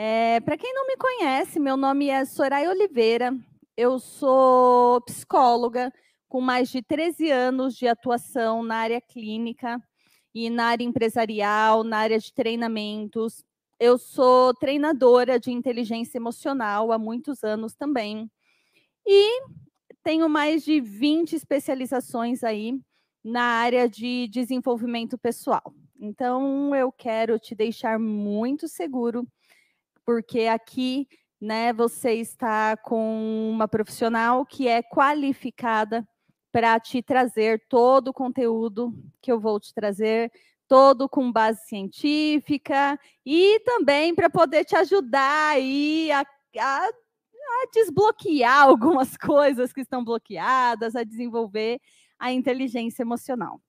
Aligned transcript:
É, 0.00 0.38
Para 0.42 0.56
quem 0.56 0.72
não 0.72 0.86
me 0.86 0.96
conhece, 0.96 1.58
meu 1.58 1.76
nome 1.76 2.08
é 2.08 2.24
Soraya 2.24 2.70
Oliveira, 2.70 3.36
eu 3.76 3.98
sou 3.98 5.00
psicóloga 5.00 5.92
com 6.28 6.40
mais 6.40 6.68
de 6.70 6.80
13 6.80 7.32
anos 7.32 7.74
de 7.74 7.88
atuação 7.88 8.62
na 8.62 8.76
área 8.76 9.00
clínica 9.00 9.82
e 10.32 10.50
na 10.50 10.66
área 10.66 10.84
empresarial, 10.84 11.82
na 11.82 11.98
área 11.98 12.16
de 12.16 12.32
treinamentos. 12.32 13.42
Eu 13.80 13.98
sou 13.98 14.54
treinadora 14.54 15.36
de 15.36 15.50
inteligência 15.50 16.16
emocional 16.16 16.92
há 16.92 16.98
muitos 16.98 17.42
anos 17.42 17.74
também. 17.74 18.30
E 19.04 19.42
tenho 20.04 20.28
mais 20.28 20.64
de 20.64 20.80
20 20.80 21.34
especializações 21.34 22.44
aí 22.44 22.78
na 23.24 23.42
área 23.42 23.88
de 23.88 24.28
desenvolvimento 24.28 25.18
pessoal. 25.18 25.74
Então, 26.00 26.72
eu 26.72 26.92
quero 26.92 27.36
te 27.36 27.52
deixar 27.52 27.98
muito 27.98 28.68
seguro, 28.68 29.26
porque 30.08 30.46
aqui, 30.46 31.06
né, 31.38 31.70
você 31.70 32.14
está 32.14 32.78
com 32.78 33.50
uma 33.52 33.68
profissional 33.68 34.46
que 34.46 34.66
é 34.66 34.82
qualificada 34.82 36.02
para 36.50 36.80
te 36.80 37.02
trazer 37.02 37.62
todo 37.68 38.08
o 38.08 38.12
conteúdo 38.14 38.90
que 39.20 39.30
eu 39.30 39.38
vou 39.38 39.60
te 39.60 39.74
trazer, 39.74 40.32
todo 40.66 41.10
com 41.10 41.30
base 41.30 41.60
científica 41.66 42.98
e 43.22 43.60
também 43.66 44.14
para 44.14 44.30
poder 44.30 44.64
te 44.64 44.74
ajudar 44.76 45.50
aí 45.50 46.10
a, 46.10 46.24
a, 46.58 46.86
a 46.86 47.68
desbloquear 47.74 48.62
algumas 48.64 49.14
coisas 49.14 49.74
que 49.74 49.82
estão 49.82 50.02
bloqueadas, 50.02 50.96
a 50.96 51.04
desenvolver 51.04 51.78
a 52.18 52.32
inteligência 52.32 53.02
emocional. 53.02 53.60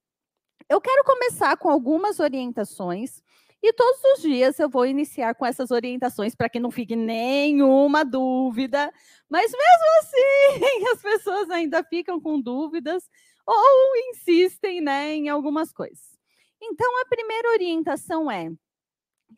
Eu 0.70 0.80
quero 0.80 1.04
começar 1.04 1.58
com 1.58 1.70
algumas 1.70 2.18
orientações 2.22 3.22
e 3.62 3.74
todos 3.74 4.02
os 4.14 4.22
dias 4.22 4.58
eu 4.58 4.70
vou 4.70 4.86
iniciar 4.86 5.36
com 5.36 5.46
essas 5.46 5.70
orientações 5.70 6.34
para 6.34 6.50
que 6.50 6.60
não 6.60 6.72
fique 6.72 6.96
nenhuma 6.96 8.06
dúvida. 8.06 8.92
Mas 9.30 9.52
mesmo 9.52 9.86
assim, 10.00 10.86
as 10.94 11.02
pessoas 11.02 11.50
ainda 11.50 11.84
ficam 11.84 12.22
com 12.22 12.40
dúvidas 12.40 13.04
ou 13.46 13.96
insistem 14.12 14.80
né, 14.80 15.14
em 15.14 15.28
algumas 15.28 15.74
coisas. 15.74 16.18
Então, 16.62 17.02
a 17.02 17.06
primeira 17.06 17.50
orientação 17.50 18.30
é: 18.32 18.50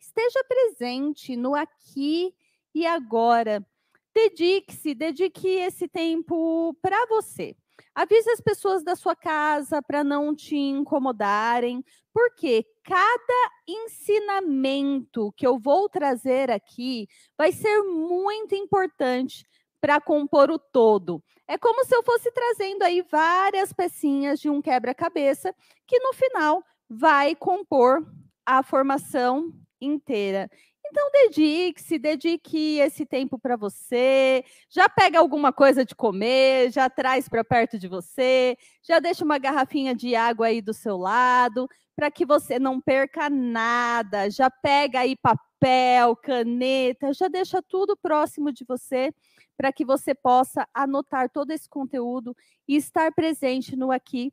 esteja 0.00 0.44
presente 0.44 1.36
no 1.36 1.54
aqui 1.54 2.34
e 2.74 2.86
agora. 2.86 3.66
Dedique-se, 4.14 4.94
dedique 4.94 5.48
esse 5.48 5.88
tempo 5.88 6.74
para 6.82 7.06
você. 7.06 7.56
Avise 7.94 8.30
as 8.30 8.40
pessoas 8.40 8.82
da 8.82 8.96
sua 8.96 9.14
casa 9.14 9.82
para 9.82 10.02
não 10.02 10.34
te 10.34 10.56
incomodarem, 10.56 11.84
porque 12.12 12.64
cada 12.82 13.50
ensinamento 13.68 15.32
que 15.36 15.46
eu 15.46 15.58
vou 15.58 15.88
trazer 15.88 16.50
aqui 16.50 17.06
vai 17.36 17.52
ser 17.52 17.82
muito 17.82 18.54
importante 18.54 19.44
para 19.80 20.00
compor 20.00 20.50
o 20.50 20.58
todo. 20.58 21.22
É 21.46 21.58
como 21.58 21.84
se 21.84 21.94
eu 21.94 22.02
fosse 22.02 22.30
trazendo 22.30 22.82
aí 22.82 23.02
várias 23.02 23.72
pecinhas 23.72 24.40
de 24.40 24.48
um 24.48 24.62
quebra-cabeça 24.62 25.54
que 25.86 25.98
no 25.98 26.12
final 26.12 26.62
vai 26.88 27.34
compor 27.34 28.06
a 28.46 28.62
formação 28.62 29.52
inteira. 29.80 30.48
Então, 30.92 31.10
dedique-se, 31.10 31.98
dedique 31.98 32.78
esse 32.78 33.06
tempo 33.06 33.38
para 33.38 33.56
você. 33.56 34.44
Já 34.68 34.90
pega 34.90 35.18
alguma 35.18 35.50
coisa 35.50 35.86
de 35.86 35.94
comer, 35.94 36.70
já 36.70 36.90
traz 36.90 37.30
para 37.30 37.42
perto 37.42 37.78
de 37.78 37.88
você, 37.88 38.58
já 38.82 39.00
deixa 39.00 39.24
uma 39.24 39.38
garrafinha 39.38 39.94
de 39.94 40.14
água 40.14 40.48
aí 40.48 40.60
do 40.60 40.74
seu 40.74 40.98
lado, 40.98 41.66
para 41.96 42.10
que 42.10 42.26
você 42.26 42.58
não 42.58 42.78
perca 42.78 43.30
nada. 43.30 44.28
Já 44.28 44.50
pega 44.50 45.00
aí 45.00 45.16
papel, 45.16 46.14
caneta, 46.14 47.14
já 47.14 47.26
deixa 47.26 47.62
tudo 47.62 47.96
próximo 47.96 48.52
de 48.52 48.62
você, 48.68 49.14
para 49.56 49.72
que 49.72 49.86
você 49.86 50.14
possa 50.14 50.68
anotar 50.74 51.30
todo 51.30 51.52
esse 51.52 51.70
conteúdo 51.70 52.36
e 52.68 52.76
estar 52.76 53.10
presente 53.12 53.74
no 53.74 53.90
aqui. 53.90 54.30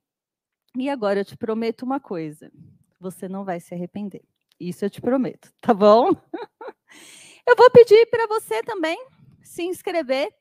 E 0.75 0.89
agora 0.89 1.21
eu 1.21 1.25
te 1.25 1.37
prometo 1.37 1.83
uma 1.83 2.01
coisa: 2.01 2.51
você 2.99 3.29
não 3.29 3.45
vai 3.45 3.61
se 3.61 3.73
arrepender. 3.73 4.23
Isso 4.59 4.83
eu 4.83 4.89
te 4.89 4.99
prometo, 4.99 5.51
tá 5.61 5.73
bom? 5.73 6.09
Eu 7.47 7.55
vou 7.55 7.71
pedir 7.71 8.05
para 8.11 8.27
você 8.27 8.61
também 8.61 9.03
se 9.41 9.63
inscrever 9.63 10.31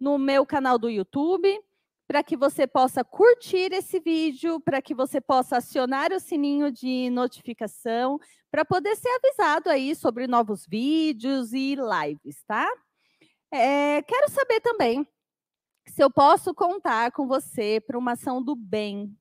no 0.00 0.16
meu 0.16 0.46
canal 0.46 0.78
do 0.78 0.88
YouTube, 0.88 1.60
para 2.06 2.22
que 2.22 2.36
você 2.36 2.66
possa 2.66 3.04
curtir 3.04 3.72
esse 3.72 4.00
vídeo, 4.00 4.58
para 4.60 4.80
que 4.80 4.94
você 4.94 5.20
possa 5.20 5.58
acionar 5.58 6.10
o 6.12 6.20
sininho 6.20 6.70
de 6.70 7.10
notificação, 7.10 8.18
para 8.50 8.64
poder 8.64 8.96
ser 8.96 9.08
avisado 9.08 9.68
aí 9.68 9.94
sobre 9.94 10.26
novos 10.26 10.64
vídeos 10.66 11.52
e 11.52 11.74
lives, 11.74 12.42
tá? 12.46 12.66
É, 13.52 14.00
quero 14.02 14.30
saber 14.30 14.60
também 14.60 15.06
se 15.86 16.02
eu 16.02 16.10
posso 16.10 16.54
contar 16.54 17.12
com 17.12 17.26
você 17.26 17.80
para 17.86 17.98
uma 17.98 18.12
ação 18.12 18.42
do 18.42 18.56
bem, 18.56 19.14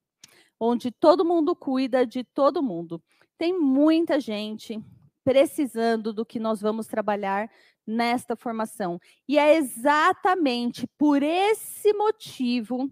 onde 0.60 0.92
todo 0.92 1.26
mundo 1.26 1.56
cuida 1.56 2.06
de 2.06 2.24
todo 2.24 2.64
mundo. 2.64 3.04
Tem 3.38 3.58
muita 3.60 4.20
gente 4.20 4.82
precisando 5.24 6.12
do 6.14 6.26
que 6.26 6.40
nós 6.40 6.62
vamos 6.62 6.88
trabalhar 6.88 7.50
nesta 7.86 8.36
formação. 8.36 9.00
E 9.28 9.38
é 9.38 9.56
exatamente 9.56 10.88
por 10.98 11.24
esse 11.24 11.94
motivo 11.94 12.92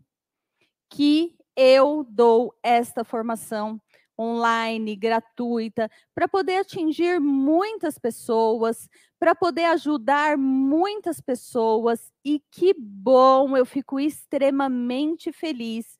que 0.90 1.36
eu 1.56 2.06
dou 2.10 2.54
esta 2.64 3.04
formação 3.04 3.80
online, 4.20 4.96
gratuita, 4.96 5.90
para 6.14 6.28
poder 6.28 6.58
atingir 6.58 7.20
muitas 7.20 7.98
pessoas, 7.98 8.88
para 9.20 9.34
poder 9.34 9.66
ajudar 9.66 10.38
muitas 10.38 11.20
pessoas. 11.20 12.12
E 12.24 12.40
que 12.52 12.74
bom, 12.78 13.58
eu 13.58 13.66
fico 13.66 14.00
extremamente 14.00 15.32
feliz, 15.32 15.98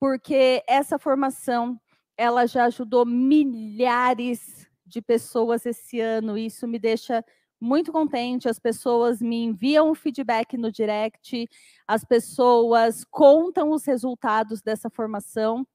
porque 0.00 0.64
essa 0.66 0.98
formação 0.98 1.80
ela 2.20 2.46
já 2.46 2.66
ajudou 2.66 3.06
milhares 3.06 4.68
de 4.84 5.00
pessoas 5.00 5.64
esse 5.64 5.98
ano, 6.00 6.36
e 6.36 6.44
isso 6.44 6.68
me 6.68 6.78
deixa 6.78 7.24
muito 7.58 7.90
contente. 7.90 8.46
As 8.46 8.58
pessoas 8.58 9.22
me 9.22 9.42
enviam 9.42 9.90
o 9.90 9.94
feedback 9.94 10.54
no 10.58 10.70
direct, 10.70 11.48
as 11.88 12.04
pessoas 12.04 13.04
contam 13.10 13.70
os 13.70 13.86
resultados 13.86 14.60
dessa 14.60 14.90
formação. 14.90 15.66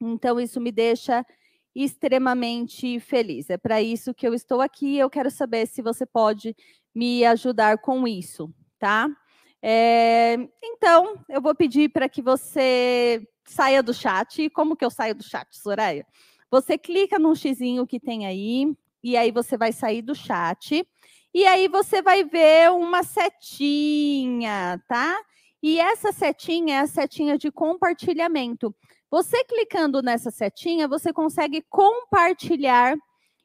Então, 0.00 0.38
isso 0.38 0.60
me 0.60 0.70
deixa 0.70 1.26
extremamente 1.74 3.00
feliz. 3.00 3.50
É 3.50 3.58
para 3.58 3.82
isso 3.82 4.14
que 4.14 4.28
eu 4.28 4.34
estou 4.34 4.60
aqui. 4.60 4.96
Eu 4.96 5.10
quero 5.10 5.32
saber 5.32 5.66
se 5.66 5.82
você 5.82 6.06
pode 6.06 6.54
me 6.94 7.24
ajudar 7.24 7.78
com 7.78 8.06
isso, 8.06 8.54
tá? 8.78 9.08
É, 9.60 10.36
então, 10.62 11.24
eu 11.28 11.42
vou 11.42 11.56
pedir 11.56 11.88
para 11.88 12.08
que 12.08 12.22
você 12.22 13.26
saia 13.44 13.82
do 13.82 13.92
chat. 13.92 14.48
Como 14.50 14.76
que 14.76 14.84
eu 14.84 14.90
saio 14.90 15.14
do 15.14 15.22
chat, 15.22 15.56
Soraya? 15.56 16.06
Você 16.50 16.76
clica 16.76 17.18
no 17.18 17.34
xizinho 17.34 17.86
que 17.86 17.98
tem 17.98 18.26
aí, 18.26 18.74
e 19.02 19.16
aí 19.16 19.30
você 19.30 19.56
vai 19.56 19.72
sair 19.72 20.02
do 20.02 20.14
chat. 20.14 20.86
E 21.34 21.46
aí 21.46 21.66
você 21.66 22.02
vai 22.02 22.24
ver 22.24 22.70
uma 22.70 23.02
setinha, 23.02 24.82
tá? 24.86 25.18
E 25.62 25.80
essa 25.80 26.12
setinha 26.12 26.76
é 26.76 26.78
a 26.80 26.86
setinha 26.86 27.38
de 27.38 27.50
compartilhamento. 27.50 28.74
Você 29.10 29.44
clicando 29.44 30.02
nessa 30.02 30.30
setinha, 30.30 30.88
você 30.88 31.12
consegue 31.12 31.64
compartilhar 31.70 32.96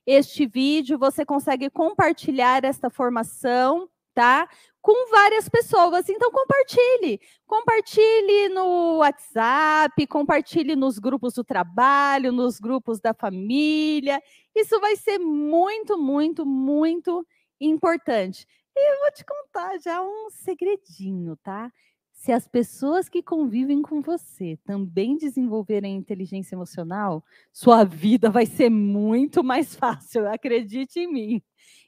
este 0.06 0.46
vídeo, 0.46 0.98
você 0.98 1.26
consegue 1.26 1.70
compartilhar 1.70 2.64
esta 2.64 2.90
formação, 2.90 3.90
tá? 4.18 4.50
com 4.82 5.12
várias 5.12 5.50
pessoas. 5.50 6.08
Então, 6.08 6.32
compartilhe. 6.32 7.20
Compartilhe 7.46 8.48
no 8.48 9.00
WhatsApp, 9.00 10.08
compartilhe 10.08 10.78
nos 10.78 10.98
grupos 10.98 11.34
do 11.34 11.44
trabalho, 11.44 12.32
nos 12.32 12.58
grupos 12.58 13.02
da 13.02 13.14
família. 13.14 14.24
Isso 14.56 14.80
vai 14.80 14.96
ser 14.96 15.20
muito, 15.20 15.98
muito, 15.98 16.46
muito 16.46 17.28
importante. 17.60 18.48
E 18.74 18.94
eu 18.94 19.00
vou 19.02 19.12
te 19.12 19.26
contar 19.26 19.78
já 19.80 20.02
um 20.02 20.30
segredinho, 20.30 21.36
tá? 21.44 21.70
Se 22.18 22.32
as 22.32 22.48
pessoas 22.48 23.08
que 23.08 23.22
convivem 23.22 23.84
com 23.84 24.02
você 24.02 24.58
também 24.66 25.16
desenvolverem 25.16 25.96
inteligência 25.96 26.56
emocional, 26.56 27.24
sua 27.54 27.84
vida 27.84 28.28
vai 28.28 28.46
ser 28.48 28.72
muito 28.72 29.44
mais 29.44 29.76
fácil, 29.76 30.28
acredite 30.28 31.00
em 31.00 31.08
mim. 31.08 31.44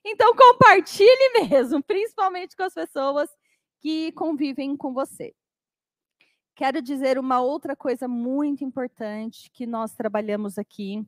Então, 0.05 0.33
compartilhe 0.35 1.49
mesmo, 1.49 1.83
principalmente 1.83 2.55
com 2.55 2.61
as 2.61 2.73
pessoas 2.75 3.27
que 3.79 4.11
convivem 4.11 4.77
com 4.77 4.93
você. 4.93 5.33
Quero 6.55 6.79
dizer 6.79 7.17
uma 7.17 7.41
outra 7.41 7.75
coisa 7.75 8.07
muito 8.07 8.63
importante 8.63 9.49
que 9.51 9.65
nós 9.65 9.95
trabalhamos 9.95 10.59
aqui, 10.59 11.03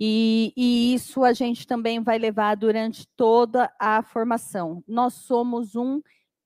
e, 0.00 0.52
e 0.56 0.94
isso 0.94 1.22
a 1.22 1.32
gente 1.32 1.64
também 1.64 2.00
vai 2.00 2.18
levar 2.18 2.56
durante 2.56 3.06
toda 3.16 3.72
a 3.78 4.02
formação. 4.02 4.82
Nós 4.86 5.14
somos 5.14 5.76
um 5.76 6.02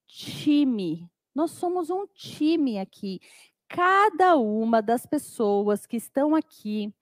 time, 0.07 1.09
nós 1.39 1.53
somos 1.53 1.89
um 1.89 2.05
time 2.05 2.81
aqui. 2.81 3.21
Cada 3.69 4.37
uma 4.37 4.83
das 4.83 5.07
pessoas 5.07 5.87
que 5.87 5.97
estão 5.97 6.35
aqui, 6.35 6.93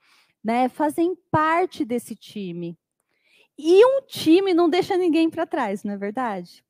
né, 0.44 0.68
fazem 0.68 1.16
parte 1.30 1.86
desse 1.86 2.14
time. 2.14 2.76
E 3.56 3.82
um 3.86 4.02
time 4.02 4.52
não 4.52 4.68
deixa 4.68 4.94
ninguém 4.98 5.30
para 5.30 5.46
trás, 5.46 5.82
não 5.82 5.94
é 5.94 5.96
verdade? 5.96 6.62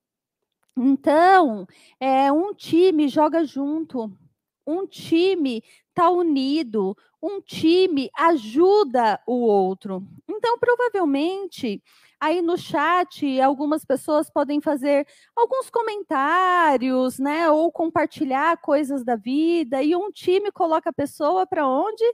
Então, 0.76 1.66
é, 1.98 2.30
um 2.30 2.54
time 2.54 3.08
joga 3.08 3.44
junto, 3.44 4.16
um 4.64 4.86
time 4.86 5.60
está 5.88 6.08
unido, 6.08 6.96
um 7.20 7.40
time 7.40 8.08
ajuda 8.16 9.20
o 9.26 9.40
outro. 9.40 10.06
Então, 10.28 10.56
provavelmente, 10.56 11.82
aí 12.20 12.40
no 12.42 12.56
chat, 12.56 13.40
algumas 13.40 13.84
pessoas 13.84 14.30
podem 14.30 14.60
fazer 14.60 15.06
alguns 15.34 15.70
comentários, 15.70 17.18
né? 17.18 17.50
Ou 17.50 17.70
compartilhar 17.70 18.56
coisas 18.58 19.04
da 19.04 19.16
vida, 19.16 19.82
e 19.82 19.94
um 19.94 20.10
time 20.10 20.50
coloca 20.50 20.90
a 20.90 20.92
pessoa 20.92 21.46
para 21.46 21.66
onde? 21.68 22.04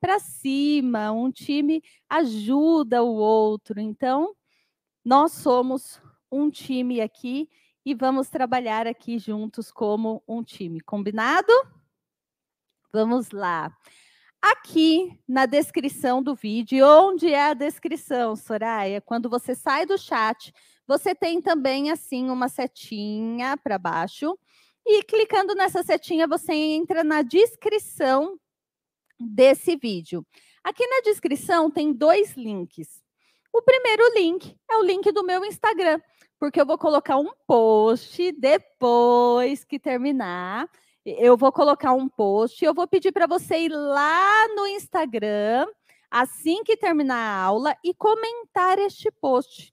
Para 0.00 0.18
cima. 0.18 1.12
Um 1.12 1.30
time 1.30 1.82
ajuda 2.08 3.02
o 3.02 3.14
outro. 3.14 3.80
Então, 3.80 4.34
nós 5.04 5.32
somos 5.32 6.00
um 6.30 6.50
time 6.50 7.00
aqui 7.00 7.48
e 7.84 7.94
vamos 7.94 8.28
trabalhar 8.28 8.86
aqui 8.86 9.18
juntos 9.18 9.70
como 9.70 10.22
um 10.28 10.42
time. 10.42 10.80
Combinado? 10.80 11.52
Vamos 12.92 13.30
lá. 13.30 13.74
Aqui 14.40 15.18
na 15.26 15.46
descrição 15.46 16.22
do 16.22 16.34
vídeo, 16.34 16.86
onde 16.86 17.32
é 17.32 17.46
a 17.46 17.54
descrição, 17.54 18.36
Soraya? 18.36 19.00
Quando 19.00 19.28
você 19.28 19.54
sai 19.54 19.84
do 19.84 19.98
chat, 19.98 20.52
você 20.86 21.12
tem 21.14 21.42
também 21.42 21.90
assim 21.90 22.30
uma 22.30 22.48
setinha 22.48 23.56
para 23.56 23.78
baixo. 23.78 24.38
E 24.86 25.02
clicando 25.02 25.54
nessa 25.54 25.82
setinha, 25.82 26.26
você 26.26 26.52
entra 26.54 27.02
na 27.02 27.22
descrição 27.22 28.38
desse 29.18 29.76
vídeo. 29.76 30.24
Aqui 30.62 30.86
na 30.86 31.00
descrição 31.00 31.70
tem 31.70 31.92
dois 31.92 32.36
links. 32.36 33.02
O 33.52 33.60
primeiro 33.60 34.14
link 34.14 34.56
é 34.70 34.76
o 34.76 34.82
link 34.82 35.10
do 35.10 35.24
meu 35.24 35.44
Instagram, 35.44 36.00
porque 36.38 36.60
eu 36.60 36.66
vou 36.66 36.78
colocar 36.78 37.16
um 37.16 37.32
post 37.46 38.32
depois 38.32 39.64
que 39.64 39.80
terminar 39.80 40.70
eu 41.18 41.36
vou 41.36 41.52
colocar 41.52 41.92
um 41.92 42.08
post, 42.08 42.64
eu 42.64 42.74
vou 42.74 42.86
pedir 42.86 43.12
para 43.12 43.26
você 43.26 43.58
ir 43.60 43.68
lá 43.70 44.48
no 44.54 44.66
Instagram, 44.66 45.66
assim 46.10 46.62
que 46.64 46.76
terminar 46.76 47.16
a 47.16 47.42
aula, 47.42 47.76
e 47.84 47.94
comentar 47.94 48.78
este 48.78 49.10
post. 49.10 49.72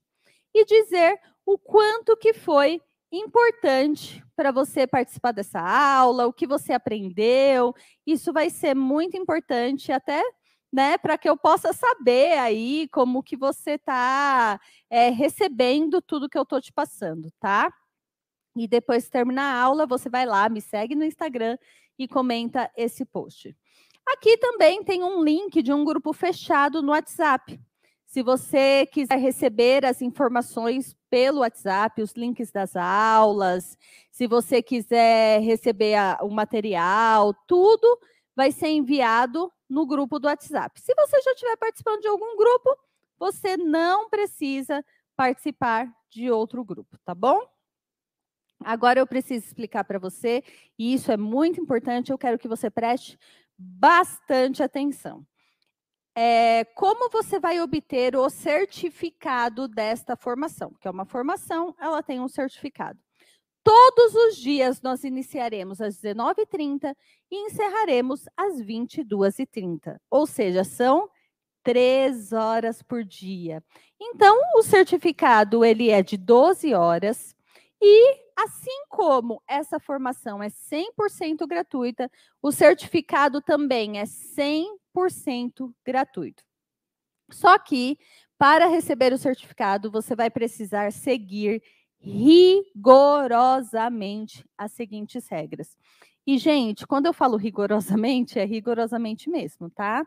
E 0.54 0.64
dizer 0.64 1.18
o 1.44 1.58
quanto 1.58 2.16
que 2.16 2.32
foi 2.32 2.80
importante 3.12 4.24
para 4.34 4.50
você 4.50 4.86
participar 4.86 5.32
dessa 5.32 5.60
aula, 5.60 6.26
o 6.26 6.32
que 6.32 6.46
você 6.46 6.72
aprendeu. 6.72 7.74
Isso 8.06 8.32
vai 8.32 8.50
ser 8.50 8.74
muito 8.74 9.16
importante 9.16 9.92
até 9.92 10.22
né, 10.72 10.98
para 10.98 11.16
que 11.16 11.28
eu 11.28 11.36
possa 11.36 11.72
saber 11.72 12.38
aí 12.38 12.88
como 12.92 13.22
que 13.22 13.36
você 13.36 13.72
está 13.72 14.60
é, 14.90 15.10
recebendo 15.10 16.02
tudo 16.02 16.28
que 16.28 16.36
eu 16.36 16.42
estou 16.42 16.60
te 16.60 16.72
passando, 16.72 17.30
tá? 17.40 17.72
E 18.56 18.66
depois 18.66 19.04
que 19.04 19.10
terminar 19.10 19.54
a 19.54 19.62
aula, 19.62 19.86
você 19.86 20.08
vai 20.08 20.24
lá, 20.24 20.48
me 20.48 20.62
segue 20.62 20.94
no 20.94 21.04
Instagram 21.04 21.58
e 21.98 22.08
comenta 22.08 22.70
esse 22.76 23.04
post. 23.04 23.54
Aqui 24.06 24.38
também 24.38 24.82
tem 24.82 25.04
um 25.04 25.22
link 25.22 25.62
de 25.62 25.72
um 25.72 25.84
grupo 25.84 26.12
fechado 26.12 26.80
no 26.80 26.92
WhatsApp. 26.92 27.60
Se 28.06 28.22
você 28.22 28.86
quiser 28.86 29.18
receber 29.18 29.84
as 29.84 30.00
informações 30.00 30.96
pelo 31.10 31.40
WhatsApp, 31.40 32.00
os 32.00 32.12
links 32.12 32.50
das 32.50 32.76
aulas, 32.76 33.76
se 34.10 34.26
você 34.26 34.62
quiser 34.62 35.40
receber 35.42 35.96
a, 35.96 36.18
o 36.22 36.30
material, 36.30 37.34
tudo 37.46 37.98
vai 38.34 38.52
ser 38.52 38.68
enviado 38.68 39.52
no 39.68 39.84
grupo 39.84 40.18
do 40.18 40.28
WhatsApp. 40.28 40.80
Se 40.80 40.94
você 40.94 41.20
já 41.20 41.32
estiver 41.32 41.56
participando 41.56 42.00
de 42.00 42.08
algum 42.08 42.36
grupo, 42.36 42.74
você 43.18 43.56
não 43.56 44.08
precisa 44.08 44.84
participar 45.16 45.90
de 46.08 46.30
outro 46.30 46.64
grupo, 46.64 46.96
tá 47.04 47.14
bom? 47.14 47.55
Agora 48.60 48.98
eu 48.98 49.06
preciso 49.06 49.46
explicar 49.46 49.84
para 49.84 49.98
você, 49.98 50.42
e 50.78 50.94
isso 50.94 51.12
é 51.12 51.16
muito 51.16 51.60
importante, 51.60 52.10
eu 52.10 52.18
quero 52.18 52.38
que 52.38 52.48
você 52.48 52.70
preste 52.70 53.18
bastante 53.56 54.62
atenção. 54.62 55.26
É, 56.18 56.64
como 56.74 57.10
você 57.10 57.38
vai 57.38 57.60
obter 57.60 58.16
o 58.16 58.30
certificado 58.30 59.68
desta 59.68 60.16
formação? 60.16 60.72
Que 60.80 60.88
é 60.88 60.90
uma 60.90 61.04
formação, 61.04 61.74
ela 61.78 62.02
tem 62.02 62.20
um 62.20 62.28
certificado. 62.28 62.98
Todos 63.62 64.14
os 64.14 64.36
dias 64.36 64.80
nós 64.80 65.04
iniciaremos 65.04 65.80
às 65.80 66.00
19h30 66.00 66.96
e 67.30 67.46
encerraremos 67.46 68.24
às 68.36 68.62
22h30. 68.62 69.98
Ou 70.10 70.26
seja, 70.26 70.64
são 70.64 71.10
três 71.62 72.32
horas 72.32 72.80
por 72.80 73.04
dia. 73.04 73.62
Então, 74.00 74.38
o 74.54 74.62
certificado 74.62 75.64
ele 75.64 75.90
é 75.90 76.02
de 76.02 76.16
12 76.16 76.72
horas 76.72 77.35
e 77.88 78.26
Assim 78.36 78.84
como 78.90 79.42
essa 79.48 79.80
formação 79.80 80.42
é 80.42 80.50
100% 80.50 81.46
gratuita, 81.46 82.10
o 82.42 82.52
certificado 82.52 83.40
também 83.40 83.98
é 83.98 84.04
100% 84.04 85.72
gratuito. 85.82 86.44
Só 87.30 87.58
que, 87.58 87.98
para 88.36 88.66
receber 88.66 89.14
o 89.14 89.18
certificado, 89.18 89.90
você 89.90 90.14
vai 90.14 90.28
precisar 90.28 90.92
seguir 90.92 91.62
rigorosamente 91.98 94.44
as 94.58 94.72
seguintes 94.72 95.26
regras. 95.28 95.74
E, 96.26 96.36
gente, 96.36 96.86
quando 96.86 97.06
eu 97.06 97.14
falo 97.14 97.38
rigorosamente, 97.38 98.38
é 98.38 98.44
rigorosamente 98.44 99.30
mesmo, 99.30 99.70
tá? 99.70 100.06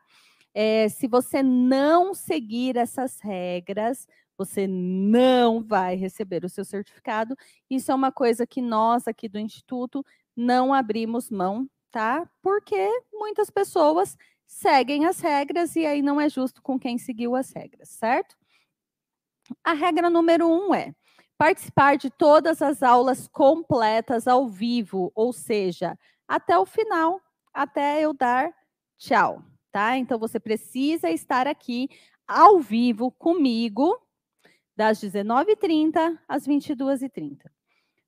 É, 0.53 0.87
se 0.87 1.07
você 1.07 1.41
não 1.41 2.13
seguir 2.13 2.77
essas 2.77 3.19
regras, 3.21 4.07
você 4.39 4.65
não 4.65 5.61
vai 5.61 5.95
receber 5.95 6.45
o 6.45 6.49
seu 6.49 6.63
certificado. 6.63 7.35
Isso 7.69 7.91
é 7.91 7.95
uma 7.95 8.09
coisa 8.09 8.47
que 8.47 8.61
nós 8.61 9.05
aqui 9.05 9.27
do 9.27 9.37
Instituto 9.37 10.03
não 10.33 10.73
abrimos 10.73 11.29
mão, 11.29 11.69
tá? 11.91 12.25
Porque 12.41 12.89
muitas 13.11 13.49
pessoas 13.49 14.17
seguem 14.47 15.05
as 15.05 15.19
regras 15.19 15.75
e 15.75 15.85
aí 15.85 16.01
não 16.01 16.21
é 16.21 16.29
justo 16.29 16.61
com 16.61 16.79
quem 16.79 16.97
seguiu 16.97 17.35
as 17.35 17.51
regras, 17.51 17.89
certo? 17.89 18.37
A 19.61 19.73
regra 19.73 20.09
número 20.09 20.47
um 20.47 20.73
é 20.73 20.95
participar 21.37 21.97
de 21.97 22.09
todas 22.09 22.61
as 22.61 22.81
aulas 22.81 23.27
completas 23.27 24.25
ao 24.25 24.47
vivo, 24.47 25.11
ou 25.13 25.33
seja, 25.33 25.99
até 26.25 26.57
o 26.57 26.65
final, 26.65 27.21
até 27.53 28.01
eu 28.01 28.13
dar 28.13 28.53
tchau, 28.97 29.43
tá? 29.69 29.97
Então 29.97 30.17
você 30.17 30.39
precisa 30.39 31.09
estar 31.09 31.45
aqui 31.45 31.89
ao 32.25 32.59
vivo 32.59 33.11
comigo, 33.11 33.99
das 34.79 35.01
19h30 35.01 36.17
às 36.25 36.47
22h30. 36.47 37.51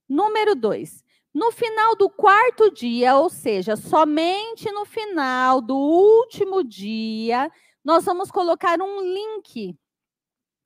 Número 0.07 0.56
2. 0.56 1.04
No 1.33 1.51
final 1.51 1.97
do 1.97 2.09
quarto 2.09 2.71
dia, 2.71 3.18
ou 3.18 3.30
seja, 3.30 3.75
somente 3.75 4.71
no 4.71 4.85
final 4.85 5.59
do 5.59 5.75
último 5.75 6.63
dia, 6.63 7.51
nós 7.83 8.06
vamos 8.06 8.31
colocar 8.31 8.81
um 8.81 9.01
link, 9.01 9.78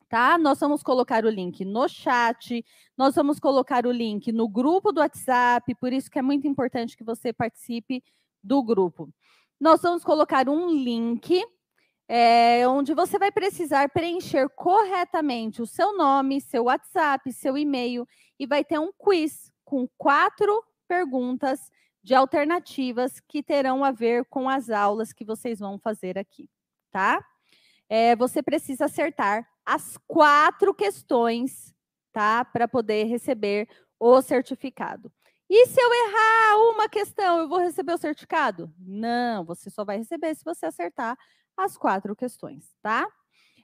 tá? 0.08 0.38
Nós 0.38 0.60
vamos 0.60 0.84
colocar 0.84 1.26
o 1.26 1.30
link 1.30 1.66
no 1.66 1.88
chat, 1.88 2.64
nós 2.96 3.16
vamos 3.16 3.40
colocar 3.40 3.88
o 3.88 3.92
link 3.92 4.32
no 4.32 4.48
grupo 4.48 4.92
do 4.92 5.00
WhatsApp, 5.00 5.74
por 5.74 5.92
isso 5.92 6.12
que 6.12 6.20
é 6.20 6.22
muito 6.22 6.48
importante 6.48 6.96
que 6.96 7.04
você 7.04 7.34
participe 7.34 8.04
do 8.44 8.62
grupo. 8.62 9.10
Nós 9.60 9.82
vamos 9.82 10.04
colocar 10.04 10.48
um 10.50 10.70
link 10.70 11.44
é, 12.08 12.68
onde 12.68 12.94
você 12.94 13.18
vai 13.18 13.32
precisar 13.32 13.90
preencher 13.90 14.48
corretamente 14.50 15.62
o 15.62 15.66
seu 15.66 15.98
nome, 15.98 16.40
seu 16.40 16.66
WhatsApp, 16.66 17.32
seu 17.32 17.58
e-mail, 17.58 18.08
e 18.40 18.46
vai 18.46 18.64
ter 18.64 18.80
um 18.80 18.92
quiz 18.92 19.52
com 19.64 19.88
quatro 19.98 20.64
perguntas 20.88 21.72
de 22.04 22.14
alternativas 22.14 23.20
que 23.20 23.42
terão 23.42 23.84
a 23.84 23.92
ver 23.92 24.26
com 24.26 24.48
as 24.48 24.70
aulas 24.70 25.12
que 25.12 25.26
vocês 25.26 25.60
vão 25.60 25.80
fazer 25.80 26.18
aqui, 26.20 26.48
tá? 26.92 27.26
É, 27.90 28.16
você 28.16 28.44
precisa 28.44 28.86
acertar 28.86 29.48
as 29.66 29.98
quatro 30.08 30.74
questões, 30.74 31.74
tá? 32.14 32.46
Para 32.46 32.68
poder 32.68 33.06
receber 33.06 33.68
o 34.00 34.22
certificado. 34.22 35.12
E 35.50 35.68
se 35.68 35.80
eu 35.80 35.94
errar 35.94 36.58
uma 36.74 36.90
questão, 36.90 37.40
eu 37.40 37.48
vou 37.48 37.60
receber 37.60 37.94
o 37.94 37.98
certificado? 37.98 38.74
Não, 38.80 39.46
você 39.46 39.70
só 39.70 39.86
vai 39.86 39.98
receber 39.98 40.34
se 40.36 40.44
você 40.44 40.66
acertar 40.66 41.18
as 41.56 41.78
quatro 41.78 42.16
questões, 42.16 42.76
tá? 42.82 43.08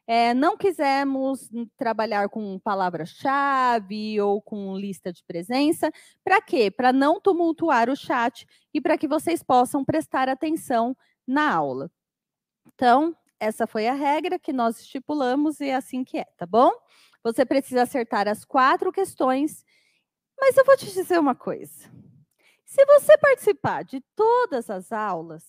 É, 0.07 0.33
não 0.33 0.57
quisemos 0.57 1.49
trabalhar 1.77 2.27
com 2.29 2.59
palavra-chave 2.59 4.19
ou 4.19 4.41
com 4.41 4.75
lista 4.75 5.11
de 5.13 5.23
presença. 5.23 5.91
Para 6.23 6.41
quê? 6.41 6.69
Para 6.69 6.91
não 6.91 7.19
tumultuar 7.19 7.89
o 7.89 7.95
chat 7.95 8.45
e 8.73 8.81
para 8.81 8.97
que 8.97 9.07
vocês 9.07 9.41
possam 9.43 9.85
prestar 9.85 10.27
atenção 10.27 10.95
na 11.25 11.53
aula. 11.53 11.89
Então, 12.73 13.15
essa 13.39 13.65
foi 13.65 13.87
a 13.87 13.93
regra 13.93 14.37
que 14.37 14.53
nós 14.53 14.79
estipulamos 14.81 15.59
e 15.59 15.69
é 15.69 15.75
assim 15.75 16.03
que 16.03 16.17
é, 16.17 16.25
tá 16.37 16.45
bom? 16.45 16.71
Você 17.23 17.45
precisa 17.45 17.83
acertar 17.83 18.27
as 18.27 18.43
quatro 18.43 18.91
questões, 18.91 19.63
mas 20.41 20.57
eu 20.57 20.65
vou 20.65 20.75
te 20.75 20.91
dizer 20.91 21.19
uma 21.19 21.35
coisa. 21.35 21.87
Se 22.65 22.83
você 22.85 23.15
participar 23.17 23.83
de 23.83 24.01
todas 24.15 24.71
as 24.71 24.91
aulas, 24.91 25.45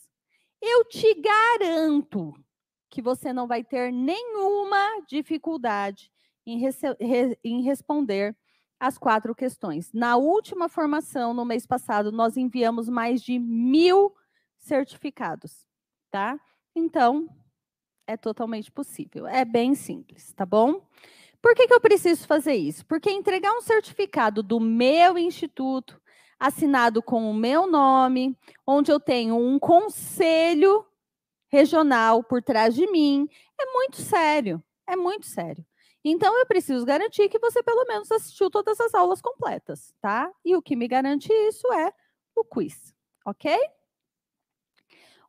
eu 0.60 0.84
te 0.84 1.14
garanto 1.14 2.34
que 2.90 3.00
você 3.00 3.32
não 3.32 3.46
vai 3.46 3.64
ter 3.64 3.90
nenhuma 3.90 5.00
dificuldade 5.08 6.12
em, 6.44 6.58
re 6.58 7.38
em 7.42 7.62
responder 7.62 8.36
as 8.78 8.98
quatro 8.98 9.34
questões. 9.34 9.90
Na 9.94 10.16
última 10.16 10.68
formação, 10.68 11.32
no 11.32 11.44
mês 11.44 11.64
passado, 11.66 12.12
nós 12.12 12.36
enviamos 12.36 12.88
mais 12.88 13.22
de 13.22 13.38
mil 13.38 14.14
certificados, 14.58 15.66
tá? 16.10 16.38
Então, 16.74 17.28
é 18.06 18.16
totalmente 18.16 18.70
possível. 18.70 19.26
É 19.26 19.44
bem 19.44 19.74
simples, 19.74 20.32
tá 20.34 20.44
bom? 20.44 20.86
Por 21.42 21.56
que, 21.56 21.66
que 21.66 21.74
eu 21.74 21.80
preciso 21.80 22.26
fazer 22.26 22.54
isso? 22.54 22.86
Porque 22.86 23.10
entregar 23.10 23.52
um 23.52 23.60
certificado 23.60 24.42
do 24.42 24.60
meu 24.60 25.18
instituto, 25.18 26.00
assinado 26.38 27.02
com 27.02 27.28
o 27.28 27.34
meu 27.34 27.66
nome, 27.66 28.38
onde 28.64 28.92
eu 28.92 29.00
tenho 29.00 29.36
um 29.36 29.58
conselho 29.58 30.86
regional 31.48 32.22
por 32.22 32.40
trás 32.40 32.74
de 32.74 32.88
mim, 32.90 33.28
é 33.60 33.66
muito 33.66 34.00
sério. 34.00 34.62
É 34.86 34.96
muito 34.96 35.26
sério. 35.26 35.64
Então, 36.04 36.36
eu 36.38 36.46
preciso 36.46 36.84
garantir 36.84 37.28
que 37.28 37.38
você, 37.38 37.62
pelo 37.62 37.84
menos, 37.86 38.10
assistiu 38.10 38.50
todas 38.50 38.80
as 38.80 38.94
aulas 38.94 39.20
completas, 39.20 39.94
tá? 40.00 40.30
E 40.44 40.56
o 40.56 40.62
que 40.62 40.74
me 40.74 40.88
garante 40.88 41.32
isso 41.32 41.72
é 41.72 41.92
o 42.34 42.44
quiz, 42.44 42.94
ok? 43.24 43.56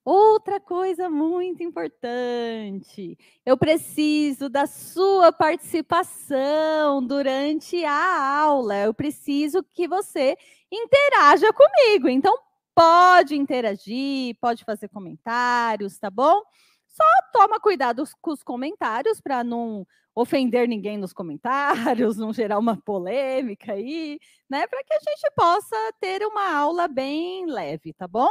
Outra 0.06 0.60
coisa 0.60 1.10
muito 1.10 1.64
importante, 1.64 3.18
eu 3.46 3.56
preciso 3.58 4.50
da 4.50 4.68
sua 4.68 5.32
participação 5.32 7.02
durante 7.02 7.86
a 7.86 8.42
aula. 8.42 8.76
Eu 8.80 8.94
preciso 8.94 9.64
que 9.64 9.88
você 9.88 10.36
interaja 10.70 11.54
comigo. 11.54 12.10
Então, 12.10 12.38
pode 12.76 13.36
interagir, 13.36 14.36
pode 14.42 14.66
fazer 14.66 14.90
comentários, 14.90 15.98
tá 15.98 16.10
bom? 16.10 16.42
Só 16.90 17.06
toma 17.32 17.58
cuidado 17.60 18.04
com 18.22 18.32
os 18.32 18.44
comentários 18.44 19.22
para 19.22 19.42
não 19.42 19.88
ofender 20.14 20.68
ninguém 20.68 20.98
nos 20.98 21.14
comentários, 21.14 22.18
não 22.20 22.34
gerar 22.34 22.60
uma 22.60 22.76
polêmica 22.76 23.72
aí, 23.72 24.20
né? 24.50 24.68
Para 24.68 24.84
que 24.84 24.94
a 24.94 25.00
gente 25.00 25.32
possa 25.36 25.78
ter 26.02 26.26
uma 26.26 26.54
aula 26.54 26.90
bem 26.90 27.46
leve, 27.46 27.94
tá 27.94 28.08
bom? 28.08 28.30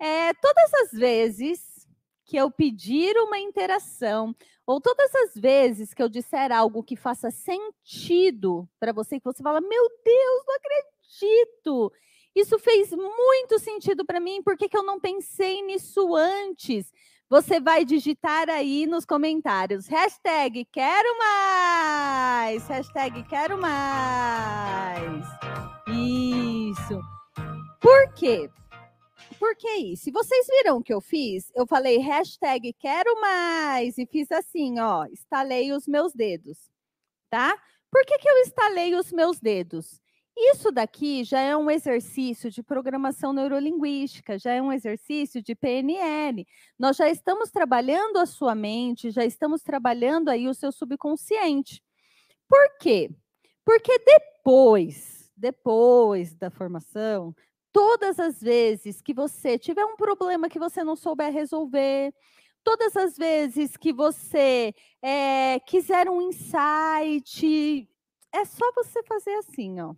É, 0.00 0.32
todas 0.34 0.74
as 0.74 0.92
vezes 0.92 1.88
que 2.24 2.36
eu 2.36 2.50
pedir 2.50 3.16
uma 3.18 3.38
interação, 3.38 4.34
ou 4.66 4.80
todas 4.80 5.14
as 5.14 5.34
vezes 5.34 5.92
que 5.92 6.02
eu 6.02 6.08
disser 6.08 6.50
algo 6.50 6.82
que 6.82 6.96
faça 6.96 7.30
sentido 7.30 8.68
para 8.80 8.92
você, 8.92 9.18
que 9.18 9.24
você 9.24 9.42
fala, 9.42 9.60
meu 9.60 9.88
Deus, 10.04 10.44
não 10.46 10.54
acredito! 10.56 11.92
Isso 12.34 12.58
fez 12.58 12.90
muito 12.90 13.58
sentido 13.58 14.04
para 14.04 14.18
mim, 14.18 14.42
por 14.42 14.56
que, 14.56 14.68
que 14.68 14.76
eu 14.76 14.82
não 14.82 14.98
pensei 14.98 15.62
nisso 15.62 16.14
antes? 16.16 16.92
Você 17.28 17.60
vai 17.60 17.84
digitar 17.84 18.48
aí 18.50 18.86
nos 18.86 19.04
comentários. 19.04 19.86
Hashtag 19.86 20.64
quero 20.66 21.18
mais! 21.18 22.66
Hashtag 22.68 23.22
quero 23.24 23.58
mais! 23.58 25.24
Isso. 25.88 27.00
Por 27.80 28.12
quê? 28.14 28.50
Por 29.44 29.54
que 29.56 29.68
isso? 29.76 30.10
Vocês 30.10 30.46
viram 30.46 30.78
o 30.78 30.82
que 30.82 30.94
eu 30.94 31.02
fiz, 31.02 31.52
eu 31.54 31.66
falei 31.66 31.98
hashtag 31.98 32.72
quero 32.72 33.20
mais 33.20 33.98
e 33.98 34.06
fiz 34.06 34.32
assim, 34.32 34.80
ó, 34.80 35.04
estalei 35.12 35.70
os 35.70 35.86
meus 35.86 36.14
dedos, 36.14 36.70
tá? 37.28 37.54
Por 37.90 38.06
que, 38.06 38.16
que 38.16 38.26
eu 38.26 38.38
estalei 38.38 38.94
os 38.94 39.12
meus 39.12 39.38
dedos? 39.38 40.00
Isso 40.34 40.72
daqui 40.72 41.24
já 41.24 41.40
é 41.40 41.54
um 41.54 41.70
exercício 41.70 42.50
de 42.50 42.62
programação 42.62 43.34
neurolinguística, 43.34 44.38
já 44.38 44.52
é 44.52 44.62
um 44.62 44.72
exercício 44.72 45.42
de 45.42 45.54
PNL. 45.54 46.46
Nós 46.78 46.96
já 46.96 47.10
estamos 47.10 47.50
trabalhando 47.50 48.16
a 48.16 48.24
sua 48.24 48.54
mente, 48.54 49.10
já 49.10 49.26
estamos 49.26 49.62
trabalhando 49.62 50.30
aí 50.30 50.48
o 50.48 50.54
seu 50.54 50.72
subconsciente. 50.72 51.82
Por 52.48 52.78
quê? 52.78 53.10
Porque 53.62 53.98
depois, 53.98 55.30
depois 55.36 56.34
da 56.34 56.48
formação, 56.48 57.36
todas 57.74 58.18
as 58.18 58.40
vezes 58.40 59.02
que 59.02 59.12
você 59.12 59.58
tiver 59.58 59.84
um 59.84 59.96
problema 59.96 60.48
que 60.48 60.58
você 60.58 60.82
não 60.82 60.96
souber 60.96 61.30
resolver, 61.30 62.14
todas 62.62 62.96
as 62.96 63.18
vezes 63.18 63.76
que 63.76 63.92
você 63.92 64.74
é, 65.02 65.60
quiser 65.60 66.08
um 66.08 66.22
insight, 66.22 67.86
é 68.32 68.44
só 68.46 68.72
você 68.72 69.02
fazer 69.02 69.34
assim, 69.34 69.78
ó 69.80 69.94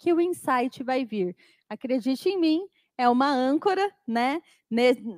que 0.00 0.12
o 0.12 0.20
insight 0.20 0.82
vai 0.82 1.04
vir. 1.04 1.36
Acredite 1.68 2.28
em 2.28 2.40
mim, 2.40 2.66
é 2.96 3.08
uma 3.08 3.30
âncora, 3.30 3.94
né? 4.08 4.42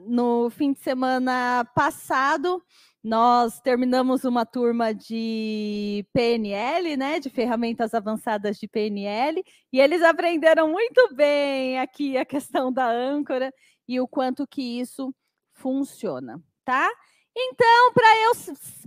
No 0.07 0.51
fim 0.51 0.73
de 0.73 0.81
semana 0.81 1.65
passado, 1.75 2.62
nós 3.02 3.61
terminamos 3.61 4.25
uma 4.25 4.47
turma 4.47 4.94
de 4.94 6.06
PNL, 6.12 6.97
né, 6.97 7.18
de 7.18 7.28
ferramentas 7.28 7.94
avançadas 7.94 8.59
de 8.59 8.68
PNL, 8.68 9.42
e 9.73 9.80
eles 9.80 10.02
aprenderam 10.02 10.68
muito 10.68 11.14
bem 11.14 11.80
aqui 11.80 12.16
a 12.16 12.25
questão 12.25 12.73
da 12.73 12.88
âncora 12.88 13.52
e 13.88 14.00
o 14.00 14.06
quanto 14.06 14.47
que 14.47 14.80
isso 14.80 15.12
funciona, 15.52 16.40
tá? 16.64 16.88
Então, 17.35 17.92
para 17.94 18.21
eu 18.23 18.32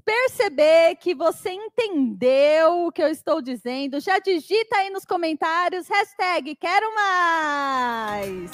perceber 0.05 0.95
que 0.97 1.15
você 1.15 1.49
entendeu 1.51 2.85
o 2.85 2.91
que 2.91 3.01
eu 3.01 3.07
estou 3.07 3.41
dizendo, 3.41 3.99
já 3.99 4.19
digita 4.19 4.77
aí 4.77 4.89
nos 4.91 5.03
comentários, 5.03 5.87
hashtag 5.87 6.55
quero 6.55 6.93
mais. 6.93 8.51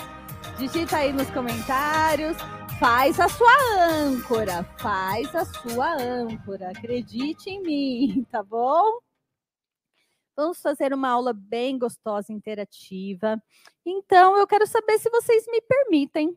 Digita 0.58 0.98
aí 0.98 1.12
nos 1.12 1.30
comentários, 1.32 2.38
faz 2.82 3.20
a 3.20 3.30
sua 3.30 3.54
âncora, 3.78 4.64
faz 4.80 5.36
a 5.36 5.46
sua 5.46 5.94
âncora, 6.02 6.72
acredite 6.72 7.48
em 7.48 7.62
mim, 7.62 8.26
tá 8.32 8.42
bom? 8.42 8.98
Vamos 10.36 10.60
fazer 10.60 10.92
uma 10.92 11.10
aula 11.10 11.32
bem 11.32 11.78
gostosa, 11.78 12.34
interativa. 12.34 13.40
Então, 13.86 14.36
eu 14.36 14.48
quero 14.48 14.66
saber 14.66 14.98
se 14.98 15.12
vocês 15.12 15.46
me 15.46 15.62
permitem 15.62 16.36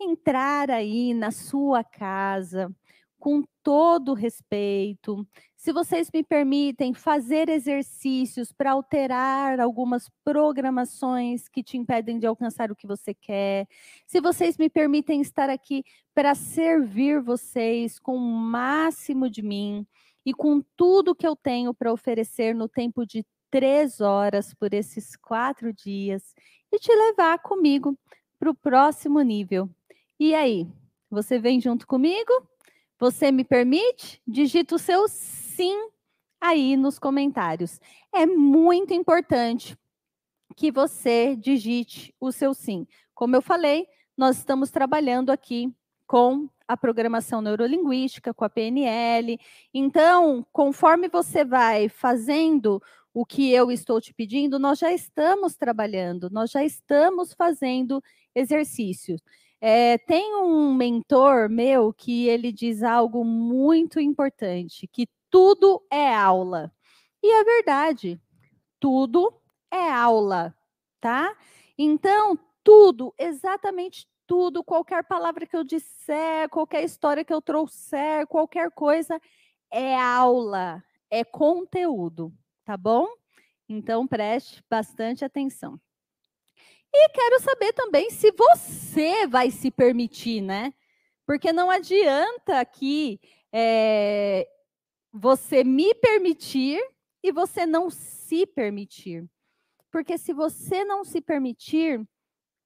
entrar 0.00 0.70
aí 0.70 1.12
na 1.12 1.32
sua 1.32 1.82
casa 1.82 2.72
com 3.18 3.42
todo 3.60 4.14
respeito. 4.14 5.26
Se 5.64 5.72
vocês 5.72 6.10
me 6.12 6.22
permitem 6.22 6.92
fazer 6.92 7.48
exercícios 7.48 8.52
para 8.52 8.72
alterar 8.72 9.58
algumas 9.58 10.10
programações 10.22 11.48
que 11.48 11.62
te 11.62 11.78
impedem 11.78 12.18
de 12.18 12.26
alcançar 12.26 12.70
o 12.70 12.76
que 12.76 12.86
você 12.86 13.14
quer. 13.14 13.66
Se 14.06 14.20
vocês 14.20 14.58
me 14.58 14.68
permitem 14.68 15.22
estar 15.22 15.48
aqui 15.48 15.82
para 16.14 16.34
servir 16.34 17.22
vocês 17.22 17.98
com 17.98 18.14
o 18.14 18.20
máximo 18.20 19.30
de 19.30 19.40
mim 19.40 19.86
e 20.22 20.34
com 20.34 20.60
tudo 20.76 21.14
que 21.14 21.26
eu 21.26 21.34
tenho 21.34 21.72
para 21.72 21.90
oferecer 21.90 22.54
no 22.54 22.68
tempo 22.68 23.06
de 23.06 23.24
três 23.50 24.02
horas 24.02 24.52
por 24.52 24.74
esses 24.74 25.16
quatro 25.16 25.72
dias 25.72 26.34
e 26.70 26.78
te 26.78 26.94
levar 26.94 27.38
comigo 27.38 27.98
para 28.38 28.50
o 28.50 28.54
próximo 28.54 29.18
nível. 29.22 29.70
E 30.20 30.34
aí, 30.34 30.68
você 31.10 31.38
vem 31.38 31.58
junto 31.58 31.86
comigo? 31.86 32.32
Você 32.98 33.32
me 33.32 33.44
permite? 33.44 34.20
Digita 34.28 34.74
o 34.74 34.78
seu 34.78 35.08
sim 35.54 35.88
aí 36.40 36.76
nos 36.76 36.98
comentários. 36.98 37.80
É 38.12 38.26
muito 38.26 38.92
importante 38.92 39.76
que 40.56 40.70
você 40.70 41.36
digite 41.36 42.14
o 42.20 42.30
seu 42.30 42.52
sim. 42.52 42.86
Como 43.14 43.34
eu 43.36 43.42
falei, 43.42 43.86
nós 44.16 44.38
estamos 44.38 44.70
trabalhando 44.70 45.30
aqui 45.30 45.72
com 46.06 46.48
a 46.66 46.76
programação 46.76 47.40
neurolinguística, 47.40 48.34
com 48.34 48.44
a 48.44 48.50
PNL. 48.50 49.38
Então, 49.72 50.46
conforme 50.52 51.08
você 51.08 51.44
vai 51.44 51.88
fazendo 51.88 52.82
o 53.12 53.24
que 53.24 53.52
eu 53.52 53.70
estou 53.70 54.00
te 54.00 54.12
pedindo, 54.12 54.58
nós 54.58 54.78
já 54.78 54.92
estamos 54.92 55.56
trabalhando, 55.56 56.28
nós 56.30 56.50
já 56.50 56.64
estamos 56.64 57.32
fazendo 57.32 58.02
exercícios. 58.34 59.20
É, 59.60 59.96
tem 59.98 60.34
um 60.36 60.74
mentor 60.74 61.48
meu 61.48 61.92
que 61.92 62.28
ele 62.28 62.52
diz 62.52 62.82
algo 62.82 63.24
muito 63.24 64.00
importante, 64.00 64.86
que 64.86 65.08
tudo 65.34 65.84
é 65.90 66.14
aula. 66.14 66.72
E 67.20 67.28
é 67.28 67.42
verdade, 67.42 68.22
tudo 68.78 69.34
é 69.68 69.90
aula, 69.90 70.56
tá? 71.00 71.36
Então, 71.76 72.38
tudo, 72.62 73.12
exatamente 73.18 74.06
tudo, 74.28 74.62
qualquer 74.62 75.02
palavra 75.02 75.44
que 75.44 75.56
eu 75.56 75.64
disser, 75.64 76.48
qualquer 76.50 76.84
história 76.84 77.24
que 77.24 77.34
eu 77.34 77.42
trouxer, 77.42 78.28
qualquer 78.28 78.70
coisa, 78.70 79.20
é 79.72 79.96
aula, 79.96 80.80
é 81.10 81.24
conteúdo, 81.24 82.32
tá 82.64 82.76
bom? 82.76 83.08
Então, 83.68 84.06
preste 84.06 84.62
bastante 84.70 85.24
atenção. 85.24 85.80
E 86.94 87.08
quero 87.08 87.40
saber 87.40 87.72
também 87.72 88.08
se 88.08 88.30
você 88.30 89.26
vai 89.26 89.50
se 89.50 89.68
permitir, 89.68 90.40
né? 90.40 90.72
Porque 91.26 91.52
não 91.52 91.72
adianta 91.72 92.60
aqui 92.60 93.18
é, 93.52 94.48
você 95.16 95.62
me 95.62 95.94
permitir 95.94 96.82
e 97.22 97.30
você 97.30 97.64
não 97.64 97.88
se 97.88 98.44
permitir. 98.44 99.24
Porque 99.88 100.18
se 100.18 100.32
você 100.32 100.84
não 100.84 101.04
se 101.04 101.20
permitir, 101.20 102.04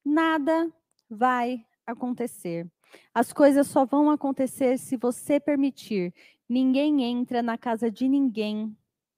nada 0.03 0.67
vai 1.07 1.63
acontecer. 1.85 2.67
As 3.13 3.31
coisas 3.31 3.67
só 3.67 3.85
vão 3.85 4.09
acontecer 4.09 4.79
se 4.79 4.97
você 4.97 5.39
permitir. 5.39 6.11
Ninguém 6.49 7.03
entra 7.03 7.43
na 7.43 7.55
casa 7.55 7.91
de 7.91 8.09
ninguém, 8.09 8.75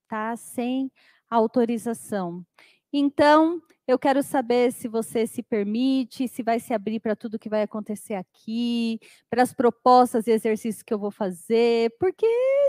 tá? 0.09 0.35
Sem 0.35 0.91
autorização. 1.29 2.45
Então, 2.91 3.61
eu 3.91 4.00
quero 4.00 4.24
saber 4.24 4.71
se 4.71 4.88
você 4.88 5.27
se 5.27 5.43
permite, 5.43 6.27
se 6.27 6.41
vai 6.41 6.60
se 6.60 6.74
abrir 6.74 7.00
para 7.00 7.15
tudo 7.15 7.38
que 7.38 7.50
vai 7.50 7.62
acontecer 7.62 8.13
aqui, 8.15 9.00
para 9.29 9.43
as 9.43 9.53
propostas 9.53 10.27
e 10.27 10.31
exercícios 10.31 10.81
que 10.81 10.93
eu 10.93 11.00
vou 11.00 11.12
fazer, 11.12 11.93
porque 12.00 12.25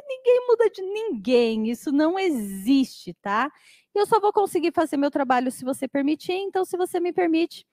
ninguém 0.09 0.47
muda 0.49 0.69
de 0.71 0.83
ninguém, 0.83 1.71
isso 1.71 1.93
não 1.93 2.19
existe, 2.19 3.15
tá? 3.15 3.51
Eu 3.95 4.07
só 4.07 4.21
vou 4.21 4.33
conseguir 4.33 4.73
fazer 4.73 4.97
meu 4.97 5.11
trabalho 5.11 5.51
se 5.51 5.65
você 5.65 5.87
permitir, 5.87 6.33
então, 6.33 6.65
se 6.65 6.77
você 6.77 6.99
me 6.99 7.13
permite, 7.13 7.67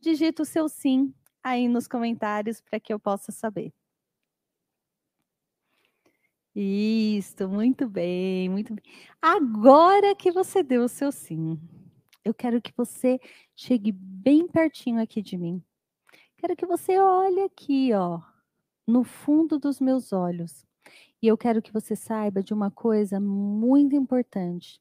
digita 0.00 0.42
o 0.42 0.46
seu 0.46 0.68
sim 0.68 1.12
aí 1.42 1.68
nos 1.68 1.86
comentários 1.86 2.60
para 2.60 2.80
que 2.80 2.92
eu 2.92 2.98
possa 2.98 3.30
saber. 3.32 3.72
Isso, 6.54 7.48
muito 7.48 7.88
bem, 7.88 8.48
muito 8.48 8.72
bem. 8.74 8.84
Agora 9.20 10.14
que 10.14 10.30
você 10.30 10.62
deu 10.62 10.84
o 10.84 10.88
seu 10.88 11.10
sim, 11.10 11.58
eu 12.24 12.32
quero 12.32 12.60
que 12.60 12.72
você 12.76 13.20
chegue 13.54 13.92
bem 13.92 14.48
pertinho 14.48 15.00
aqui 15.00 15.20
de 15.20 15.36
mim. 15.36 15.62
Quero 16.38 16.56
que 16.56 16.66
você 16.66 16.98
olhe 16.98 17.42
aqui, 17.42 17.92
ó, 17.92 18.20
no 18.86 19.04
fundo 19.04 19.58
dos 19.58 19.80
meus 19.80 20.12
olhos. 20.12 20.66
E 21.20 21.26
eu 21.26 21.36
quero 21.36 21.62
que 21.62 21.72
você 21.72 21.94
saiba 21.94 22.42
de 22.42 22.54
uma 22.54 22.70
coisa 22.70 23.20
muito 23.20 23.94
importante. 23.94 24.80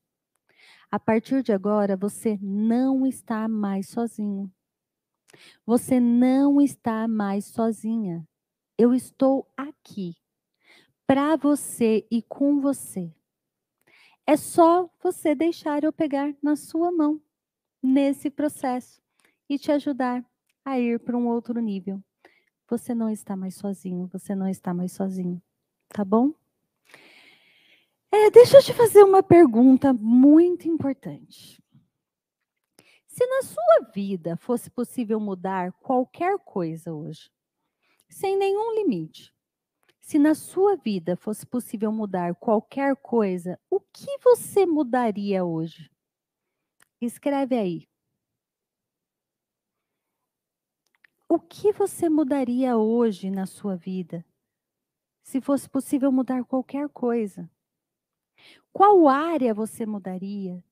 A 0.89 0.99
partir 0.99 1.43
de 1.43 1.51
agora, 1.51 1.97
você 1.97 2.37
não 2.41 3.05
está 3.05 3.47
mais 3.47 3.89
sozinho. 3.89 4.51
Você 5.65 5.99
não 5.99 6.61
está 6.61 7.07
mais 7.07 7.45
sozinha. 7.45 8.27
Eu 8.77 8.93
estou 8.93 9.49
aqui 9.57 10.15
para 11.05 11.35
você 11.35 12.05
e 12.09 12.21
com 12.21 12.61
você. 12.61 13.13
É 14.25 14.37
só 14.37 14.89
você 15.01 15.35
deixar 15.35 15.83
eu 15.83 15.91
pegar 15.91 16.33
na 16.41 16.55
sua 16.55 16.91
mão 16.91 17.21
nesse 17.83 18.29
processo 18.29 19.01
e 19.49 19.59
te 19.59 19.71
ajudar 19.71 20.25
a 20.63 20.79
ir 20.79 20.99
para 20.99 21.17
um 21.17 21.27
outro 21.27 21.59
nível. 21.59 22.01
Você 22.69 22.95
não 22.95 23.09
está 23.09 23.35
mais 23.35 23.55
sozinho, 23.55 24.07
você 24.07 24.33
não 24.33 24.47
está 24.47 24.73
mais 24.73 24.93
sozinho, 24.93 25.41
tá 25.89 26.05
bom? 26.05 26.33
É, 28.09 28.31
deixa 28.31 28.57
eu 28.57 28.63
te 28.63 28.73
fazer 28.73 29.03
uma 29.03 29.21
pergunta 29.21 29.91
muito 29.91 30.67
importante. 30.67 31.61
Se 33.05 33.25
na 33.27 33.41
sua 33.43 33.91
vida 33.93 34.37
fosse 34.37 34.71
possível 34.71 35.19
mudar 35.19 35.71
qualquer 35.73 36.39
coisa 36.39 36.93
hoje, 36.93 37.29
sem 38.09 38.37
nenhum 38.37 38.73
limite, 38.75 39.33
se 39.99 40.17
na 40.17 40.35
sua 40.35 40.75
vida 40.75 41.15
fosse 41.15 41.45
possível 41.45 41.91
mudar 41.91 42.35
qualquer 42.35 42.95
coisa, 42.95 43.59
o 43.69 43.79
que 43.79 44.17
você 44.23 44.65
mudaria 44.65 45.45
hoje? 45.45 45.92
Escreve 47.05 47.55
aí. 47.55 47.87
O 51.27 51.39
que 51.39 51.71
você 51.71 52.09
mudaria 52.09 52.77
hoje 52.77 53.29
na 53.29 53.45
sua 53.45 53.75
vida? 53.75 54.25
Se 55.23 55.41
fosse 55.41 55.69
possível 55.69 56.11
mudar 56.11 56.43
qualquer 56.43 56.89
coisa. 56.89 57.49
Qual 58.71 59.07
área 59.07 59.53
você 59.53 59.85
mudaria? 59.85 60.63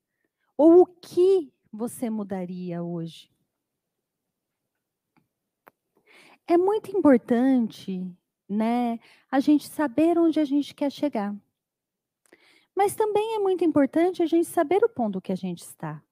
Ou 0.58 0.82
o 0.82 0.86
que 0.86 1.52
você 1.72 2.10
mudaria 2.10 2.84
hoje? 2.84 3.32
É 6.48 6.58
muito 6.58 6.96
importante 6.96 8.16
né? 8.52 9.00
A 9.32 9.40
gente 9.40 9.68
saber 9.68 10.18
onde 10.18 10.40
a 10.40 10.46
gente 10.46 10.76
quer 10.76 10.92
chegar. 10.92 11.34
Mas 12.76 12.96
também 12.96 13.36
é 13.36 13.40
muito 13.40 13.64
importante 13.64 14.22
a 14.22 14.26
gente 14.26 14.46
saber 14.46 14.84
o 14.84 14.90
ponto 14.90 15.22
que 15.22 15.32
a 15.32 15.36
gente 15.36 15.64
está. 15.64 16.04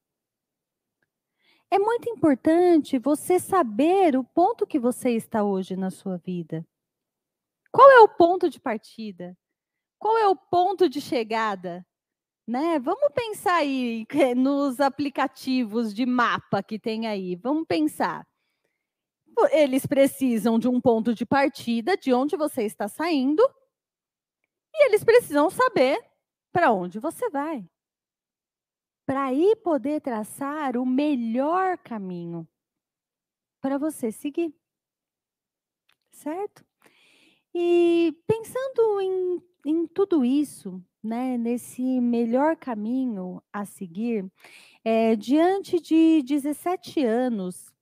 É 1.71 1.77
muito 1.77 2.09
importante 2.09 2.97
você 2.97 3.39
saber 3.39 4.17
o 4.17 4.23
ponto 4.23 4.65
que 4.65 4.79
você 4.79 5.12
está 5.12 5.43
hoje 5.43 5.75
na 5.75 5.91
sua 5.91 6.17
vida. 6.17 6.65
Qual 7.71 7.89
é 7.91 7.99
o 7.99 8.10
ponto 8.10 8.49
de 8.49 8.60
partida? 8.60 9.38
Qual 9.99 10.17
é 10.17 10.27
o 10.27 10.36
ponto 10.36 10.89
de 10.89 10.99
chegada? 10.99 11.86
Né? 12.47 12.79
Vamos 12.79 13.12
pensar 13.13 13.55
aí 13.55 14.05
nos 14.36 14.79
aplicativos 14.79 15.93
de 15.93 16.05
mapa 16.05 16.63
que 16.63 16.79
tem 16.79 17.05
aí. 17.05 17.36
Vamos 17.36 17.65
pensar 17.67 18.25
eles 19.51 19.86
precisam 19.86 20.60
de 20.60 20.67
um 20.67 20.82
ponto 20.82 21.13
de 21.13 21.25
partida, 21.25 21.95
de 21.95 22.13
onde 22.13 22.36
você 22.36 22.63
está 22.63 22.88
saindo, 22.88 23.41
e 24.73 24.86
eles 24.86 25.03
precisam 25.03 25.49
saber 25.49 25.99
para 26.51 26.71
onde 26.71 26.99
você 26.99 27.29
vai. 27.29 27.65
Para 29.10 29.24
aí 29.24 29.56
poder 29.56 30.02
traçar 30.02 30.78
o 30.78 30.86
melhor 30.86 31.80
caminho 31.80 32.48
para 33.60 33.76
você 33.76 34.12
seguir. 34.12 34.54
Certo? 36.12 36.63
E 37.52 38.15
pensando 38.28 39.02
em, 39.02 39.41
em 39.65 39.88
tudo 39.88 40.24
isso, 40.24 40.80
né, 41.02 41.39
nesse 41.39 41.82
melhor 42.00 42.56
caminho 42.56 43.41
a 43.52 43.65
seguir, 43.65 44.32
é, 44.86 45.15
diante 45.15 45.80
de 45.80 46.22
17 46.22 47.04
anos 47.04 47.74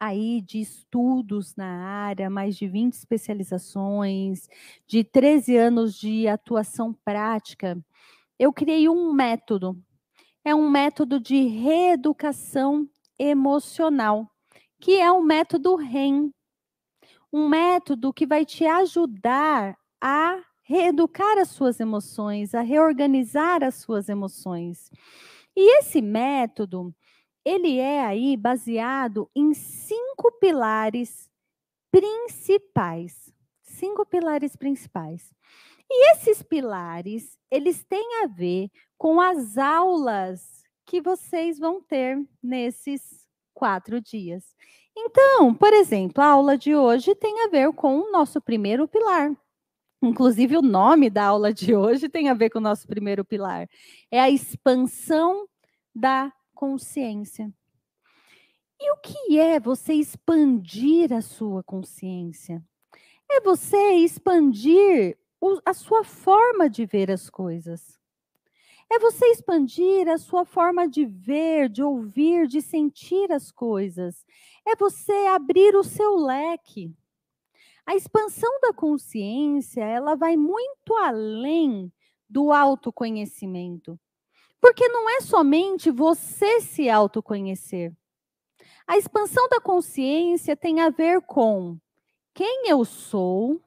aí 0.00 0.40
de 0.40 0.62
estudos 0.62 1.54
na 1.56 2.06
área, 2.06 2.30
mais 2.30 2.56
de 2.56 2.66
20 2.66 2.94
especializações, 2.94 4.48
de 4.86 5.04
13 5.04 5.58
anos 5.58 5.94
de 5.94 6.26
atuação 6.26 6.94
prática, 7.04 7.78
eu 8.38 8.50
criei 8.50 8.88
um 8.88 9.12
método. 9.12 9.76
É 10.48 10.54
um 10.54 10.70
método 10.70 11.20
de 11.20 11.46
reeducação 11.46 12.88
emocional, 13.18 14.26
que 14.80 14.98
é 14.98 15.12
o 15.12 15.20
método 15.20 15.76
REM. 15.76 16.32
Um 17.30 17.50
método 17.50 18.14
que 18.14 18.26
vai 18.26 18.46
te 18.46 18.64
ajudar 18.64 19.76
a 20.02 20.42
reeducar 20.62 21.36
as 21.36 21.50
suas 21.50 21.80
emoções, 21.80 22.54
a 22.54 22.62
reorganizar 22.62 23.62
as 23.62 23.74
suas 23.74 24.08
emoções. 24.08 24.90
E 25.54 25.80
esse 25.80 26.00
método, 26.00 26.94
ele 27.44 27.76
é 27.76 28.02
aí 28.02 28.34
baseado 28.34 29.30
em 29.36 29.52
cinco 29.52 30.32
pilares 30.40 31.28
principais. 31.90 33.30
Cinco 33.60 34.06
pilares 34.06 34.56
principais. 34.56 35.30
E 35.90 36.12
esses 36.12 36.42
pilares, 36.42 37.38
eles 37.50 37.84
têm 37.84 38.22
a 38.22 38.26
ver 38.26 38.70
com 38.96 39.20
as 39.20 39.56
aulas 39.56 40.62
que 40.84 41.00
vocês 41.00 41.58
vão 41.58 41.80
ter 41.80 42.22
nesses 42.42 43.26
quatro 43.54 44.00
dias. 44.00 44.54
Então, 44.96 45.54
por 45.54 45.72
exemplo, 45.72 46.22
a 46.22 46.28
aula 46.28 46.58
de 46.58 46.74
hoje 46.74 47.14
tem 47.14 47.42
a 47.42 47.48
ver 47.48 47.72
com 47.72 48.00
o 48.00 48.10
nosso 48.10 48.40
primeiro 48.40 48.88
pilar. 48.88 49.36
Inclusive, 50.02 50.56
o 50.56 50.62
nome 50.62 51.10
da 51.10 51.24
aula 51.24 51.52
de 51.52 51.74
hoje 51.74 52.08
tem 52.08 52.28
a 52.28 52.34
ver 52.34 52.50
com 52.50 52.58
o 52.58 52.62
nosso 52.62 52.86
primeiro 52.86 53.24
pilar. 53.24 53.68
É 54.10 54.20
a 54.20 54.30
expansão 54.30 55.48
da 55.94 56.32
consciência. 56.54 57.52
E 58.80 58.92
o 58.92 58.96
que 58.98 59.38
é 59.38 59.58
você 59.58 59.94
expandir 59.94 61.12
a 61.12 61.20
sua 61.20 61.64
consciência? 61.64 62.62
É 63.28 63.40
você 63.40 63.94
expandir 63.94 65.18
a 65.64 65.72
sua 65.72 66.04
forma 66.04 66.68
de 66.68 66.84
ver 66.84 67.10
as 67.10 67.30
coisas. 67.30 67.98
É 68.90 68.98
você 68.98 69.26
expandir 69.26 70.08
a 70.08 70.16
sua 70.16 70.44
forma 70.44 70.88
de 70.88 71.04
ver, 71.04 71.68
de 71.68 71.82
ouvir, 71.82 72.46
de 72.46 72.62
sentir 72.62 73.30
as 73.30 73.52
coisas. 73.52 74.24
É 74.66 74.74
você 74.74 75.12
abrir 75.26 75.76
o 75.76 75.84
seu 75.84 76.16
leque. 76.16 76.94
A 77.84 77.94
expansão 77.94 78.60
da 78.60 78.72
consciência, 78.72 79.82
ela 79.82 80.14
vai 80.14 80.36
muito 80.36 80.94
além 80.94 81.92
do 82.28 82.50
autoconhecimento. 82.50 83.98
Porque 84.60 84.88
não 84.88 85.08
é 85.08 85.20
somente 85.20 85.90
você 85.90 86.60
se 86.60 86.88
autoconhecer. 86.88 87.94
A 88.86 88.96
expansão 88.96 89.48
da 89.48 89.60
consciência 89.60 90.56
tem 90.56 90.80
a 90.80 90.88
ver 90.88 91.20
com 91.22 91.78
quem 92.34 92.68
eu 92.68 92.84
sou, 92.84 93.60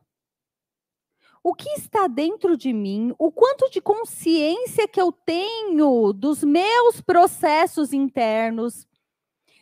o 1.44 1.54
que 1.54 1.70
está 1.72 2.08
dentro 2.08 2.56
de 2.56 2.72
mim, 2.72 3.14
o 3.18 3.32
quanto 3.32 3.70
de 3.70 3.82
consciência 3.82 4.88
que 4.88 5.02
eu 5.02 5.12
tenho 5.12 6.14
dos 6.14 6.44
meus 6.44 7.02
processos 7.02 7.94
internos, 7.94 8.88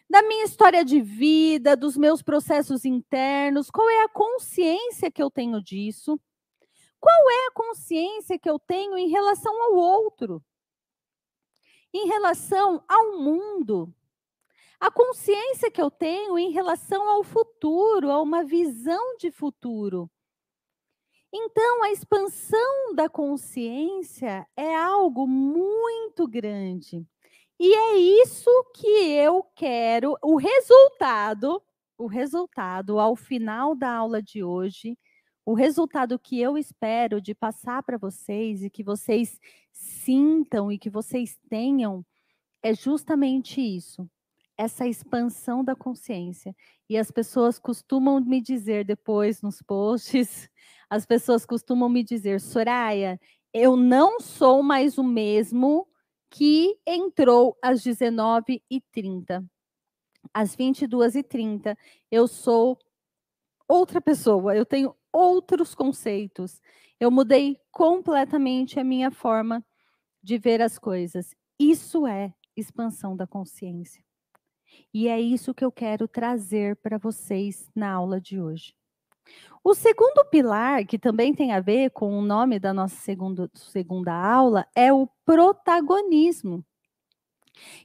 da 0.10 0.22
minha 0.24 0.44
história 0.44 0.84
de 0.84 1.00
vida, 1.00 1.78
dos 1.78 1.96
meus 1.96 2.22
processos 2.22 2.84
internos, 2.84 3.70
qual 3.70 3.90
é 3.90 4.04
a 4.04 4.10
consciência 4.10 5.12
que 5.12 5.22
eu 5.22 5.30
tenho 5.30 5.62
disso? 5.62 6.20
Qual 7.00 7.30
é 7.30 7.48
a 7.48 7.52
consciência 7.52 8.38
que 8.38 8.50
eu 8.50 8.60
tenho 8.60 8.98
em 8.98 9.08
relação 9.08 9.54
ao 9.64 9.76
outro? 9.76 10.44
em 11.94 12.08
relação 12.08 12.84
ao 12.88 13.18
mundo, 13.18 13.94
a 14.80 14.92
consciência 14.92 15.70
que 15.72 15.82
eu 15.82 15.90
tenho 15.92 16.38
em 16.38 16.52
relação 16.52 17.08
ao 17.10 17.24
futuro, 17.24 18.12
a 18.12 18.22
uma 18.22 18.44
visão 18.44 19.18
de 19.18 19.32
futuro. 19.32 20.10
Então, 21.32 21.84
a 21.84 21.92
expansão 21.92 22.96
da 22.96 23.08
consciência 23.08 24.48
é 24.58 24.76
algo 24.76 25.28
muito 25.28 26.28
grande. 26.28 27.06
E 27.60 27.76
é 27.76 27.98
isso 27.98 28.50
que 28.74 28.88
eu 28.88 29.44
quero, 29.56 30.16
o 30.24 30.38
resultado, 30.38 31.62
o 31.98 32.08
resultado 32.08 33.00
ao 33.00 33.16
final 33.16 33.76
da 33.76 33.92
aula 33.92 34.24
de 34.24 34.44
hoje, 34.44 34.98
o 35.46 35.54
resultado 35.54 36.18
que 36.18 36.40
eu 36.40 36.58
espero 36.58 37.22
de 37.22 37.36
passar 37.36 37.84
para 37.84 37.98
vocês 37.98 38.64
e 38.64 38.70
que 38.70 38.84
vocês 38.84 39.40
sintam 39.74 40.72
e 40.72 40.80
que 40.80 40.90
vocês 40.90 41.38
tenham 41.50 42.06
é 42.64 42.74
justamente 42.74 43.62
isso, 43.62 44.10
essa 44.58 44.88
expansão 44.88 45.64
da 45.64 45.76
consciência. 45.76 46.56
E 46.90 46.98
as 46.98 47.12
pessoas 47.12 47.60
costumam 47.60 48.20
me 48.22 48.42
dizer 48.42 48.86
depois 48.86 49.42
nos 49.42 49.62
posts, 49.62 50.50
as 50.90 51.06
pessoas 51.06 51.46
costumam 51.46 51.88
me 51.88 52.04
dizer, 52.04 52.42
Soraya, 52.42 53.20
eu 53.54 53.76
não 53.76 54.20
sou 54.20 54.64
mais 54.64 54.98
o 54.98 55.04
mesmo 55.04 55.88
que 56.30 56.78
entrou 56.86 57.58
às 57.62 57.82
19h30. 57.84 59.46
Às 60.34 60.56
22h30, 60.56 61.76
eu 62.12 62.28
sou 62.28 62.78
outra 63.68 64.02
pessoa, 64.02 64.56
eu 64.56 64.66
tenho 64.66 64.96
outros 65.12 65.74
conceitos. 65.74 66.62
Eu 67.00 67.10
mudei 67.10 67.58
completamente 67.72 68.80
a 68.80 68.84
minha 68.84 69.10
forma 69.12 69.66
de 70.22 70.38
ver 70.38 70.62
as 70.62 70.78
coisas. 70.78 71.36
Isso 71.58 72.06
é 72.06 72.34
expansão 72.56 73.16
da 73.16 73.26
consciência. 73.26 74.04
E 74.94 75.08
é 75.08 75.20
isso 75.20 75.54
que 75.54 75.64
eu 75.64 75.72
quero 75.72 76.08
trazer 76.08 76.76
para 76.78 76.98
vocês 76.98 77.70
na 77.76 77.92
aula 77.92 78.20
de 78.20 78.40
hoje. 78.40 78.76
O 79.64 79.74
segundo 79.74 80.26
pilar, 80.30 80.86
que 80.86 80.98
também 80.98 81.34
tem 81.34 81.52
a 81.52 81.60
ver 81.60 81.92
com 81.92 82.18
o 82.18 82.22
nome 82.22 82.60
da 82.60 82.74
nossa 82.74 82.96
segundo, 82.96 83.50
segunda 83.54 84.14
aula, 84.14 84.66
é 84.76 84.94
o 84.94 85.08
protagonismo. 85.26 86.64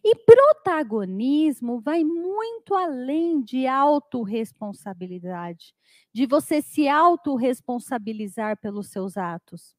E 0.04 0.14
protagonismo 0.14 1.80
vai 1.80 2.04
muito 2.04 2.74
além 2.74 3.42
de 3.42 3.66
autorresponsabilidade, 3.66 5.74
de 6.12 6.26
você 6.26 6.62
se 6.62 6.88
autorresponsabilizar 6.88 8.56
pelos 8.60 8.88
seus 8.88 9.16
atos. 9.16 9.74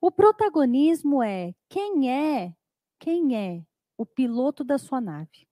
O 0.00 0.10
protagonismo 0.10 1.22
é 1.22 1.52
quem 1.68 2.10
é, 2.10 2.54
quem 2.98 3.36
é 3.36 3.62
o 3.96 4.06
piloto 4.06 4.64
da 4.64 4.78
sua 4.78 5.00
nave. 5.00 5.46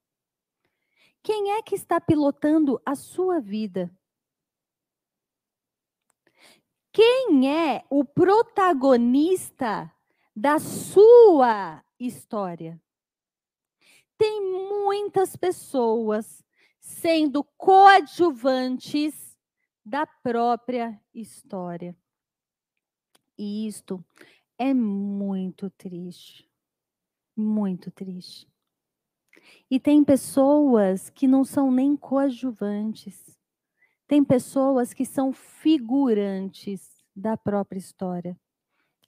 Quem 1.23 1.53
é 1.53 1.63
que 1.63 1.75
está 1.75 2.01
pilotando 2.01 2.81
a 2.85 2.95
sua 2.95 3.41
vida? 3.41 3.91
Quem 6.95 7.53
é 7.53 7.85
o 7.91 8.05
protagonista 8.05 9.93
da 10.35 10.61
sua 10.61 11.83
história? 11.99 12.81
Tem 14.17 14.41
muitas 14.41 15.35
pessoas 15.35 16.45
sendo 16.79 17.43
coadjuvantes 17.57 19.37
da 19.85 20.07
própria 20.07 21.03
história. 21.13 21.97
E 23.37 23.67
isto 23.67 24.05
é 24.57 24.73
muito 24.73 25.69
triste. 25.71 26.49
Muito 27.37 27.91
triste. 27.91 28.49
E 29.69 29.81
tem 29.81 30.05
pessoas 30.05 31.11
que 31.11 31.27
não 31.27 31.45
são 31.45 31.73
nem 31.73 31.97
coadjuvantes. 31.97 33.34
Tem 34.07 34.23
pessoas 34.23 34.93
que 34.93 35.07
são 35.07 35.33
figurantes 35.33 36.95
da 37.17 37.37
própria 37.37 37.79
história. 37.79 38.39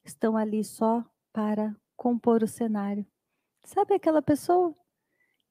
Estão 0.05 0.37
ali 0.37 0.65
só 0.65 1.05
para 1.33 1.77
compor 1.97 2.43
o 2.43 2.49
cenário. 2.49 3.07
Sabe 3.65 3.95
aquela 3.95 4.23
pessoa 4.23 4.75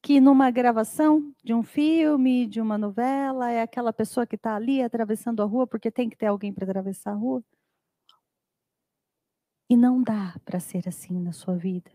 que 0.01 0.19
numa 0.19 0.49
gravação 0.51 1.33
de 1.43 1.53
um 1.53 1.63
filme, 1.63 2.47
de 2.47 2.61
uma 2.61 2.77
novela, 2.77 3.51
é 3.51 3.61
aquela 3.61 3.91
pessoa 3.91 4.25
que 4.25 4.35
está 4.35 4.55
ali 4.55 4.81
atravessando 4.81 5.41
a 5.41 5.45
rua 5.45 5.67
porque 5.67 5.91
tem 5.91 6.09
que 6.09 6.15
ter 6.15 6.27
alguém 6.27 6.53
para 6.53 6.65
atravessar 6.65 7.11
a 7.11 7.15
rua? 7.15 7.43
E 9.69 9.75
não 9.75 10.01
dá 10.01 10.39
para 10.45 10.59
ser 10.59 10.87
assim 10.87 11.19
na 11.19 11.31
sua 11.31 11.55
vida. 11.55 11.91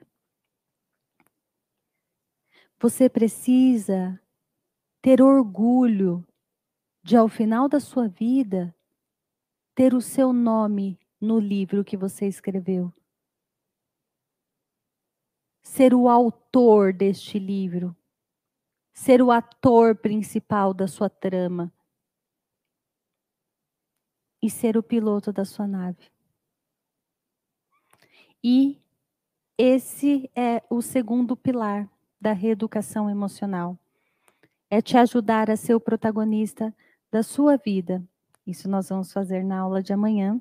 Você 2.80 3.08
precisa 3.08 4.20
ter 5.00 5.22
orgulho 5.22 6.26
de 7.02 7.16
ao 7.16 7.28
final 7.28 7.68
da 7.68 7.80
sua 7.80 8.08
vida 8.08 8.74
ter 9.74 9.94
o 9.94 10.00
seu 10.00 10.32
nome 10.32 10.98
no 11.20 11.38
livro 11.38 11.84
que 11.84 11.96
você 11.96 12.26
escreveu. 12.26 12.92
Ser 15.62 15.94
o 15.94 16.08
autor 16.08 16.92
deste 16.92 17.38
livro. 17.38 17.96
Ser 18.92 19.22
o 19.22 19.30
ator 19.30 19.94
principal 19.96 20.74
da 20.74 20.86
sua 20.86 21.08
trama. 21.08 21.72
E 24.42 24.50
ser 24.50 24.76
o 24.76 24.82
piloto 24.82 25.32
da 25.32 25.44
sua 25.44 25.66
nave. 25.66 26.10
E 28.42 28.80
esse 29.56 30.30
é 30.34 30.62
o 30.70 30.80
segundo 30.80 31.36
pilar 31.36 31.88
da 32.20 32.32
reeducação 32.32 33.08
emocional. 33.08 33.78
É 34.70 34.80
te 34.80 34.96
ajudar 34.96 35.50
a 35.50 35.56
ser 35.56 35.74
o 35.74 35.80
protagonista 35.80 36.74
da 37.10 37.22
sua 37.22 37.56
vida. 37.56 38.02
Isso 38.46 38.68
nós 38.68 38.88
vamos 38.88 39.12
fazer 39.12 39.44
na 39.44 39.58
aula 39.58 39.82
de 39.82 39.92
amanhã. 39.92 40.40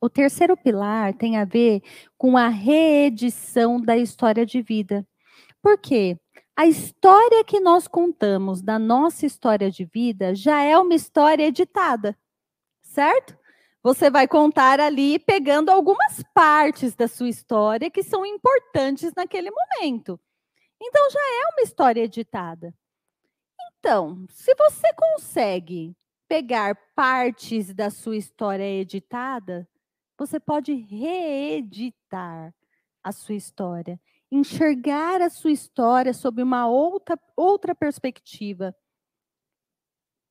O 0.00 0.08
terceiro 0.08 0.56
pilar 0.56 1.14
tem 1.14 1.36
a 1.36 1.44
ver 1.44 1.82
com 2.16 2.36
a 2.36 2.48
reedição 2.48 3.80
da 3.80 3.96
história 3.96 4.46
de 4.46 4.62
vida. 4.62 5.06
Por 5.60 5.78
quê? 5.78 6.18
A 6.56 6.66
história 6.66 7.44
que 7.44 7.60
nós 7.60 7.88
contamos 7.88 8.62
da 8.62 8.78
nossa 8.78 9.24
história 9.26 9.70
de 9.70 9.84
vida 9.84 10.34
já 10.34 10.62
é 10.62 10.76
uma 10.78 10.94
história 10.94 11.44
editada, 11.44 12.16
certo? 12.82 13.36
Você 13.82 14.10
vai 14.10 14.28
contar 14.28 14.78
ali 14.78 15.18
pegando 15.18 15.70
algumas 15.70 16.22
partes 16.34 16.94
da 16.94 17.08
sua 17.08 17.28
história 17.28 17.90
que 17.90 18.02
são 18.02 18.24
importantes 18.24 19.12
naquele 19.16 19.50
momento. 19.50 20.20
Então 20.80 21.10
já 21.10 21.20
é 21.20 21.52
uma 21.52 21.62
história 21.62 22.02
editada. 22.02 22.74
Então, 23.68 24.24
se 24.28 24.54
você 24.54 24.92
consegue 24.94 25.96
pegar 26.28 26.74
partes 26.94 27.74
da 27.74 27.90
sua 27.90 28.16
história 28.16 28.64
editada, 28.64 29.68
você 30.16 30.38
pode 30.40 30.72
reeditar 30.72 32.54
a 33.02 33.12
sua 33.12 33.34
história, 33.34 34.00
enxergar 34.30 35.20
a 35.20 35.28
sua 35.28 35.50
história 35.50 36.14
sob 36.14 36.42
uma 36.42 36.68
outra, 36.68 37.18
outra 37.36 37.74
perspectiva, 37.74 38.74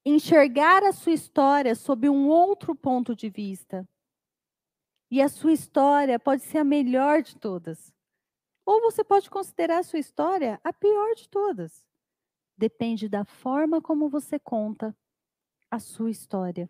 enxergar 0.06 0.84
a 0.84 0.94
sua 0.94 1.12
história 1.12 1.76
sob 1.76 2.10
um 2.10 2.30
outro 2.30 2.74
ponto 2.74 3.16
de 3.16 3.30
vista. 3.30 3.88
E 5.12 5.22
a 5.22 5.28
sua 5.28 5.52
história 5.52 6.18
pode 6.18 6.42
ser 6.42 6.60
a 6.60 6.64
melhor 6.64 7.22
de 7.22 7.36
todas. 7.38 7.94
Ou 8.66 8.82
você 8.82 9.04
pode 9.04 9.30
considerar 9.30 9.80
a 9.80 9.84
sua 9.84 10.00
história 10.00 10.60
a 10.64 10.72
pior 10.72 11.14
de 11.16 11.28
todas 11.28 11.91
depende 12.62 13.10
da 13.10 13.26
forma 13.26 13.82
como 13.82 14.08
você 14.08 14.38
conta 14.38 14.96
a 15.72 15.80
sua 15.80 16.12
história. 16.12 16.70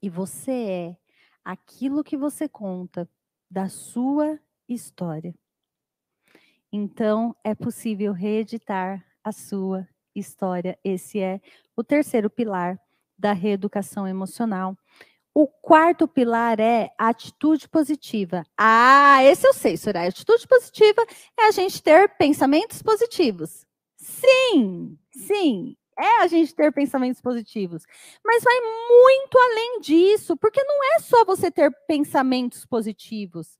E 0.00 0.08
você 0.08 0.52
é 0.52 0.96
aquilo 1.44 2.04
que 2.04 2.16
você 2.16 2.48
conta 2.48 3.10
da 3.50 3.68
sua 3.68 4.38
história. 4.68 5.34
Então, 6.72 7.34
é 7.42 7.56
possível 7.56 8.12
reeditar 8.12 9.04
a 9.22 9.32
sua 9.32 9.88
história. 10.14 10.78
Esse 10.84 11.18
é 11.18 11.40
o 11.76 11.82
terceiro 11.82 12.30
pilar 12.30 12.80
da 13.18 13.32
reeducação 13.32 14.06
emocional. 14.06 14.78
O 15.34 15.48
quarto 15.48 16.06
pilar 16.06 16.60
é 16.60 16.94
a 16.96 17.08
atitude 17.08 17.68
positiva. 17.68 18.44
Ah, 18.56 19.24
esse 19.24 19.44
eu 19.44 19.52
sei, 19.52 19.76
Soraya. 19.76 20.08
Atitude 20.08 20.46
positiva 20.46 21.04
é 21.36 21.48
a 21.48 21.50
gente 21.50 21.82
ter 21.82 22.16
pensamentos 22.16 22.80
positivos. 22.80 23.66
Sim, 24.04 24.98
sim, 25.10 25.78
é 25.98 26.20
a 26.20 26.26
gente 26.26 26.54
ter 26.54 26.70
pensamentos 26.72 27.22
positivos. 27.22 27.84
Mas 28.22 28.44
vai 28.44 28.60
muito 28.60 29.38
além 29.38 29.80
disso, 29.80 30.36
porque 30.36 30.62
não 30.62 30.84
é 30.94 30.98
só 30.98 31.24
você 31.24 31.50
ter 31.50 31.70
pensamentos 31.86 32.66
positivos. 32.66 33.58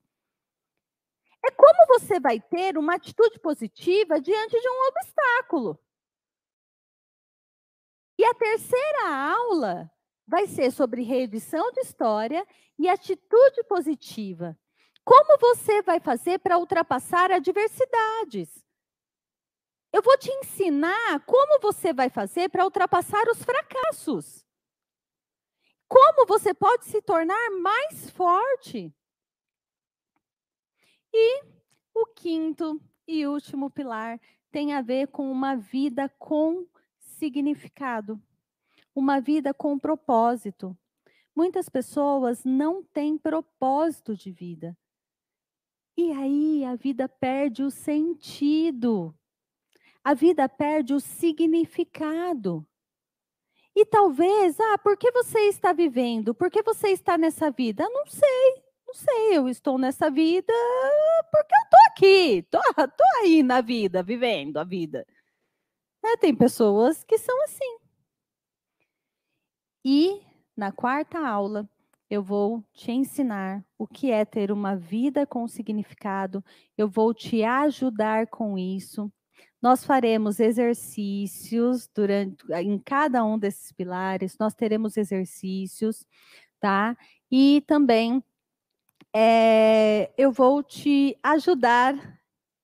É 1.46 1.50
como 1.50 1.87
você 1.88 2.20
vai 2.20 2.40
ter 2.40 2.76
uma 2.76 2.96
atitude 2.96 3.38
positiva 3.40 4.20
diante 4.20 4.61
de 4.61 4.68
um 4.68 4.88
obstáculo. 4.88 5.78
E 8.18 8.24
a 8.24 8.35
terceira 8.35 9.14
aula 9.33 9.90
vai 10.26 10.46
ser 10.46 10.70
sobre 10.72 11.02
reedição 11.02 11.72
de 11.72 11.80
história 11.80 12.46
e 12.78 12.87
atitude 12.87 13.64
positiva. 13.66 14.59
Como 15.04 15.38
você 15.38 15.80
vai 15.80 16.00
fazer 16.00 16.38
para 16.40 16.59
ultrapassar 16.59 17.33
adversidades? 17.33 18.63
Eu 19.94 20.02
vou 20.02 20.18
te 20.18 20.28
ensinar 20.28 21.20
como 21.24 21.61
você 21.61 21.92
vai 21.92 22.11
fazer 22.11 22.48
para 22.48 22.64
ultrapassar 22.64 23.28
os 23.28 23.40
fracassos. 23.44 24.44
como 25.87 26.26
você 26.26 26.52
pode 26.52 26.85
se 26.87 27.00
tornar 27.00 27.50
mais 27.61 28.11
forte. 28.11 28.92
E 31.12 31.44
o 31.94 32.07
quinto 32.07 32.80
e 33.07 33.24
último 33.24 33.70
pilar 33.70 34.20
tem 34.50 34.72
a 34.72 34.83
ver 34.83 35.07
com 35.07 35.30
uma 35.30 35.54
vida 35.54 36.09
com 36.18 36.66
significado, 36.98 38.20
uma 38.92 39.20
vida 39.20 39.54
com 39.54 39.78
propósito. 39.78 40.76
Muitas 41.37 41.68
pessoas 41.68 42.44
não 42.44 42.83
têm 42.83 43.16
propósito 43.16 44.16
de 44.16 44.33
vida. 44.33 44.76
E 45.96 46.11
aí 46.11 46.64
a 46.64 46.74
vida 46.74 47.09
perde 47.09 47.62
o 47.62 47.70
sentido. 47.70 49.16
A 50.05 50.12
vida 50.12 50.49
perde 50.49 50.93
o 50.93 51.01
significado. 51.01 52.64
E 53.75 53.85
talvez, 53.85 54.61
ah, 54.61 54.79
por 54.79 54.97
que 54.97 55.11
você 55.11 55.40
está 55.49 55.73
vivendo? 55.73 56.35
Por 56.35 56.51
que 56.51 56.62
você 56.62 56.90
está 56.90 57.19
nessa 57.19 57.51
vida? 57.51 57.88
Não 57.88 58.07
sei, 58.07 58.62
não 58.87 58.95
sei. 58.95 59.38
Eu 59.38 59.49
estou 59.49 59.79
nessa 59.79 60.11
vida 60.11 60.53
porque 61.33 61.55
eu 61.55 61.64
estou 61.64 61.81
aqui, 61.88 62.43
tô, 62.43 62.59
tô 62.87 63.05
aí 63.23 63.43
na 63.43 63.61
vida, 63.61 64.03
vivendo 64.03 64.59
a 64.59 64.64
vida. 64.64 65.05
É, 66.05 66.17
tem 66.19 66.35
pessoas 66.35 67.03
que 67.03 67.19
são 67.19 67.43
assim. 67.45 67.79
E 69.85 70.23
na 70.57 70.71
quarta 70.71 71.19
aula, 71.19 71.69
eu 72.09 72.23
vou 72.23 72.62
te 72.73 72.93
ensinar 72.93 73.64
o 73.77 73.87
que 73.87 74.11
é 74.11 74.25
ter 74.25 74.53
uma 74.53 74.77
vida 74.77 75.27
com 75.27 75.49
significado, 75.49 76.45
eu 76.77 76.88
vou 76.88 77.12
te 77.12 77.43
ajudar 77.43 78.29
com 78.29 78.57
isso. 78.57 79.11
Nós 79.64 79.83
faremos 79.83 80.40
exercícios 80.40 81.88
durante 81.94 82.44
em 82.53 82.79
cada 82.79 83.24
um 83.24 83.38
desses 83.38 83.72
pilares, 83.72 84.37
nós 84.38 84.53
teremos 84.53 84.98
exercícios, 84.98 86.07
tá? 86.61 86.94
E 87.31 87.64
também 87.66 88.22
é, 89.16 90.12
eu 90.18 90.31
vou 90.31 90.62
te 90.62 91.16
ajudar 91.22 92.20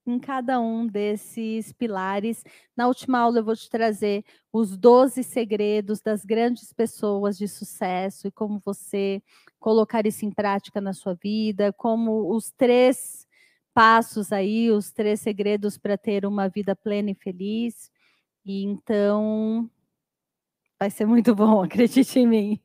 em 0.06 0.18
cada 0.18 0.60
um 0.60 0.86
desses 0.86 1.72
pilares. 1.72 2.44
Na 2.76 2.86
última 2.86 3.20
aula, 3.20 3.38
eu 3.38 3.44
vou 3.44 3.56
te 3.56 3.70
trazer 3.70 4.22
os 4.52 4.76
12 4.76 5.22
segredos 5.22 6.02
das 6.02 6.22
grandes 6.22 6.70
pessoas 6.70 7.38
de 7.38 7.48
sucesso 7.48 8.28
e 8.28 8.30
como 8.30 8.60
você 8.62 9.22
colocar 9.58 10.04
isso 10.04 10.26
em 10.26 10.30
prática 10.30 10.82
na 10.82 10.92
sua 10.92 11.14
vida, 11.14 11.72
como 11.72 12.30
os 12.36 12.50
três 12.50 13.26
passos 13.80 14.30
aí, 14.30 14.70
os 14.70 14.90
três 14.90 15.20
segredos 15.20 15.78
para 15.78 15.96
ter 15.96 16.26
uma 16.26 16.50
vida 16.50 16.76
plena 16.76 17.12
e 17.12 17.14
feliz. 17.14 17.90
E 18.44 18.62
então 18.62 19.70
vai 20.78 20.90
ser 20.90 21.06
muito 21.06 21.34
bom, 21.34 21.62
acredite 21.64 22.18
em 22.18 22.26
mim. 22.26 22.60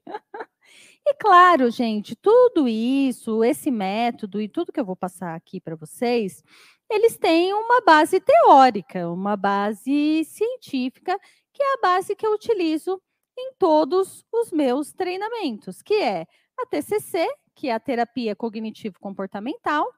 E 1.08 1.13
claro, 1.13 1.71
gente, 1.71 2.17
tudo 2.17 2.67
isso, 2.67 3.45
esse 3.45 3.71
método 3.71 4.41
e 4.41 4.49
tudo 4.49 4.73
que 4.73 4.80
eu 4.80 4.84
vou 4.84 4.97
passar 4.97 5.36
aqui 5.36 5.62
para 5.62 5.78
vocês, 5.78 6.43
eles 6.91 7.17
têm 7.17 7.54
uma 7.54 7.80
base 7.80 8.19
teórica, 8.19 9.10
uma 9.10 9.38
base 9.38 10.25
científica, 10.25 11.17
que 11.54 11.63
é 11.63 11.75
a 11.75 11.82
base 11.82 12.13
que 12.13 12.28
eu 12.28 12.34
utilizo 12.34 13.01
em 13.39 13.54
todos 13.58 14.25
os 14.34 14.51
meus 14.51 14.91
treinamentos, 14.91 15.82
que 15.82 15.93
é 15.93 16.28
a 16.60 16.65
TCC, 16.65 17.25
que 17.56 17.69
é 17.69 17.73
a 17.73 17.80
terapia 17.80 18.36
cognitivo 18.36 18.99
comportamental, 18.99 19.89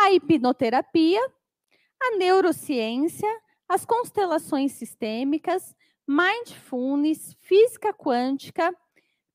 a 0.00 0.12
hipnoterapia, 0.12 1.20
a 2.02 2.16
neurociência, 2.16 3.28
as 3.68 3.84
constelações 3.84 4.72
sistêmicas, 4.72 5.76
mindfulness, 6.06 7.36
física 7.40 7.92
quântica, 7.92 8.74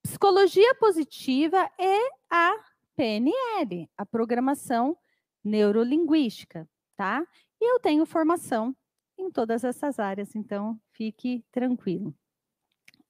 psicologia 0.01 0.75
positiva 0.75 1.69
e 1.80 2.12
a 2.30 2.54
PNL, 2.95 3.89
a 3.97 4.06
programação 4.06 4.97
neurolinguística, 5.43 6.67
tá? 6.97 7.25
E 7.62 7.71
eu 7.71 7.80
tenho 7.80 8.06
formação 8.06 8.75
em 9.17 9.32
todas 9.32 9.63
essas 9.63 9.99
áreas, 9.99 10.36
então 10.36 10.80
fique 10.91 11.45
tranquilo. 11.51 12.13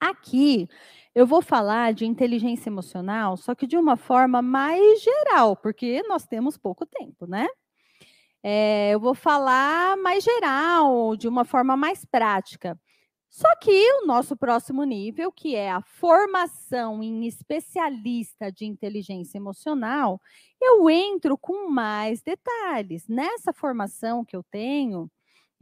Aqui 0.09 0.67
eu 1.15 1.25
vou 1.25 1.41
falar 1.41 1.93
de 1.93 2.05
inteligência 2.05 2.69
emocional, 2.69 3.37
só 3.37 3.55
que 3.55 3.65
de 3.65 3.77
uma 3.77 3.97
forma 3.97 4.41
mais 4.41 5.01
geral, 5.01 5.55
porque 5.55 6.03
nós 6.07 6.27
temos 6.27 6.57
pouco 6.57 6.85
tempo, 6.85 7.25
né? 7.25 7.47
É, 8.43 8.91
eu 8.93 8.99
vou 8.99 9.15
falar 9.15 9.97
mais 9.97 10.23
geral, 10.23 11.15
de 11.15 11.27
uma 11.27 11.43
forma 11.43 11.75
mais 11.75 12.05
prática. 12.05 12.79
Só 13.29 13.47
que 13.57 13.71
o 14.03 14.05
nosso 14.05 14.37
próximo 14.37 14.83
nível, 14.83 15.31
que 15.31 15.55
é 15.55 15.71
a 15.71 15.81
formação 15.81 17.01
em 17.03 17.25
especialista 17.25 18.51
de 18.51 18.65
inteligência 18.65 19.37
emocional, 19.37 20.21
eu 20.61 20.89
entro 20.89 21.37
com 21.37 21.69
mais 21.69 22.21
detalhes. 22.21 23.07
Nessa 23.07 23.51
formação 23.51 24.23
que 24.23 24.35
eu 24.35 24.43
tenho, 24.43 25.09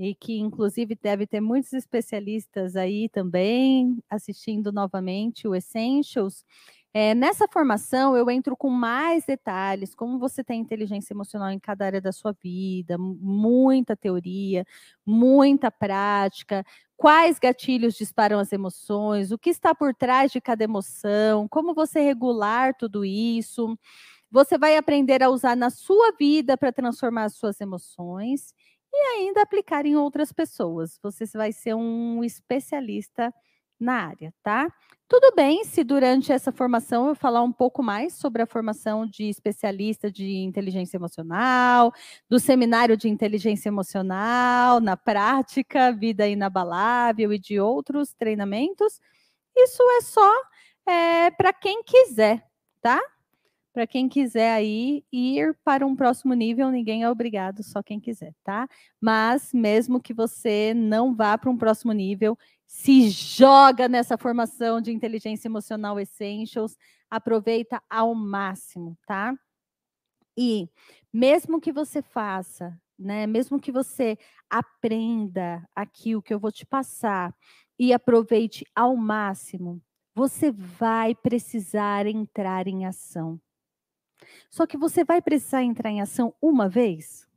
e 0.04 0.16
que 0.16 0.38
inclusive 0.40 0.96
deve 1.02 1.26
ter 1.28 1.42
muitos 1.42 1.74
especialistas 1.74 2.76
aí 2.76 3.10
também 3.10 3.98
assistindo 4.10 4.72
novamente 4.72 5.48
o 5.48 5.56
Essentials. 5.56 6.44
É, 6.96 7.16
nessa 7.16 7.48
formação, 7.48 8.16
eu 8.16 8.30
entro 8.30 8.56
com 8.56 8.70
mais 8.70 9.26
detalhes, 9.26 9.96
como 9.96 10.20
você 10.20 10.44
tem 10.44 10.60
inteligência 10.62 11.14
emocional 11.14 11.50
em 11.50 11.60
cada 11.60 11.86
área 11.86 12.00
da 12.00 12.12
sua 12.12 12.34
vida, 12.34 12.98
muita 13.00 13.96
teoria, 13.96 14.64
muita 15.04 15.72
prática, 15.72 16.64
quais 16.96 17.40
gatilhos 17.40 17.96
disparam 17.96 18.38
as 18.38 18.54
emoções, 18.54 19.32
o 19.32 19.40
que 19.40 19.50
está 19.50 19.74
por 19.74 19.96
trás 19.96 20.32
de 20.32 20.40
cada 20.40 20.64
emoção, 20.64 21.48
como 21.48 21.74
você 21.74 22.00
regular 22.00 22.76
tudo 22.78 23.04
isso. 23.04 23.76
Você 24.32 24.58
vai 24.58 24.78
aprender 24.78 25.24
a 25.24 25.30
usar 25.30 25.56
na 25.56 25.70
sua 25.70 26.12
vida 26.20 26.58
para 26.58 26.72
transformar 26.72 27.26
as 27.26 27.36
suas 27.36 27.62
emoções 27.62 28.54
e 28.94 28.98
ainda 29.18 29.42
aplicar 29.42 29.86
em 29.86 29.96
outras 29.96 30.32
pessoas. 30.32 31.00
Você 31.02 31.26
vai 31.34 31.52
ser 31.52 31.74
um 31.74 32.24
especialista 32.24 33.34
na 33.80 34.08
área, 34.08 34.34
tá? 34.44 34.72
Tudo 35.08 35.34
bem 35.36 35.64
se 35.66 35.84
durante 35.84 36.32
essa 36.32 36.52
formação 36.52 37.10
eu 37.10 37.16
falar 37.16 37.42
um 37.44 37.52
pouco 37.52 37.84
mais 37.84 38.14
sobre 38.14 38.42
a 38.42 38.46
formação 38.46 39.06
de 39.06 39.26
especialista 39.26 40.12
de 40.12 40.38
inteligência 40.38 40.98
emocional, 40.98 41.92
do 42.30 42.40
seminário 42.40 42.96
de 42.96 43.10
inteligência 43.10 43.70
emocional, 43.70 44.80
na 44.80 44.96
prática, 44.96 45.92
vida 45.92 46.28
inabalável 46.28 47.34
e 47.34 47.40
de 47.40 47.60
outros 47.60 48.14
treinamentos. 48.14 49.00
Isso 49.56 49.84
é 49.98 50.02
só 50.02 50.34
é, 50.88 51.32
para 51.32 51.54
quem 51.54 51.84
quiser, 51.84 52.44
tá? 52.82 53.00
Para 53.74 53.88
quem 53.88 54.08
quiser 54.08 54.54
aí 54.54 55.04
ir 55.12 55.58
para 55.64 55.86
um 55.86 55.96
próximo 55.96 56.34
nível, 56.36 56.70
ninguém 56.70 57.02
é 57.04 57.10
obrigado, 57.10 57.64
só 57.64 57.82
quem 57.82 58.00
quiser, 58.00 58.34
tá? 58.44 58.68
Mas 59.02 59.52
mesmo 59.52 60.00
que 60.00 60.14
você 60.14 60.74
não 60.76 61.16
vá 61.16 61.36
para 61.38 61.50
um 61.50 61.58
próximo 61.58 61.92
nível, 61.92 62.38
se 62.68 63.10
joga 63.10 63.88
nessa 63.90 64.16
formação 64.18 64.80
de 64.80 64.92
inteligência 64.92 65.48
emocional 65.48 66.00
essentials, 66.00 66.78
aproveita 67.10 67.82
ao 67.90 68.14
máximo, 68.14 68.96
tá? 69.08 69.34
E 70.38 70.70
mesmo 71.12 71.60
que 71.62 71.72
você 71.72 72.02
faça, 72.02 72.80
né, 72.98 73.28
mesmo 73.28 73.60
que 73.60 73.72
você 73.72 74.18
aprenda 74.50 75.68
aqui 75.76 76.16
o 76.16 76.22
que 76.22 76.34
eu 76.34 76.40
vou 76.40 76.52
te 76.52 76.66
passar 76.66 77.34
e 77.78 77.94
aproveite 77.94 78.66
ao 78.76 78.96
máximo, 78.96 79.82
você 80.16 80.52
vai 80.52 81.16
precisar 81.16 82.06
entrar 82.06 82.68
em 82.68 82.86
ação. 82.86 83.40
Só 84.50 84.66
que 84.66 84.78
você 84.78 85.04
vai 85.04 85.22
precisar 85.22 85.64
entrar 85.64 85.90
em 85.90 86.02
ação 86.02 86.34
uma 86.42 86.70
vez? 86.70 87.28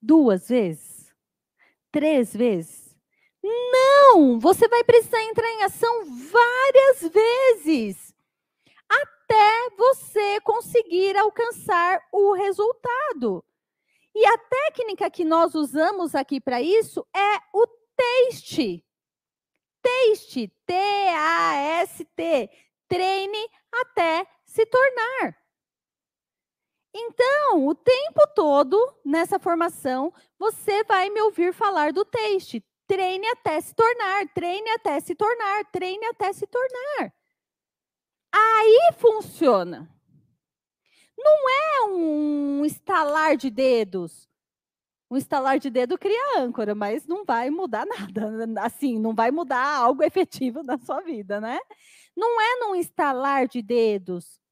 Duas 0.00 0.48
vezes? 0.48 1.14
Três 1.90 2.34
vezes? 2.34 2.96
Não! 3.42 4.38
Você 4.40 4.66
vai 4.68 4.82
precisar 4.84 5.22
entrar 5.22 5.48
em 5.50 5.62
ação 5.62 6.04
várias 6.04 7.12
vezes 7.12 8.14
até 8.88 9.70
você 9.76 10.40
conseguir 10.40 11.16
alcançar 11.16 12.00
o 12.12 12.32
resultado. 12.32 13.44
E 14.14 14.24
a 14.24 14.38
técnica 14.38 15.10
que 15.10 15.24
nós 15.24 15.54
usamos 15.54 16.14
aqui 16.14 16.40
para 16.40 16.62
isso 16.62 17.06
é 17.14 17.36
o 17.52 17.66
taste. 17.96 18.84
Taste, 19.82 20.52
T-A-S-T. 20.66 22.50
Treine 22.88 23.50
até 23.72 24.26
se 24.44 24.64
tornar. 24.66 25.36
Então, 26.94 27.66
o 27.66 27.74
tempo 27.74 28.20
todo 28.36 28.78
nessa 29.04 29.36
formação, 29.38 30.12
você 30.38 30.84
vai 30.84 31.10
me 31.10 31.20
ouvir 31.22 31.52
falar 31.52 31.92
do 31.92 32.04
teste. 32.04 32.64
Treine 32.86 33.26
até 33.28 33.60
se 33.60 33.74
tornar, 33.74 34.28
treine 34.32 34.70
até 34.70 35.00
se 35.00 35.14
tornar, 35.14 35.64
treine 35.72 36.06
até 36.06 36.32
se 36.32 36.46
tornar. 36.46 37.12
Aí 38.32 38.92
funciona. 38.96 39.90
Não 41.18 41.48
é 41.48 41.84
um 41.86 42.64
estalar 42.64 43.36
de 43.36 43.50
dedos. 43.50 44.28
Um 45.10 45.16
estalar 45.16 45.58
de 45.58 45.70
dedo 45.70 45.98
cria 45.98 46.38
âncora, 46.38 46.74
mas 46.74 47.06
não 47.06 47.24
vai 47.24 47.50
mudar 47.50 47.86
nada. 47.86 48.62
Assim, 48.62 49.00
não 49.00 49.14
vai 49.14 49.32
mudar 49.32 49.64
algo 49.78 50.02
efetivo 50.02 50.62
na 50.62 50.78
sua 50.78 51.00
vida, 51.00 51.40
né? 51.40 51.58
Não 52.16 52.40
é 52.40 52.60
num 52.60 52.74
estalar 52.76 53.48
de 53.48 53.62
dedos. 53.62 54.43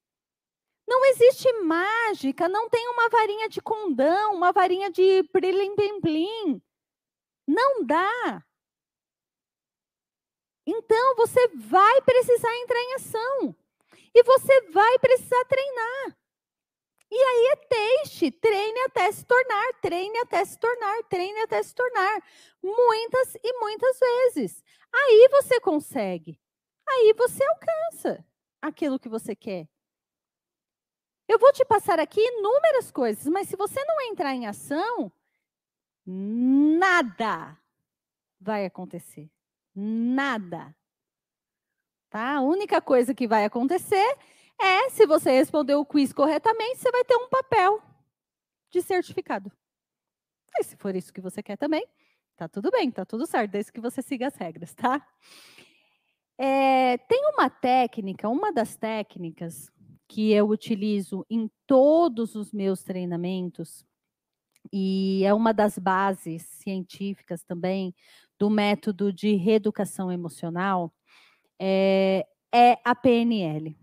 Não 0.93 1.07
existe 1.07 1.51
mágica, 1.63 2.51
não 2.51 2.69
tem 2.69 2.87
uma 2.89 3.09
varinha 3.09 3.49
de 3.49 3.63
condão, 3.63 4.35
uma 4.35 4.53
varinha 4.53 4.91
de 4.91 5.23
prilim 5.33 5.75
plim 5.75 5.99
plim. 6.03 6.63
Não 7.49 7.83
dá. 7.83 8.45
Então 10.67 11.17
você 11.17 11.49
vai 11.49 12.03
precisar 12.03 12.55
entrar 12.59 12.79
em 12.79 12.95
ação. 12.97 13.57
E 14.15 14.23
você 14.23 14.61
vai 14.69 14.99
precisar 14.99 15.43
treinar. 15.47 16.19
E 17.11 17.17
aí 17.17 17.47
é 17.53 17.57
teste, 17.57 18.31
treine 18.31 18.81
até 18.81 19.11
se 19.13 19.25
tornar, 19.25 19.73
treine 19.81 20.19
até 20.19 20.45
se 20.45 20.59
tornar, 20.59 21.03
treine 21.05 21.41
até 21.41 21.63
se 21.63 21.75
tornar. 21.75 22.23
Muitas 22.63 23.35
e 23.43 23.61
muitas 23.61 23.99
vezes. 23.99 24.63
Aí 24.93 25.27
você 25.31 25.59
consegue. 25.59 26.39
Aí 26.87 27.15
você 27.15 27.43
alcança 27.43 28.23
aquilo 28.61 29.01
que 29.01 29.09
você 29.09 29.35
quer. 29.35 29.67
Eu 31.33 31.39
vou 31.39 31.51
te 31.51 31.65
passar 31.65 31.99
aqui 31.99 32.21
inúmeras 32.21 32.91
coisas, 32.91 33.27
mas 33.27 33.49
se 33.49 33.57
você 33.57 33.83
não 33.87 34.03
entrar 34.03 34.35
em 34.35 34.47
ação, 34.47 35.11
nada 36.05 37.59
vai 38.39 38.67
acontecer. 38.67 39.31
Nada. 39.75 40.77
Tá? 42.11 42.35
A 42.35 42.43
única 42.43 42.83
coisa 42.83 43.15
que 43.15 43.27
vai 43.27 43.47
acontecer 43.47 44.19
é, 44.61 44.91
se 44.91 45.07
você 45.07 45.31
responder 45.31 45.75
o 45.75 45.87
quiz 45.87 46.13
corretamente, 46.13 46.81
você 46.81 46.91
vai 46.91 47.03
ter 47.03 47.17
um 47.17 47.31
papel 47.31 47.83
de 48.71 48.83
certificado. 48.83 49.51
E 50.59 50.65
se 50.65 50.77
for 50.77 50.95
isso 50.95 51.15
que 51.15 51.23
você 51.23 51.43
quer 51.43 51.57
também, 51.57 51.89
tá 52.37 52.47
tudo 52.47 52.71
bem, 52.71 52.91
tá 52.91 53.07
tudo 53.07 53.27
certo, 53.27 53.53
desde 53.53 53.73
que 53.73 53.81
você 53.81 54.03
siga 54.03 54.27
as 54.27 54.37
regras, 54.37 54.75
tá? 54.75 55.01
É, 56.37 56.99
tem 56.99 57.25
uma 57.33 57.49
técnica, 57.49 58.29
uma 58.29 58.53
das 58.53 58.77
técnicas 58.77 59.72
que 60.13 60.31
eu 60.31 60.51
utilizo 60.51 61.25
em 61.31 61.51
todos 61.67 62.35
os 62.35 62.53
meus 62.53 62.83
treinamentos, 62.83 63.83
e 64.71 65.25
é 65.25 65.33
uma 65.33 65.55
das 65.55 65.79
bases 65.79 66.43
científicas 66.43 67.43
também 67.43 67.95
do 68.39 68.51
método 68.51 69.11
de 69.11 69.35
reeducação 69.37 70.13
emocional, 70.13 70.93
é, 71.59 72.27
é 72.55 72.79
a 72.85 72.95
PNL, 72.95 73.75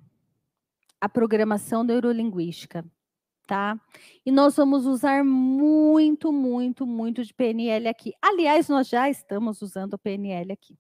a 1.02 1.10
programação 1.10 1.84
neurolinguística, 1.84 2.86
tá? 3.48 3.82
E 4.24 4.32
nós 4.32 4.56
vamos 4.56 4.86
usar 4.86 5.24
muito, 5.24 6.32
muito, 6.32 6.86
muito 6.86 7.26
de 7.26 7.34
PNL 7.34 7.88
aqui. 7.88 8.14
Aliás, 8.22 8.70
nós 8.70 8.88
já 8.88 9.10
estamos 9.10 9.64
usando 9.64 9.96
a 9.96 9.98
PNL 9.98 10.52
aqui, 10.52 10.78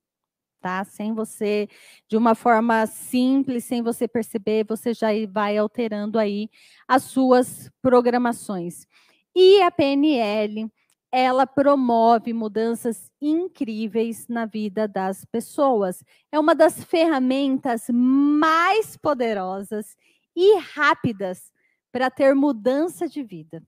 tá? 0.61 0.83
Sem 0.83 1.13
você, 1.13 1.67
de 2.07 2.17
uma 2.17 2.35
forma 2.35 2.85
simples, 2.85 3.65
sem 3.65 3.81
você 3.81 4.07
perceber, 4.07 4.65
você 4.67 4.93
já 4.93 5.07
vai 5.29 5.57
alterando 5.57 6.19
aí 6.19 6.49
as 6.87 7.03
suas 7.03 7.69
programações. 7.81 8.85
E 9.35 9.61
a 9.61 9.71
PNL, 9.71 10.71
ela 11.11 11.47
promove 11.47 12.33
mudanças 12.33 13.11
incríveis 13.21 14.27
na 14.27 14.45
vida 14.45 14.87
das 14.87 15.25
pessoas. 15.25 16.03
É 16.31 16.39
uma 16.39 16.53
das 16.53 16.83
ferramentas 16.83 17.85
mais 17.89 18.95
poderosas 18.95 19.95
e 20.35 20.59
rápidas 20.59 21.51
para 21.91 22.09
ter 22.09 22.35
mudança 22.35 23.07
de 23.07 23.23
vida, 23.23 23.63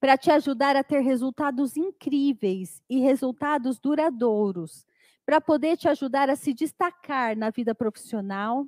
para 0.00 0.16
te 0.16 0.30
ajudar 0.30 0.76
a 0.76 0.82
ter 0.82 1.00
resultados 1.00 1.76
incríveis 1.76 2.82
e 2.88 2.98
resultados 2.98 3.78
duradouros, 3.78 4.84
para 5.28 5.42
poder 5.42 5.76
te 5.76 5.86
ajudar 5.86 6.30
a 6.30 6.36
se 6.36 6.54
destacar 6.54 7.36
na 7.36 7.50
vida 7.50 7.74
profissional 7.74 8.66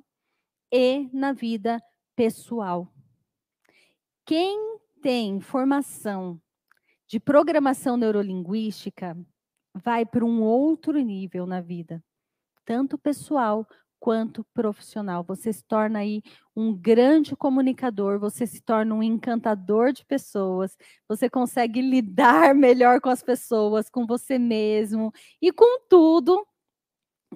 e 0.71 1.09
na 1.11 1.33
vida 1.33 1.81
pessoal. 2.15 2.87
Quem 4.23 4.77
tem 5.01 5.41
formação 5.41 6.39
de 7.07 7.19
programação 7.19 7.97
neurolinguística 7.97 9.17
vai 9.73 10.05
para 10.05 10.23
um 10.23 10.43
outro 10.43 10.99
nível 10.99 11.47
na 11.47 11.61
vida, 11.61 11.99
tanto 12.63 12.95
pessoal 12.95 13.67
quanto 13.99 14.45
profissional. 14.53 15.23
Você 15.23 15.51
se 15.51 15.63
torna 15.63 15.97
aí 15.97 16.21
um 16.55 16.75
grande 16.75 17.35
comunicador, 17.35 18.19
você 18.19 18.45
se 18.45 18.61
torna 18.61 18.93
um 18.93 19.01
encantador 19.01 19.91
de 19.91 20.05
pessoas, 20.05 20.77
você 21.07 21.27
consegue 21.27 21.81
lidar 21.81 22.53
melhor 22.53 23.01
com 23.01 23.09
as 23.09 23.23
pessoas, 23.23 23.89
com 23.89 24.05
você 24.05 24.37
mesmo 24.37 25.11
e 25.41 25.51
com 25.51 25.87
tudo 25.89 26.45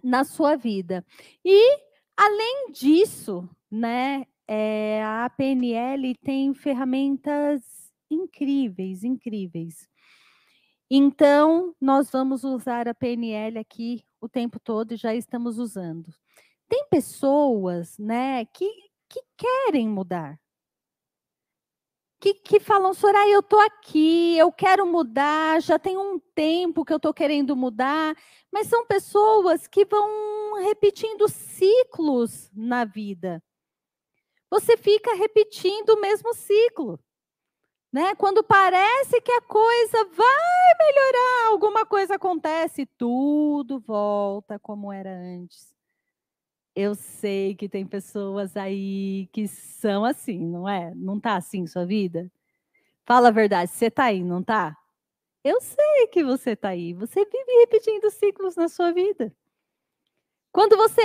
na 0.04 0.24
sua 0.24 0.56
vida. 0.56 1.06
E 1.44 1.80
além 2.16 2.72
disso, 2.72 3.50
né, 3.70 4.26
é, 4.48 5.04
a 5.04 5.30
PNL 5.30 6.16
tem 6.24 6.54
ferramentas 6.54 7.62
incríveis, 8.10 9.04
incríveis. 9.04 9.88
Então, 10.90 11.76
nós 11.82 12.12
vamos 12.12 12.44
usar 12.44 12.88
a 12.88 12.94
PNL 12.94 13.58
aqui 13.58 14.04
o 14.22 14.30
tempo 14.30 14.60
todo 14.60 14.94
e 14.94 14.98
já 14.98 15.16
estamos 15.16 15.58
usando. 15.58 16.14
Tem 16.70 16.88
pessoas, 16.90 17.98
né, 17.98 18.46
que, 18.46 18.70
que 19.10 19.22
querem 19.38 19.90
mudar. 19.90 20.40
Que, 22.26 22.34
que 22.34 22.60
falam, 22.60 22.92
Soraya, 22.92 23.34
eu 23.34 23.42
estou 23.42 23.60
aqui, 23.60 24.36
eu 24.36 24.52
quero 24.52 24.84
mudar, 24.88 25.62
já 25.62 25.78
tem 25.78 25.96
um 25.96 26.18
tempo 26.18 26.84
que 26.84 26.92
eu 26.92 26.98
estou 26.98 27.14
querendo 27.14 27.56
mudar, 27.56 28.18
mas 28.52 28.66
são 28.66 28.84
pessoas 28.88 29.68
que 29.68 29.86
vão 29.86 30.56
repetindo 30.64 31.30
ciclos 31.30 32.50
na 32.52 32.84
vida. 32.84 33.44
Você 34.50 34.76
fica 34.76 35.14
repetindo 35.14 35.92
o 35.92 36.02
mesmo 36.02 36.34
ciclo. 36.34 37.00
Né? 37.94 38.16
Quando 38.16 38.44
parece 38.44 39.22
que 39.22 39.32
a 39.32 39.42
coisa 39.42 40.06
vai 40.06 40.74
melhorar, 40.80 41.52
alguma 41.52 41.86
coisa 41.86 42.16
acontece, 42.16 42.88
tudo 42.98 43.80
volta 43.80 44.58
como 44.58 44.92
era 44.92 45.12
antes. 45.12 45.75
Eu 46.76 46.94
sei 46.96 47.56
que 47.56 47.70
tem 47.70 47.86
pessoas 47.86 48.58
aí 48.58 49.28
que 49.32 49.48
são 49.48 50.04
assim, 50.04 50.40
não 50.46 50.68
é? 50.68 50.94
Não 50.96 51.20
tá 51.20 51.36
assim 51.38 51.66
sua 51.66 51.86
vida? 51.86 52.30
Fala 53.06 53.30
a 53.30 53.32
verdade, 53.32 53.72
você 53.72 53.90
tá 53.90 54.06
aí, 54.06 54.24
não 54.24 54.44
tá? 54.44 54.78
Eu 55.44 55.62
sei 55.62 56.08
que 56.08 56.24
você 56.24 56.56
tá 56.56 56.70
aí. 56.70 56.94
Você 56.94 57.24
vive 57.26 57.60
repetindo 57.60 58.10
ciclos 58.12 58.56
na 58.56 58.68
sua 58.68 58.92
vida. 58.92 59.34
Quando 60.52 60.76
você 60.78 61.02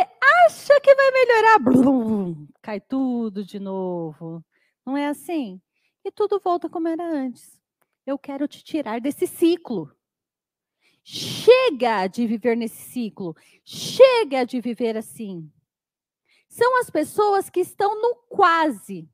acha 0.46 0.80
que 0.80 0.94
vai 0.94 1.11
melhorar, 1.12 1.59
blum, 1.59 2.48
cai 2.62 2.80
tudo 2.80 3.44
de 3.44 3.59
novo. 3.61 4.44
Não 4.85 4.96
é 4.96 5.06
assim? 5.09 5.61
e 6.04 6.11
tudo 6.11 6.40
volta 6.40 6.68
como 6.68 6.88
era 6.88 7.04
antes. 7.04 7.61
Eu 8.06 8.18
quero 8.18 8.48
te 8.48 8.62
tirar 8.64 9.00
desse 9.00 9.26
ciclo. 9.26 9.94
Chega 11.02 12.06
de 12.06 12.26
viver 12.26 12.56
nesse 12.56 12.83
ciclo. 12.90 13.37
Chega 13.64 14.44
de 14.44 14.61
viver 14.61 14.96
assim. 14.96 15.50
São 16.50 16.80
as 16.80 16.90
pessoas 16.90 17.48
que 17.48 17.60
estão 17.60 18.02
no 18.02 18.16
quase. 18.28 19.08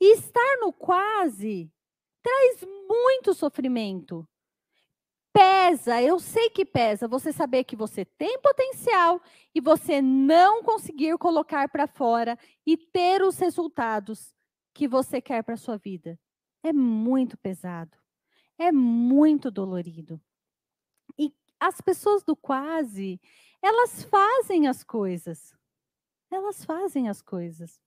E 0.00 0.14
estar 0.14 0.58
no 0.60 0.72
quase 0.72 1.72
traz 2.20 2.64
muito 2.88 3.32
sofrimento. 3.32 4.28
Pesa, 5.32 6.02
eu 6.02 6.18
sei 6.18 6.50
que 6.50 6.64
pesa 6.64 7.06
você 7.06 7.32
saber 7.32 7.64
que 7.64 7.76
você 7.76 8.04
tem 8.04 8.40
potencial 8.40 9.20
e 9.54 9.60
você 9.60 10.02
não 10.02 10.64
conseguir 10.64 11.16
colocar 11.16 11.68
para 11.68 11.86
fora 11.86 12.36
e 12.66 12.76
ter 12.76 13.22
os 13.22 13.38
resultados 13.38 14.34
que 14.72 14.88
você 14.88 15.20
quer 15.20 15.44
para 15.44 15.56
sua 15.56 15.76
vida. 15.76 16.18
É 16.62 16.72
muito 16.72 17.38
pesado. 17.38 17.96
É 18.58 18.72
muito 18.72 19.48
dolorido. 19.48 20.20
E 21.16 21.32
as 21.60 21.80
pessoas 21.80 22.24
do 22.24 22.34
quase, 22.34 23.20
elas 23.62 24.02
fazem 24.04 24.66
as 24.66 24.82
coisas. 24.82 25.54
Elas 26.34 26.64
fazem 26.64 27.08
as 27.08 27.22
coisas. 27.22 27.80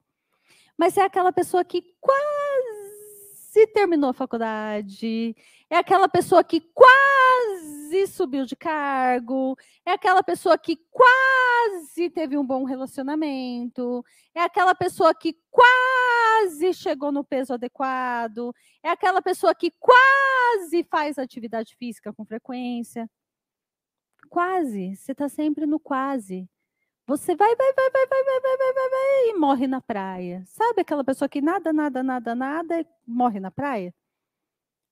Mas 0.78 0.96
é 0.96 1.02
aquela 1.02 1.34
pessoa 1.34 1.66
que 1.66 1.82
quase 2.00 3.68
terminou 3.74 4.12
a 4.12 4.14
faculdade, 4.14 5.36
é 5.70 5.76
aquela 5.76 6.08
pessoa 6.08 6.44
que 6.44 6.62
quase 6.62 8.08
subiu 8.08 8.46
de 8.46 8.56
cargo, 8.56 9.58
é 9.86 9.92
aquela 9.92 10.24
pessoa 10.24 10.58
que 10.58 10.78
quase 10.92 12.10
teve 12.10 12.38
um 12.38 12.46
bom 12.46 12.64
relacionamento, 12.64 14.06
é 14.34 14.42
aquela 14.42 14.76
pessoa 14.76 15.14
que 15.14 15.36
quase 15.50 16.74
chegou 16.74 17.12
no 17.12 17.24
peso 17.24 17.54
adequado, 17.54 18.54
é 18.82 18.90
aquela 18.90 19.22
pessoa 19.22 19.54
que 19.54 19.74
quase 19.80 20.86
faz 20.90 21.18
atividade 21.18 21.76
física 21.76 22.14
com 22.14 22.24
frequência. 22.24 23.10
Quase, 24.30 24.96
você 24.96 25.12
está 25.12 25.28
sempre 25.28 25.66
no 25.66 25.80
quase. 25.80 26.48
Você 27.08 27.36
vai, 27.36 27.56
vai, 27.56 27.74
vai, 27.74 27.90
vai, 27.90 28.06
vai, 28.06 28.24
vai, 28.24 28.42
vai, 28.42 28.58
vai, 28.58 28.74
vai, 28.74 28.90
vai, 28.90 29.30
e 29.30 29.34
morre 29.40 29.66
na 29.66 29.82
praia. 29.82 30.44
Sabe 30.46 30.82
aquela 30.82 31.04
pessoa 31.04 31.30
que 31.30 31.42
nada, 31.42 31.72
nada, 31.72 32.04
nada, 32.04 32.36
nada, 32.36 32.86
morre 33.06 33.40
na 33.40 33.50
praia? 33.50 33.94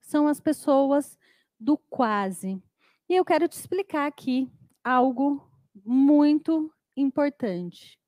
são 0.06 0.28
as 0.28 0.40
pessoas 0.40 1.18
do 1.60 1.78
quase. 1.78 2.62
E 3.10 3.16
eu 3.16 3.26
quero 3.26 3.48
te 3.48 3.54
explicar 3.54 4.08
aqui 4.08 4.52
algo 4.84 5.44
muito 5.84 6.72
importante. 6.96 8.00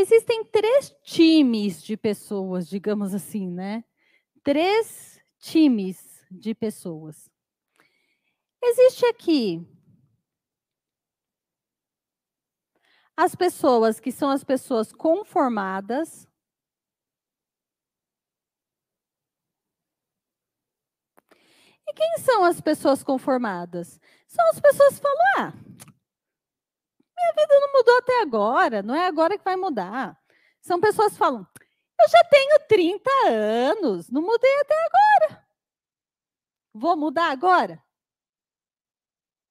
Existem 0.00 0.44
três 0.44 0.90
times 1.02 1.82
de 1.82 1.96
pessoas, 1.96 2.68
digamos 2.68 3.12
assim, 3.12 3.50
né? 3.50 3.82
Três 4.44 5.20
times 5.40 6.24
de 6.30 6.54
pessoas. 6.54 7.28
Existe 8.62 9.04
aqui 9.06 9.66
as 13.16 13.34
pessoas 13.34 13.98
que 13.98 14.12
são 14.12 14.30
as 14.30 14.44
pessoas 14.44 14.92
conformadas. 14.92 16.28
E 21.88 21.92
quem 21.92 22.18
são 22.18 22.44
as 22.44 22.60
pessoas 22.60 23.02
conformadas? 23.02 24.00
São 24.28 24.48
as 24.50 24.60
pessoas 24.60 24.94
que 24.94 25.02
falam: 25.02 25.18
ah, 25.38 25.52
minha 27.18 27.34
vida 27.36 27.60
não 27.60 27.72
mudou 27.72 27.98
até 27.98 28.22
agora, 28.22 28.82
não 28.82 28.94
é 28.94 29.06
agora 29.06 29.36
que 29.36 29.44
vai 29.44 29.56
mudar. 29.56 30.18
São 30.60 30.80
pessoas 30.80 31.12
que 31.12 31.18
falam: 31.18 31.46
eu 32.00 32.08
já 32.08 32.24
tenho 32.24 32.60
30 32.68 33.10
anos, 33.28 34.08
não 34.10 34.22
mudei 34.22 34.54
até 34.60 34.74
agora. 34.74 35.46
Vou 36.72 36.96
mudar 36.96 37.30
agora? 37.30 37.82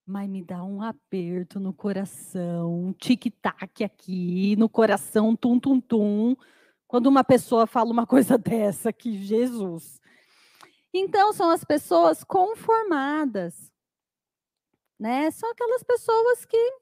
Mas 0.05 0.29
me 0.29 0.41
dá 0.41 0.63
um 0.63 0.81
aperto 0.81 1.59
no 1.59 1.73
coração, 1.73 2.73
um 2.73 2.93
tic-tac 2.93 3.83
aqui 3.83 4.55
no 4.55 4.69
coração, 4.69 5.35
tum, 5.35 5.59
tum, 5.59 5.81
tum, 5.81 6.37
quando 6.87 7.07
uma 7.07 7.25
pessoa 7.25 7.67
fala 7.67 7.91
uma 7.91 8.07
coisa 8.07 8.37
dessa, 8.39 8.93
que 8.93 9.21
Jesus. 9.21 9.99
Então, 10.93 11.33
são 11.33 11.49
as 11.49 11.65
pessoas 11.65 12.23
conformadas, 12.23 13.69
né? 14.97 15.29
São 15.31 15.51
aquelas 15.51 15.83
pessoas 15.83 16.45
que 16.45 16.73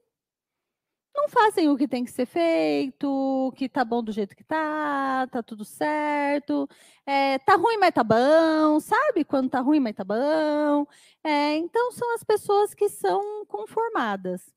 não 1.16 1.28
fazem 1.28 1.68
o 1.68 1.76
que 1.76 1.88
tem 1.88 2.04
que 2.04 2.10
ser 2.10 2.26
feito, 2.26 3.52
que 3.56 3.68
tá 3.68 3.84
bom 3.84 4.02
do 4.02 4.12
jeito 4.12 4.36
que 4.36 4.44
tá, 4.44 5.26
tá 5.28 5.42
tudo 5.42 5.64
certo, 5.64 6.68
é, 7.04 7.38
tá 7.38 7.56
ruim, 7.56 7.78
mas 7.78 7.94
tá 7.94 8.04
bom, 8.04 8.78
sabe? 8.80 9.24
Quando 9.24 9.50
tá 9.50 9.60
ruim, 9.60 9.80
mas 9.80 9.96
tá 9.96 10.04
bom. 10.04 10.86
É, 11.24 11.56
então, 11.56 11.90
são 11.92 12.14
as 12.14 12.22
pessoas 12.22 12.74
que 12.74 12.88
são 12.88 13.44
conformadas. 13.46 14.54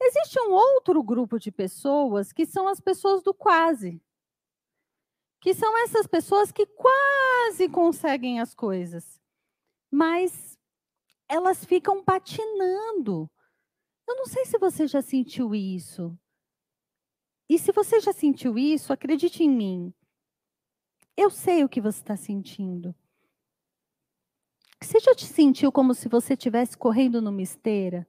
Existe 0.00 0.40
um 0.40 0.52
outro 0.52 1.02
grupo 1.02 1.38
de 1.38 1.50
pessoas 1.50 2.32
que 2.32 2.46
são 2.46 2.68
as 2.68 2.80
pessoas 2.80 3.22
do 3.22 3.34
quase, 3.34 4.00
que 5.40 5.54
são 5.54 5.76
essas 5.84 6.06
pessoas 6.06 6.50
que 6.52 6.66
quase 6.66 7.68
conseguem 7.68 8.40
as 8.40 8.54
coisas, 8.54 9.20
mas 9.90 10.58
elas 11.28 11.64
ficam 11.64 12.02
patinando 12.02 13.30
eu 14.08 14.16
não 14.16 14.26
sei 14.26 14.46
se 14.46 14.58
você 14.58 14.86
já 14.86 15.02
sentiu 15.02 15.54
isso. 15.54 16.18
E 17.48 17.58
se 17.58 17.70
você 17.72 18.00
já 18.00 18.12
sentiu 18.12 18.58
isso, 18.58 18.92
acredite 18.92 19.44
em 19.44 19.50
mim. 19.50 19.94
Eu 21.16 21.30
sei 21.30 21.62
o 21.62 21.68
que 21.68 21.80
você 21.80 22.00
está 22.00 22.16
sentindo. 22.16 22.94
Você 24.80 24.98
já 25.00 25.14
te 25.14 25.26
sentiu 25.26 25.70
como 25.70 25.94
se 25.94 26.08
você 26.08 26.34
estivesse 26.34 26.76
correndo 26.76 27.20
numa 27.20 27.42
esteira? 27.42 28.08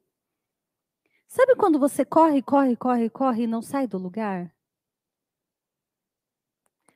Sabe 1.27 1.55
quando 1.55 1.77
você 1.77 2.05
corre, 2.05 2.41
corre, 2.41 2.75
corre, 2.75 3.09
corre 3.09 3.43
e 3.43 3.47
não 3.47 3.61
sai 3.61 3.87
do 3.87 3.97
lugar? 3.97 4.53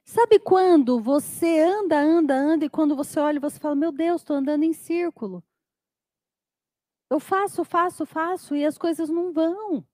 Sabe 0.05 0.39
quando 0.39 0.99
você 0.99 1.59
anda, 1.61 1.99
anda, 1.99 2.35
anda 2.35 2.65
e 2.65 2.69
quando 2.69 2.95
você 2.95 3.19
olha, 3.19 3.39
você 3.39 3.59
fala: 3.59 3.75
Meu 3.75 3.91
Deus, 3.91 4.21
estou 4.21 4.35
andando 4.35 4.63
em 4.63 4.73
círculo. 4.73 5.43
Eu 7.13 7.19
faço, 7.19 7.63
faço, 7.63 8.07
faço 8.07 8.55
e 8.55 8.65
as 8.65 8.75
coisas 8.75 9.07
não 9.07 9.31
vão. 9.31 9.87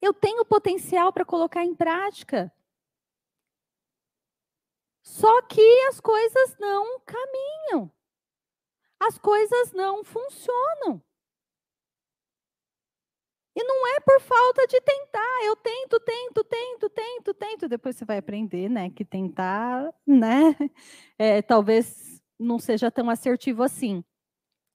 Eu 0.00 0.14
tenho 0.14 0.42
potencial 0.42 1.12
para 1.12 1.22
colocar 1.22 1.66
em 1.66 1.74
prática. 1.74 2.50
Só 5.02 5.42
que 5.42 5.60
as 5.88 6.00
coisas 6.00 6.56
não 6.58 6.98
caminham. 7.00 7.92
As 8.98 9.18
coisas 9.18 9.72
não 9.72 10.02
funcionam. 10.02 11.02
E 13.54 13.62
não 13.62 13.86
é 13.88 14.00
por 14.00 14.18
falta 14.18 14.66
de 14.66 14.80
tentar. 14.80 15.44
Eu 15.44 15.54
tento, 15.56 16.00
tento, 16.00 16.42
tento, 16.42 16.88
tento, 16.88 17.34
tento. 17.34 17.68
Depois 17.68 17.96
você 17.96 18.06
vai 18.06 18.16
aprender, 18.16 18.70
né? 18.70 18.88
Que 18.88 19.04
tentar, 19.04 19.92
né? 20.06 20.56
É, 21.18 21.42
talvez 21.42 22.22
não 22.38 22.58
seja 22.58 22.90
tão 22.90 23.10
assertivo 23.10 23.62
assim. 23.62 24.02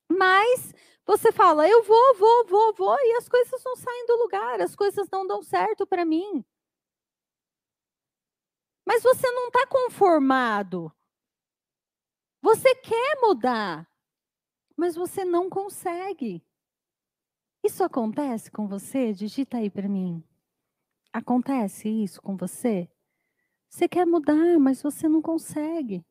Mas 0.10 0.74
você 1.08 1.32
fala, 1.32 1.68
eu 1.68 1.82
vou, 1.84 2.16
vou, 2.16 2.46
vou, 2.46 2.74
vou, 2.74 2.98
e 3.00 3.14
as 3.14 3.30
coisas 3.30 3.64
não 3.64 3.78
saem 3.78 4.06
do 4.06 4.18
lugar, 4.18 4.60
as 4.60 4.76
coisas 4.76 5.10
não 5.10 5.26
dão 5.26 5.42
certo 5.42 5.88
para 5.88 6.04
mim. 6.04 6.44
Mas 8.86 9.02
você 9.02 9.32
não 9.32 9.48
está 9.48 9.66
conformado. 9.68 10.92
Você 12.42 12.76
quer 12.76 13.22
mudar, 13.22 13.90
mas 14.76 14.96
você 14.96 15.24
não 15.24 15.50
consegue. 15.50 16.46
Isso 17.64 17.84
acontece 17.84 18.52
com 18.52 18.68
você? 18.68 19.14
Digita 19.14 19.58
aí 19.58 19.70
para 19.70 19.88
mim. 19.88 20.22
Acontece 21.14 21.88
isso 21.90 22.22
com 22.22 22.36
você? 22.36 22.90
Você 23.70 23.88
quer 23.88 24.06
mudar, 24.06 24.60
mas 24.60 24.82
você 24.82 25.08
não 25.08 25.22
consegue. 25.22 26.06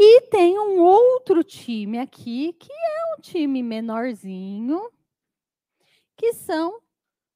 E 0.00 0.20
tem 0.30 0.56
um 0.58 0.80
outro 0.80 1.42
time 1.42 1.98
aqui, 1.98 2.52
que 2.52 2.72
é 2.72 3.14
um 3.16 3.20
time 3.20 3.62
menorzinho, 3.64 4.92
que 6.16 6.32
são 6.32 6.80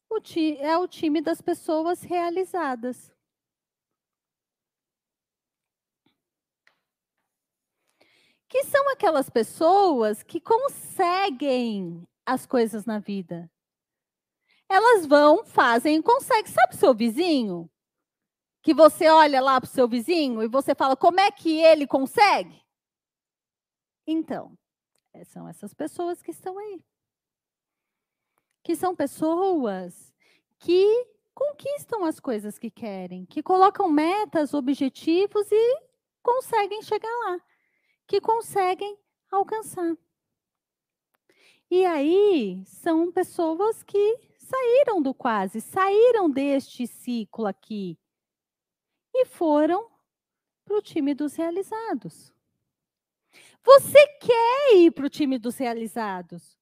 o 0.09 0.21
é 0.61 0.79
o 0.79 0.87
time 0.87 1.21
das 1.21 1.41
pessoas 1.41 2.03
realizadas. 2.03 3.13
Que 8.49 8.65
são 8.65 8.91
aquelas 8.91 9.29
pessoas 9.29 10.23
que 10.23 10.41
conseguem 10.41 12.07
as 12.25 12.47
coisas 12.47 12.87
na 12.87 13.01
vida. 13.01 13.51
Elas 14.69 15.05
vão, 15.07 15.45
fazem 15.45 16.01
conseguem. 16.01 16.47
Sabe 16.53 16.75
o 16.75 16.79
seu 16.79 16.95
vizinho? 16.95 17.69
Que 18.63 18.73
você 18.73 19.09
olha 19.09 19.41
lá 19.41 19.61
para 19.61 19.67
o 19.67 19.71
seu 19.71 19.89
vizinho 19.89 20.43
e 20.43 20.49
você 20.49 20.75
fala, 20.75 20.97
como 20.97 21.19
é 21.19 21.31
que 21.33 21.61
ele 21.61 21.87
consegue? 21.87 22.63
Então, 24.07 24.57
é, 25.13 25.25
são 25.25 25.49
essas 25.49 25.75
pessoas 25.75 26.23
que 26.23 26.31
estão 26.31 26.57
aí. 26.57 26.81
Que 28.63 28.77
são 28.77 28.95
pessoas 28.95 30.15
que 30.61 31.09
conquistam 31.35 32.05
as 32.05 32.21
coisas 32.21 32.57
que 32.57 32.71
querem, 32.71 33.27
que 33.27 33.43
colocam 33.43 33.91
metas, 33.91 34.55
objetivos 34.55 35.51
e 35.51 35.83
conseguem 36.23 36.83
chegar 36.83 37.13
lá, 37.27 37.41
que 38.07 38.21
conseguem 38.21 38.97
alcançar. 39.29 39.97
E 41.69 41.85
aí 41.85 42.63
são 42.65 43.11
pessoas 43.11 43.83
que 43.83 44.21
saíram 44.39 45.03
do 45.03 45.13
quase, 45.13 45.61
saíram 45.61 46.31
deste 46.31 46.87
ciclo 46.87 47.47
aqui 47.47 47.99
e 49.15 49.27
foram 49.27 49.89
para 50.65 50.77
o 50.77 50.83
time 50.83 51.15
dos 51.15 51.35
realizados. 51.35 52.33
Você 53.65 54.07
quer 54.19 54.75
ir 54.75 54.91
para 54.91 55.07
o 55.07 55.11
time 55.11 55.39
dos 55.39 55.57
realizados. 55.57 56.59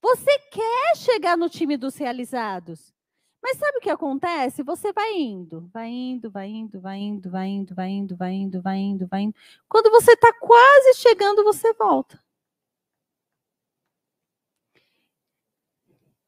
Você 0.00 0.38
quer 0.50 0.96
chegar 0.96 1.36
no 1.36 1.48
time 1.48 1.76
dos 1.76 1.96
realizados. 1.96 2.94
Mas 3.42 3.58
sabe 3.58 3.78
o 3.78 3.80
que 3.80 3.90
acontece? 3.90 4.62
Você 4.62 4.92
vai 4.92 5.12
indo, 5.14 5.68
vai 5.72 5.88
indo, 5.88 6.30
vai 6.30 6.48
indo, 6.48 6.80
vai 6.80 6.98
indo, 6.98 7.30
vai 7.30 7.48
indo, 7.48 7.74
vai 7.74 7.88
indo, 7.88 8.16
vai 8.16 8.32
indo, 8.32 8.62
vai 8.62 8.76
indo, 8.78 9.06
vai 9.06 9.20
indo. 9.22 9.34
Quando 9.68 9.90
você 9.90 10.12
está 10.12 10.32
quase 10.32 10.94
chegando, 10.94 11.44
você 11.44 11.72
volta. 11.74 12.22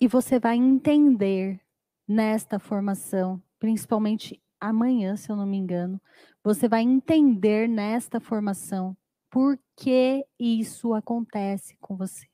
E 0.00 0.06
você 0.06 0.38
vai 0.38 0.56
entender 0.56 1.60
nesta 2.06 2.58
formação, 2.58 3.42
principalmente 3.58 4.40
amanhã, 4.60 5.16
se 5.16 5.30
eu 5.30 5.36
não 5.36 5.46
me 5.46 5.56
engano, 5.56 6.00
você 6.42 6.68
vai 6.68 6.82
entender 6.82 7.68
nesta 7.68 8.20
formação 8.20 8.96
por 9.30 9.58
que 9.76 10.24
isso 10.38 10.94
acontece 10.94 11.76
com 11.78 11.96
você. 11.96 12.26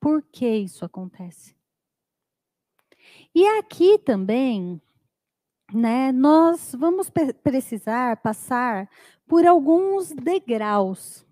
Por 0.00 0.22
que 0.22 0.48
isso 0.48 0.84
acontece? 0.84 1.54
E 3.34 3.46
aqui 3.58 3.98
também, 3.98 4.80
né, 5.72 6.12
nós 6.12 6.74
vamos 6.74 7.10
precisar 7.42 8.16
passar 8.18 8.88
por 9.26 9.46
alguns 9.46 10.10
degraus 10.10 11.26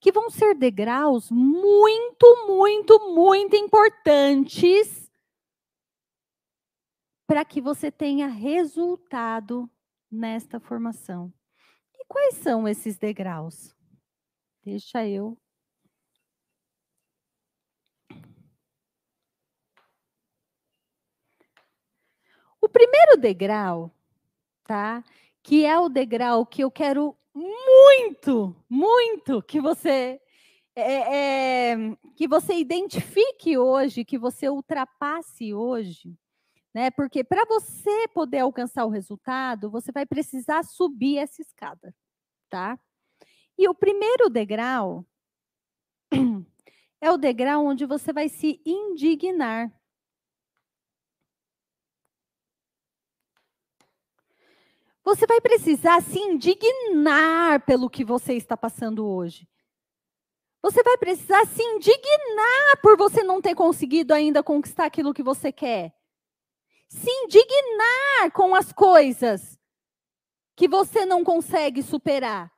que 0.00 0.10
vão 0.10 0.28
ser 0.28 0.54
degraus 0.54 1.30
muito, 1.30 2.46
muito, 2.48 3.14
muito 3.14 3.54
importantes 3.54 5.01
para 7.32 7.46
que 7.46 7.62
você 7.62 7.90
tenha 7.90 8.28
resultado 8.28 9.66
nesta 10.10 10.60
formação. 10.60 11.32
E 11.98 12.04
quais 12.04 12.34
são 12.34 12.68
esses 12.68 12.98
degraus? 12.98 13.74
Deixa 14.62 15.08
eu. 15.08 15.38
O 22.60 22.68
primeiro 22.68 23.16
degrau, 23.16 23.90
tá? 24.64 25.02
Que 25.42 25.64
é 25.64 25.78
o 25.78 25.88
degrau 25.88 26.44
que 26.44 26.62
eu 26.62 26.70
quero 26.70 27.16
muito, 27.34 28.54
muito 28.68 29.42
que 29.42 29.58
você 29.58 30.20
é, 30.76 31.70
é, 31.72 31.76
que 32.14 32.28
você 32.28 32.52
identifique 32.56 33.56
hoje, 33.56 34.04
que 34.04 34.18
você 34.18 34.50
ultrapasse 34.50 35.54
hoje, 35.54 36.14
né? 36.74 36.90
Porque 36.90 37.22
para 37.22 37.44
você 37.44 38.08
poder 38.08 38.40
alcançar 38.40 38.84
o 38.84 38.90
resultado, 38.90 39.70
você 39.70 39.92
vai 39.92 40.06
precisar 40.06 40.62
subir 40.62 41.18
essa 41.18 41.42
escada, 41.42 41.94
tá? 42.48 42.78
E 43.58 43.68
o 43.68 43.74
primeiro 43.74 44.30
degrau 44.30 45.04
é 47.00 47.10
o 47.10 47.18
degrau 47.18 47.66
onde 47.66 47.84
você 47.84 48.12
vai 48.12 48.28
se 48.28 48.60
indignar. 48.64 49.70
Você 55.04 55.26
vai 55.26 55.40
precisar 55.40 56.00
se 56.00 56.18
indignar 56.18 57.66
pelo 57.66 57.90
que 57.90 58.04
você 58.04 58.34
está 58.34 58.56
passando 58.56 59.04
hoje. 59.04 59.48
Você 60.62 60.80
vai 60.84 60.96
precisar 60.96 61.44
se 61.44 61.60
indignar 61.60 62.80
por 62.80 62.96
você 62.96 63.24
não 63.24 63.42
ter 63.42 63.52
conseguido 63.56 64.14
ainda 64.14 64.44
conquistar 64.44 64.86
aquilo 64.86 65.12
que 65.12 65.22
você 65.22 65.50
quer 65.50 65.92
se 66.92 67.10
indignar 67.24 68.30
com 68.34 68.54
as 68.54 68.70
coisas 68.70 69.58
que 70.54 70.68
você 70.68 71.06
não 71.06 71.24
consegue 71.24 71.82
superar. 71.82 72.52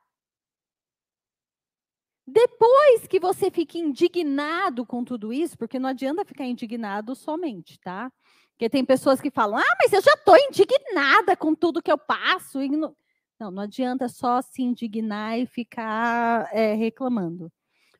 Depois 2.27 3.07
que 3.07 3.17
você 3.17 3.49
fica 3.49 3.77
indignado 3.77 4.85
com 4.85 5.05
tudo 5.05 5.31
isso, 5.31 5.57
porque 5.57 5.79
não 5.79 5.89
adianta 5.89 6.25
ficar 6.25 6.43
indignado 6.43 7.15
somente, 7.15 7.79
tá? 7.79 8.11
Porque 8.49 8.69
tem 8.69 8.83
pessoas 8.83 9.21
que 9.21 9.31
falam: 9.31 9.57
ah, 9.57 9.75
mas 9.79 9.93
eu 9.93 10.01
já 10.01 10.13
estou 10.13 10.35
indignada 10.35 11.37
com 11.37 11.55
tudo 11.55 11.81
que 11.81 11.91
eu 11.91 11.97
passo. 11.97 12.59
Não, 12.59 12.95
não, 13.39 13.51
não 13.51 13.63
adianta 13.63 14.09
só 14.09 14.41
se 14.41 14.61
indignar 14.61 15.39
e 15.39 15.45
ficar 15.45 16.49
é, 16.51 16.73
reclamando. 16.73 17.49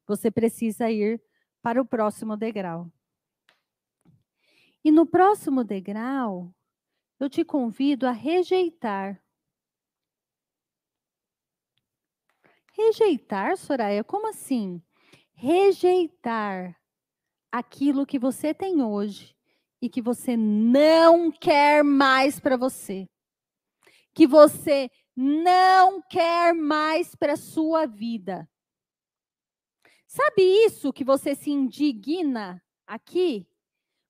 Você 0.05 0.29
precisa 0.29 0.91
ir 0.91 1.21
para 1.61 1.81
o 1.81 1.85
próximo 1.85 2.35
degrau. 2.35 2.91
E 4.85 4.91
no 4.91 5.03
próximo 5.03 5.63
degrau, 5.63 6.53
eu 7.19 7.27
te 7.27 7.43
convido 7.43 8.05
a 8.05 8.11
rejeitar. 8.11 9.19
Rejeitar, 12.71 13.57
Soraya? 13.57 14.03
Como 14.03 14.29
assim? 14.29 14.79
Rejeitar 15.33 16.79
aquilo 17.51 18.05
que 18.05 18.19
você 18.19 18.53
tem 18.53 18.83
hoje 18.83 19.35
e 19.81 19.89
que 19.89 20.03
você 20.03 20.37
não 20.37 21.31
quer 21.31 21.83
mais 21.83 22.39
para 22.39 22.55
você. 22.55 23.09
Que 24.13 24.27
você 24.27 24.91
não 25.15 25.99
quer 26.03 26.53
mais 26.53 27.15
para 27.15 27.35
sua 27.35 27.87
vida. 27.87 28.47
Sabe 30.05 30.43
isso 30.43 30.93
que 30.93 31.03
você 31.03 31.33
se 31.33 31.49
indigna 31.49 32.63
aqui? 32.85 33.49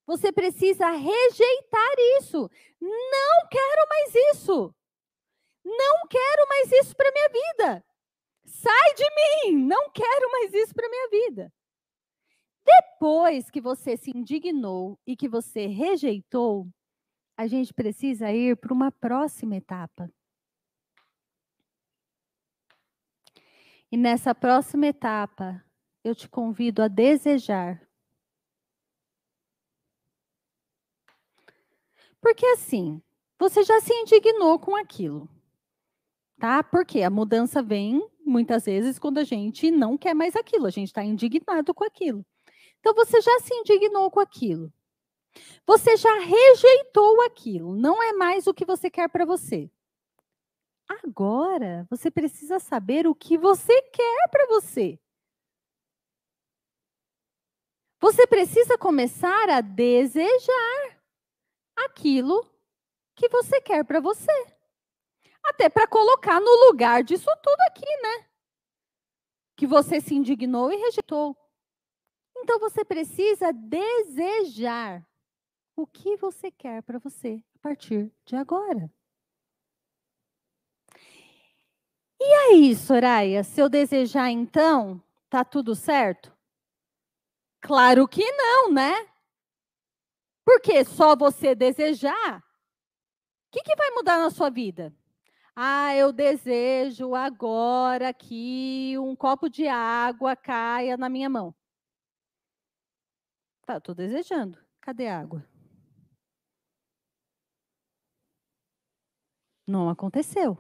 Você 0.05 0.31
precisa 0.31 0.89
rejeitar 0.91 1.95
isso. 2.19 2.49
Não 2.79 3.47
quero 3.49 3.87
mais 3.89 4.15
isso. 4.33 4.75
Não 5.63 6.07
quero 6.07 6.47
mais 6.47 6.71
isso 6.71 6.95
para 6.95 7.11
minha 7.11 7.29
vida. 7.29 7.85
Sai 8.45 8.93
de 8.93 9.03
mim. 9.15 9.65
Não 9.65 9.89
quero 9.89 10.31
mais 10.31 10.53
isso 10.53 10.73
para 10.73 10.89
minha 10.89 11.09
vida. 11.09 11.51
Depois 12.63 13.49
que 13.49 13.61
você 13.61 13.95
se 13.95 14.11
indignou 14.15 14.99
e 15.05 15.15
que 15.15 15.27
você 15.27 15.67
rejeitou, 15.67 16.67
a 17.37 17.47
gente 17.47 17.73
precisa 17.73 18.31
ir 18.31 18.57
para 18.57 18.73
uma 18.73 18.91
próxima 18.91 19.55
etapa. 19.55 20.09
E 23.91 23.97
nessa 23.97 24.33
próxima 24.33 24.87
etapa, 24.87 25.63
eu 26.03 26.15
te 26.15 26.27
convido 26.27 26.81
a 26.81 26.87
desejar 26.87 27.84
Porque 32.25 32.47
assim, 32.47 32.99
você 33.37 33.61
já 33.61 33.79
se 33.79 33.93
indignou 33.93 34.57
com 34.57 34.75
aquilo. 34.75 35.29
Tá? 36.39 36.63
Porque 36.63 37.03
a 37.03 37.09
mudança 37.11 37.61
vem 37.61 38.03
muitas 38.25 38.65
vezes 38.65 38.97
quando 38.97 39.19
a 39.19 39.23
gente 39.23 39.69
não 39.69 39.95
quer 39.95 40.15
mais 40.15 40.35
aquilo, 40.35 40.65
a 40.65 40.71
gente 40.71 40.87
está 40.87 41.03
indignado 41.03 41.71
com 41.71 41.83
aquilo. 41.83 42.25
Então 42.79 42.95
você 42.95 43.21
já 43.21 43.39
se 43.41 43.53
indignou 43.53 44.09
com 44.09 44.19
aquilo. 44.19 44.73
Você 45.67 45.95
já 45.97 46.17
rejeitou 46.17 47.21
aquilo, 47.21 47.75
não 47.75 48.01
é 48.01 48.11
mais 48.13 48.47
o 48.47 48.55
que 48.55 48.65
você 48.65 48.89
quer 48.89 49.07
para 49.07 49.23
você. 49.23 49.69
Agora, 51.03 51.85
você 51.91 52.09
precisa 52.09 52.57
saber 52.57 53.05
o 53.05 53.13
que 53.13 53.37
você 53.37 53.83
quer 53.83 54.29
para 54.31 54.47
você. 54.47 54.99
Você 58.01 58.25
precisa 58.25 58.79
começar 58.79 59.47
a 59.47 59.61
desejar 59.61 60.94
aquilo 61.75 62.45
que 63.15 63.29
você 63.29 63.61
quer 63.61 63.83
para 63.83 63.99
você. 63.99 64.31
Até 65.43 65.69
para 65.69 65.87
colocar 65.87 66.39
no 66.39 66.67
lugar 66.67 67.03
disso 67.03 67.29
tudo 67.41 67.61
aqui, 67.67 67.85
né? 68.01 68.27
Que 69.55 69.67
você 69.67 70.01
se 70.01 70.15
indignou 70.15 70.71
e 70.71 70.75
rejeitou. 70.75 71.37
Então 72.37 72.59
você 72.59 72.83
precisa 72.83 73.53
desejar 73.53 75.05
o 75.75 75.85
que 75.85 76.15
você 76.17 76.51
quer 76.51 76.81
para 76.83 76.99
você 76.99 77.43
a 77.55 77.59
partir 77.59 78.11
de 78.25 78.35
agora. 78.35 78.91
E 82.19 82.23
aí, 82.23 82.75
Soraya, 82.75 83.43
se 83.43 83.61
eu 83.61 83.69
desejar 83.69 84.31
então, 84.31 85.01
tá 85.29 85.43
tudo 85.43 85.75
certo? 85.75 86.35
Claro 87.61 88.07
que 88.07 88.23
não, 88.31 88.71
né? 88.71 89.07
Porque 90.45 90.85
só 90.85 91.15
você 91.15 91.55
desejar, 91.55 92.37
o 92.37 93.51
que, 93.51 93.63
que 93.63 93.75
vai 93.75 93.89
mudar 93.89 94.19
na 94.19 94.29
sua 94.29 94.51
vida? 94.51 94.95
Ah, 95.55 95.95
eu 95.95 96.13
desejo 96.13 97.15
agora 97.15 98.13
que 98.13 98.95
um 98.99 99.15
copo 99.15 99.49
de 99.49 99.67
água 99.67 100.35
caia 100.35 100.95
na 100.97 101.09
minha 101.09 101.29
mão. 101.29 101.55
Tá, 103.65 103.77
estou 103.77 103.95
desejando. 103.95 104.63
Cadê 104.79 105.07
a 105.07 105.19
água? 105.19 105.43
Não 109.65 109.89
aconteceu. 109.89 110.57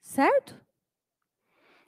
Certo? 0.00 0.64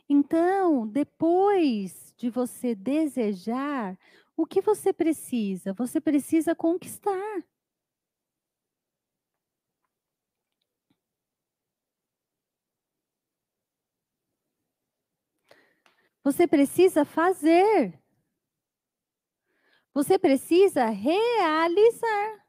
Então, 0.09 0.88
depois 0.88 2.12
de 2.16 2.28
você 2.28 2.74
desejar, 2.74 3.96
o 4.41 4.47
que 4.47 4.61
você 4.62 4.93
precisa? 4.93 5.74
Você 5.74 6.01
precisa 6.01 6.55
conquistar. 6.55 7.45
Você 16.24 16.47
precisa 16.47 17.05
fazer. 17.05 17.99
Você 19.93 20.18
precisa 20.18 20.86
realizar. 20.86 22.41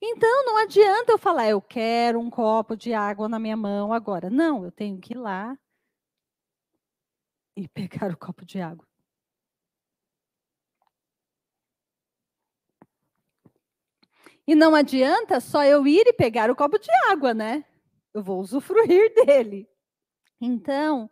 Então, 0.00 0.44
não 0.44 0.58
adianta 0.58 1.12
eu 1.12 1.18
falar, 1.18 1.48
eu 1.48 1.60
quero 1.60 2.20
um 2.20 2.30
copo 2.30 2.76
de 2.76 2.92
água 2.92 3.28
na 3.28 3.38
minha 3.38 3.56
mão 3.56 3.92
agora. 3.92 4.30
Não, 4.30 4.64
eu 4.64 4.70
tenho 4.72 4.98
que 5.00 5.14
ir 5.14 5.16
lá 5.16 5.58
e 7.56 7.68
pegar 7.68 8.10
o 8.10 8.16
copo 8.16 8.44
de 8.44 8.60
água. 8.60 8.86
E 14.46 14.54
não 14.54 14.74
adianta 14.74 15.40
só 15.40 15.64
eu 15.64 15.86
ir 15.86 16.06
e 16.06 16.12
pegar 16.12 16.50
o 16.50 16.56
copo 16.56 16.78
de 16.78 16.90
água, 17.10 17.32
né? 17.32 17.64
Eu 18.12 18.22
vou 18.22 18.40
usufruir 18.40 19.12
dele. 19.24 19.68
Então, 20.40 21.10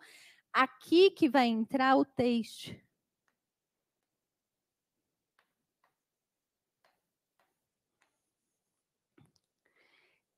aqui 0.52 1.10
que 1.10 1.28
vai 1.28 1.46
entrar 1.46 1.96
o 1.96 2.04
texto. 2.04 2.76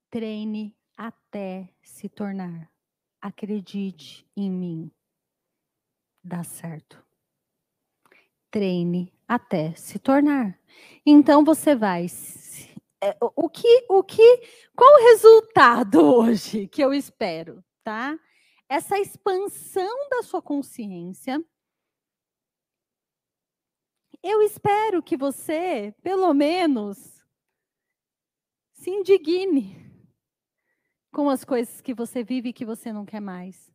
Treine 0.09 0.73
até 0.95 1.69
se 1.83 2.07
tornar. 2.07 2.71
Acredite 3.21 4.25
em 4.37 4.49
mim. 4.49 4.94
Dá 6.25 6.43
certo. 6.43 7.05
Treine 8.49 9.13
até 9.27 9.75
se 9.75 9.99
tornar. 9.99 10.59
Então 11.05 11.45
você 11.45 11.75
vai 11.75 12.07
é, 12.99 13.15
o 13.21 13.47
que 13.47 13.85
o 13.87 14.03
que 14.03 14.41
qual 14.75 14.91
o 14.91 15.03
resultado 15.11 16.01
hoje 16.17 16.67
que 16.67 16.83
eu 16.83 16.91
espero, 16.91 17.63
tá? 17.83 18.17
Essa 18.67 18.97
expansão 18.97 20.09
da 20.09 20.23
sua 20.23 20.41
consciência. 20.41 21.45
Eu 24.23 24.41
espero 24.41 25.03
que 25.03 25.15
você, 25.15 25.93
pelo 26.01 26.33
menos, 26.33 27.23
se 28.73 28.89
indigne 28.89 29.85
com 31.11 31.29
as 31.29 31.45
coisas 31.45 31.81
que 31.81 31.93
você 31.93 32.23
vive 32.23 32.49
e 32.49 32.53
que 32.53 32.65
você 32.65 32.91
não 32.91 33.05
quer 33.05 33.19
mais. 33.19 33.74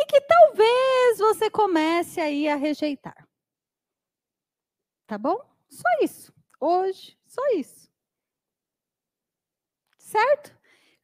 E 0.00 0.06
que 0.06 0.20
talvez 0.22 1.18
você 1.18 1.50
comece 1.50 2.20
aí 2.20 2.48
a 2.48 2.56
rejeitar. 2.56 3.28
Tá 5.06 5.18
bom? 5.18 5.38
Só 5.68 5.88
isso. 6.02 6.32
Hoje, 6.60 7.18
só 7.26 7.42
isso. 7.54 7.90
Certo? 9.98 10.56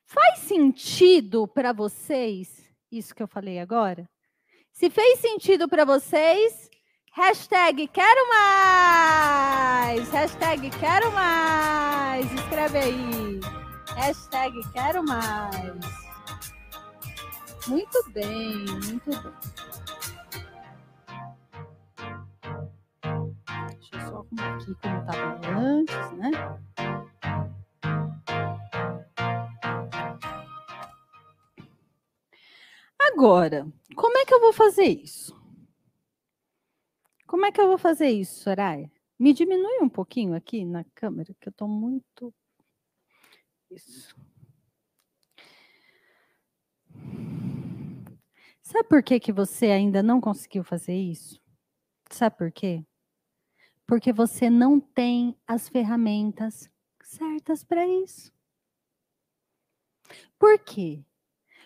Faz 0.04 0.40
sentido 0.40 1.46
para 1.46 1.72
vocês 1.72 2.66
isso 2.90 3.14
que 3.14 3.22
eu 3.22 3.28
falei 3.28 3.58
agora? 3.58 4.08
Se 4.72 4.90
fez 4.90 5.20
sentido 5.20 5.68
para 5.68 5.84
vocês, 5.84 6.70
hashtag 7.12 7.88
quero 7.88 8.28
mais! 8.28 10.08
Hashtag 10.10 10.70
quero 10.78 11.10
mais! 11.12 12.30
Escreve 12.32 12.78
aí. 12.78 13.40
Hashtag 13.96 14.72
quero 14.72 15.02
mais. 15.02 16.05
Muito 17.68 18.10
bem, 18.10 18.64
muito 18.64 19.10
bem. 19.10 19.32
Deixa 23.68 23.96
eu 23.96 24.00
só 24.00 24.16
arrumar 24.18 24.54
aqui 24.54 24.74
como 24.76 25.00
estava 25.00 25.48
antes, 25.48 26.12
né? 26.12 26.30
Agora, 33.00 33.66
como 33.96 34.18
é 34.18 34.24
que 34.24 34.34
eu 34.34 34.40
vou 34.40 34.52
fazer 34.52 34.84
isso? 34.84 35.34
Como 37.26 37.46
é 37.46 37.50
que 37.50 37.60
eu 37.60 37.66
vou 37.66 37.78
fazer 37.78 38.10
isso, 38.10 38.44
Soraya? 38.44 38.88
Me 39.18 39.32
diminui 39.32 39.80
um 39.82 39.88
pouquinho 39.88 40.34
aqui 40.34 40.64
na 40.64 40.84
câmera, 40.94 41.34
que 41.40 41.48
eu 41.48 41.50
estou 41.50 41.66
muito. 41.66 42.32
Isso. 43.70 44.14
Sabe 48.76 48.90
por 48.90 49.02
que, 49.02 49.18
que 49.18 49.32
você 49.32 49.70
ainda 49.70 50.02
não 50.02 50.20
conseguiu 50.20 50.62
fazer 50.62 50.94
isso? 50.94 51.40
Sabe 52.10 52.36
por 52.36 52.52
quê? 52.52 52.84
Porque 53.86 54.12
você 54.12 54.50
não 54.50 54.78
tem 54.78 55.34
as 55.46 55.66
ferramentas 55.66 56.68
certas 57.02 57.64
para 57.64 57.86
isso. 57.86 58.30
Por 60.38 60.58
quê? 60.58 61.02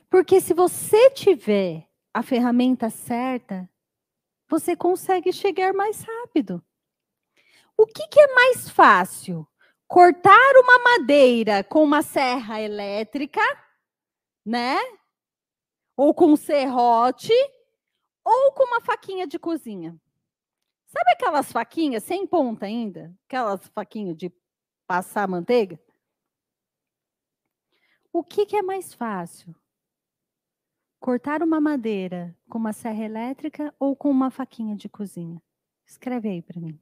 Porque 0.08 0.40
se 0.40 0.54
você 0.54 1.10
tiver 1.10 1.90
a 2.14 2.22
ferramenta 2.22 2.88
certa, 2.88 3.68
você 4.48 4.76
consegue 4.76 5.32
chegar 5.32 5.74
mais 5.74 6.02
rápido. 6.02 6.64
O 7.76 7.86
que, 7.86 8.06
que 8.06 8.20
é 8.20 8.34
mais 8.34 8.70
fácil? 8.70 9.44
Cortar 9.88 10.52
uma 10.54 10.78
madeira 10.78 11.64
com 11.64 11.82
uma 11.82 12.02
serra 12.02 12.60
elétrica, 12.60 13.42
né? 14.46 14.78
Ou 16.00 16.14
com 16.14 16.28
um 16.28 16.36
serrote, 16.36 17.30
ou 18.24 18.52
com 18.52 18.64
uma 18.64 18.80
faquinha 18.80 19.26
de 19.26 19.38
cozinha. 19.38 20.00
Sabe 20.86 21.12
aquelas 21.12 21.52
faquinhas 21.52 22.02
sem 22.02 22.26
ponta 22.26 22.64
ainda? 22.64 23.14
Aquelas 23.26 23.68
faquinhas 23.68 24.16
de 24.16 24.32
passar 24.86 25.28
manteiga? 25.28 25.78
O 28.10 28.24
que, 28.24 28.46
que 28.46 28.56
é 28.56 28.62
mais 28.62 28.94
fácil? 28.94 29.54
Cortar 30.98 31.42
uma 31.42 31.60
madeira 31.60 32.34
com 32.48 32.56
uma 32.56 32.72
serra 32.72 33.04
elétrica 33.04 33.74
ou 33.78 33.94
com 33.94 34.10
uma 34.10 34.30
faquinha 34.30 34.74
de 34.74 34.88
cozinha? 34.88 35.38
Escreve 35.86 36.30
aí 36.30 36.40
para 36.40 36.62
mim. 36.62 36.80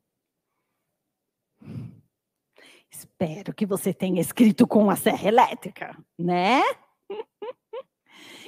Espero 2.88 3.52
que 3.52 3.66
você 3.66 3.92
tenha 3.92 4.20
escrito 4.20 4.64
com 4.64 4.88
a 4.88 4.94
serra 4.94 5.26
elétrica, 5.26 5.98
né? 6.16 6.62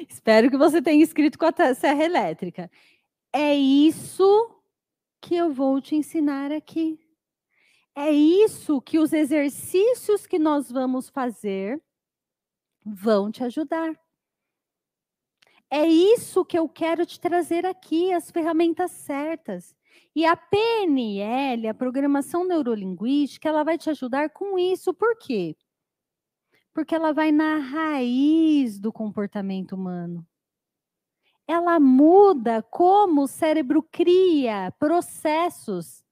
Espero 0.08 0.50
que 0.50 0.56
você 0.56 0.80
tenha 0.82 1.02
escrito 1.02 1.38
com 1.38 1.46
a 1.46 1.74
serra 1.74 2.04
elétrica. 2.04 2.70
É 3.32 3.54
isso 3.54 4.50
que 5.20 5.36
eu 5.36 5.52
vou 5.52 5.80
te 5.80 5.94
ensinar 5.94 6.52
aqui. 6.52 6.98
É 7.94 8.10
isso 8.10 8.80
que 8.80 8.98
os 8.98 9.12
exercícios 9.12 10.26
que 10.26 10.38
nós 10.38 10.70
vamos 10.70 11.08
fazer 11.08 11.80
vão 12.84 13.30
te 13.30 13.44
ajudar. 13.44 13.94
É 15.70 15.86
isso 15.86 16.44
que 16.44 16.58
eu 16.58 16.68
quero 16.68 17.06
te 17.06 17.20
trazer 17.20 17.64
aqui, 17.64 18.12
as 18.12 18.30
ferramentas 18.30 18.90
certas. 18.90 19.74
E 20.14 20.24
a 20.24 20.34
PNL, 20.36 21.68
a 21.68 21.74
programação 21.74 22.44
neurolinguística, 22.44 23.48
ela 23.48 23.62
vai 23.62 23.78
te 23.78 23.88
ajudar 23.90 24.30
com 24.30 24.58
isso. 24.58 24.92
Por 24.92 25.16
quê? 25.16 25.56
Porque 26.72 26.94
ela 26.94 27.12
vai 27.12 27.32
na 27.32 27.58
raiz 27.58 28.78
do 28.78 28.92
comportamento 28.92 29.72
humano. 29.72 30.26
Ela 31.46 31.80
muda 31.80 32.62
como 32.62 33.22
o 33.22 33.28
cérebro 33.28 33.82
cria 33.82 34.72
processos. 34.78 36.04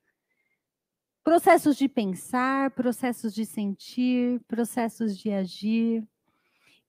Processos 1.23 1.77
de 1.77 1.89
pensar, 1.89 2.71
processos 2.73 3.33
de 3.35 3.45
sentir, 3.45 4.41
processos 4.49 5.17
de 5.17 5.31
agir. 5.31 6.07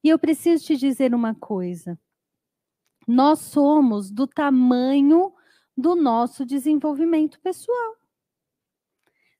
E 0.03 0.09
eu 0.09 0.17
preciso 0.17 0.65
te 0.65 0.75
dizer 0.75 1.13
uma 1.13 1.35
coisa 1.35 1.99
nós 3.09 3.39
somos 3.39 4.11
do 4.11 4.27
tamanho 4.27 5.33
do 5.75 5.95
nosso 5.95 6.45
desenvolvimento 6.45 7.39
pessoal. 7.41 7.95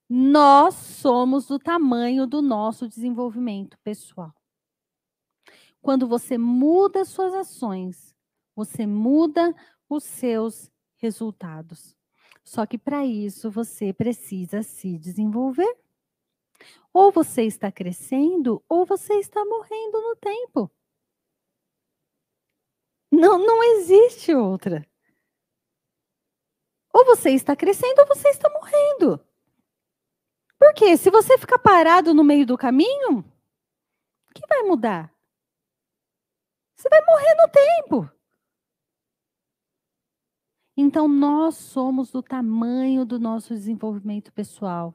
Nós 0.09 0.73
somos 0.73 1.45
do 1.45 1.59
tamanho 1.59 2.25
do 2.25 2.41
nosso 2.41 2.87
desenvolvimento 2.87 3.77
pessoal. 3.83 4.33
Quando 5.79 6.07
você 6.07 6.35
muda 6.35 7.05
suas 7.05 7.33
ações, 7.35 8.15
você 8.55 8.87
muda 8.87 9.55
os 9.87 10.03
seus 10.03 10.71
resultados. 10.97 11.95
Só 12.43 12.65
que 12.65 12.77
para 12.77 13.05
isso 13.05 13.51
você 13.51 13.93
precisa 13.93 14.63
se 14.63 14.97
desenvolver. 14.97 15.77
Ou 16.91 17.11
você 17.11 17.43
está 17.43 17.71
crescendo, 17.71 18.63
ou 18.67 18.87
você 18.87 19.13
está 19.19 19.45
morrendo 19.45 20.01
no 20.01 20.15
tempo. 20.15 20.71
Não, 23.11 23.37
não 23.37 23.63
existe 23.63 24.33
outra. 24.33 24.83
Ou 26.91 27.05
você 27.05 27.29
está 27.29 27.55
crescendo 27.55 27.99
ou 27.99 28.07
você 28.07 28.29
está 28.29 28.49
morrendo. 28.49 29.23
Por 30.59 30.73
quê? 30.73 30.97
Se 30.97 31.09
você 31.09 31.37
ficar 31.37 31.57
parado 31.57 32.13
no 32.13 32.23
meio 32.23 32.45
do 32.45 32.57
caminho, 32.57 33.19
o 33.19 34.33
que 34.35 34.45
vai 34.47 34.61
mudar? 34.63 35.11
Você 36.75 36.89
vai 36.89 37.01
morrer 37.05 37.35
no 37.35 37.49
tempo. 37.49 38.11
Então, 40.75 41.07
nós 41.07 41.55
somos 41.55 42.11
do 42.11 42.21
tamanho 42.21 43.05
do 43.05 43.19
nosso 43.19 43.53
desenvolvimento 43.53 44.31
pessoal. 44.31 44.93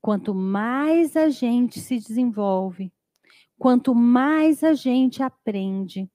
Quanto 0.00 0.34
mais 0.34 1.16
a 1.16 1.28
gente 1.28 1.80
se 1.80 1.98
desenvolve, 1.98 2.92
quanto 3.58 3.94
mais 3.94 4.62
a 4.62 4.74
gente 4.74 5.22
aprende, 5.22 6.08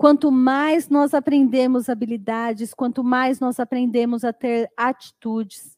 Quanto 0.00 0.32
mais 0.32 0.88
nós 0.88 1.12
aprendemos 1.12 1.90
habilidades, 1.90 2.72
quanto 2.72 3.04
mais 3.04 3.38
nós 3.38 3.60
aprendemos 3.60 4.24
a 4.24 4.32
ter 4.32 4.72
atitudes, 4.74 5.76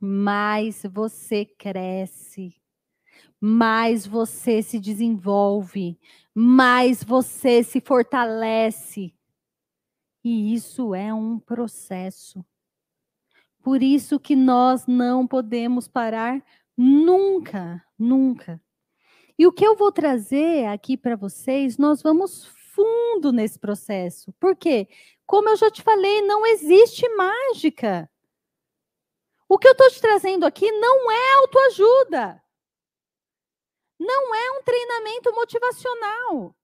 mais 0.00 0.82
você 0.90 1.44
cresce, 1.44 2.54
mais 3.40 4.06
você 4.06 4.62
se 4.62 4.78
desenvolve, 4.78 5.98
mais 6.34 7.02
você 7.02 7.62
se 7.62 7.80
fortalece. 7.80 9.14
E 10.24 10.54
isso 10.54 10.94
é 10.94 11.12
um 11.12 11.38
processo. 11.38 12.44
Por 13.62 13.82
isso 13.82 14.18
que 14.18 14.34
nós 14.34 14.86
não 14.86 15.26
podemos 15.26 15.88
parar 15.88 16.42
nunca, 16.76 17.84
nunca. 17.98 18.60
E 19.38 19.46
o 19.46 19.52
que 19.52 19.64
eu 19.64 19.76
vou 19.76 19.92
trazer 19.92 20.66
aqui 20.66 20.96
para 20.96 21.16
vocês, 21.16 21.78
nós 21.78 22.02
vamos 22.02 22.46
fundo 22.46 23.32
nesse 23.32 23.58
processo. 23.58 24.32
Por 24.40 24.56
quê? 24.56 24.88
Como 25.26 25.48
eu 25.48 25.56
já 25.56 25.70
te 25.70 25.82
falei, 25.82 26.22
não 26.22 26.46
existe 26.46 27.08
mágica. 27.14 28.10
O 29.48 29.58
que 29.58 29.66
eu 29.66 29.72
estou 29.72 29.90
te 29.90 30.00
trazendo 30.00 30.44
aqui 30.44 30.70
não 30.70 31.10
é 31.10 31.34
autoajuda. 31.38 32.44
Não 33.98 34.34
é 34.34 34.50
um 34.52 34.62
treinamento 34.62 35.32
motivacional. 35.34 36.54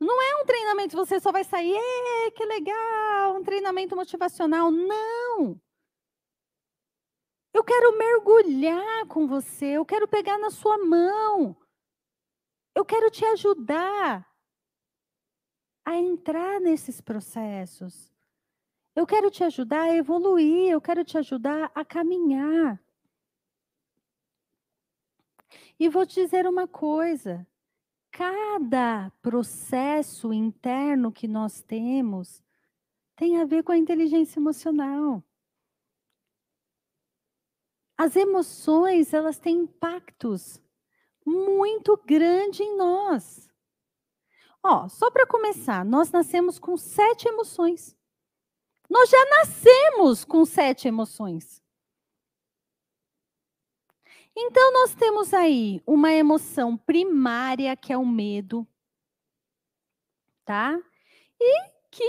Não 0.00 0.22
é 0.22 0.42
um 0.42 0.44
treinamento, 0.44 0.96
você 0.96 1.18
só 1.18 1.32
vai 1.32 1.44
sair, 1.44 2.32
que 2.36 2.44
legal, 2.44 3.36
um 3.36 3.42
treinamento 3.42 3.96
motivacional. 3.96 4.70
Não! 4.70 5.60
Eu 7.52 7.64
quero 7.64 7.96
mergulhar 7.96 9.06
com 9.06 9.26
você, 9.26 9.66
eu 9.66 9.84
quero 9.84 10.06
pegar 10.06 10.38
na 10.38 10.50
sua 10.50 10.78
mão. 10.78 11.56
Eu 12.74 12.84
quero 12.84 13.10
te 13.10 13.24
ajudar 13.24 14.28
a 15.84 15.96
entrar 15.96 16.60
nesses 16.60 17.00
processos. 17.00 18.12
Eu 18.98 19.06
quero 19.06 19.30
te 19.30 19.44
ajudar 19.44 19.82
a 19.82 19.94
evoluir, 19.94 20.72
eu 20.72 20.80
quero 20.80 21.04
te 21.04 21.16
ajudar 21.16 21.70
a 21.72 21.84
caminhar. 21.84 22.82
E 25.78 25.88
vou 25.88 26.04
te 26.04 26.20
dizer 26.20 26.48
uma 26.48 26.66
coisa: 26.66 27.46
cada 28.10 29.08
processo 29.22 30.32
interno 30.32 31.12
que 31.12 31.28
nós 31.28 31.62
temos 31.62 32.42
tem 33.14 33.40
a 33.40 33.44
ver 33.44 33.62
com 33.62 33.70
a 33.70 33.78
inteligência 33.78 34.40
emocional. 34.40 35.22
As 37.96 38.16
emoções, 38.16 39.14
elas 39.14 39.38
têm 39.38 39.58
impactos 39.58 40.60
muito 41.24 41.96
grandes 42.04 42.58
em 42.58 42.76
nós. 42.76 43.48
Ó, 44.60 44.88
só 44.88 45.08
para 45.08 45.24
começar, 45.24 45.84
nós 45.84 46.10
nascemos 46.10 46.58
com 46.58 46.76
sete 46.76 47.28
emoções. 47.28 47.96
Nós 48.88 49.10
já 49.10 49.24
nascemos 49.26 50.24
com 50.24 50.44
sete 50.44 50.88
emoções. 50.88 51.62
Então, 54.34 54.72
nós 54.72 54.94
temos 54.94 55.34
aí 55.34 55.82
uma 55.86 56.12
emoção 56.12 56.76
primária, 56.76 57.76
que 57.76 57.92
é 57.92 57.98
o 57.98 58.06
medo, 58.06 58.66
tá? 60.44 60.78
E 61.40 61.70
que 61.90 62.08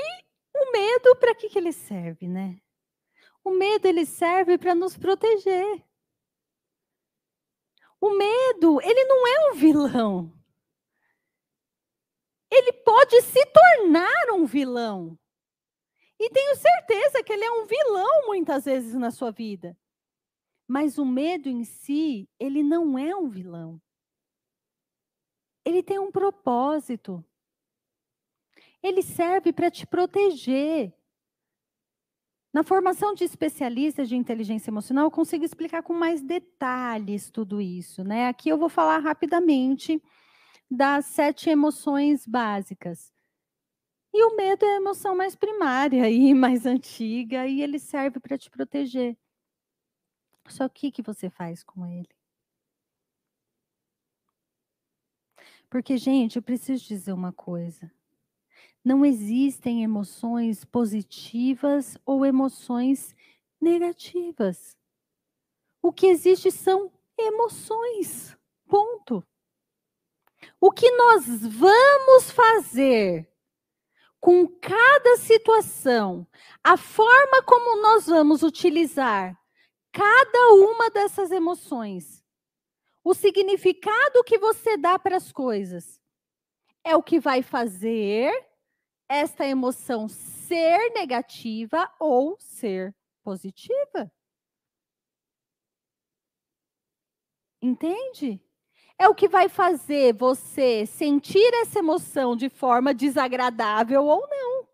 o 0.56 0.72
medo, 0.72 1.16
para 1.16 1.34
que, 1.34 1.50
que 1.50 1.58
ele 1.58 1.72
serve, 1.72 2.28
né? 2.28 2.62
O 3.44 3.52
medo 3.52 3.88
ele 3.88 4.06
serve 4.06 4.58
para 4.58 4.76
nos 4.76 4.96
proteger. 4.96 5.84
O 8.00 8.12
medo, 8.12 8.80
ele 8.82 9.04
não 9.06 9.28
é 9.28 9.52
um 9.52 9.56
vilão. 9.56 10.34
Ele 12.52 12.72
pode 12.74 13.22
se 13.22 13.46
tornar 13.48 14.34
um 14.34 14.46
vilão. 14.46 15.18
E 16.20 16.30
tenho 16.30 16.56
certeza 16.56 17.24
que 17.24 17.32
ele 17.32 17.46
é 17.46 17.52
um 17.52 17.66
vilão 17.66 18.28
muitas 18.28 18.66
vezes 18.66 18.94
na 18.96 19.10
sua 19.10 19.32
vida. 19.32 19.78
Mas 20.68 20.98
o 20.98 21.06
medo 21.06 21.48
em 21.48 21.64
si, 21.64 22.30
ele 22.38 22.62
não 22.62 22.98
é 22.98 23.16
um 23.16 23.30
vilão. 23.30 23.82
Ele 25.66 25.82
tem 25.82 25.98
um 25.98 26.12
propósito. 26.12 27.24
Ele 28.84 29.02
serve 29.02 29.54
para 29.54 29.72
te 29.72 29.88
proteger. 29.88 30.94
Na 32.52 32.64
formação 32.64 33.14
de 33.14 33.24
especialistas 33.24 34.10
de 34.10 34.16
inteligência 34.16 34.72
emocional, 34.72 35.06
eu 35.06 35.12
consigo 35.12 35.46
explicar 35.46 35.84
com 35.84 35.94
mais 35.94 36.22
detalhes 36.22 37.30
tudo 37.30 37.62
isso, 37.62 38.04
né? 38.04 38.28
Aqui 38.28 38.50
eu 38.50 38.58
vou 38.58 38.70
falar 38.70 38.98
rapidamente 38.98 40.02
das 40.70 41.06
sete 41.06 41.50
emoções 41.50 42.26
básicas. 42.26 43.14
E 44.14 44.24
o 44.24 44.36
medo 44.36 44.66
é 44.66 44.74
a 44.74 44.78
emoção 44.78 45.16
mais 45.16 45.36
primária 45.36 46.10
e 46.10 46.34
mais 46.36 46.66
antiga, 46.66 47.48
e 47.48 47.62
ele 47.62 47.80
serve 47.80 48.20
para 48.20 48.38
te 48.38 48.50
proteger. 48.50 49.18
Só 50.48 50.68
que 50.68 50.88
o 50.88 50.92
que 50.92 51.02
você 51.02 51.30
faz 51.30 51.64
com 51.64 51.86
ele? 51.86 52.10
Porque, 55.70 55.98
gente, 55.98 56.38
eu 56.38 56.42
preciso 56.42 56.84
dizer 56.84 57.14
uma 57.14 57.32
coisa. 57.32 57.92
Não 58.84 59.06
existem 59.06 59.84
emoções 59.84 60.66
positivas 60.66 61.96
ou 62.04 62.26
emoções 62.26 63.16
negativas. 63.62 64.76
O 65.82 65.94
que 65.94 66.08
existe 66.08 66.50
são 66.50 66.92
emoções. 67.18 68.36
Ponto. 68.68 69.24
O 70.60 70.72
que 70.72 70.90
nós 70.92 71.26
vamos 71.46 72.32
fazer 72.32 73.29
com 74.20 74.48
cada 74.48 75.18
situação, 75.18 76.28
a 76.64 76.76
forma 76.76 77.42
como 77.44 77.82
nós 77.82 78.06
vamos 78.06 78.44
utilizar 78.44 79.40
cada 79.92 80.54
uma 80.54 80.90
dessas 80.90 81.32
emoções, 81.32 82.24
o 83.04 83.14
significado 83.14 84.24
que 84.24 84.38
você 84.38 84.78
dá 84.78 85.00
para 85.00 85.18
as 85.18 85.32
coisas, 85.32 86.00
é 86.84 86.96
o 86.96 87.04
que 87.04 87.20
vai 87.20 87.42
fazer 87.42 88.32
esta 89.08 89.46
emoção 89.46 90.08
ser 90.08 90.92
negativa 90.94 91.92
ou 92.00 92.38
ser 92.40 92.96
positiva. 93.24 94.12
Entende? 97.62 98.42
É 99.02 99.08
o 99.08 99.16
que 99.16 99.30
vai 99.30 99.48
fazer 99.48 100.14
você 100.14 100.86
sentir 100.86 101.54
essa 101.62 101.80
emoção 101.80 102.36
de 102.36 102.50
forma 102.50 102.94
desagradável 102.94 104.04
ou 104.04 104.28
não. 104.28 104.68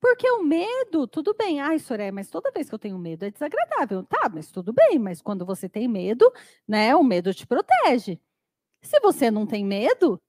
Porque 0.00 0.28
o 0.30 0.44
medo, 0.44 1.06
tudo 1.06 1.34
bem, 1.34 1.60
ai, 1.60 1.78
Soraya, 1.78 2.12
mas 2.12 2.28
toda 2.28 2.50
vez 2.52 2.68
que 2.68 2.74
eu 2.74 2.78
tenho 2.78 2.98
medo 2.98 3.24
é 3.24 3.30
desagradável. 3.30 4.02
Tá, 4.04 4.28
mas 4.32 4.50
tudo 4.50 4.72
bem, 4.72 4.98
mas 4.98 5.20
quando 5.22 5.44
você 5.46 5.68
tem 5.68 5.88
medo, 5.88 6.32
né, 6.66 6.94
o 6.96 7.02
medo 7.04 7.32
te 7.34 7.46
protege. 7.46 8.20
Se 8.82 9.00
você 9.00 9.30
não 9.30 9.46
tem 9.46 9.64
medo, 9.64 10.20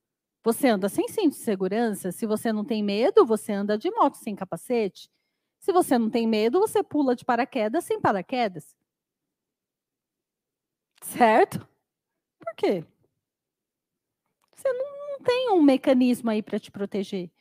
você 0.44 0.70
anda 0.70 0.90
sem 0.90 1.08
cinto 1.10 1.32
de 1.32 1.38
segurança. 1.44 2.12
Se 2.12 2.26
você 2.28 2.54
não 2.54 2.66
tem 2.66 2.84
medo, 2.84 3.26
você 3.26 3.54
anda 3.54 3.78
de 3.78 3.92
moto 3.92 4.16
sem 4.18 4.36
capacete. 4.36 5.10
Se 5.60 5.72
você 5.74 5.98
não 5.98 6.10
tem 6.10 6.28
medo, 6.28 6.60
você 6.60 6.84
pula 6.84 7.16
de 7.16 7.26
paraquedas 7.26 7.86
sem 7.86 8.02
paraquedas. 8.02 8.76
Certo? 11.02 11.68
Por 12.40 12.56
quê? 12.56 12.86
Você 14.56 14.72
não, 14.74 15.10
não 15.10 15.20
tem 15.22 15.50
um 15.52 15.62
mecanismo 15.62 16.30
aí 16.30 16.44
para 16.44 16.60
te 16.60 16.70
proteger. 16.72 17.32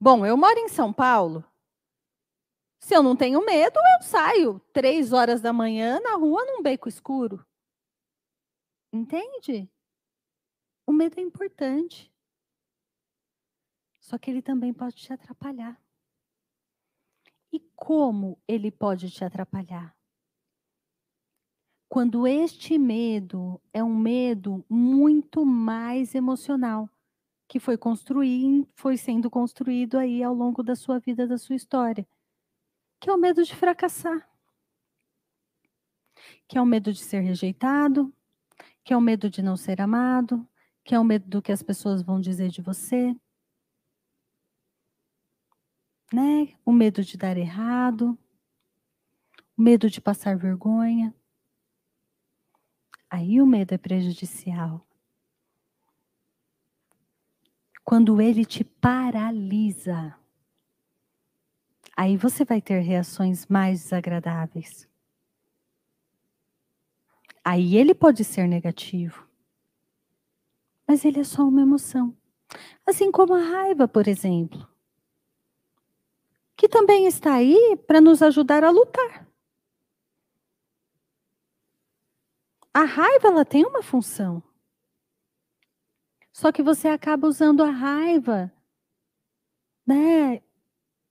Bom, 0.00 0.26
eu 0.26 0.36
moro 0.36 0.58
em 0.58 0.68
São 0.68 0.92
Paulo. 0.92 1.44
Se 2.78 2.94
eu 2.94 3.02
não 3.02 3.16
tenho 3.16 3.42
medo, 3.42 3.78
eu 3.78 4.02
saio 4.02 4.60
três 4.72 5.14
horas 5.14 5.40
da 5.40 5.52
manhã 5.52 5.98
na 6.00 6.16
rua 6.16 6.44
num 6.44 6.62
beco 6.62 6.86
escuro. 6.86 7.42
Entende? 8.92 9.66
O 10.86 10.92
medo 10.92 11.18
é 11.18 11.22
importante. 11.22 12.12
Só 13.98 14.18
que 14.18 14.30
ele 14.30 14.42
também 14.42 14.74
pode 14.74 14.96
te 14.96 15.10
atrapalhar. 15.10 15.82
E 17.50 17.58
como 17.74 18.38
ele 18.46 18.70
pode 18.70 19.10
te 19.10 19.24
atrapalhar? 19.24 19.96
Quando 21.88 22.26
este 22.26 22.78
medo 22.78 23.60
é 23.72 23.82
um 23.82 23.96
medo 23.96 24.64
muito 24.68 25.44
mais 25.44 26.14
emocional, 26.14 26.88
que 27.48 27.60
foi 27.60 27.76
construir, 27.76 28.66
foi 28.74 28.96
sendo 28.96 29.30
construído 29.30 29.96
aí 29.98 30.22
ao 30.22 30.34
longo 30.34 30.62
da 30.62 30.74
sua 30.74 30.98
vida, 30.98 31.26
da 31.26 31.38
sua 31.38 31.54
história, 31.56 32.06
que 33.00 33.08
é 33.10 33.12
o 33.12 33.18
medo 33.18 33.44
de 33.44 33.54
fracassar, 33.54 34.28
que 36.48 36.58
é 36.58 36.62
o 36.62 36.66
medo 36.66 36.92
de 36.92 37.00
ser 37.00 37.20
rejeitado, 37.20 38.12
que 38.84 38.92
é 38.92 38.96
o 38.96 39.00
medo 39.00 39.30
de 39.30 39.42
não 39.42 39.56
ser 39.56 39.80
amado, 39.80 40.46
que 40.84 40.94
é 40.94 40.98
o 40.98 41.04
medo 41.04 41.28
do 41.28 41.42
que 41.42 41.52
as 41.52 41.62
pessoas 41.62 42.02
vão 42.02 42.20
dizer 42.20 42.50
de 42.50 42.62
você, 42.62 43.14
né? 46.12 46.54
O 46.64 46.72
medo 46.72 47.02
de 47.02 47.16
dar 47.16 47.36
errado, 47.36 48.18
o 49.56 49.62
medo 49.62 49.88
de 49.90 50.00
passar 50.00 50.36
vergonha. 50.36 51.14
Aí 53.14 53.40
o 53.40 53.46
medo 53.46 53.72
é 53.72 53.78
prejudicial. 53.78 54.84
Quando 57.84 58.20
ele 58.20 58.44
te 58.44 58.64
paralisa, 58.64 60.18
aí 61.96 62.16
você 62.16 62.44
vai 62.44 62.60
ter 62.60 62.80
reações 62.80 63.46
mais 63.46 63.84
desagradáveis. 63.84 64.88
Aí 67.44 67.76
ele 67.76 67.94
pode 67.94 68.24
ser 68.24 68.48
negativo 68.48 69.24
mas 70.86 71.04
ele 71.04 71.20
é 71.20 71.24
só 71.24 71.42
uma 71.44 71.62
emoção. 71.62 72.14
Assim 72.84 73.10
como 73.10 73.32
a 73.32 73.38
raiva, 73.38 73.88
por 73.88 74.06
exemplo, 74.06 74.68
que 76.56 76.68
também 76.68 77.06
está 77.06 77.34
aí 77.34 77.78
para 77.86 78.02
nos 78.02 78.20
ajudar 78.20 78.62
a 78.62 78.70
lutar. 78.70 79.26
A 82.74 82.82
raiva 82.82 83.28
ela 83.28 83.44
tem 83.44 83.64
uma 83.64 83.84
função. 83.84 84.42
Só 86.32 86.50
que 86.50 86.60
você 86.60 86.88
acaba 86.88 87.28
usando 87.28 87.62
a 87.62 87.70
raiva, 87.70 88.52
né, 89.86 90.42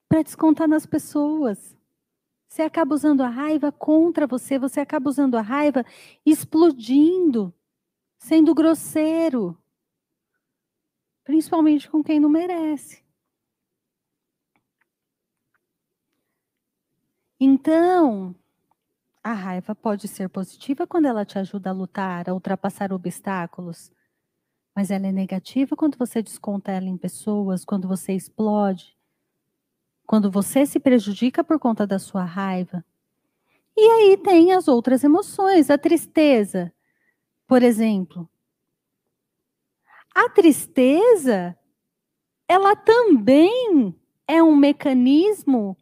para 0.10 0.22
descontar 0.22 0.68
nas 0.68 0.86
pessoas. 0.86 1.78
Você 2.50 2.62
acaba 2.62 2.94
usando 2.94 3.22
a 3.22 3.30
raiva 3.30 3.72
contra 3.72 4.28
você, 4.28 4.60
você 4.60 4.82
acaba 4.82 5.10
usando 5.10 5.36
a 5.36 5.42
raiva 5.42 5.86
explodindo 6.26 7.54
sendo 8.18 8.54
grosseiro, 8.54 9.58
principalmente 11.24 11.90
com 11.90 12.04
quem 12.04 12.20
não 12.20 12.30
merece. 12.30 13.04
Então, 17.40 18.36
a 19.24 19.32
raiva 19.32 19.74
pode 19.74 20.08
ser 20.08 20.28
positiva 20.28 20.86
quando 20.86 21.06
ela 21.06 21.24
te 21.24 21.40
ajuda 21.40 21.70
a 21.70 21.74
lutar, 21.74 22.30
a 22.30 22.34
ultrapassar 22.34 22.92
obstáculos, 22.92 23.90
mas 24.76 24.92
ela 24.92 25.08
é 25.08 25.12
negativa 25.12 25.76
quando 25.76 25.98
você 25.98 26.22
desconta 26.22 26.72
ela 26.72 26.88
em 26.88 26.98
pessoas, 26.98 27.64
quando 27.64 27.88
você 27.88 28.14
explode, 28.14 28.98
quando 30.06 30.30
você 30.30 30.66
se 30.66 30.80
prejudica 30.80 31.44
por 31.44 31.58
conta 31.58 31.88
da 31.88 31.98
sua 31.98 32.26
raiva. 32.26 32.84
E 33.78 33.82
aí 33.82 34.18
tem 34.18 34.52
as 34.52 34.68
outras 34.68 35.04
emoções, 35.04 35.70
a 35.70 35.78
tristeza, 35.78 36.74
por 37.48 37.64
exemplo. 37.64 38.30
A 40.14 40.30
tristeza, 40.30 41.58
ela 42.48 42.76
também 42.76 43.96
é 44.28 44.44
um 44.44 44.56
mecanismo 44.56 45.78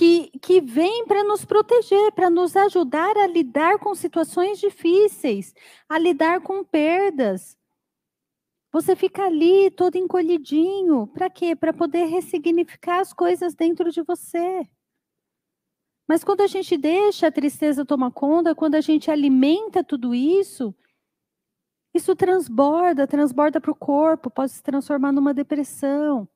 que, 0.00 0.30
que 0.38 0.62
vem 0.62 1.04
para 1.04 1.22
nos 1.22 1.44
proteger, 1.44 2.10
para 2.12 2.30
nos 2.30 2.56
ajudar 2.56 3.18
a 3.18 3.26
lidar 3.26 3.78
com 3.78 3.94
situações 3.94 4.58
difíceis, 4.58 5.54
a 5.86 5.98
lidar 5.98 6.40
com 6.40 6.64
perdas. 6.64 7.54
Você 8.72 8.96
fica 8.96 9.26
ali 9.26 9.70
todo 9.70 9.96
encolhidinho, 9.96 11.06
para 11.08 11.28
quê? 11.28 11.54
Para 11.54 11.74
poder 11.74 12.06
ressignificar 12.06 13.00
as 13.00 13.12
coisas 13.12 13.54
dentro 13.54 13.90
de 13.90 14.00
você. 14.00 14.66
Mas 16.08 16.24
quando 16.24 16.40
a 16.40 16.46
gente 16.46 16.78
deixa 16.78 17.26
a 17.26 17.32
tristeza 17.32 17.84
tomar 17.84 18.10
conta, 18.10 18.54
quando 18.54 18.76
a 18.76 18.80
gente 18.80 19.10
alimenta 19.10 19.84
tudo 19.84 20.14
isso, 20.14 20.74
isso 21.92 22.16
transborda, 22.16 23.06
transborda 23.06 23.60
para 23.60 23.70
o 23.70 23.76
corpo, 23.76 24.30
pode 24.30 24.52
se 24.52 24.62
transformar 24.62 25.12
numa 25.12 25.34
depressão. 25.34 26.26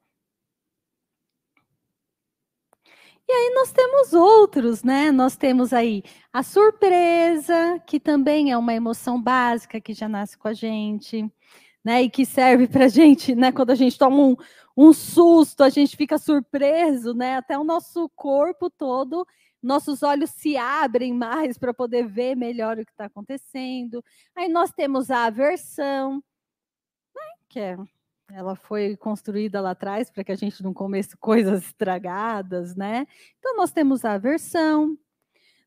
E 3.29 3.33
aí 3.33 3.55
nós 3.55 3.73
temos 3.73 4.13
outros, 4.13 4.83
né? 4.83 5.11
Nós 5.11 5.37
temos 5.37 5.73
aí 5.73 6.03
a 6.33 6.43
surpresa, 6.43 7.81
que 7.87 7.99
também 7.99 8.53
é 8.53 8.59
uma 8.59 8.75
emoção 8.75 9.21
básica 9.21 9.81
que 9.81 9.95
já 9.95 10.09
nasce 10.09 10.37
com 10.37 10.49
a 10.49 10.53
gente, 10.53 11.31
né? 11.85 12.03
E 12.03 12.11
que 12.11 12.27
serve 12.27 12.67
para 12.69 12.89
gente, 12.89 13.35
né? 13.35 13.51
Quando 13.53 13.71
a 13.71 13.75
gente 13.75 13.99
toma 13.99 14.17
um, 14.17 14.37
um 14.77 14.93
susto, 14.93 15.63
a 15.63 15.71
gente 15.71 15.97
fica 15.97 16.19
surpreso, 16.19 17.15
né? 17.15 17.37
Até 17.37 17.59
o 17.59 17.65
nosso 17.65 18.09
corpo 18.11 18.69
todo, 18.71 19.27
nossos 19.63 20.03
olhos 20.03 20.31
se 20.31 20.57
abrem 20.59 21.15
mais 21.15 21.57
para 21.59 21.73
poder 21.73 22.07
ver 22.07 22.37
melhor 22.37 22.79
o 22.79 22.85
que 22.85 22.93
está 22.93 23.07
acontecendo. 23.07 24.05
Aí 24.37 24.49
nós 24.49 24.71
temos 24.73 25.11
a 25.11 25.25
aversão, 25.25 26.23
né? 27.15 27.23
que 27.49 27.61
é 27.61 27.77
ela 28.31 28.57
foi 28.57 28.97
construída 28.97 29.61
lá 29.61 29.71
atrás 29.71 30.11
para 30.11 30.25
que 30.25 30.33
a 30.33 30.37
gente 30.37 30.63
não 30.63 30.73
comesse 30.73 31.17
coisas 31.17 31.65
estragadas, 31.67 32.75
né? 32.75 33.07
Então, 33.39 33.57
nós 33.57 33.71
temos 33.73 34.05
a 34.05 34.13
aversão, 34.13 34.97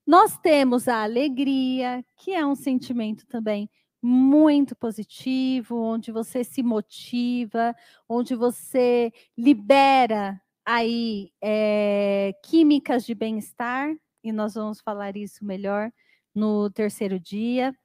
nós 0.05 0.37
temos 0.39 0.87
a 0.87 1.03
alegria, 1.03 2.03
que 2.15 2.33
é 2.33 2.45
um 2.45 2.55
sentimento 2.55 3.25
também 3.27 3.69
muito 4.01 4.75
positivo, 4.75 5.75
onde 5.75 6.11
você 6.11 6.43
se 6.43 6.63
motiva, 6.63 7.75
onde 8.07 8.35
você 8.35 9.11
libera 9.37 10.39
aí 10.65 11.31
é, 11.41 12.33
químicas 12.43 13.05
de 13.05 13.15
bem-estar, 13.15 13.93
e 14.23 14.31
nós 14.31 14.53
vamos 14.55 14.81
falar 14.81 15.15
isso 15.17 15.43
melhor 15.45 15.91
no 16.33 16.69
terceiro 16.69 17.19
dia, 17.19 17.75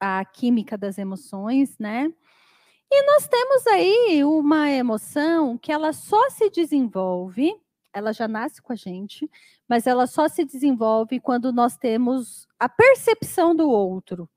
a 0.00 0.24
química 0.24 0.76
das 0.78 0.98
emoções, 0.98 1.78
né? 1.78 2.12
E 2.90 3.02
nós 3.06 3.28
temos 3.28 3.66
aí 3.66 4.24
uma 4.24 4.70
emoção 4.70 5.58
que 5.58 5.70
ela 5.70 5.92
só 5.92 6.30
se 6.30 6.48
desenvolve, 6.48 7.54
ela 7.92 8.12
já 8.12 8.26
nasce 8.26 8.62
com 8.62 8.72
a 8.72 8.76
gente, 8.76 9.30
mas 9.68 9.86
ela 9.86 10.06
só 10.06 10.26
se 10.28 10.44
desenvolve 10.44 11.20
quando 11.20 11.52
nós 11.52 11.76
temos 11.76 12.46
a 12.58 12.68
percepção 12.68 13.54
do 13.54 13.68
outro, 13.68 14.28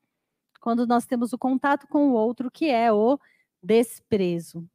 quando 0.60 0.86
nós 0.86 1.06
temos 1.06 1.32
o 1.32 1.38
contato 1.38 1.88
com 1.88 2.10
o 2.10 2.14
outro, 2.14 2.52
que 2.52 2.70
é 2.70 2.92
o 2.92 3.18
desprezo, 3.64 4.68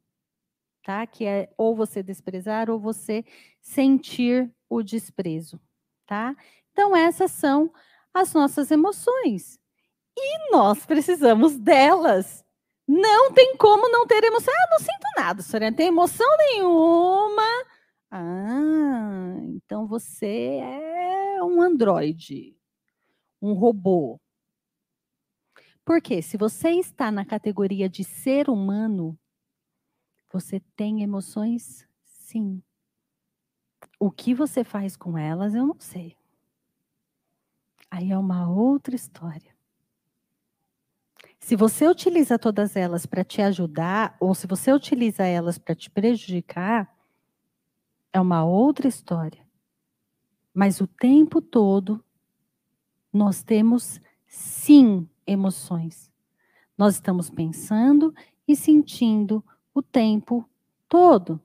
tá? 0.83 1.05
Que 1.05 1.25
é 1.25 1.49
ou 1.55 1.75
você 1.75 2.01
desprezar 2.01 2.69
ou 2.69 2.79
você 2.79 3.23
sentir 3.61 4.51
o 4.67 4.81
desprezo, 4.81 5.59
tá? 6.07 6.35
Então 6.71 6.95
essas 6.95 7.31
são 7.31 7.71
as 8.13 8.33
nossas 8.33 8.71
emoções. 8.71 9.59
E 10.17 10.51
nós 10.51 10.83
precisamos 10.83 11.57
delas 11.59 12.43
não 12.87 13.33
tem 13.33 13.57
como 13.57 13.89
não 13.89 14.07
ter 14.07 14.23
emoção. 14.23 14.53
Ah, 14.53 14.67
não 14.71 14.79
sinto 14.79 15.07
nada, 15.17 15.41
senhora. 15.41 15.69
Não 15.69 15.77
tem 15.77 15.87
emoção 15.87 16.27
nenhuma. 16.37 17.43
Ah, 18.09 19.35
então 19.55 19.85
você 19.87 20.59
é 20.61 21.43
um 21.43 21.61
androide, 21.61 22.55
um 23.41 23.53
robô. 23.53 24.19
Porque 25.83 26.21
se 26.21 26.37
você 26.37 26.71
está 26.71 27.11
na 27.11 27.25
categoria 27.25 27.89
de 27.89 28.03
ser 28.03 28.49
humano, 28.49 29.17
você 30.31 30.59
tem 30.75 31.01
emoções? 31.03 31.87
Sim. 32.03 32.61
O 33.99 34.11
que 34.11 34.33
você 34.33 34.63
faz 34.63 34.95
com 34.95 35.17
elas, 35.17 35.55
eu 35.55 35.65
não 35.65 35.79
sei. 35.79 36.15
Aí 37.89 38.11
é 38.11 38.17
uma 38.17 38.49
outra 38.49 38.95
história. 38.95 39.56
Se 41.47 41.55
você 41.55 41.87
utiliza 41.87 42.37
todas 42.37 42.75
elas 42.75 43.05
para 43.05 43.23
te 43.23 43.41
ajudar, 43.41 44.17
ou 44.19 44.35
se 44.35 44.45
você 44.45 44.69
utiliza 44.69 45.23
elas 45.23 45.57
para 45.57 45.73
te 45.73 45.89
prejudicar, 45.89 46.93
é 48.11 48.19
uma 48.19 48.43
outra 48.43 48.85
história. 48.85 49.39
Mas 50.53 50.81
o 50.81 50.87
tempo 50.87 51.41
todo, 51.41 52.03
nós 53.13 53.43
temos 53.43 54.01
sim 54.27 55.07
emoções. 55.25 56.11
Nós 56.77 56.95
estamos 56.95 57.29
pensando 57.29 58.13
e 58.45 58.53
sentindo 58.53 59.41
o 59.73 59.81
tempo 59.81 60.43
todo. 60.89 61.39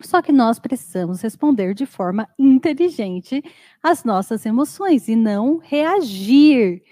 Só 0.00 0.22
que 0.22 0.32
nós 0.32 0.58
precisamos 0.58 1.20
responder 1.20 1.74
de 1.74 1.84
forma 1.84 2.26
inteligente 2.38 3.44
às 3.82 4.04
nossas 4.04 4.46
emoções 4.46 5.06
e 5.06 5.14
não 5.14 5.58
reagir 5.58 6.82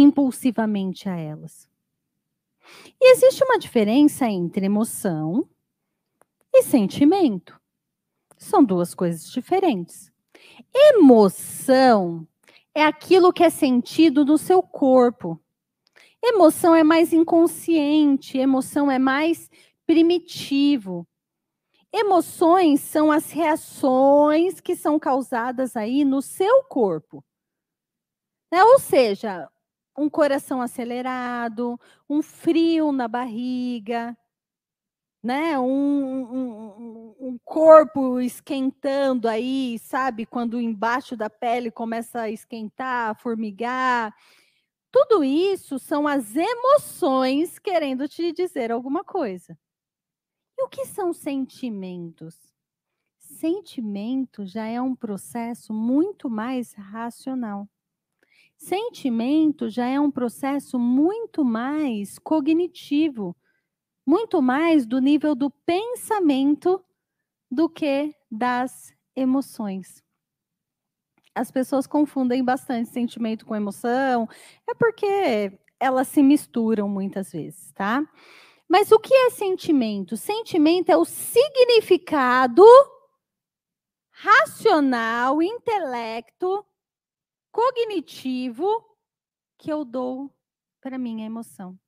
impulsivamente 0.00 1.08
a 1.08 1.16
elas. 1.16 1.68
E 3.00 3.12
existe 3.12 3.44
uma 3.44 3.58
diferença 3.58 4.26
entre 4.26 4.66
emoção 4.66 5.48
e 6.52 6.62
sentimento. 6.62 7.60
São 8.36 8.62
duas 8.64 8.94
coisas 8.94 9.30
diferentes. 9.30 10.12
Emoção 10.74 12.26
é 12.74 12.84
aquilo 12.84 13.32
que 13.32 13.42
é 13.42 13.50
sentido 13.50 14.24
no 14.24 14.36
seu 14.36 14.62
corpo. 14.62 15.40
Emoção 16.22 16.74
é 16.74 16.82
mais 16.82 17.12
inconsciente, 17.12 18.36
emoção 18.36 18.90
é 18.90 18.98
mais 18.98 19.48
primitivo. 19.86 21.06
Emoções 21.92 22.80
são 22.80 23.10
as 23.10 23.30
reações 23.30 24.60
que 24.60 24.76
são 24.76 24.98
causadas 24.98 25.76
aí 25.76 26.04
no 26.04 26.20
seu 26.20 26.64
corpo. 26.64 27.24
Né? 28.52 28.62
Ou 28.62 28.78
seja, 28.78 29.48
um 29.96 30.08
coração 30.08 30.60
acelerado, 30.60 31.80
um 32.08 32.22
frio 32.22 32.92
na 32.92 33.08
barriga, 33.08 34.16
né? 35.22 35.58
Um, 35.58 35.64
um, 35.66 37.14
um, 37.18 37.38
corpo 37.44 38.20
esquentando 38.20 39.28
aí, 39.28 39.78
sabe? 39.78 40.26
Quando 40.26 40.60
embaixo 40.60 41.16
da 41.16 41.28
pele 41.28 41.70
começa 41.70 42.20
a 42.22 42.30
esquentar, 42.30 43.10
a 43.10 43.14
formigar. 43.14 44.14
Tudo 44.92 45.24
isso 45.24 45.78
são 45.78 46.06
as 46.06 46.34
emoções 46.36 47.58
querendo 47.58 48.08
te 48.08 48.32
dizer 48.32 48.70
alguma 48.70 49.02
coisa. 49.02 49.58
E 50.58 50.64
o 50.64 50.68
que 50.68 50.86
são 50.86 51.12
sentimentos? 51.12 52.54
Sentimento 53.18 54.46
já 54.46 54.66
é 54.66 54.80
um 54.80 54.94
processo 54.94 55.72
muito 55.72 56.30
mais 56.30 56.72
racional. 56.72 57.68
Sentimento 58.56 59.68
já 59.68 59.86
é 59.86 60.00
um 60.00 60.10
processo 60.10 60.78
muito 60.78 61.44
mais 61.44 62.18
cognitivo, 62.18 63.36
muito 64.06 64.40
mais 64.40 64.86
do 64.86 64.98
nível 64.98 65.34
do 65.34 65.50
pensamento 65.50 66.82
do 67.50 67.68
que 67.68 68.14
das 68.30 68.94
emoções. 69.14 70.02
As 71.34 71.50
pessoas 71.50 71.86
confundem 71.86 72.42
bastante 72.42 72.88
sentimento 72.88 73.44
com 73.44 73.54
emoção, 73.54 74.26
é 74.66 74.74
porque 74.74 75.52
elas 75.78 76.08
se 76.08 76.22
misturam 76.22 76.88
muitas 76.88 77.32
vezes, 77.32 77.70
tá? 77.72 78.02
Mas 78.68 78.90
o 78.90 78.98
que 78.98 79.14
é 79.14 79.30
sentimento? 79.30 80.16
Sentimento 80.16 80.90
é 80.90 80.96
o 80.96 81.04
significado 81.04 82.64
racional, 84.10 85.42
intelecto 85.42 86.64
cognitivo 87.56 88.84
que 89.56 89.72
eu 89.72 89.82
dou 89.82 90.30
para 90.78 90.98
minha 90.98 91.24
emoção. 91.24 91.78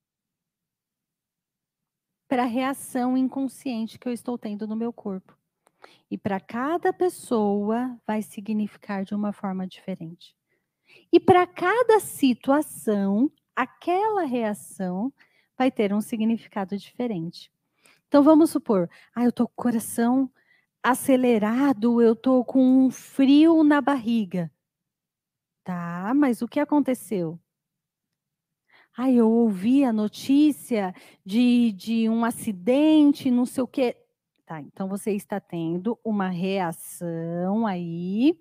Para 2.26 2.44
a 2.44 2.46
reação 2.46 3.18
inconsciente 3.18 3.98
que 3.98 4.08
eu 4.08 4.12
estou 4.14 4.38
tendo 4.38 4.66
no 4.66 4.74
meu 4.74 4.94
corpo. 4.94 5.36
E 6.10 6.16
para 6.16 6.40
cada 6.40 6.90
pessoa 6.90 8.00
vai 8.06 8.22
significar 8.22 9.04
de 9.04 9.14
uma 9.14 9.30
forma 9.30 9.66
diferente. 9.66 10.34
E 11.12 11.20
para 11.20 11.46
cada 11.46 12.00
situação, 12.00 13.30
aquela 13.54 14.22
reação 14.22 15.12
vai 15.54 15.70
ter 15.70 15.92
um 15.92 16.00
significado 16.00 16.78
diferente. 16.78 17.52
Então 18.06 18.22
vamos 18.22 18.50
supor, 18.50 18.88
ah, 19.14 19.24
eu 19.24 19.32
tô 19.32 19.46
com 19.46 19.52
o 19.52 19.64
coração 19.64 20.32
acelerado, 20.82 22.00
eu 22.00 22.16
tô 22.16 22.42
com 22.42 22.86
um 22.86 22.90
frio 22.90 23.62
na 23.62 23.82
barriga. 23.82 24.50
Tá, 25.68 26.14
mas 26.14 26.40
o 26.40 26.48
que 26.48 26.58
aconteceu? 26.58 27.38
Ah, 28.96 29.10
eu 29.10 29.30
ouvi 29.30 29.84
a 29.84 29.92
notícia 29.92 30.94
de, 31.22 31.72
de 31.72 32.08
um 32.08 32.24
acidente, 32.24 33.30
não 33.30 33.44
sei 33.44 33.62
o 33.62 33.68
quê. 33.68 33.94
Tá, 34.46 34.62
então 34.62 34.88
você 34.88 35.12
está 35.12 35.38
tendo 35.38 35.98
uma 36.02 36.28
reação 36.30 37.66
aí, 37.66 38.34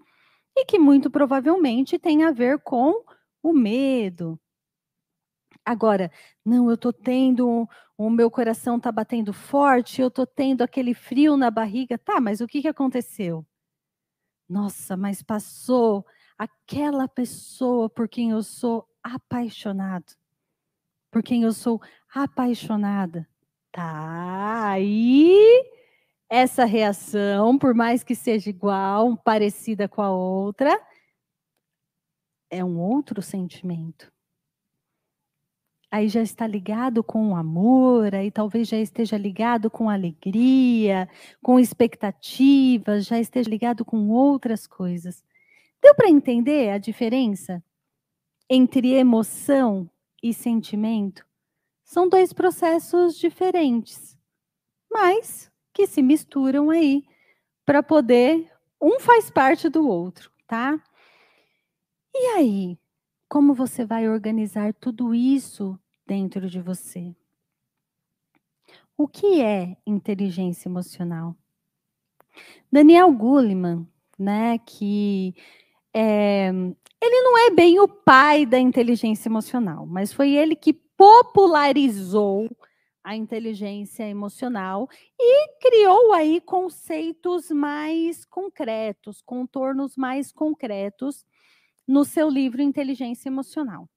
e 0.55 0.65
que 0.65 0.79
muito 0.79 1.11
provavelmente 1.11 1.99
tem 1.99 2.23
a 2.23 2.31
ver 2.31 2.59
com 2.59 3.03
o 3.43 3.51
medo. 3.51 4.39
Agora, 5.65 6.09
não, 6.45 6.69
eu 6.69 6.75
estou 6.75 6.93
tendo, 6.93 7.67
o 7.97 8.09
meu 8.09 8.31
coração 8.31 8.77
está 8.77 8.89
batendo 8.89 9.33
forte, 9.33 10.01
eu 10.01 10.07
estou 10.07 10.25
tendo 10.25 10.61
aquele 10.61 10.93
frio 10.93 11.35
na 11.35 11.51
barriga. 11.51 11.97
Tá, 11.97 12.21
mas 12.21 12.39
o 12.39 12.47
que, 12.47 12.61
que 12.61 12.69
aconteceu? 12.69 13.45
Nossa, 14.49 14.95
mas 14.95 15.21
passou 15.21 16.05
aquela 16.37 17.07
pessoa 17.07 17.89
por 17.89 18.07
quem 18.07 18.31
eu 18.31 18.43
sou 18.43 18.87
apaixonado, 19.03 20.13
por 21.11 21.23
quem 21.23 21.43
eu 21.43 21.51
sou 21.51 21.81
apaixonada. 22.13 23.27
Tá, 23.71 24.71
aí 24.71 25.33
essa 26.29 26.65
reação, 26.65 27.57
por 27.57 27.73
mais 27.73 28.03
que 28.03 28.15
seja 28.15 28.49
igual, 28.49 29.17
parecida 29.17 29.87
com 29.87 30.01
a 30.01 30.11
outra, 30.11 30.79
é 32.49 32.63
um 32.63 32.79
outro 32.79 33.21
sentimento. 33.21 34.11
Aí 35.89 36.09
já 36.09 36.21
está 36.21 36.45
ligado 36.45 37.01
com 37.01 37.29
o 37.29 37.35
amor, 37.35 38.13
aí 38.13 38.29
talvez 38.29 38.67
já 38.67 38.77
esteja 38.77 39.17
ligado 39.17 39.69
com 39.71 39.89
alegria, 39.89 41.09
com 41.41 41.57
expectativas, 41.57 43.05
já 43.05 43.17
esteja 43.19 43.49
ligado 43.49 43.85
com 43.85 44.09
outras 44.09 44.67
coisas. 44.67 45.23
Deu 45.87 45.95
para 45.95 46.09
entender 46.09 46.69
a 46.69 46.77
diferença 46.77 47.63
entre 48.49 48.91
emoção 48.91 49.89
e 50.21 50.33
sentimento? 50.33 51.25
São 51.85 52.09
dois 52.09 52.33
processos 52.33 53.17
diferentes, 53.17 54.19
mas 54.91 55.49
que 55.73 55.87
se 55.87 56.01
misturam 56.01 56.69
aí 56.69 57.05
para 57.65 57.81
poder 57.81 58.51
um 58.81 58.99
faz 58.99 59.31
parte 59.31 59.69
do 59.69 59.87
outro, 59.87 60.29
tá? 60.45 60.77
E 62.13 62.35
aí, 62.35 62.77
como 63.29 63.53
você 63.53 63.85
vai 63.85 64.09
organizar 64.09 64.73
tudo 64.73 65.15
isso 65.15 65.79
dentro 66.05 66.49
de 66.49 66.59
você? 66.59 67.15
O 68.97 69.07
que 69.07 69.41
é 69.41 69.77
inteligência 69.85 70.67
emocional? 70.67 71.33
Daniel 72.69 73.09
Goleman, 73.13 73.87
né, 74.19 74.57
que 74.57 75.33
é, 75.99 76.49
ele 77.01 77.21
não 77.23 77.35
é 77.39 77.49
bem 77.49 77.79
o 77.79 77.87
pai 77.87 78.45
da 78.45 78.59
inteligência 78.59 79.27
emocional, 79.27 79.83
mas 79.87 80.13
foi 80.13 80.29
ele 80.29 80.55
que 80.55 80.71
popularizou 80.71 82.47
a 83.03 83.15
inteligência 83.15 84.07
emocional 84.07 84.87
e 85.19 85.47
criou 85.59 86.13
aí 86.13 86.39
conceitos 86.39 87.49
mais 87.49 88.25
concretos, 88.25 89.23
contornos 89.23 89.97
mais 89.97 90.31
concretos 90.31 91.25
no 91.87 92.05
seu 92.05 92.29
livro 92.29 92.61
Inteligência 92.61 93.29
Emocional. 93.29 93.89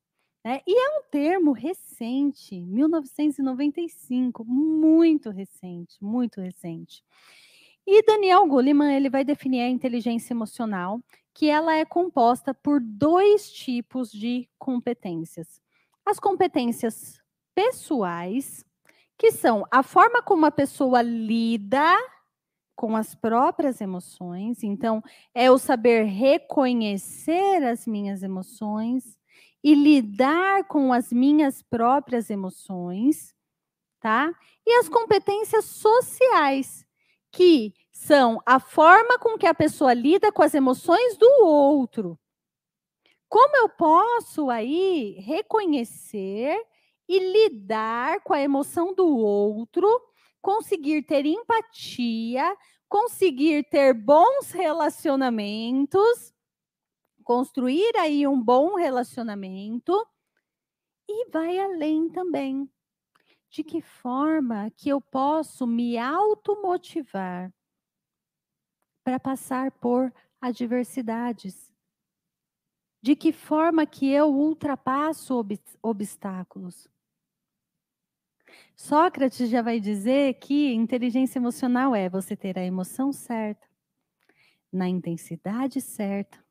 Né? 0.43 0.63
E 0.67 0.73
é 0.73 1.01
um 1.01 1.03
termo 1.11 1.53
recente, 1.53 2.65
1995, 2.65 4.43
muito 4.43 5.29
recente, 5.29 6.03
muito 6.03 6.41
recente. 6.41 7.05
E 7.87 8.03
Daniel 8.05 8.47
Goleman 8.47 8.95
ele 8.95 9.11
vai 9.11 9.23
definir 9.25 9.61
a 9.61 9.69
inteligência 9.69 10.33
emocional, 10.33 10.99
que 11.35 11.49
ela 11.49 11.75
é 11.75 11.85
composta 11.85 12.53
por 12.53 12.81
dois 12.81 13.51
tipos 13.51 14.11
de 14.11 14.49
competências: 14.59 15.61
as 16.05 16.19
competências 16.19 17.21
pessoais 17.55 18.65
que 19.21 19.31
são 19.33 19.67
a 19.71 19.83
forma 19.83 20.23
como 20.23 20.47
a 20.47 20.51
pessoa 20.51 21.03
lida 21.03 21.95
com 22.75 22.97
as 22.97 23.15
próprias 23.15 23.83
emoções. 23.83 24.63
Então, 24.63 25.05
é 25.35 25.51
o 25.51 25.59
saber 25.59 26.05
reconhecer 26.05 27.63
as 27.63 27.87
minhas 27.87 28.23
emoções 28.23 29.19
e 29.63 29.75
lidar 29.75 30.65
com 30.65 30.91
as 30.91 31.13
minhas 31.13 31.61
próprias 31.61 32.31
emoções, 32.31 33.35
tá? 34.01 34.35
E 34.67 34.79
as 34.79 34.89
competências 34.89 35.67
sociais, 35.67 36.87
que 37.31 37.75
são 38.01 38.41
a 38.47 38.59
forma 38.59 39.19
com 39.19 39.37
que 39.37 39.47
a 39.47 39.53
pessoa 39.53 39.93
lida 39.93 40.33
com 40.33 40.43
as 40.43 40.55
emoções 40.55 41.19
do 41.19 41.45
outro. 41.45 42.19
Como 43.29 43.55
eu 43.59 43.69
posso 43.69 44.49
aí 44.49 45.21
reconhecer 45.21 46.59
e 47.07 47.19
lidar 47.19 48.23
com 48.23 48.33
a 48.33 48.41
emoção 48.41 48.95
do 48.95 49.07
outro, 49.07 49.87
conseguir 50.41 51.03
ter 51.03 51.27
empatia, 51.27 52.57
conseguir 52.89 53.69
ter 53.69 53.93
bons 53.93 54.51
relacionamentos, 54.51 56.33
construir 57.23 57.95
aí 57.99 58.27
um 58.27 58.43
bom 58.43 58.77
relacionamento 58.77 59.93
e 61.07 61.29
vai 61.29 61.59
além 61.59 62.09
também. 62.09 62.67
De 63.51 63.63
que 63.63 63.83
forma 63.83 64.71
que 64.71 64.89
eu 64.89 65.03
posso 65.03 65.67
me 65.67 65.99
automotivar 65.99 67.53
para 69.05 69.19
passar 69.19 69.71
por 69.73 70.13
adversidades? 70.41 71.71
De 73.03 73.17
que 73.17 73.33
forma 73.33 73.87
que 73.87 74.11
eu 74.11 74.27
ultrapasso 74.27 75.35
ob 75.35 75.59
obstáculos? 75.83 76.89
Sócrates 78.77 79.49
já 79.49 79.63
vai 79.63 79.81
dizer 79.81 80.35
que 80.35 80.73
inteligência 80.73 81.39
emocional 81.39 81.95
é 81.95 82.09
você 82.09 82.37
ter 82.37 82.59
a 82.59 82.65
emoção 82.65 83.13
certa, 83.13 83.67
na 84.73 84.89
intensidade 84.89 85.81
certa, 85.81 86.43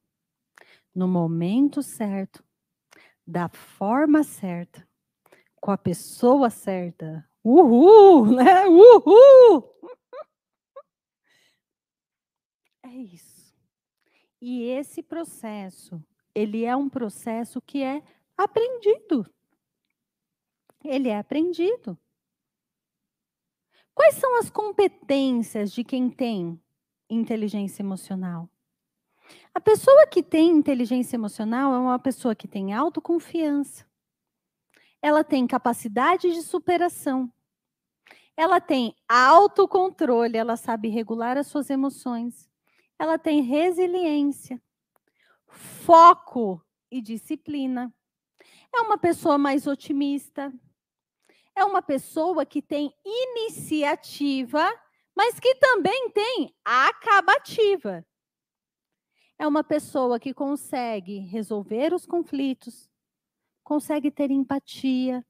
no 0.93 1.07
momento 1.07 1.81
certo, 1.81 2.43
da 3.25 3.47
forma 3.47 4.23
certa, 4.23 4.87
com 5.61 5.71
a 5.71 5.77
pessoa 5.77 6.49
certa. 6.49 7.27
Uhul, 7.43 8.25
né? 8.35 8.65
Uhul! 8.67 9.78
É 12.91 12.95
isso. 12.95 13.53
E 14.41 14.63
esse 14.63 15.03
processo, 15.03 16.03
ele 16.33 16.65
é 16.65 16.75
um 16.75 16.89
processo 16.89 17.61
que 17.61 17.83
é 17.83 18.01
aprendido. 18.35 19.29
Ele 20.83 21.07
é 21.07 21.19
aprendido. 21.19 21.95
Quais 23.93 24.15
são 24.15 24.39
as 24.39 24.49
competências 24.49 25.71
de 25.71 25.83
quem 25.83 26.09
tem 26.09 26.59
inteligência 27.07 27.83
emocional? 27.83 28.49
A 29.53 29.61
pessoa 29.61 30.07
que 30.07 30.23
tem 30.23 30.49
inteligência 30.49 31.15
emocional 31.15 31.71
é 31.75 31.77
uma 31.77 31.99
pessoa 31.99 32.33
que 32.33 32.47
tem 32.47 32.73
autoconfiança. 32.73 33.85
Ela 34.99 35.23
tem 35.23 35.45
capacidade 35.45 36.33
de 36.33 36.41
superação. 36.41 37.31
Ela 38.35 38.59
tem 38.59 38.95
autocontrole, 39.07 40.37
ela 40.37 40.57
sabe 40.57 40.87
regular 40.87 41.37
as 41.37 41.45
suas 41.45 41.69
emoções. 41.69 42.48
Ela 42.99 43.17
tem 43.17 43.41
resiliência, 43.41 44.61
foco 45.47 46.61
e 46.91 47.01
disciplina. 47.01 47.93
É 48.75 48.81
uma 48.81 48.97
pessoa 48.97 49.37
mais 49.37 49.65
otimista, 49.65 50.53
é 51.55 51.63
uma 51.63 51.81
pessoa 51.81 52.45
que 52.45 52.61
tem 52.61 52.93
iniciativa, 53.05 54.69
mas 55.15 55.39
que 55.39 55.55
também 55.55 56.09
tem 56.11 56.53
acabativa. 56.63 58.05
É 59.37 59.47
uma 59.47 59.63
pessoa 59.63 60.19
que 60.19 60.33
consegue 60.33 61.19
resolver 61.19 61.93
os 61.93 62.05
conflitos, 62.05 62.91
consegue 63.63 64.11
ter 64.11 64.29
empatia, 64.29 65.25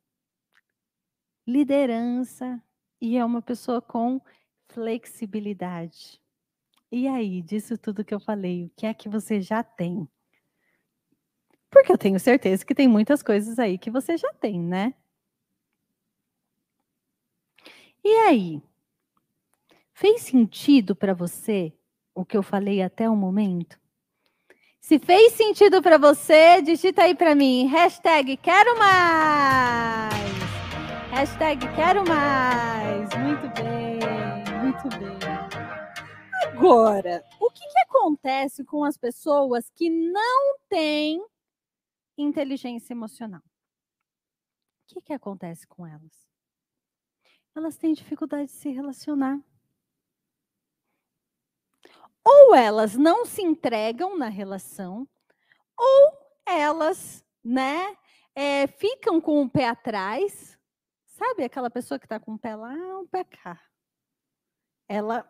liderança 1.45 2.61
e 2.99 3.15
é 3.15 3.23
uma 3.23 3.41
pessoa 3.41 3.79
com 3.79 4.19
flexibilidade. 4.69 6.19
E 6.91 7.07
aí, 7.07 7.41
disso 7.41 7.77
tudo 7.77 8.03
que 8.03 8.13
eu 8.13 8.19
falei, 8.19 8.65
o 8.65 8.71
que 8.75 8.85
é 8.85 8.93
que 8.93 9.07
você 9.07 9.39
já 9.39 9.63
tem? 9.63 10.07
Porque 11.69 11.91
eu 11.91 11.97
tenho 11.97 12.19
certeza 12.19 12.65
que 12.65 12.73
tem 12.73 12.87
muitas 12.87 13.21
coisas 13.21 13.59
aí 13.59 13.77
que 13.77 13.91
você 13.91 14.17
já 14.17 14.33
tem, 14.33 14.59
né? 14.59 14.93
E 18.03 18.09
aí? 18.27 18.61
Fez 19.93 20.21
sentido 20.21 20.95
para 20.95 21.13
você 21.13 21.73
o 22.15 22.25
que 22.25 22.35
eu 22.35 22.41
falei 22.41 22.81
até 22.81 23.07
o 23.07 23.15
momento? 23.15 23.79
Se 24.79 24.97
fez 24.97 25.33
sentido 25.33 25.81
para 25.81 25.97
você, 25.97 26.61
digita 26.61 27.03
aí 27.03 27.13
para 27.13 27.35
mim, 27.35 27.67
hashtag 27.67 28.35
quero 28.37 28.79
mais. 28.79 30.13
Hashtag 31.11 31.67
quero 31.75 32.03
mais. 32.07 33.09
Muito 33.19 33.47
bem, 33.61 33.99
muito 34.63 34.97
bem. 34.97 35.18
Agora, 36.59 37.25
o 37.39 37.49
que, 37.49 37.65
que 37.65 37.79
acontece 37.87 38.65
com 38.65 38.83
as 38.83 38.97
pessoas 38.97 39.69
que 39.69 39.89
não 39.89 40.59
têm 40.67 41.25
inteligência 42.17 42.91
emocional? 42.91 43.39
O 43.39 44.93
que, 44.93 45.01
que 45.01 45.13
acontece 45.13 45.65
com 45.65 45.87
elas? 45.87 46.27
Elas 47.55 47.77
têm 47.77 47.93
dificuldade 47.93 48.47
de 48.47 48.51
se 48.51 48.69
relacionar. 48.71 49.39
Ou 52.25 52.53
elas 52.53 52.93
não 52.97 53.25
se 53.25 53.41
entregam 53.41 54.17
na 54.17 54.27
relação, 54.27 55.07
ou 55.77 56.11
elas, 56.45 57.25
né, 57.41 57.95
é, 58.35 58.67
ficam 58.67 59.21
com 59.21 59.41
o 59.41 59.49
pé 59.49 59.69
atrás. 59.69 60.59
Sabe 61.05 61.45
aquela 61.45 61.69
pessoa 61.69 61.97
que 61.97 62.05
está 62.05 62.19
com 62.19 62.33
o 62.33 62.39
pé 62.39 62.53
lá, 62.53 62.73
um 62.99 63.07
pé 63.07 63.23
cá. 63.23 63.57
Ela 64.89 65.25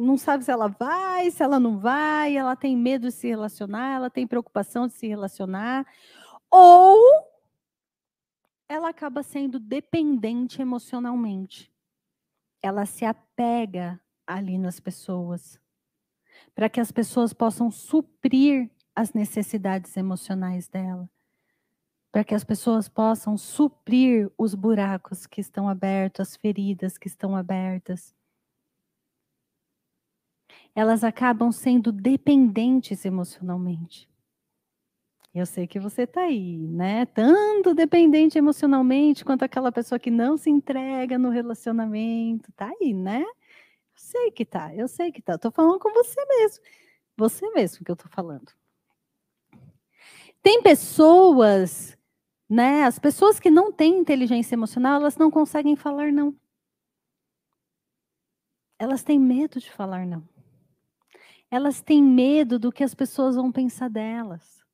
não 0.00 0.16
sabe 0.16 0.44
se 0.44 0.50
ela 0.50 0.68
vai, 0.68 1.30
se 1.30 1.42
ela 1.42 1.60
não 1.60 1.78
vai, 1.78 2.36
ela 2.36 2.56
tem 2.56 2.76
medo 2.76 3.08
de 3.08 3.12
se 3.12 3.28
relacionar, 3.28 3.94
ela 3.94 4.10
tem 4.10 4.26
preocupação 4.26 4.86
de 4.86 4.94
se 4.94 5.06
relacionar, 5.06 5.86
ou 6.50 6.98
ela 8.68 8.88
acaba 8.88 9.22
sendo 9.22 9.58
dependente 9.58 10.62
emocionalmente. 10.62 11.72
Ela 12.62 12.86
se 12.86 13.04
apega 13.04 14.00
ali 14.26 14.58
nas 14.58 14.80
pessoas, 14.80 15.60
para 16.54 16.68
que 16.68 16.80
as 16.80 16.90
pessoas 16.90 17.32
possam 17.32 17.70
suprir 17.70 18.70
as 18.94 19.12
necessidades 19.12 19.96
emocionais 19.96 20.68
dela, 20.68 21.08
para 22.10 22.24
que 22.24 22.34
as 22.34 22.44
pessoas 22.44 22.88
possam 22.88 23.36
suprir 23.36 24.30
os 24.36 24.54
buracos 24.54 25.26
que 25.26 25.40
estão 25.40 25.68
abertos, 25.68 26.28
as 26.28 26.36
feridas 26.36 26.98
que 26.98 27.06
estão 27.06 27.36
abertas 27.36 28.14
elas 30.74 31.04
acabam 31.04 31.52
sendo 31.52 31.92
dependentes 31.92 33.04
emocionalmente. 33.04 34.08
Eu 35.32 35.46
sei 35.46 35.66
que 35.66 35.78
você 35.78 36.02
está 36.02 36.22
aí, 36.22 36.56
né? 36.58 37.06
Tanto 37.06 37.72
dependente 37.72 38.36
emocionalmente 38.36 39.24
quanto 39.24 39.44
aquela 39.44 39.70
pessoa 39.70 39.98
que 39.98 40.10
não 40.10 40.36
se 40.36 40.50
entrega 40.50 41.16
no 41.18 41.30
relacionamento. 41.30 42.50
Tá 42.52 42.72
aí, 42.80 42.92
né? 42.92 43.22
Eu 43.22 43.94
sei 43.94 44.30
que 44.32 44.44
tá, 44.44 44.74
eu 44.74 44.88
sei 44.88 45.12
que 45.12 45.22
tá. 45.22 45.34
Estou 45.34 45.52
falando 45.52 45.78
com 45.78 45.92
você 45.92 46.24
mesmo. 46.26 46.64
Você 47.16 47.48
mesmo 47.52 47.84
que 47.84 47.90
eu 47.90 47.94
estou 47.94 48.10
falando. 48.10 48.50
Tem 50.42 50.62
pessoas, 50.62 51.96
né? 52.48 52.84
As 52.84 52.98
pessoas 52.98 53.38
que 53.38 53.50
não 53.50 53.70
têm 53.70 53.98
inteligência 53.98 54.54
emocional, 54.54 54.96
elas 54.96 55.16
não 55.16 55.30
conseguem 55.30 55.76
falar 55.76 56.10
não. 56.10 56.34
Elas 58.78 59.04
têm 59.04 59.18
medo 59.18 59.60
de 59.60 59.70
falar 59.70 60.06
não. 60.06 60.26
Elas 61.50 61.80
têm 61.82 62.02
medo 62.02 62.58
do 62.58 62.70
que 62.70 62.84
as 62.84 62.94
pessoas 62.94 63.34
vão 63.34 63.50
pensar 63.50 63.90
delas. 63.90 64.64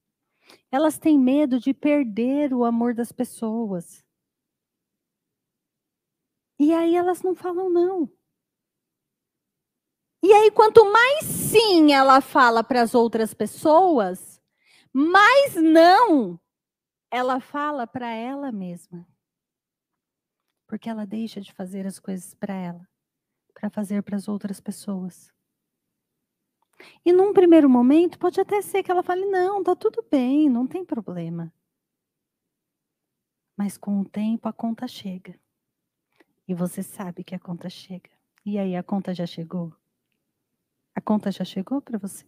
Elas 0.70 0.98
têm 0.98 1.18
medo 1.18 1.58
de 1.58 1.72
perder 1.72 2.52
o 2.52 2.64
amor 2.64 2.94
das 2.94 3.10
pessoas. 3.10 4.04
E 6.58 6.72
aí 6.72 6.94
elas 6.94 7.22
não 7.22 7.34
falam 7.34 7.70
não. 7.70 8.10
E 10.22 10.32
aí, 10.32 10.50
quanto 10.50 10.84
mais 10.90 11.24
sim 11.24 11.92
ela 11.92 12.20
fala 12.20 12.64
para 12.64 12.82
as 12.82 12.94
outras 12.94 13.32
pessoas, 13.32 14.42
mais 14.92 15.54
não 15.54 16.40
ela 17.10 17.40
fala 17.40 17.86
para 17.86 18.12
ela 18.12 18.50
mesma. 18.50 19.06
Porque 20.66 20.88
ela 20.88 21.06
deixa 21.06 21.40
de 21.40 21.52
fazer 21.52 21.86
as 21.86 21.98
coisas 21.98 22.34
para 22.34 22.54
ela, 22.54 22.88
para 23.54 23.70
fazer 23.70 24.02
para 24.02 24.16
as 24.16 24.26
outras 24.26 24.60
pessoas. 24.60 25.32
E 27.04 27.12
num 27.12 27.32
primeiro 27.32 27.68
momento, 27.68 28.18
pode 28.18 28.40
até 28.40 28.60
ser 28.62 28.82
que 28.82 28.90
ela 28.90 29.02
fale: 29.02 29.24
não, 29.26 29.62
tá 29.62 29.74
tudo 29.74 30.04
bem, 30.10 30.48
não 30.48 30.66
tem 30.66 30.84
problema. 30.84 31.52
Mas 33.56 33.78
com 33.78 34.00
o 34.00 34.04
tempo 34.04 34.48
a 34.48 34.52
conta 34.52 34.86
chega. 34.86 35.38
E 36.46 36.54
você 36.54 36.82
sabe 36.82 37.24
que 37.24 37.34
a 37.34 37.38
conta 37.38 37.68
chega. 37.68 38.10
E 38.44 38.58
aí, 38.58 38.76
a 38.76 38.82
conta 38.82 39.12
já 39.12 39.26
chegou? 39.26 39.74
A 40.94 41.00
conta 41.00 41.32
já 41.32 41.44
chegou 41.44 41.80
para 41.82 41.98
você? 41.98 42.24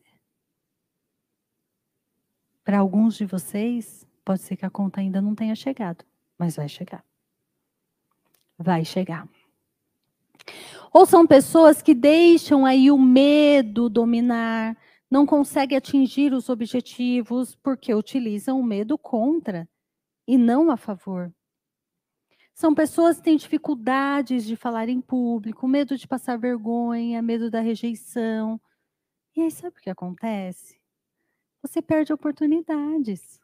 Para 2.65 2.81
alguns 2.81 3.17
de 3.17 3.25
vocês, 3.25 4.07
pode 4.25 4.43
ser 4.43 4.57
que 4.57 4.67
a 4.67 4.71
conta 4.71 5.01
ainda 5.01 5.23
não 5.23 5.35
tenha 5.35 5.55
chegado, 5.55 6.05
mas 6.37 6.57
vai 6.57 6.69
chegar. 6.69 7.05
Vai 8.59 8.85
chegar. 8.85 9.29
Ou 10.93 11.07
são 11.07 11.27
pessoas 11.27 11.83
que 11.83 11.95
deixam 11.95 12.65
aí 12.65 12.91
o 12.91 12.99
medo 12.99 13.89
dominar, 13.89 14.77
não 15.11 15.27
conseguem 15.27 15.77
atingir 15.77 16.33
os 16.33 16.49
objetivos 16.49 17.55
porque 17.55 17.95
utilizam 17.95 18.59
o 18.61 18.65
medo 18.65 18.99
contra 18.99 19.69
e 20.27 20.37
não 20.37 20.71
a 20.71 20.77
favor. 20.77 21.33
São 22.55 22.75
pessoas 22.75 23.19
que 23.19 23.23
têm 23.23 23.37
dificuldades 23.37 24.45
de 24.45 24.57
falar 24.57 24.89
em 24.89 25.01
público, 25.01 25.69
medo 25.69 25.97
de 25.97 26.09
passar 26.09 26.37
vergonha, 26.37 27.23
medo 27.23 27.51
da 27.51 27.61
rejeição. 27.61 28.61
E 29.37 29.43
aí 29.43 29.51
sabe 29.51 29.79
o 29.79 29.81
que 29.81 29.89
acontece? 29.89 30.77
Você 31.63 31.81
perde 31.81 32.13
oportunidades. 32.13 33.41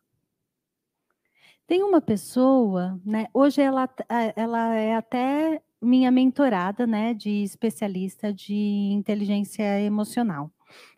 Tem 1.67 1.83
uma 1.83 2.01
pessoa, 2.01 3.01
né? 3.05 3.29
Hoje 3.33 3.63
ela, 3.63 3.89
ela 4.37 4.75
é 4.75 4.97
até 4.97 5.63
minha 5.85 6.11
mentorada, 6.11 6.87
né, 6.87 7.15
de 7.15 7.43
especialista 7.43 8.33
de 8.33 8.55
inteligência 8.93 9.81
emocional. 9.81 10.51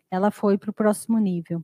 Ela 0.09 0.31
foi 0.31 0.57
para 0.57 0.69
o 0.71 0.73
próximo 0.73 1.19
nível. 1.19 1.63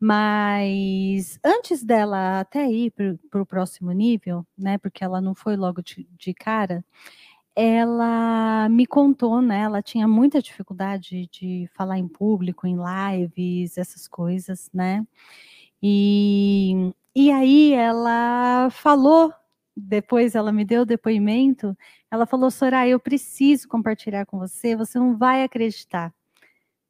Mas 0.00 1.40
antes 1.44 1.82
dela 1.82 2.40
até 2.40 2.70
ir 2.70 2.92
para 3.30 3.42
o 3.42 3.46
próximo 3.46 3.90
nível, 3.92 4.46
né, 4.56 4.78
porque 4.78 5.02
ela 5.02 5.20
não 5.20 5.34
foi 5.34 5.56
logo 5.56 5.82
de, 5.82 6.08
de 6.16 6.32
cara, 6.32 6.84
ela 7.60 8.68
me 8.68 8.86
contou, 8.86 9.42
né? 9.42 9.62
Ela 9.62 9.82
tinha 9.82 10.06
muita 10.06 10.40
dificuldade 10.40 11.28
de 11.32 11.68
falar 11.74 11.98
em 11.98 12.06
público, 12.06 12.68
em 12.68 12.76
lives, 12.76 13.76
essas 13.76 14.06
coisas, 14.06 14.70
né? 14.72 15.04
E, 15.82 16.92
e 17.16 17.32
aí 17.32 17.72
ela 17.72 18.68
falou 18.70 19.32
depois 19.78 20.34
ela 20.34 20.52
me 20.52 20.64
deu 20.64 20.82
o 20.82 20.86
depoimento, 20.86 21.76
ela 22.10 22.26
falou, 22.26 22.50
Soraya, 22.50 22.90
eu 22.90 23.00
preciso 23.00 23.68
compartilhar 23.68 24.26
com 24.26 24.38
você, 24.38 24.74
você 24.74 24.98
não 24.98 25.16
vai 25.16 25.42
acreditar. 25.42 26.12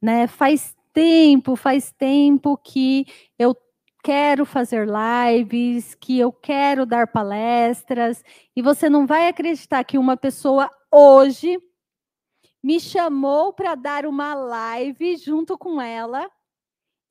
Né? 0.01 0.27
Faz 0.27 0.75
tempo, 0.93 1.55
faz 1.55 1.91
tempo 1.91 2.57
que 2.57 3.05
eu 3.37 3.55
quero 4.03 4.45
fazer 4.45 4.87
lives, 4.87 5.93
que 5.95 6.17
eu 6.17 6.31
quero 6.31 6.85
dar 6.85 7.07
palestras, 7.07 8.23
e 8.55 8.61
você 8.61 8.89
não 8.89 9.05
vai 9.05 9.27
acreditar 9.27 9.83
que 9.83 9.97
uma 9.97 10.17
pessoa 10.17 10.69
hoje 10.91 11.61
me 12.63 12.79
chamou 12.79 13.53
para 13.53 13.75
dar 13.75 14.05
uma 14.05 14.33
live 14.33 15.15
junto 15.17 15.57
com 15.57 15.81
ela, 15.81 16.29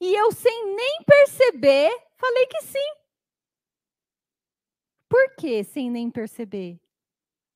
e 0.01 0.15
eu 0.15 0.33
sem 0.33 0.75
nem 0.75 0.99
perceber, 1.07 1.91
falei 2.17 2.47
que 2.47 2.63
sim. 2.63 2.98
Por 5.09 5.35
que 5.37 5.65
sem 5.65 5.91
nem 5.91 6.11
perceber? 6.11 6.79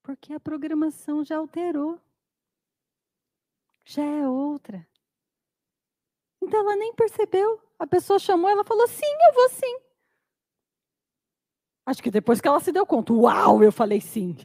Porque 0.02 0.32
a 0.32 0.40
programação 0.40 1.24
já 1.24 1.36
alterou. 1.36 2.00
Já 3.84 4.02
é 4.02 4.28
outra. 4.28 4.86
Então 6.40 6.60
ela 6.60 6.76
nem 6.76 6.94
percebeu. 6.94 7.60
A 7.78 7.86
pessoa 7.86 8.18
chamou, 8.18 8.50
ela 8.50 8.64
falou: 8.64 8.86
sim, 8.88 9.14
eu 9.28 9.34
vou 9.34 9.48
sim. 9.50 9.78
Acho 11.84 12.02
que 12.02 12.10
depois 12.10 12.40
que 12.40 12.48
ela 12.48 12.60
se 12.60 12.72
deu 12.72 12.86
conta, 12.86 13.12
uau, 13.12 13.62
eu 13.62 13.72
falei 13.72 14.00
sim. 14.00 14.36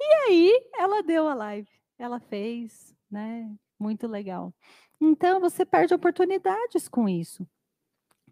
E 0.00 0.14
aí 0.28 0.70
ela 0.74 1.02
deu 1.02 1.28
a 1.28 1.34
live. 1.34 1.70
Ela 1.98 2.18
fez, 2.20 2.94
né? 3.10 3.54
Muito 3.78 4.06
legal. 4.06 4.52
Então 5.00 5.40
você 5.40 5.64
perde 5.64 5.94
oportunidades 5.94 6.88
com 6.88 7.08
isso. 7.08 7.46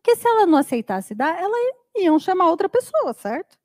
Porque 0.05 0.17
se 0.17 0.29
ela 0.29 0.45
não 0.47 0.59
aceitasse 0.59 1.15
dar, 1.15 1.35
ela 1.41 1.57
iam 1.97 2.19
chamar 2.19 2.51
outra 2.51 2.69
pessoa, 2.69 3.15
certo? 3.15 3.59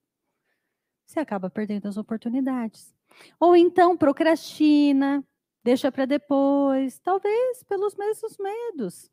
Você 1.06 1.20
acaba 1.20 1.49
perdendo 1.49 1.88
as 1.88 1.98
oportunidades. 1.98 2.94
Ou 3.40 3.56
então 3.56 3.98
procrastina, 3.98 5.26
deixa 5.64 5.91
para 5.91 6.06
depois, 6.06 6.99
talvez 6.99 7.64
pelos 7.64 7.95
mesmos 7.95 8.38
medos. 8.38 9.11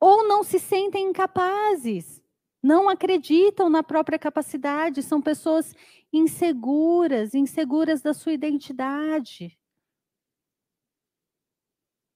ou 0.00 0.26
não 0.26 0.42
se 0.42 0.58
sentem 0.58 1.08
incapazes, 1.08 2.22
não 2.62 2.88
acreditam 2.88 3.68
na 3.70 3.82
própria 3.82 4.18
capacidade, 4.18 5.02
são 5.02 5.20
pessoas 5.20 5.74
inseguras, 6.12 7.34
inseguras 7.34 8.02
da 8.02 8.12
sua 8.14 8.32
identidade. 8.32 9.58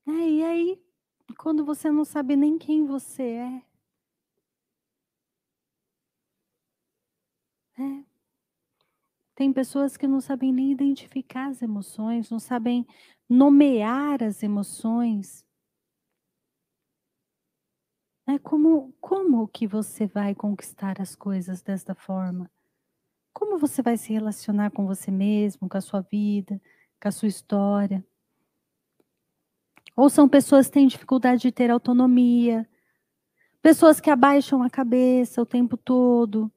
É, 0.07 0.11
e 0.13 0.45
aí, 0.45 0.84
quando 1.39 1.65
você 1.65 1.91
não 1.91 2.05
sabe 2.05 2.35
nem 2.35 2.57
quem 2.59 2.87
você 2.87 3.23
é, 3.23 3.63
é. 7.79 8.05
Tem 9.35 9.53
pessoas 9.53 9.97
que 9.97 10.07
não 10.09 10.21
sabem 10.21 10.53
nem 10.53 10.71
identificar 10.73 11.49
as 11.49 11.63
emoções, 11.63 12.31
não 12.31 12.39
sabem 12.41 12.87
nomear 13.29 14.23
as 14.23 14.43
emoções. 14.43 15.45
É 18.27 18.39
como 18.39 18.93
como 19.01 19.49
que 19.49 19.67
você 19.67 20.07
vai 20.07 20.35
conquistar 20.35 21.01
as 21.01 21.15
coisas 21.15 21.63
desta 21.63 21.95
forma? 21.95 22.51
Como 23.35 23.59
você 23.59 23.83
vai 23.83 23.97
se 23.99 24.13
relacionar 24.13 24.71
com 24.73 24.87
você 24.87 25.11
mesmo, 25.11 25.69
com 25.69 25.79
a 25.79 25.83
sua 25.83 26.01
vida, 26.03 26.61
com 27.03 27.09
a 27.09 27.13
sua 27.13 27.29
história? 27.29 28.05
Ou 29.97 30.11
são 30.11 30.29
pessoas 30.29 30.67
que 30.67 30.73
têm 30.73 30.87
dificuldade 30.87 31.43
de 31.43 31.53
ter 31.53 31.71
autonomia, 31.71 32.69
pessoas 33.63 34.01
que 34.01 34.11
abaixam 34.11 34.63
a 34.63 34.69
cabeça 34.69 35.41
o 35.41 35.47
tempo 35.47 35.77
todo, 35.77 36.51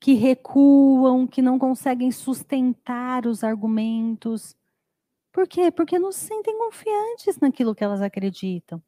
que 0.00 0.14
recuam, 0.14 1.26
que 1.26 1.42
não 1.42 1.58
conseguem 1.58 2.10
sustentar 2.10 3.26
os 3.26 3.44
argumentos. 3.44 4.56
Por 5.32 5.46
quê? 5.46 5.70
Porque 5.70 5.98
não 5.98 6.10
se 6.12 6.26
sentem 6.26 6.56
confiantes 6.58 7.38
naquilo 7.38 7.74
que 7.74 7.84
elas 7.84 8.00
acreditam. 8.00 8.82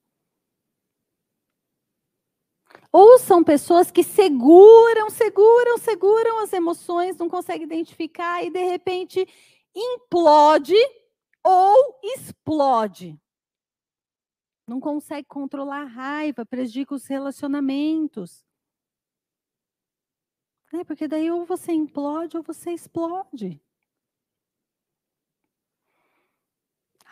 Ou 2.90 3.18
são 3.18 3.44
pessoas 3.44 3.90
que 3.90 4.02
seguram, 4.02 5.10
seguram, 5.10 5.76
seguram 5.78 6.40
as 6.40 6.52
emoções, 6.52 7.18
não 7.18 7.28
conseguem 7.28 7.66
identificar 7.66 8.42
e 8.42 8.50
de 8.50 8.64
repente 8.64 9.28
implode 9.74 10.74
ou 11.44 12.00
explode. 12.02 13.18
Não 14.68 14.78
consegue 14.80 15.26
controlar 15.26 15.80
a 15.80 15.86
raiva, 15.86 16.44
prejudica 16.44 16.94
os 16.94 17.06
relacionamentos. 17.06 18.44
É, 20.70 20.84
porque 20.84 21.08
daí 21.08 21.30
ou 21.30 21.46
você 21.46 21.72
implode 21.72 22.36
ou 22.36 22.42
você 22.42 22.72
explode. 22.72 23.58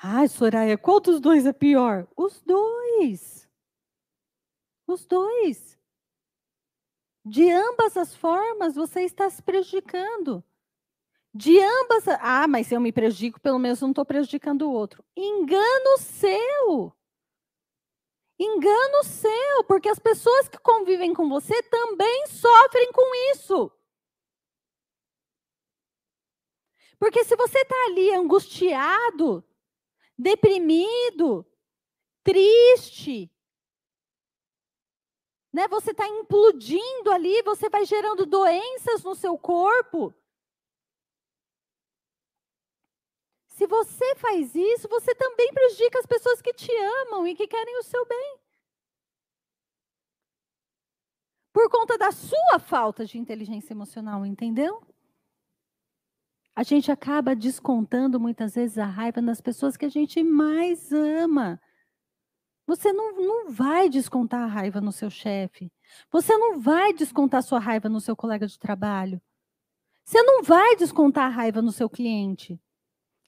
Ai, 0.03 0.29
Soraya, 0.29 0.77
qual 0.77 1.01
dos 1.01 1.19
dois 1.19 1.47
é 1.47 1.53
pior? 1.55 2.07
Os 2.15 2.43
dois. 2.43 3.49
Os 4.87 5.07
dois. 5.07 5.79
De 7.25 7.51
ambas 7.51 7.97
as 7.97 8.15
formas, 8.15 8.75
você 8.75 9.01
está 9.01 9.31
se 9.31 9.43
prejudicando. 9.43 10.45
De 11.35 11.59
ambas. 11.59 12.07
Ah, 12.21 12.47
mas 12.47 12.67
se 12.67 12.75
eu 12.75 12.81
me 12.81 12.93
prejudico, 12.93 13.41
pelo 13.41 13.59
menos 13.59 13.81
não 13.81 13.91
estou 13.91 14.05
prejudicando 14.05 14.63
o 14.63 14.73
outro. 14.73 15.03
Engano 15.17 15.99
seu. 15.99 16.96
Engano 18.39 19.03
seu, 19.05 19.65
porque 19.65 19.89
as 19.89 19.99
pessoas 19.99 20.49
que 20.49 20.59
convivem 20.59 21.15
com 21.15 21.29
você 21.29 21.63
também 21.65 22.27
sofrem 22.27 22.93
com 22.93 23.33
isso. 23.33 23.73
Porque 26.99 27.25
se 27.25 27.37
você 27.37 27.59
está 27.61 27.85
ali 27.87 28.13
angustiado, 28.13 29.45
deprimido, 30.19 31.47
triste, 32.23 33.31
né? 35.57 35.67
Você 35.69 35.93
está 35.93 36.07
implodindo 36.07 37.11
ali, 37.11 37.41
você 37.41 37.71
vai 37.71 37.87
gerando 37.87 38.27
doenças 38.27 39.03
no 39.03 39.15
seu 39.15 39.39
corpo. 39.39 40.15
Se 43.57 43.67
você 43.67 44.15
faz 44.17 44.55
isso, 44.55 44.87
você 44.87 45.15
também 45.15 45.51
prejudica 45.51 45.99
as 45.99 46.05
pessoas 46.05 46.43
que 46.43 46.53
te 46.53 46.71
amam 47.07 47.27
e 47.27 47.35
que 47.35 47.49
querem 47.49 47.79
o 47.79 47.83
seu 47.83 48.05
bem. 48.07 48.39
Por 51.55 51.71
conta 51.71 51.97
da 51.97 52.13
sua 52.13 52.59
falta 52.59 53.07
de 53.07 53.17
inteligência 53.17 53.73
emocional, 53.73 54.27
entendeu? 54.27 54.83
A 56.55 56.63
gente 56.63 56.93
acaba 56.93 57.35
descontando 57.35 58.21
muitas 58.21 58.55
vezes 58.55 58.77
a 58.77 58.85
raiva 58.85 59.23
nas 59.23 59.41
pessoas 59.41 59.75
que 59.75 59.87
a 59.87 59.91
gente 59.91 60.23
mais 60.23 60.93
ama. 60.93 61.59
Você 62.67 62.93
não, 62.93 63.15
não 63.15 63.51
vai 63.51 63.89
descontar 63.89 64.43
a 64.43 64.47
raiva 64.47 64.83
no 64.83 64.93
seu 64.93 65.09
chefe. 65.09 65.73
Você 66.11 66.37
não 66.37 66.61
vai 66.61 66.93
descontar 66.93 67.43
sua 67.43 67.59
raiva 67.59 67.89
no 67.89 68.03
seu 68.03 68.15
colega 68.15 68.47
de 68.47 68.59
trabalho. 68.59 69.19
Você 70.05 70.23
não 70.23 70.43
vai 70.43 70.77
descontar 70.77 71.25
a 71.25 71.31
raiva 71.31 71.63
no 71.63 71.73
seu 71.73 71.89
cliente. 71.89 72.61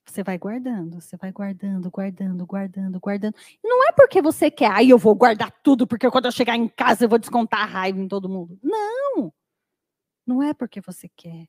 Você 0.09 0.23
vai 0.23 0.39
guardando, 0.39 1.01
você 1.01 1.17
vai 1.19 1.31
guardando, 1.31 1.91
guardando, 1.91 2.47
guardando, 2.47 2.99
guardando. 2.99 3.35
Não 3.63 3.87
é 3.87 3.93
porque 3.93 4.23
você 4.23 4.51
quer, 4.51 4.71
aí 4.71 4.89
eu 4.89 4.99
vou 4.99 5.15
guardar 5.15 5.53
tudo, 5.63 5.87
porque 5.87 6.11
quando 6.11 6.25
eu 6.25 6.33
chegar 6.33 6.57
em 6.57 6.67
casa 6.67 7.05
eu 7.05 7.09
vou 7.09 7.19
descontar 7.19 7.61
a 7.61 7.67
raiva 7.67 8.01
em 8.01 8.09
todo 8.09 8.29
mundo. 8.29 8.59
Não! 8.63 9.33
Não 10.27 10.43
é 10.43 10.55
porque 10.55 10.81
você 10.81 11.09
quer. 11.15 11.47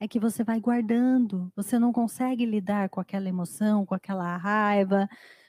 É 0.00 0.08
que 0.08 0.18
você 0.18 0.42
vai 0.42 0.58
guardando, 0.58 1.52
você 1.54 1.78
não 1.78 1.92
consegue 1.92 2.46
lidar 2.46 2.88
com 2.88 3.00
aquela 3.00 3.28
emoção, 3.28 3.84
com 3.84 3.94
aquela 3.94 4.36
raiva. 4.38 5.08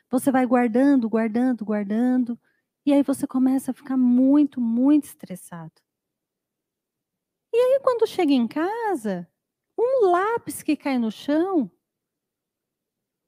Você 0.09 0.31
vai 0.31 0.45
guardando, 0.45 1.09
guardando, 1.09 1.63
guardando. 1.63 2.39
E 2.85 2.91
aí 2.93 3.03
você 3.03 3.25
começa 3.25 3.71
a 3.71 3.73
ficar 3.73 3.95
muito, 3.97 4.59
muito 4.59 5.05
estressado. 5.05 5.73
E 7.53 7.57
aí, 7.57 7.79
quando 7.81 8.07
chega 8.07 8.33
em 8.33 8.47
casa, 8.47 9.27
um 9.77 10.11
lápis 10.11 10.61
que 10.61 10.75
cai 10.75 10.97
no 10.97 11.11
chão, 11.11 11.71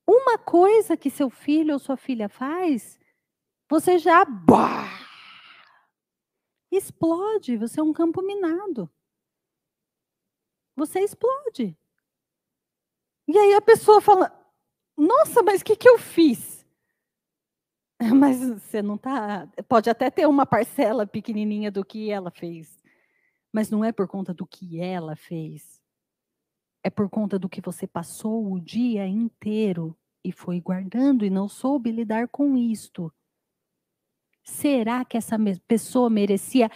uma 0.07 0.37
coisa 0.37 0.97
que 0.97 1.09
seu 1.09 1.29
filho 1.29 1.73
ou 1.73 1.79
sua 1.79 1.97
filha 1.97 2.27
faz, 2.27 2.99
você 3.69 3.97
já 3.97 4.25
bah, 4.25 4.89
explode, 6.71 7.57
você 7.57 7.79
é 7.79 7.83
um 7.83 7.93
campo 7.93 8.21
minado. 8.21 8.89
Você 10.75 10.99
explode. 10.99 11.77
E 13.27 13.37
aí 13.37 13.53
a 13.53 13.61
pessoa 13.61 14.01
fala: 14.01 14.31
Nossa, 14.97 15.41
mas 15.41 15.61
o 15.61 15.65
que, 15.65 15.75
que 15.75 15.87
eu 15.87 15.97
fiz? 15.97 16.63
Mas 18.19 18.39
você 18.39 18.81
não 18.81 18.97
tá. 18.97 19.47
Pode 19.69 19.89
até 19.89 20.09
ter 20.11 20.27
uma 20.27 20.45
parcela 20.45 21.07
pequenininha 21.07 21.71
do 21.71 21.85
que 21.85 22.09
ela 22.11 22.29
fez, 22.29 22.77
mas 23.49 23.69
não 23.69 23.85
é 23.85 23.93
por 23.93 24.09
conta 24.09 24.33
do 24.33 24.45
que 24.45 24.81
ela 24.81 25.15
fez 25.15 25.82
é 26.83 26.89
por 26.89 27.09
conta 27.09 27.39
do 27.39 27.47
que 27.47 27.61
você 27.61 27.87
passou 27.87 28.51
o 28.51 28.59
dia 28.59 29.07
inteiro 29.07 29.97
e 30.23 30.31
foi 30.31 30.59
guardando 30.59 31.25
e 31.25 31.29
não 31.29 31.47
soube 31.47 31.91
lidar 31.91 32.27
com 32.27 32.57
isto. 32.57 33.11
Será 34.43 35.05
que 35.05 35.15
essa 35.15 35.37
pessoa 35.65 36.09
merecia 36.09 36.69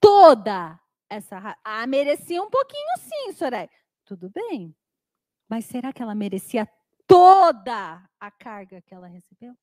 toda 0.00 0.78
essa 1.08 1.56
Ah, 1.62 1.86
merecia 1.86 2.42
um 2.42 2.50
pouquinho 2.50 2.98
sim, 2.98 3.32
Soraya. 3.32 3.70
Tudo 4.04 4.28
bem. 4.28 4.74
Mas 5.48 5.66
será 5.66 5.92
que 5.92 6.02
ela 6.02 6.14
merecia 6.14 6.68
toda 7.06 8.02
a 8.18 8.30
carga 8.32 8.82
que 8.82 8.92
ela 8.92 9.06
recebeu? 9.06 9.56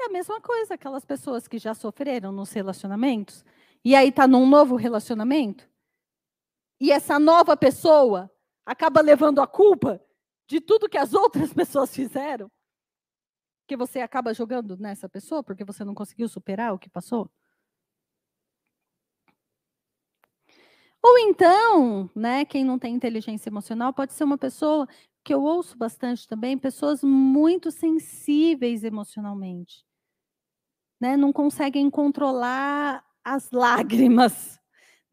É 0.00 0.06
a 0.06 0.10
mesma 0.10 0.40
coisa 0.40 0.74
aquelas 0.74 1.04
pessoas 1.04 1.48
que 1.48 1.58
já 1.58 1.74
sofreram 1.74 2.30
nos 2.30 2.52
relacionamentos 2.52 3.44
e 3.84 3.96
aí 3.96 4.12
tá 4.12 4.28
num 4.28 4.46
novo 4.46 4.76
relacionamento 4.76 5.68
e 6.80 6.90
essa 6.90 7.18
nova 7.18 7.56
pessoa 7.56 8.30
acaba 8.66 9.00
levando 9.00 9.40
a 9.40 9.46
culpa 9.46 10.00
de 10.46 10.60
tudo 10.60 10.88
que 10.88 10.98
as 10.98 11.12
outras 11.14 11.52
pessoas 11.52 11.94
fizeram, 11.94 12.50
que 13.66 13.76
você 13.76 14.00
acaba 14.00 14.34
jogando 14.34 14.76
nessa 14.76 15.08
pessoa 15.08 15.42
porque 15.42 15.64
você 15.64 15.84
não 15.84 15.94
conseguiu 15.94 16.28
superar 16.28 16.74
o 16.74 16.78
que 16.78 16.90
passou? 16.90 17.30
Ou 21.02 21.18
então, 21.18 22.10
né, 22.14 22.46
quem 22.46 22.64
não 22.64 22.78
tem 22.78 22.94
inteligência 22.94 23.50
emocional 23.50 23.92
pode 23.92 24.14
ser 24.14 24.24
uma 24.24 24.38
pessoa 24.38 24.88
que 25.22 25.34
eu 25.34 25.42
ouço 25.42 25.76
bastante 25.76 26.26
também, 26.26 26.56
pessoas 26.56 27.02
muito 27.02 27.70
sensíveis 27.70 28.84
emocionalmente. 28.84 29.84
Né, 31.00 31.16
não 31.16 31.32
conseguem 31.32 31.90
controlar 31.90 33.04
as 33.22 33.50
lágrimas 33.52 34.58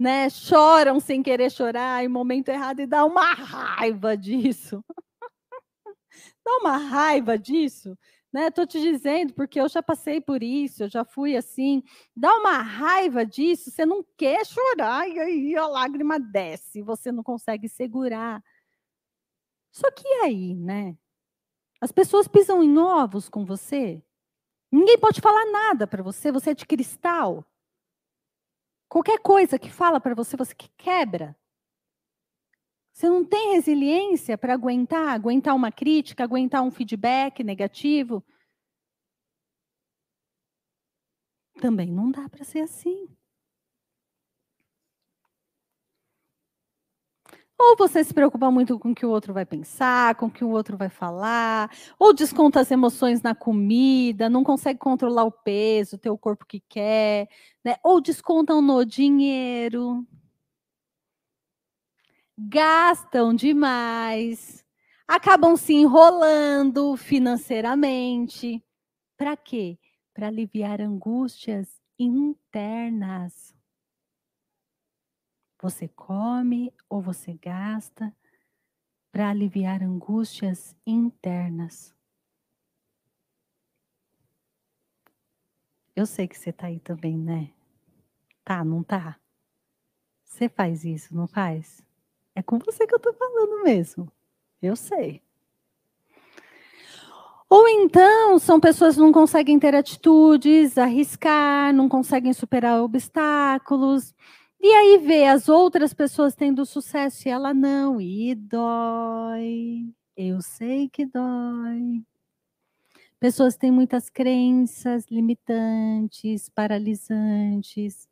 né, 0.02 0.32
choram 0.32 1.00
sem 1.00 1.22
querer 1.22 1.52
chorar 1.52 2.04
em 2.04 2.08
momento 2.08 2.50
errado 2.50 2.80
e 2.80 2.88
dá 2.88 3.06
uma 3.06 3.36
raiva 3.36 4.18
disso. 4.18 4.84
dá 6.44 6.58
uma 6.58 6.76
raiva 6.76 7.38
disso, 7.38 7.96
né? 8.34 8.50
Tô 8.50 8.66
te 8.66 8.82
dizendo 8.82 9.32
porque 9.36 9.62
eu 9.62 9.70
já 9.70 9.84
passei 9.84 10.20
por 10.20 10.42
isso, 10.42 10.86
eu 10.86 10.90
já 10.90 11.06
fui 11.06 11.38
assim. 11.38 11.84
Dá 12.16 12.36
uma 12.36 12.64
raiva 12.64 13.24
disso, 13.24 13.70
você 13.70 13.86
não 13.86 14.04
quer 14.18 14.44
chorar 14.44 15.08
e 15.08 15.20
aí 15.20 15.56
a 15.56 15.68
lágrima 15.68 16.20
desce, 16.20 16.82
você 16.82 17.12
não 17.12 17.22
consegue 17.22 17.70
segurar. 17.70 18.44
Só 19.72 19.92
que 19.92 20.08
aí, 20.24 20.56
né? 20.56 20.98
As 21.80 21.92
pessoas 21.92 22.28
pisam 22.28 22.64
em 22.64 22.76
ovos 22.76 23.30
com 23.30 23.46
você. 23.46 24.02
Ninguém 24.72 24.98
pode 24.98 25.22
falar 25.22 25.46
nada 25.52 25.86
para 25.86 26.02
você, 26.02 26.32
você 26.32 26.50
é 26.52 26.56
de 26.56 26.66
cristal. 26.66 27.46
Qualquer 28.92 29.20
coisa 29.20 29.58
que 29.58 29.72
fala 29.72 30.02
para 30.02 30.14
você, 30.14 30.36
você 30.36 30.54
que 30.54 30.68
quebra. 30.76 31.34
Você 32.92 33.08
não 33.08 33.24
tem 33.24 33.54
resiliência 33.54 34.38
para 34.38 34.54
aguentar, 34.54 35.14
aguentar 35.14 35.56
uma 35.56 35.72
crítica, 35.72 36.26
aguentar 36.26 36.62
um 36.62 36.70
feedback 36.70 37.42
negativo. 37.42 38.22
Também 41.62 41.90
não 41.90 42.12
dá 42.12 42.28
para 42.28 42.44
ser 42.44 42.60
assim. 42.60 43.08
Ou 47.64 47.78
você 47.78 48.04
se 48.04 48.12
preocupa 48.12 48.50
muito 48.50 48.80
com 48.80 48.90
o 48.90 48.96
que 48.96 49.06
o 49.06 49.10
outro 49.12 49.36
vai 49.36 49.46
pensar, 49.46 50.16
com 50.16 50.26
o 50.26 50.32
que 50.32 50.44
o 50.44 50.50
outro 50.50 50.76
vai 50.76 50.90
falar, 50.90 51.70
ou 52.00 52.12
desconta 52.12 52.60
as 52.60 52.72
emoções 52.72 53.22
na 53.22 53.36
comida, 53.36 54.28
não 54.28 54.44
consegue 54.44 54.80
controlar 54.80 55.26
o 55.26 55.32
peso, 55.32 55.96
ter 55.96 56.10
o 56.10 56.18
corpo 56.18 56.44
que 56.44 56.60
quer, 56.60 57.30
né? 57.64 57.76
ou 57.84 58.02
descontam 58.02 58.64
no 58.64 58.84
dinheiro. 58.84 60.04
Gastam 62.36 63.32
demais, 63.36 64.66
acabam 65.08 65.56
se 65.56 65.74
enrolando 65.74 66.98
financeiramente. 66.98 68.64
Para 69.16 69.38
quê? 69.38 69.78
Para 70.16 70.28
aliviar 70.28 70.82
angústias 70.82 71.80
internas. 72.00 73.54
Você 75.62 75.88
come 75.88 76.74
ou 76.90 77.00
você 77.02 77.34
gasta 77.34 78.12
para 79.12 79.30
aliviar 79.30 79.84
angústias 79.84 80.76
internas. 80.86 81.94
Eu 85.96 86.08
sei 86.08 86.28
que 86.28 86.38
você 86.38 86.50
está 86.50 86.68
aí 86.68 86.80
também, 86.80 87.16
né? 87.16 87.52
Tá, 88.44 88.64
não 88.66 88.82
tá? 88.82 89.20
Você 90.24 90.50
faz 90.50 90.84
isso, 90.84 91.16
não 91.16 91.28
faz? 91.28 91.86
É 92.34 92.42
com 92.42 92.58
você 92.58 92.88
que 92.88 92.96
eu 92.96 92.98
estou 92.98 93.14
falando 93.14 93.64
mesmo. 93.64 94.12
Eu 94.62 94.76
sei. 94.76 95.22
Ou 97.48 97.68
então 97.68 98.40
são 98.40 98.60
pessoas 98.60 98.96
que 98.96 99.02
não 99.02 99.12
conseguem 99.12 99.60
ter 99.60 99.76
atitudes, 99.76 100.78
arriscar, 100.78 101.74
não 101.74 101.90
conseguem 101.90 102.32
superar 102.32 102.82
obstáculos, 102.82 104.16
e 104.62 104.68
aí 104.74 104.98
vê 105.00 105.26
as 105.26 105.50
outras 105.50 105.94
pessoas 105.94 106.36
tendo 106.36 106.66
sucesso 106.66 107.28
e 107.28 107.32
ela 107.32 107.54
não, 107.54 108.00
e 108.00 108.36
dói. 108.36 109.94
Eu 110.16 110.42
sei 110.42 110.90
que 110.90 111.06
dói. 111.06 112.04
Pessoas 113.20 113.56
têm 113.56 113.72
muitas 113.72 114.10
crenças 114.10 115.06
limitantes, 115.10 116.50
paralisantes, 116.50 118.08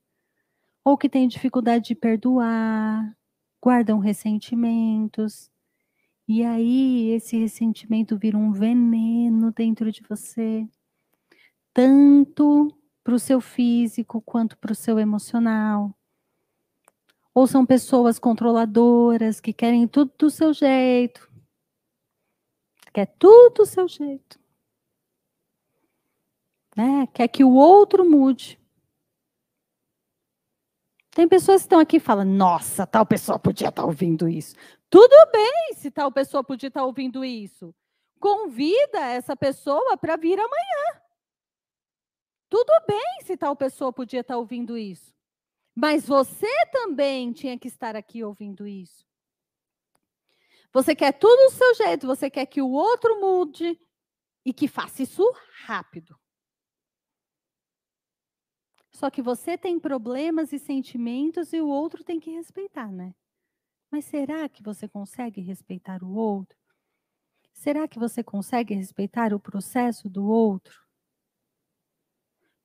ou 0.86 0.98
que 0.98 1.10
têm 1.10 1.28
dificuldade 1.28 1.86
de 1.90 1.96
perdoar, 1.96 3.18
guardam 3.64 4.00
ressentimentos. 4.00 5.52
E 6.28 6.44
aí 6.44 7.12
esse 7.12 7.38
ressentimento 7.38 8.18
vira 8.18 8.38
um 8.38 8.52
veneno 8.52 9.52
dentro 9.52 9.92
de 9.92 10.04
você, 10.10 10.68
tanto 11.74 12.72
para 13.04 13.16
o 13.16 13.20
seu 13.20 13.42
físico 13.42 14.22
quanto 14.22 14.58
para 14.58 14.72
o 14.72 14.76
seu 14.76 15.00
emocional. 15.00 15.99
Ou 17.34 17.48
são 17.48 17.66
pessoas 17.66 18.20
controladoras 18.20 19.40
que 19.40 19.54
querem 19.54 19.88
tudo 19.88 20.12
do 20.18 20.30
seu 20.30 20.54
jeito. 20.54 21.30
Quer 22.94 23.06
tudo 23.18 23.56
do 23.56 23.66
seu 23.66 23.88
jeito. 23.88 24.40
Né? 26.76 27.08
Quer 27.14 27.28
que 27.28 27.44
o 27.44 27.54
outro 27.54 28.10
mude. 28.10 28.60
Tem 31.12 31.28
pessoas 31.28 31.62
que 31.62 31.66
estão 31.66 31.80
aqui 31.80 31.98
e 31.98 32.00
falam: 32.00 32.26
nossa, 32.26 32.88
tal 32.88 33.06
pessoa 33.06 33.38
podia 33.38 33.70
estar 33.70 33.82
tá 33.82 33.88
ouvindo 33.88 34.28
isso. 34.28 34.56
Tudo 34.90 35.16
bem 35.32 35.74
se 35.76 35.92
tal 35.92 36.12
pessoa 36.12 36.44
podia 36.44 36.68
estar 36.68 36.82
tá 36.82 36.86
ouvindo 36.86 37.24
isso. 37.24 37.74
Convida 38.20 39.00
essa 39.00 39.36
pessoa 39.36 39.98
para 39.98 40.16
vir 40.16 40.40
amanhã. 40.40 41.02
Tudo 42.50 42.72
bem 42.88 43.22
se 43.22 43.38
tal 43.38 43.56
pessoa 43.56 43.94
podia 43.94 44.22
estar 44.22 44.34
tá 44.34 44.38
ouvindo 44.38 44.78
isso. 44.78 45.14
Mas 45.82 46.06
você 46.06 46.54
também 46.74 47.32
tinha 47.32 47.58
que 47.58 47.70
estar 47.70 47.96
aqui 47.96 48.22
ouvindo 48.22 48.68
isso. 48.68 49.08
Você 50.74 50.94
quer 50.94 51.14
tudo 51.14 51.38
do 51.46 51.52
seu 51.52 51.74
jeito, 51.76 52.06
você 52.06 52.30
quer 52.30 52.46
que 52.48 52.62
o 52.62 52.70
outro 52.70 53.22
mude 53.22 53.80
e 54.44 54.52
que 54.52 54.68
faça 54.68 55.04
isso 55.04 55.24
rápido. 55.64 56.20
Só 58.92 59.10
que 59.10 59.22
você 59.22 59.58
tem 59.58 59.80
problemas 59.80 60.52
e 60.52 60.60
sentimentos 60.60 61.54
e 61.54 61.62
o 61.62 61.70
outro 61.70 62.04
tem 62.04 62.20
que 62.20 62.30
respeitar, 62.30 62.92
né? 62.92 63.16
Mas 63.90 64.04
será 64.04 64.50
que 64.50 64.62
você 64.62 64.86
consegue 64.86 65.40
respeitar 65.40 66.04
o 66.04 66.14
outro? 66.14 66.60
Será 67.54 67.88
que 67.88 67.98
você 67.98 68.22
consegue 68.22 68.74
respeitar 68.74 69.34
o 69.34 69.40
processo 69.40 70.10
do 70.10 70.26
outro? 70.26 70.89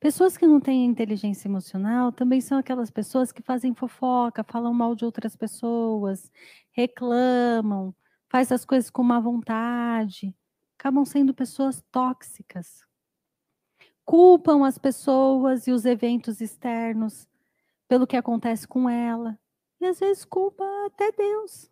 Pessoas 0.04 0.36
que 0.36 0.46
não 0.46 0.60
têm 0.60 0.84
inteligência 0.84 1.48
emocional 1.48 2.12
também 2.12 2.38
são 2.38 2.58
aquelas 2.58 2.90
pessoas 2.90 3.32
que 3.32 3.40
fazem 3.40 3.74
fofoca, 3.74 4.44
falam 4.44 4.74
mal 4.74 4.94
de 4.94 5.02
outras 5.02 5.34
pessoas, 5.34 6.30
reclamam, 6.72 7.96
faz 8.28 8.52
as 8.52 8.66
coisas 8.66 8.90
com 8.90 9.02
má 9.02 9.18
vontade, 9.18 10.36
acabam 10.78 11.06
sendo 11.06 11.32
pessoas 11.32 11.82
tóxicas. 11.90 12.86
Culpam 14.04 14.66
as 14.66 14.76
pessoas 14.76 15.66
e 15.66 15.72
os 15.72 15.86
eventos 15.86 16.42
externos 16.42 17.26
pelo 17.88 18.06
que 18.06 18.18
acontece 18.18 18.68
com 18.68 18.90
ela. 18.90 19.40
E 19.80 19.86
às 19.86 20.00
vezes 20.00 20.22
culpa 20.22 20.66
até 20.84 21.12
Deus. 21.12 21.70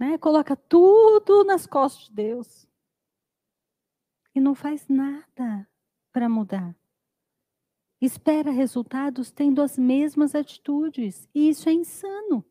Né? 0.00 0.18
Coloca 0.18 0.56
tudo 0.56 1.44
nas 1.44 1.64
costas 1.64 2.08
de 2.08 2.12
Deus. 2.12 2.66
E 4.34 4.40
não 4.40 4.56
faz 4.56 4.88
nada 4.88 5.64
para 6.16 6.30
mudar. 6.30 6.74
Espera 8.00 8.50
resultados 8.50 9.30
tendo 9.30 9.60
as 9.60 9.76
mesmas 9.76 10.34
atitudes. 10.34 11.28
E 11.34 11.50
isso 11.50 11.68
é 11.68 11.74
insano. 11.74 12.42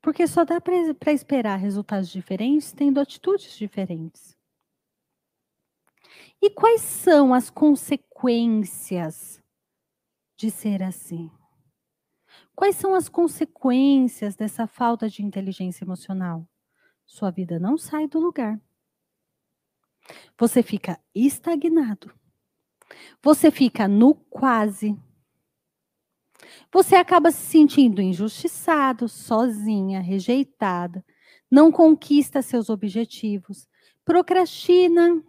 Porque 0.00 0.24
só 0.28 0.44
dá 0.44 0.60
para 0.60 1.12
esperar 1.12 1.56
resultados 1.56 2.10
diferentes 2.10 2.70
tendo 2.70 3.00
atitudes 3.00 3.56
diferentes. 3.56 4.38
E 6.40 6.48
quais 6.48 6.80
são 6.80 7.34
as 7.34 7.50
consequências 7.50 9.42
de 10.36 10.52
ser 10.52 10.80
assim? 10.80 11.28
Quais 12.54 12.76
são 12.76 12.94
as 12.94 13.08
consequências 13.08 14.36
dessa 14.36 14.68
falta 14.68 15.08
de 15.08 15.24
inteligência 15.24 15.84
emocional? 15.84 16.48
Sua 17.04 17.32
vida 17.32 17.58
não 17.58 17.76
sai 17.76 18.06
do 18.06 18.20
lugar. 18.20 18.60
Você 20.38 20.62
fica 20.62 20.98
estagnado. 21.14 22.12
Você 23.22 23.50
fica 23.50 23.86
no 23.86 24.14
quase. 24.14 24.96
Você 26.72 26.96
acaba 26.96 27.30
se 27.30 27.44
sentindo 27.46 28.00
injustiçado, 28.00 29.08
sozinha, 29.08 30.00
rejeitada, 30.00 31.04
não 31.50 31.72
conquista 31.72 32.42
seus 32.42 32.68
objetivos, 32.68 33.66
procrastina, 34.04 35.22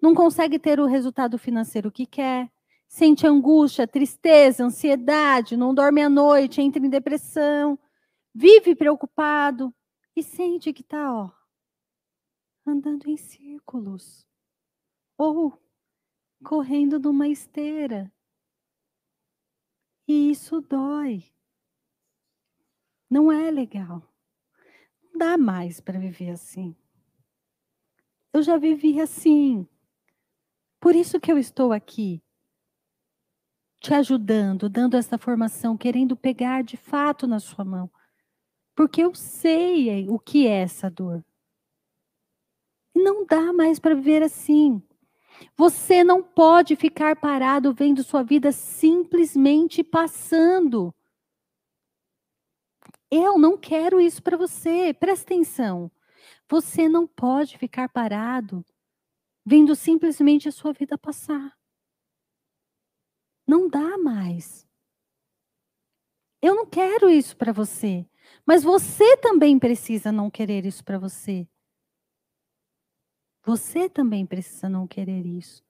não 0.00 0.14
consegue 0.14 0.58
ter 0.58 0.80
o 0.80 0.86
resultado 0.86 1.38
financeiro 1.38 1.92
que 1.92 2.06
quer, 2.06 2.50
sente 2.88 3.26
angústia, 3.26 3.86
tristeza, 3.86 4.64
ansiedade, 4.64 5.56
não 5.56 5.74
dorme 5.74 6.02
à 6.02 6.08
noite, 6.08 6.60
entra 6.60 6.84
em 6.84 6.90
depressão, 6.90 7.78
vive 8.34 8.74
preocupado 8.74 9.72
e 10.16 10.22
sente 10.22 10.72
que 10.72 10.82
está, 10.82 11.12
ó, 11.12 11.30
andando 12.66 13.08
em 13.08 13.16
círculos 13.16 14.26
ou 15.16 15.60
correndo 16.42 16.98
numa 16.98 17.28
esteira. 17.28 18.12
E 20.06 20.30
isso 20.30 20.60
dói. 20.60 21.32
Não 23.08 23.30
é 23.30 23.50
legal. 23.50 24.02
Não 25.02 25.18
dá 25.18 25.38
mais 25.38 25.80
para 25.80 25.98
viver 25.98 26.30
assim. 26.30 26.74
Eu 28.32 28.42
já 28.42 28.56
vivi 28.56 29.00
assim. 29.00 29.66
Por 30.80 30.96
isso 30.96 31.20
que 31.20 31.30
eu 31.30 31.38
estou 31.38 31.72
aqui, 31.72 32.20
te 33.78 33.94
ajudando, 33.94 34.68
dando 34.68 34.96
essa 34.96 35.18
formação, 35.18 35.76
querendo 35.76 36.16
pegar 36.16 36.62
de 36.64 36.76
fato 36.76 37.26
na 37.26 37.38
sua 37.38 37.64
mão. 37.64 37.90
Porque 38.74 39.02
eu 39.02 39.14
sei 39.14 40.08
o 40.08 40.18
que 40.18 40.46
é 40.46 40.62
essa 40.62 40.90
dor. 40.90 41.24
Não 42.94 43.24
dá 43.24 43.52
mais 43.52 43.78
para 43.78 43.94
viver 43.94 44.22
assim. 44.22 44.82
Você 45.56 46.04
não 46.04 46.22
pode 46.22 46.76
ficar 46.76 47.16
parado 47.16 47.72
vendo 47.72 48.02
sua 48.02 48.22
vida 48.22 48.52
simplesmente 48.52 49.82
passando. 49.82 50.94
Eu 53.10 53.38
não 53.38 53.58
quero 53.58 54.00
isso 54.00 54.22
para 54.22 54.36
você. 54.36 54.94
Presta 54.94 55.24
atenção. 55.24 55.90
Você 56.48 56.88
não 56.88 57.06
pode 57.06 57.58
ficar 57.58 57.88
parado 57.88 58.64
vendo 59.44 59.74
simplesmente 59.74 60.48
a 60.48 60.52
sua 60.52 60.72
vida 60.72 60.96
passar. 60.96 61.56
Não 63.46 63.68
dá 63.68 63.98
mais. 63.98 64.66
Eu 66.40 66.54
não 66.54 66.66
quero 66.66 67.08
isso 67.08 67.36
para 67.36 67.52
você, 67.52 68.06
mas 68.46 68.62
você 68.62 69.16
também 69.18 69.58
precisa 69.58 70.10
não 70.10 70.30
querer 70.30 70.66
isso 70.66 70.84
para 70.84 70.98
você. 70.98 71.46
Você 73.44 73.88
também 73.88 74.24
precisa 74.24 74.68
não 74.68 74.86
querer 74.86 75.26
isso. 75.26 75.64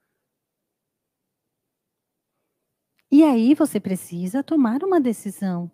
E 3.10 3.22
aí 3.24 3.54
você 3.54 3.78
precisa 3.78 4.42
tomar 4.42 4.82
uma 4.82 5.00
decisão 5.00 5.70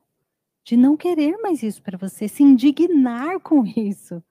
de 0.65 0.77
não 0.77 0.97
querer 0.97 1.39
mais 1.39 1.62
isso 1.62 1.83
para 1.83 1.97
você, 1.97 2.29
se 2.29 2.43
indignar 2.43 3.41
com 3.41 3.65
isso, 3.65 4.23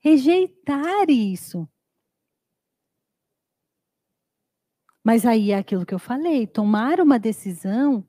rejeitar 0.00 1.08
isso. 1.08 1.68
Mas 5.02 5.24
aí 5.24 5.52
é 5.52 5.58
aquilo 5.58 5.86
que 5.86 5.94
eu 5.94 5.98
falei, 6.00 6.46
tomar 6.46 7.00
uma 7.00 7.18
decisão 7.18 8.04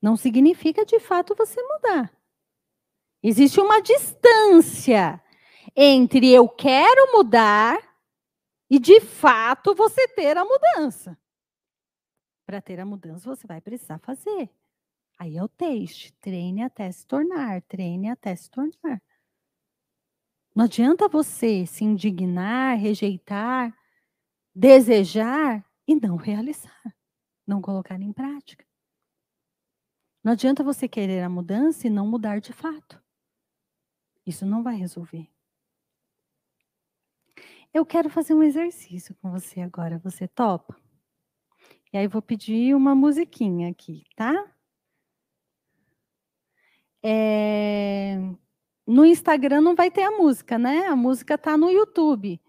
não 0.00 0.16
significa 0.16 0.84
de 0.84 1.00
fato 1.00 1.34
você 1.34 1.62
mudar. 1.62 2.14
Existe 3.22 3.58
uma 3.58 3.80
distância 3.80 5.18
entre 5.74 6.30
eu 6.30 6.46
quero 6.46 7.12
mudar 7.12 7.93
e 8.70 8.78
de 8.78 9.00
fato 9.00 9.74
você 9.74 10.08
ter 10.08 10.36
a 10.36 10.44
mudança. 10.44 11.18
Para 12.46 12.60
ter 12.60 12.80
a 12.80 12.84
mudança, 12.84 13.28
você 13.28 13.46
vai 13.46 13.60
precisar 13.60 13.98
fazer. 13.98 14.50
Aí 15.18 15.36
é 15.36 15.42
o 15.42 15.48
teste. 15.48 16.12
Treine 16.14 16.62
até 16.62 16.90
se 16.90 17.06
tornar, 17.06 17.62
treine 17.62 18.10
até 18.10 18.34
se 18.34 18.50
tornar. 18.50 19.02
Não 20.54 20.64
adianta 20.64 21.08
você 21.08 21.66
se 21.66 21.84
indignar, 21.84 22.78
rejeitar, 22.78 23.76
desejar 24.54 25.64
e 25.86 25.94
não 25.96 26.16
realizar, 26.16 26.94
não 27.46 27.60
colocar 27.60 28.00
em 28.00 28.12
prática. 28.12 28.64
Não 30.22 30.32
adianta 30.32 30.62
você 30.62 30.88
querer 30.88 31.22
a 31.22 31.28
mudança 31.28 31.86
e 31.86 31.90
não 31.90 32.06
mudar 32.06 32.40
de 32.40 32.52
fato. 32.52 33.02
Isso 34.24 34.46
não 34.46 34.62
vai 34.62 34.76
resolver. 34.76 35.28
Eu 37.74 37.84
quero 37.84 38.08
fazer 38.08 38.34
um 38.34 38.42
exercício 38.42 39.16
com 39.16 39.32
você 39.32 39.60
agora. 39.60 39.98
Você 40.04 40.28
topa? 40.28 40.76
E 41.92 41.98
aí 41.98 42.06
vou 42.06 42.22
pedir 42.22 42.72
uma 42.72 42.94
musiquinha 42.94 43.68
aqui, 43.68 44.04
tá? 44.14 44.46
É... 47.02 48.16
No 48.86 49.04
Instagram 49.04 49.60
não 49.60 49.74
vai 49.74 49.90
ter 49.90 50.04
a 50.04 50.12
música, 50.12 50.56
né? 50.56 50.86
A 50.86 50.94
música 50.94 51.36
tá 51.36 51.56
no 51.56 51.68
YouTube. 51.68 52.40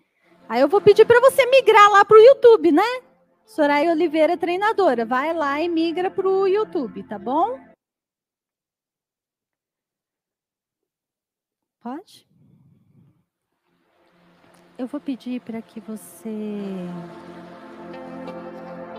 Aí 0.48 0.62
eu 0.62 0.68
vou 0.68 0.80
pedir 0.80 1.06
para 1.08 1.20
você 1.20 1.44
migrar 1.48 1.92
lá 1.92 2.06
para 2.06 2.18
o 2.18 2.22
YouTube, 2.22 2.72
né? 2.72 2.84
Soraya 3.46 3.92
Oliveira, 3.92 4.38
treinadora. 4.38 5.06
Vai 5.06 5.34
lá 5.34 5.60
e 5.60 5.68
migra 5.68 6.12
para 6.12 6.28
o 6.28 6.48
YouTube, 6.48 7.02
tá 7.08 7.18
bom? 7.18 7.60
Pode? 11.82 12.28
Eu 14.78 14.88
vou 14.88 15.00
pedir 15.00 15.40
para 15.42 15.62
que 15.62 15.80
você 15.80 16.88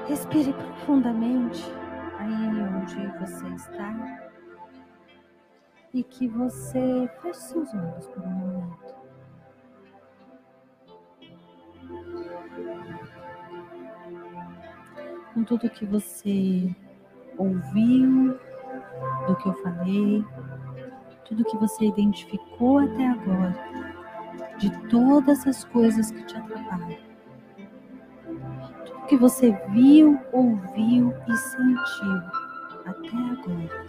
Respire 0.09 0.53
profundamente 0.53 1.65
aí 2.17 2.63
onde 2.79 3.07
você 3.19 3.49
está 3.49 4.31
e 5.93 6.05
que 6.05 6.29
você 6.29 7.11
feche 7.21 7.41
seus 7.41 7.75
olhos 7.75 8.07
por 8.07 8.23
um 8.23 8.31
momento. 8.31 8.95
Com 15.35 15.43
tudo 15.43 15.69
que 15.69 15.85
você 15.85 16.73
ouviu, 17.37 18.39
do 19.27 19.37
que 19.37 19.49
eu 19.49 19.55
falei, 19.55 20.25
tudo 21.25 21.45
que 21.45 21.57
você 21.57 21.87
identificou 21.87 22.79
até 22.79 23.09
agora, 23.09 23.86
de 24.59 24.71
todas 24.89 25.47
as 25.47 25.65
coisas 25.65 26.11
que 26.11 26.23
te 26.25 26.37
atrapalham 26.37 27.07
que 29.07 29.17
você 29.17 29.53
viu, 29.71 30.21
ouviu 30.33 31.15
e 31.29 31.37
sentiu 31.37 32.23
até 32.85 33.17
agora. 33.33 33.87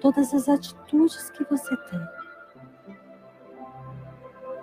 Todas 0.00 0.34
as 0.34 0.48
atitudes 0.48 1.30
que 1.30 1.44
você 1.44 1.76
tem 1.76 2.08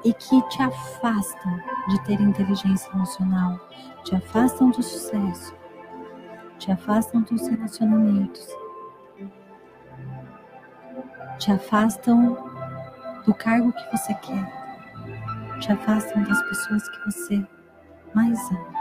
e 0.05 0.14
que 0.14 0.41
te 0.49 0.61
afastam 0.61 1.60
de 1.88 2.03
ter 2.03 2.19
inteligência 2.19 2.91
emocional, 2.91 3.60
te 4.03 4.15
afastam 4.15 4.69
do 4.69 4.84
sucesso, 4.84 5.55
te 6.60 6.72
afastam 6.72 7.22
dos 7.22 7.47
relacionamentos, 7.47 8.47
te 11.39 11.51
afastam 11.51 12.53
do 13.26 13.34
cargo 13.34 13.72
que 13.72 13.98
você 13.98 14.14
quer, 14.16 15.60
te 15.60 15.72
afastam 15.72 16.24
das 16.24 16.41
pessoas 16.44 16.90
que 16.90 17.06
você 17.06 17.48
mais 18.14 18.40
ama. 18.52 18.74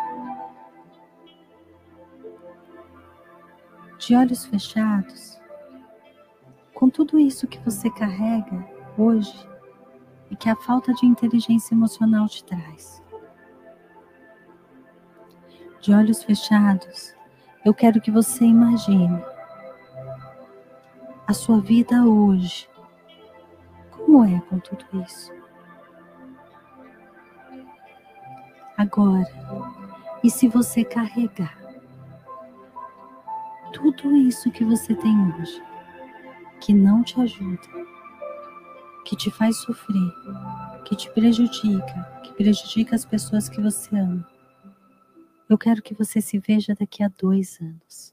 De 3.99 4.17
olhos 4.17 4.45
fechados, 4.45 5.41
com 6.75 6.91
tudo 6.91 7.19
isso 7.19 7.47
que 7.47 7.59
você 7.61 7.89
carrega 7.91 8.67
hoje 8.99 9.49
e 10.31 10.37
que 10.37 10.49
a 10.49 10.57
falta 10.57 10.93
de 10.95 11.07
inteligência 11.07 11.75
emocional 11.75 12.27
te 12.27 12.43
traz. 12.45 13.03
De 15.81 15.93
olhos 15.93 16.25
fechados, 16.25 17.15
eu 17.65 17.73
quero 17.73 18.01
que 18.01 18.11
você 18.11 18.45
imagine 18.45 19.23
a 21.27 21.33
sua 21.33 21.61
vida 21.61 22.05
hoje. 22.05 22.72
Como 24.13 24.27
é 24.27 24.41
com 24.43 24.59
tudo 24.59 24.85
isso? 25.03 25.33
Agora, 28.77 29.25
e 30.23 30.31
se 30.31 30.49
você 30.49 30.85
carregar 30.85 31.57
tudo 33.73 34.15
isso 34.15 34.51
que 34.51 34.67
você 34.67 34.95
tem 34.95 35.17
hoje, 35.33 35.63
que 36.61 36.75
não 36.75 37.03
te 37.03 37.19
ajuda, 37.23 37.63
que 39.07 39.17
te 39.17 39.31
faz 39.31 39.57
sofrer, 39.57 40.13
que 40.85 40.95
te 40.95 41.11
prejudica, 41.13 42.21
que 42.23 42.35
prejudica 42.35 42.95
as 42.95 43.07
pessoas 43.07 43.49
que 43.49 43.63
você 43.63 43.97
ama, 43.97 44.29
eu 45.49 45.57
quero 45.57 45.81
que 45.81 45.95
você 45.95 46.21
se 46.21 46.39
veja 46.39 46.75
daqui 46.79 47.03
a 47.03 47.09
dois 47.09 47.59
anos. 47.63 48.13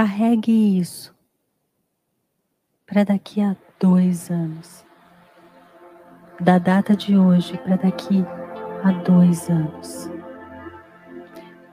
Carregue 0.00 0.78
isso 0.78 1.14
para 2.86 3.04
daqui 3.04 3.42
a 3.42 3.54
dois 3.78 4.30
anos 4.30 4.82
da 6.40 6.56
data 6.56 6.96
de 6.96 7.18
hoje 7.18 7.58
para 7.58 7.76
daqui 7.76 8.24
a 8.82 8.92
dois 8.92 9.50
anos. 9.50 10.08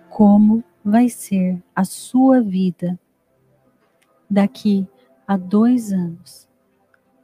Como 0.10 0.62
vai 0.84 1.08
ser 1.08 1.64
a 1.74 1.86
sua 1.86 2.42
vida 2.42 3.00
daqui 4.30 4.86
a 5.26 5.38
dois 5.38 5.94
anos, 5.94 6.50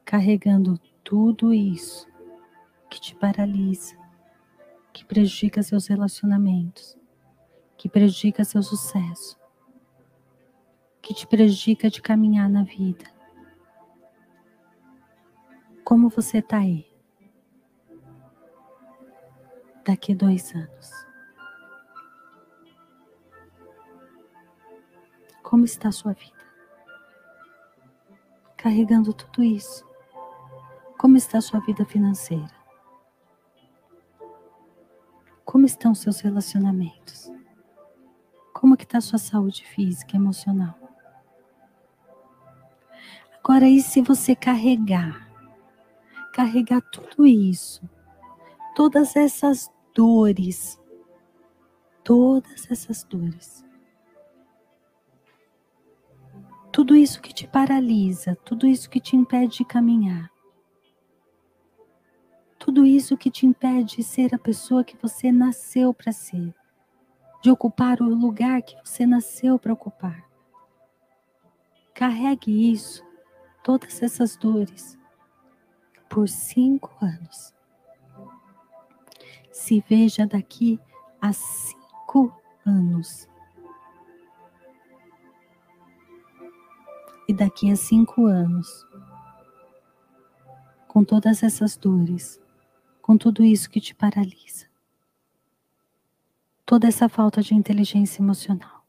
carregando 0.05 0.80
tudo 1.03 1.53
isso 1.53 2.07
que 2.89 3.01
te 3.01 3.13
paralisa, 3.13 3.97
que 4.93 5.03
prejudica 5.03 5.61
seus 5.63 5.85
relacionamentos, 5.85 6.97
que 7.75 7.89
prejudica 7.89 8.45
seu 8.45 8.63
sucesso, 8.63 9.43
que 11.03 11.13
te 11.13 11.27
prejudica 11.27 11.88
de 11.88 12.01
caminhar 12.01 12.49
na 12.49 12.63
vida. 12.63 13.05
Como 15.84 16.09
você 16.09 16.39
está 16.39 16.57
aí? 16.57 16.91
daqui 19.85 20.15
dois 20.15 20.53
anos. 20.55 21.05
Como 25.41 25.65
está 25.65 25.89
a 25.89 25.91
sua 25.91 26.13
vida? 26.13 26.31
Carregando 28.57 29.13
tudo 29.13 29.43
isso. 29.43 29.85
Como 30.97 31.17
está 31.17 31.39
a 31.39 31.41
sua 31.41 31.59
vida 31.59 31.85
financeira? 31.85 32.51
Como 35.43 35.65
estão 35.65 35.93
seus 35.93 36.21
relacionamentos? 36.21 37.30
Como 38.53 38.77
que 38.77 38.85
está 38.85 38.99
a 38.99 39.01
sua 39.01 39.19
saúde 39.19 39.65
física 39.65 40.15
e 40.15 40.19
emocional? 40.19 40.82
Agora, 43.44 43.68
e 43.68 43.82
se 43.82 44.02
você 44.02 44.36
carregar? 44.36 45.30
Carregar 46.32 46.82
tudo 46.82 47.28
isso 47.28 47.88
todas 48.74 49.15
essas 49.15 49.72
dores, 49.94 50.80
todas 52.03 52.70
essas 52.70 53.03
dores. 53.03 53.64
Tudo 56.72 56.95
isso 56.95 57.22
que 57.22 57.34
te 57.34 57.48
paralisa, 57.48 58.36
tudo 58.44 58.65
isso 58.65 58.90
que 58.90 58.99
te 58.99 59.15
impede 59.15 59.57
de 59.57 59.65
caminhar. 59.65 60.32
Tudo 62.57 62.86
isso 62.86 63.18
que 63.18 63.30
te 63.30 63.45
impede 63.45 63.98
de 63.98 64.03
ser 64.03 64.34
a 64.34 64.40
pessoa 64.40 64.84
que 64.84 64.98
você 64.98 65.32
nasceu 65.32 65.94
para 65.94 66.11
ser, 66.11 66.53
de 67.44 67.52
ocupar 67.52 68.02
o 68.02 68.06
lugar 68.06 68.61
que 68.64 68.76
você 68.84 69.06
nasceu 69.06 69.60
para 69.60 69.74
ocupar. 69.74 70.28
Carregue 71.94 72.72
isso, 72.72 73.06
todas 73.64 74.03
essas 74.03 74.35
dores, 74.35 74.98
por 76.10 76.27
cinco 76.27 76.94
anos. 77.02 77.53
Se 79.52 79.84
veja 79.88 80.27
daqui 80.27 80.80
a 81.22 81.31
cinco 81.31 82.35
anos. 82.65 83.27
E 87.27 87.34
daqui 87.34 87.72
a 87.72 87.76
cinco 87.76 88.26
anos, 88.26 88.85
com 90.88 91.03
todas 91.06 91.41
essas 91.41 91.77
dores, 91.77 92.40
com 93.02 93.18
tudo 93.18 93.44
isso 93.44 93.69
que 93.69 93.80
te 93.80 93.95
paralisa, 93.95 94.68
toda 96.65 96.88
essa 96.88 97.07
falta 97.07 97.41
de 97.41 97.56
inteligência 97.56 98.22
emocional, 98.22 98.85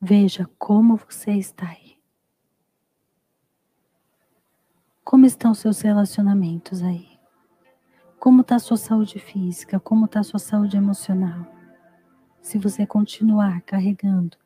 veja 0.00 0.50
como 0.58 0.96
você 0.96 1.32
está 1.32 1.68
aí. 1.68 1.85
Como 5.06 5.24
estão 5.24 5.54
seus 5.54 5.80
relacionamentos 5.82 6.82
aí? 6.82 7.08
Como 8.18 8.40
está 8.40 8.56
a 8.56 8.58
sua 8.58 8.76
saúde 8.76 9.20
física? 9.20 9.78
Como 9.78 10.06
está 10.06 10.18
a 10.18 10.24
sua 10.24 10.40
saúde 10.40 10.76
emocional? 10.76 11.46
Se 12.40 12.58
você 12.58 12.84
continuar 12.84 13.60
carregando 13.60 14.36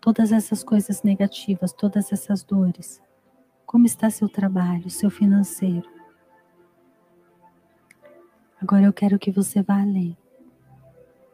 todas 0.00 0.30
essas 0.30 0.62
coisas 0.62 1.02
negativas, 1.02 1.72
todas 1.72 2.12
essas 2.12 2.44
dores, 2.44 3.02
como 3.66 3.84
está 3.84 4.08
seu 4.10 4.28
trabalho, 4.28 4.88
seu 4.88 5.10
financeiro? 5.10 5.90
Agora 8.60 8.84
eu 8.84 8.92
quero 8.92 9.18
que 9.18 9.32
você 9.32 9.60
vá 9.60 9.82
além. 9.82 10.16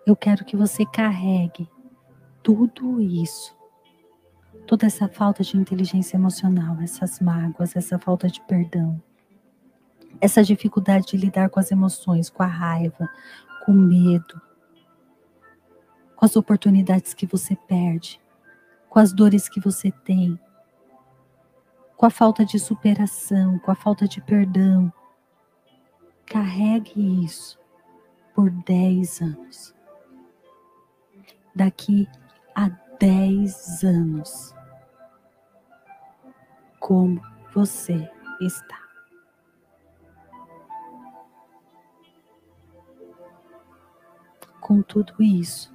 Eu 0.06 0.16
quero 0.16 0.46
que 0.46 0.56
você 0.56 0.86
carregue 0.86 1.68
tudo 2.42 3.02
isso, 3.02 3.54
toda 4.68 4.84
essa 4.84 5.08
falta 5.08 5.42
de 5.42 5.56
inteligência 5.56 6.18
emocional, 6.18 6.76
essas 6.82 7.20
mágoas, 7.20 7.74
essa 7.74 7.98
falta 7.98 8.28
de 8.28 8.38
perdão, 8.42 9.02
essa 10.20 10.44
dificuldade 10.44 11.06
de 11.06 11.16
lidar 11.16 11.48
com 11.48 11.58
as 11.58 11.70
emoções, 11.70 12.28
com 12.28 12.42
a 12.42 12.46
raiva, 12.46 13.08
com 13.64 13.72
o 13.72 13.74
medo, 13.74 14.38
com 16.14 16.22
as 16.22 16.36
oportunidades 16.36 17.14
que 17.14 17.24
você 17.24 17.56
perde, 17.56 18.20
com 18.90 18.98
as 18.98 19.10
dores 19.10 19.48
que 19.48 19.58
você 19.58 19.90
tem, 19.90 20.38
com 21.96 22.04
a 22.04 22.10
falta 22.10 22.44
de 22.44 22.58
superação, 22.58 23.58
com 23.60 23.70
a 23.70 23.74
falta 23.74 24.06
de 24.06 24.20
perdão. 24.20 24.92
Carregue 26.26 27.24
isso 27.24 27.58
por 28.34 28.50
10 28.50 29.22
anos. 29.22 29.74
Daqui 31.54 32.06
a 32.54 32.68
10 33.00 33.82
anos. 33.82 34.57
Como 36.78 37.20
você 37.54 38.10
está? 38.40 38.88
com 44.68 44.82
tudo 44.82 45.14
isso 45.22 45.74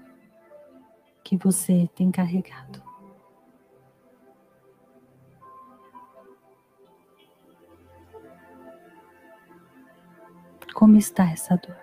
que 1.24 1.36
você 1.36 1.90
tem 1.96 2.12
carregado. 2.12 2.80
Como 10.76 10.96
está 10.96 11.24
essa 11.32 11.58
dor? 11.58 11.76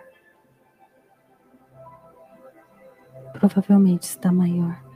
Provavelmente 3.33 4.03
está 4.05 4.31
maior. 4.31 4.90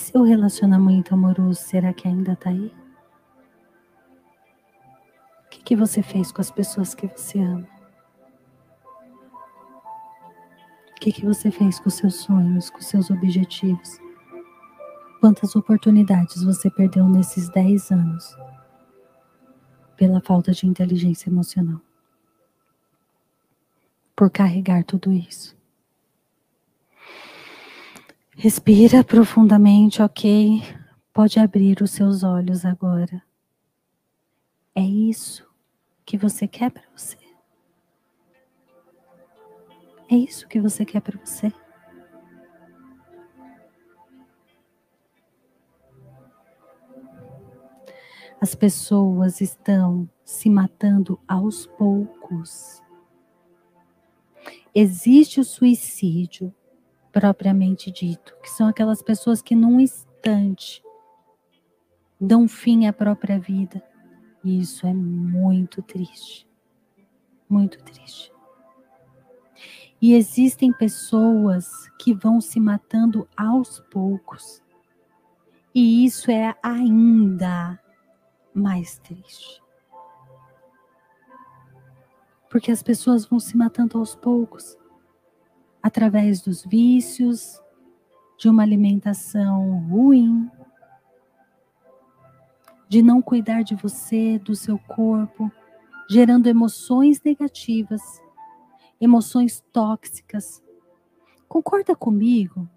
E 0.00 0.02
seu 0.02 0.22
relacionamento 0.22 1.12
amoroso, 1.12 1.60
será 1.60 1.92
que 1.92 2.08
ainda 2.08 2.32
está 2.32 2.48
aí? 2.48 2.72
O 5.44 5.50
que, 5.50 5.62
que 5.62 5.76
você 5.76 6.02
fez 6.02 6.32
com 6.32 6.40
as 6.40 6.50
pessoas 6.50 6.94
que 6.94 7.06
você 7.06 7.38
ama? 7.38 7.68
O 10.90 11.00
que, 11.00 11.12
que 11.12 11.26
você 11.26 11.50
fez 11.50 11.78
com 11.78 11.90
seus 11.90 12.14
sonhos, 12.14 12.70
com 12.70 12.80
seus 12.80 13.10
objetivos? 13.10 13.98
Quantas 15.20 15.54
oportunidades 15.54 16.42
você 16.42 16.70
perdeu 16.70 17.06
nesses 17.06 17.50
10 17.50 17.90
anos 17.90 18.34
pela 19.98 20.22
falta 20.22 20.52
de 20.52 20.66
inteligência 20.66 21.28
emocional? 21.28 21.78
Por 24.16 24.30
carregar 24.30 24.82
tudo 24.82 25.12
isso. 25.12 25.59
Respira 28.42 29.04
profundamente, 29.04 30.00
ok? 30.00 30.62
Pode 31.12 31.38
abrir 31.38 31.82
os 31.82 31.90
seus 31.90 32.22
olhos 32.22 32.64
agora. 32.64 33.22
É 34.74 34.80
isso 34.80 35.46
que 36.06 36.16
você 36.16 36.48
quer 36.48 36.70
para 36.70 36.84
você? 36.96 37.18
É 40.10 40.16
isso 40.16 40.48
que 40.48 40.58
você 40.58 40.86
quer 40.86 41.02
para 41.02 41.18
você? 41.22 41.52
As 48.40 48.54
pessoas 48.54 49.42
estão 49.42 50.08
se 50.24 50.48
matando 50.48 51.20
aos 51.28 51.66
poucos. 51.66 52.82
Existe 54.74 55.40
o 55.40 55.44
suicídio 55.44 56.54
propriamente 57.12 57.90
dito, 57.90 58.36
que 58.42 58.50
são 58.50 58.68
aquelas 58.68 59.02
pessoas 59.02 59.42
que 59.42 59.54
num 59.54 59.80
instante 59.80 60.82
dão 62.20 62.46
fim 62.46 62.86
à 62.86 62.92
própria 62.92 63.38
vida. 63.38 63.82
E 64.44 64.60
isso 64.60 64.86
é 64.86 64.94
muito 64.94 65.82
triste. 65.82 66.48
Muito 67.48 67.82
triste. 67.82 68.32
E 70.00 70.14
existem 70.14 70.72
pessoas 70.72 71.68
que 71.98 72.14
vão 72.14 72.40
se 72.40 72.58
matando 72.58 73.28
aos 73.36 73.80
poucos. 73.90 74.62
E 75.74 76.04
isso 76.04 76.30
é 76.30 76.54
ainda 76.62 77.78
mais 78.54 78.98
triste. 78.98 79.62
Porque 82.48 82.72
as 82.72 82.82
pessoas 82.82 83.26
vão 83.26 83.38
se 83.38 83.56
matando 83.56 83.98
aos 83.98 84.16
poucos 84.16 84.79
através 85.82 86.40
dos 86.40 86.64
vícios, 86.64 87.60
de 88.38 88.48
uma 88.48 88.62
alimentação 88.62 89.80
ruim, 89.88 90.50
de 92.88 93.02
não 93.02 93.22
cuidar 93.22 93.62
de 93.62 93.74
você, 93.74 94.38
do 94.38 94.54
seu 94.54 94.78
corpo, 94.78 95.50
gerando 96.08 96.48
emoções 96.48 97.20
negativas 97.22 98.02
emoções 99.00 99.64
tóxicas. 99.72 100.62
Concorda 101.48 101.96
comigo? 101.96 102.68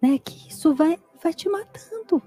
Né, 0.00 0.18
que 0.18 0.48
isso 0.48 0.74
vai, 0.74 0.98
vai 1.22 1.32
te 1.32 1.48
matando. 1.48 2.22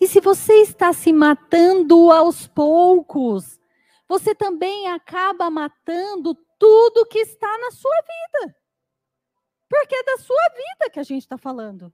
E 0.00 0.06
se 0.06 0.20
você 0.20 0.54
está 0.62 0.92
se 0.92 1.12
matando 1.12 2.10
aos 2.10 2.46
poucos, 2.46 3.60
você 4.08 4.34
também 4.34 4.88
acaba 4.88 5.50
matando 5.50 6.34
tudo 6.58 7.06
que 7.06 7.18
está 7.18 7.58
na 7.58 7.70
sua 7.70 8.02
vida. 8.02 8.56
Porque 9.68 9.94
é 9.94 10.02
da 10.02 10.18
sua 10.18 10.48
vida 10.50 10.90
que 10.92 11.00
a 11.00 11.02
gente 11.02 11.22
está 11.22 11.38
falando. 11.38 11.92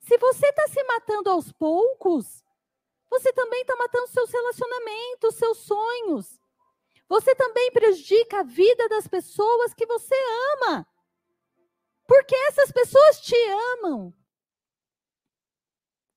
Se 0.00 0.16
você 0.18 0.46
está 0.46 0.66
se 0.68 0.82
matando 0.84 1.30
aos 1.30 1.52
poucos, 1.52 2.44
você 3.08 3.32
também 3.32 3.60
está 3.60 3.76
matando 3.76 4.08
seus 4.08 4.30
relacionamentos, 4.30 5.34
seus 5.34 5.58
sonhos. 5.58 6.40
Você 7.08 7.34
também 7.34 7.70
prejudica 7.72 8.40
a 8.40 8.44
vida 8.44 8.88
das 8.88 9.06
pessoas 9.06 9.74
que 9.74 9.84
você 9.84 10.14
ama. 10.54 10.86
Porque 12.06 12.34
essas 12.34 12.72
pessoas 12.72 13.20
te 13.20 13.36
amam. 13.78 14.14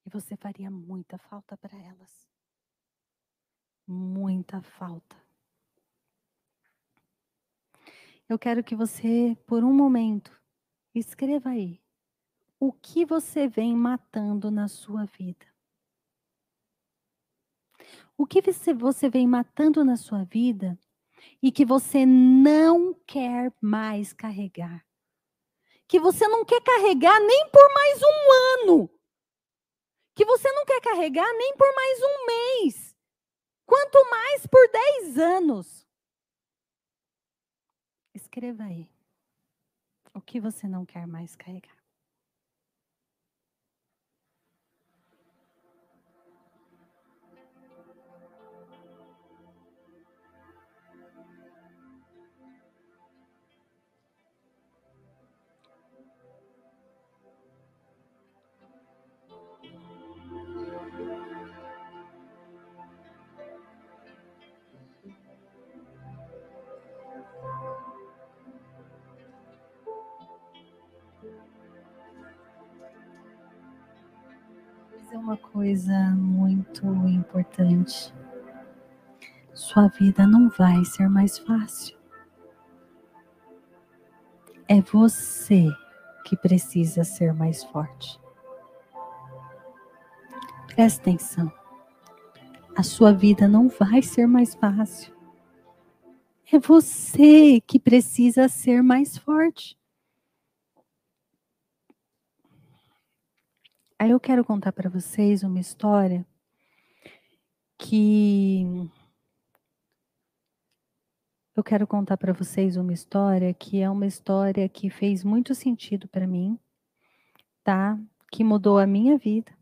E 0.05 0.09
você 0.09 0.35
faria 0.37 0.69
muita 0.69 1.17
falta 1.17 1.57
para 1.57 1.77
elas. 1.77 2.22
Muita 3.87 4.61
falta. 4.61 5.15
Eu 8.27 8.39
quero 8.39 8.63
que 8.63 8.75
você, 8.75 9.37
por 9.45 9.63
um 9.63 9.73
momento, 9.73 10.31
escreva 10.95 11.49
aí 11.49 11.81
o 12.59 12.71
que 12.71 13.05
você 13.05 13.47
vem 13.47 13.75
matando 13.75 14.49
na 14.49 14.69
sua 14.69 15.05
vida. 15.05 15.45
O 18.17 18.25
que 18.25 18.41
você, 18.41 19.09
vem 19.09 19.27
matando 19.27 19.83
na 19.83 19.97
sua 19.97 20.23
vida 20.23 20.79
e 21.41 21.51
que 21.51 21.65
você 21.65 22.05
não 22.05 22.93
quer 23.05 23.51
mais 23.59 24.13
carregar. 24.13 24.85
Que 25.87 25.99
você 25.99 26.25
não 26.27 26.45
quer 26.45 26.61
carregar 26.61 27.19
nem 27.19 27.49
por 27.49 27.73
mais 27.73 28.01
um 28.01 28.69
ano. 28.71 28.89
Que 30.15 30.23
você 30.23 30.49
não 30.53 30.63
quer 30.65 30.79
carregar 30.79 31.31
nem 31.33 31.53
por 31.57 31.67
mais 31.75 31.99
um 32.01 32.25
mês. 32.25 32.92
Quanto 33.73 34.07
mais 34.07 34.45
por 34.45 34.69
10 34.69 35.17
anos. 35.17 35.87
Escreva 38.13 38.65
aí. 38.65 38.87
O 40.13 40.21
que 40.21 40.39
você 40.39 40.67
não 40.67 40.85
quer 40.85 41.07
mais 41.07 41.35
carregar? 41.35 41.72
Coisa 75.53 76.09
muito 76.15 76.83
importante. 77.07 78.11
Sua 79.53 79.87
vida 79.87 80.25
não 80.25 80.49
vai 80.49 80.83
ser 80.83 81.07
mais 81.07 81.37
fácil. 81.37 81.95
É 84.67 84.81
você 84.81 85.69
que 86.25 86.35
precisa 86.35 87.03
ser 87.03 87.33
mais 87.33 87.63
forte. 87.65 88.19
Presta 90.73 91.01
atenção. 91.01 91.51
A 92.75 92.81
sua 92.81 93.13
vida 93.13 93.47
não 93.47 93.69
vai 93.69 94.01
ser 94.01 94.25
mais 94.25 94.55
fácil. 94.55 95.13
É 96.51 96.57
você 96.57 97.61
que 97.61 97.79
precisa 97.79 98.47
ser 98.49 98.81
mais 98.81 99.19
forte. 99.19 99.77
Aí 104.03 104.09
eu 104.09 104.19
quero 104.19 104.43
contar 104.43 104.73
para 104.73 104.89
vocês 104.89 105.43
uma 105.43 105.61
história 105.61 106.27
que 107.77 108.61
eu 111.55 111.63
quero 111.63 111.87
contar 111.87 112.17
para 112.17 112.33
vocês 112.33 112.75
uma 112.75 112.91
história 112.91 113.53
que 113.53 113.79
é 113.79 113.89
uma 113.89 114.05
história 114.05 114.67
que 114.67 114.89
fez 114.89 115.23
muito 115.23 115.55
sentido 115.55 116.05
para 116.09 116.27
mim, 116.27 116.59
tá? 117.63 117.97
Que 118.29 118.43
mudou 118.43 118.77
a 118.77 118.85
minha 118.85 119.17
vida. 119.17 119.57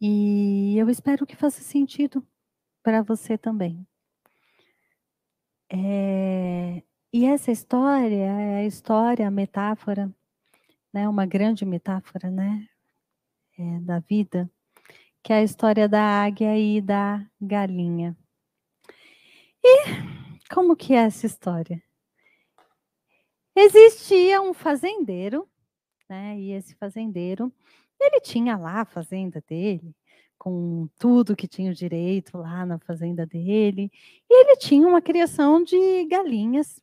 E 0.00 0.76
eu 0.76 0.90
espero 0.90 1.24
que 1.24 1.36
faça 1.36 1.62
sentido 1.62 2.26
para 2.82 3.02
você 3.02 3.38
também. 3.38 3.86
É, 5.70 6.82
e 7.12 7.24
essa 7.24 7.52
história 7.52 8.16
é 8.16 8.56
a 8.56 8.66
história, 8.66 9.28
a 9.28 9.30
metáfora 9.30 10.12
né, 10.92 11.08
uma 11.08 11.24
grande 11.24 11.64
metáfora, 11.64 12.30
né, 12.30 12.68
é, 13.58 13.80
da 13.80 13.98
vida, 13.98 14.50
que 15.22 15.32
é 15.32 15.36
a 15.36 15.42
história 15.42 15.88
da 15.88 16.02
águia 16.02 16.58
e 16.58 16.80
da 16.80 17.24
galinha. 17.40 18.16
E 19.64 19.84
como 20.52 20.76
que 20.76 20.92
é 20.92 21.04
essa 21.04 21.26
história? 21.26 21.82
Existia 23.54 24.40
um 24.40 24.52
fazendeiro, 24.52 25.48
né, 26.08 26.38
e 26.38 26.52
esse 26.52 26.74
fazendeiro, 26.74 27.52
ele 28.00 28.20
tinha 28.20 28.56
lá 28.56 28.80
a 28.80 28.84
fazenda 28.84 29.42
dele, 29.46 29.94
com 30.38 30.88
tudo 30.98 31.36
que 31.36 31.46
tinha 31.46 31.70
o 31.70 31.74
direito 31.74 32.36
lá 32.36 32.66
na 32.66 32.76
fazenda 32.76 33.24
dele, 33.24 33.92
e 34.28 34.40
ele 34.40 34.56
tinha 34.56 34.88
uma 34.88 35.00
criação 35.00 35.62
de 35.62 36.04
galinhas. 36.06 36.82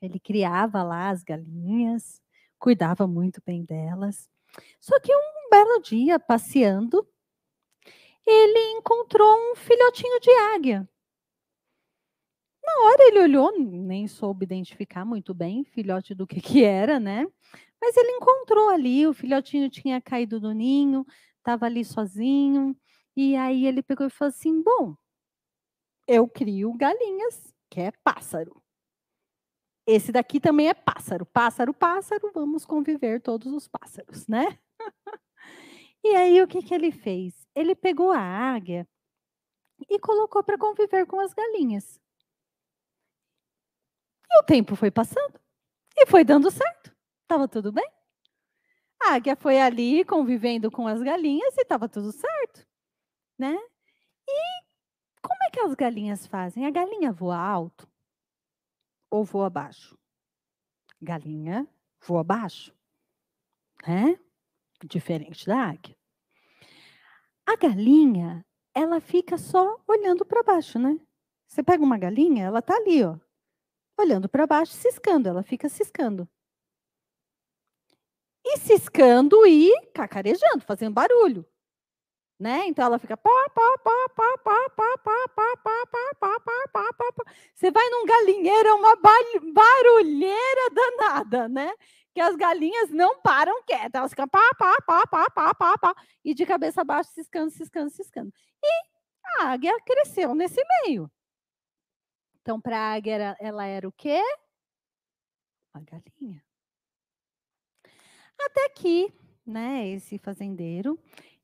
Ele 0.00 0.18
criava 0.18 0.82
lá 0.82 1.10
as 1.10 1.22
galinhas, 1.22 2.23
cuidava 2.64 3.06
muito 3.06 3.42
bem 3.44 3.62
delas. 3.62 4.26
Só 4.80 4.98
que 4.98 5.14
um 5.14 5.50
belo 5.50 5.82
dia, 5.82 6.18
passeando, 6.18 7.06
ele 8.26 8.78
encontrou 8.78 9.52
um 9.52 9.54
filhotinho 9.54 10.18
de 10.18 10.30
águia. 10.54 10.88
Na 12.64 12.86
hora 12.86 13.02
ele 13.02 13.20
olhou, 13.20 13.52
nem 13.60 14.08
soube 14.08 14.46
identificar 14.46 15.04
muito 15.04 15.34
bem 15.34 15.62
filhote 15.62 16.14
do 16.14 16.26
que 16.26 16.40
que 16.40 16.64
era, 16.64 16.98
né? 16.98 17.26
Mas 17.78 17.94
ele 17.98 18.12
encontrou 18.12 18.70
ali, 18.70 19.06
o 19.06 19.12
filhotinho 19.12 19.68
tinha 19.68 20.00
caído 20.00 20.40
do 20.40 20.52
ninho, 20.54 21.04
estava 21.36 21.66
ali 21.66 21.84
sozinho, 21.84 22.74
e 23.14 23.36
aí 23.36 23.66
ele 23.66 23.82
pegou 23.82 24.06
e 24.06 24.10
falou 24.10 24.30
assim: 24.30 24.62
"Bom, 24.62 24.96
eu 26.08 26.26
crio 26.26 26.72
galinhas, 26.72 27.54
que 27.68 27.82
é 27.82 27.92
pássaro. 28.02 28.63
Esse 29.86 30.10
daqui 30.10 30.40
também 30.40 30.68
é 30.68 30.74
pássaro. 30.74 31.26
Pássaro, 31.26 31.74
pássaro, 31.74 32.30
vamos 32.32 32.64
conviver 32.64 33.20
todos 33.20 33.52
os 33.52 33.68
pássaros, 33.68 34.26
né? 34.26 34.58
e 36.02 36.14
aí 36.16 36.42
o 36.42 36.48
que, 36.48 36.62
que 36.62 36.74
ele 36.74 36.90
fez? 36.90 37.46
Ele 37.54 37.74
pegou 37.74 38.10
a 38.10 38.18
águia 38.18 38.88
e 39.88 39.98
colocou 39.98 40.42
para 40.42 40.58
conviver 40.58 41.06
com 41.06 41.20
as 41.20 41.34
galinhas. 41.34 42.00
E 44.30 44.38
o 44.38 44.42
tempo 44.42 44.74
foi 44.74 44.90
passando 44.90 45.38
e 45.96 46.06
foi 46.06 46.24
dando 46.24 46.50
certo. 46.50 46.94
Estava 47.22 47.46
tudo 47.46 47.70
bem. 47.70 47.88
A 49.02 49.14
águia 49.14 49.36
foi 49.36 49.60
ali 49.60 50.04
convivendo 50.04 50.70
com 50.70 50.88
as 50.88 51.02
galinhas 51.02 51.56
e 51.58 51.60
estava 51.60 51.88
tudo 51.88 52.10
certo, 52.10 52.66
né? 53.38 53.54
E 54.26 54.64
como 55.20 55.42
é 55.44 55.50
que 55.50 55.60
as 55.60 55.74
galinhas 55.74 56.26
fazem? 56.26 56.66
A 56.66 56.70
galinha 56.70 57.12
voa 57.12 57.36
alto? 57.36 57.86
Ou 59.14 59.24
voa 59.24 59.48
baixo? 59.48 59.96
Galinha 61.00 61.68
voa 62.00 62.24
baixo, 62.24 62.74
né? 63.86 64.18
Diferente 64.84 65.46
da 65.46 65.56
águia. 65.56 65.96
A 67.46 67.56
galinha, 67.56 68.44
ela 68.74 69.00
fica 69.00 69.38
só 69.38 69.80
olhando 69.86 70.24
para 70.24 70.42
baixo, 70.42 70.78
né? 70.78 70.98
Você 71.46 71.62
pega 71.62 71.82
uma 71.82 71.96
galinha, 71.96 72.44
ela 72.44 72.60
tá 72.60 72.74
ali, 72.74 73.04
ó, 73.04 73.16
olhando 73.98 74.28
para 74.28 74.46
baixo, 74.46 74.72
ciscando, 74.72 75.28
ela 75.28 75.42
fica 75.42 75.68
ciscando. 75.68 76.28
E 78.44 78.58
ciscando 78.58 79.46
e 79.46 79.72
cacarejando, 79.92 80.64
fazendo 80.64 80.92
barulho 80.92 81.46
né? 82.44 82.66
Então 82.66 82.84
ela 82.84 82.98
fica 82.98 83.16
pá, 83.16 83.30
pá, 83.54 83.78
pá, 83.78 84.08
pá, 84.14 84.38
pá, 84.44 84.68
pá, 84.74 84.98
pá, 84.98 85.28
pá, 85.34 85.56
pá, 85.56 85.86
pá, 85.86 86.14
pá, 86.20 86.40
pá, 86.40 86.92
pá, 86.92 87.12
pá. 87.12 87.32
Você 87.54 87.70
vai 87.70 87.88
num 87.88 88.04
galinheiro, 88.04 88.68
é 88.68 88.74
uma 88.74 88.96
barulheira 88.96 90.70
danada, 90.70 91.48
né? 91.48 91.72
Que 92.12 92.20
as 92.20 92.36
galinhas 92.36 92.90
não 92.90 93.18
param 93.22 93.62
quietas, 93.62 93.94
elas 93.94 94.10
ficam 94.10 94.28
pá, 94.28 94.54
pá, 94.58 94.76
pá, 94.86 95.06
pá, 95.06 95.30
pá, 95.30 95.54
pá, 95.54 95.78
pá, 95.78 95.94
e 96.22 96.34
de 96.34 96.44
cabeça 96.44 96.84
baixa, 96.84 97.10
ciscando, 97.14 97.50
ciscando, 97.50 97.88
ciscando. 97.88 98.30
E 98.62 99.40
a 99.40 99.52
águia 99.52 99.72
cresceu 99.80 100.34
nesse 100.34 100.62
meio. 100.82 101.10
Então, 102.42 102.60
para 102.60 102.78
a 102.78 102.92
águia, 102.92 103.34
ela 103.40 103.64
era 103.64 103.88
o 103.88 103.92
quê? 103.92 104.20
Uma 105.74 105.82
galinha. 105.82 106.44
Até 108.38 108.68
que, 108.68 109.10
né, 109.46 109.88
esse 109.88 110.18
fazendeiro, 110.18 110.98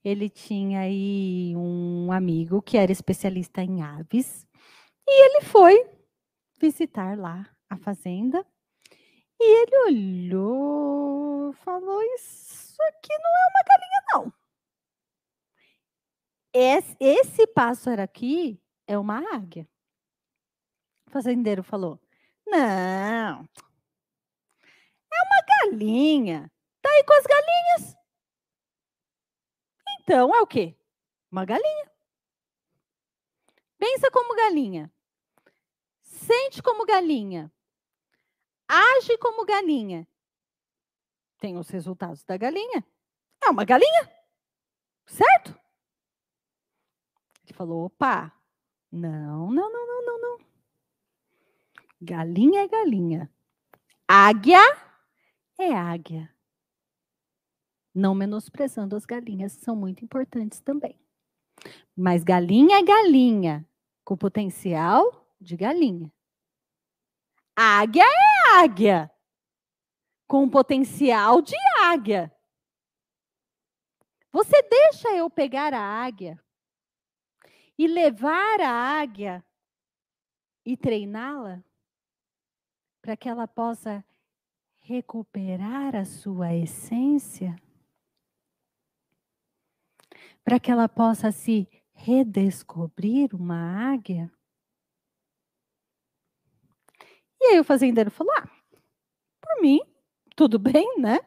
ele 0.05 0.29
tinha 0.29 0.81
aí 0.81 1.55
um 1.57 2.11
amigo 2.13 2.63
que 2.63 2.77
era 2.77 2.93
especialista 2.93 3.63
em 3.63 3.83
aves 3.83 4.47
e 5.07 5.25
ele 5.25 5.45
foi 5.45 5.89
visitar 6.59 7.19
lá 7.19 7.49
a 7.69 7.77
fazenda 7.77 8.45
e 9.41 9.63
ele 9.63 9.77
olhou, 9.87 11.53
falou: 11.55 12.03
Isso 12.15 12.77
aqui 12.89 13.09
não 13.19 13.31
é 13.31 13.49
uma 13.49 13.63
galinha, 13.67 14.03
não. 14.13 14.33
Esse, 16.53 16.97
esse 17.01 17.47
pássaro 17.47 18.03
aqui 18.03 18.61
é 18.87 18.99
uma 18.99 19.19
águia. 19.35 19.67
O 21.07 21.11
fazendeiro 21.11 21.63
falou: 21.63 21.99
Não, 22.47 22.59
é 25.13 25.23
uma 25.23 25.43
galinha. 25.49 26.51
Tá 26.83 26.91
aí 26.91 27.05
com 27.05 27.15
as 27.15 27.25
galinhas. 27.25 28.00
Então 30.12 30.35
é 30.35 30.41
o 30.41 30.47
quê? 30.47 30.77
Uma 31.31 31.45
galinha. 31.45 31.89
Pensa 33.78 34.11
como 34.11 34.35
galinha. 34.35 34.93
Sente 36.03 36.61
como 36.61 36.85
galinha. 36.85 37.49
Age 38.66 39.16
como 39.19 39.47
galinha. 39.47 40.09
Tem 41.39 41.57
os 41.57 41.69
resultados 41.70 42.24
da 42.24 42.37
galinha. 42.37 42.85
É 43.41 43.51
uma 43.51 43.65
galinha. 43.65 44.12
Certo? 45.07 45.57
Ele 47.45 47.55
falou: 47.55 47.85
opa, 47.85 48.32
Não, 48.91 49.49
não, 49.53 49.73
não, 49.73 49.87
não, 49.87 50.07
não, 50.07 50.20
não. 50.20 50.47
Galinha 52.03 52.62
é 52.62 52.69
galinha. 52.69 53.32
Águia 54.09 54.59
é 55.57 55.73
águia. 55.73 56.35
Não 57.95 58.15
menosprezando 58.15 58.95
as 58.95 59.05
galinhas, 59.05 59.53
são 59.53 59.75
muito 59.75 60.05
importantes 60.05 60.61
também. 60.61 60.99
Mas 61.97 62.23
galinha 62.23 62.79
é 62.79 62.83
galinha, 62.83 63.69
com 64.05 64.17
potencial 64.17 65.27
de 65.41 65.57
galinha. 65.57 66.12
Águia 67.57 68.05
é 68.05 68.61
águia, 68.61 69.11
com 70.27 70.49
potencial 70.49 71.43
de 71.43 71.57
águia. 71.83 72.33
Você 74.33 74.62
deixa 74.62 75.09
eu 75.17 75.29
pegar 75.29 75.75
a 75.75 75.81
águia 75.81 76.39
e 77.77 77.87
levar 77.87 78.61
a 78.61 78.71
águia 79.01 79.45
e 80.65 80.77
treiná-la 80.77 81.65
para 83.03 83.17
que 83.17 83.29
ela 83.29 83.49
possa 83.49 84.05
recuperar 84.79 85.97
a 85.97 86.05
sua 86.05 86.55
essência? 86.55 87.57
Para 90.45 90.59
que 90.59 90.71
ela 90.71 90.89
possa 90.89 91.31
se 91.31 91.69
redescobrir 91.93 93.35
uma 93.35 93.93
águia? 93.93 94.31
E 97.41 97.47
aí 97.47 97.61
o 97.61 97.65
fazendeiro 97.65 98.11
falou: 98.11 98.33
ah, 98.37 98.49
por 99.41 99.61
mim, 99.61 99.81
tudo 100.37 100.59
bem, 100.61 100.99
né? 100.99 101.21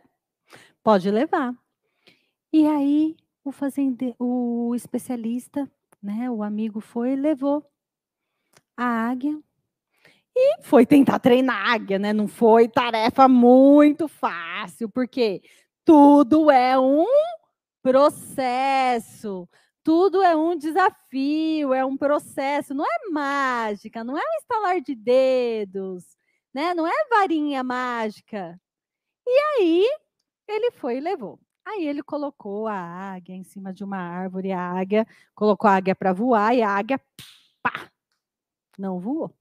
Pode 0.84 1.10
levar. 1.10 1.54
E 2.52 2.68
aí 2.68 3.16
o 3.44 3.52
fazendeiro, 3.52 4.16
o 4.20 4.74
especialista, 4.76 5.70
né, 6.02 6.30
o 6.30 6.44
amigo 6.44 6.80
foi 6.80 7.14
e 7.14 7.16
levou 7.16 7.66
a 8.78 8.86
águia 8.86 9.40
e 10.36 10.64
foi 10.64 10.86
tentar 10.86 11.20
treinar 11.20 11.56
a 11.56 11.74
águia, 11.74 12.00
né? 12.00 12.12
Não 12.12 12.28
foi 12.28 12.68
tarefa 12.68 13.28
muito 13.28 14.08
fácil, 14.08 14.90
porque 14.90 15.42
tudo 15.86 16.50
é 16.50 16.78
um 16.80 17.06
processo. 17.84 19.48
Tudo 19.84 20.24
é 20.24 20.36
um 20.36 20.56
desafio, 20.58 21.74
é 21.74 21.86
um 21.86 21.98
processo, 21.98 22.74
não 22.74 22.86
é 22.86 23.10
mágica, 23.12 24.04
não 24.04 24.18
é 24.18 24.22
um 24.22 24.38
estalar 24.40 24.82
de 24.82 24.96
dedos, 24.96 26.06
né? 26.54 26.74
Não 26.74 26.88
é 26.88 26.94
varinha 27.10 27.64
mágica. 27.64 28.60
E 29.28 29.32
aí 29.32 29.86
ele 30.48 30.72
foi 30.72 30.98
e 30.98 31.02
levou. 31.02 31.40
Aí 31.66 31.88
ele 31.88 32.04
colocou 32.04 32.68
a 32.68 32.76
águia 32.76 33.36
em 33.36 33.44
cima 33.44 33.74
de 33.74 33.84
uma 33.84 33.98
árvore, 33.98 34.52
a 34.52 34.62
águia 34.62 35.08
colocou 35.36 35.70
a 35.70 35.76
águia 35.76 35.96
para 35.96 36.14
voar 36.14 36.56
e 36.56 36.62
a 36.62 36.70
águia 36.70 37.00
pá, 37.62 37.90
não 38.78 39.00
voou. 39.00 39.34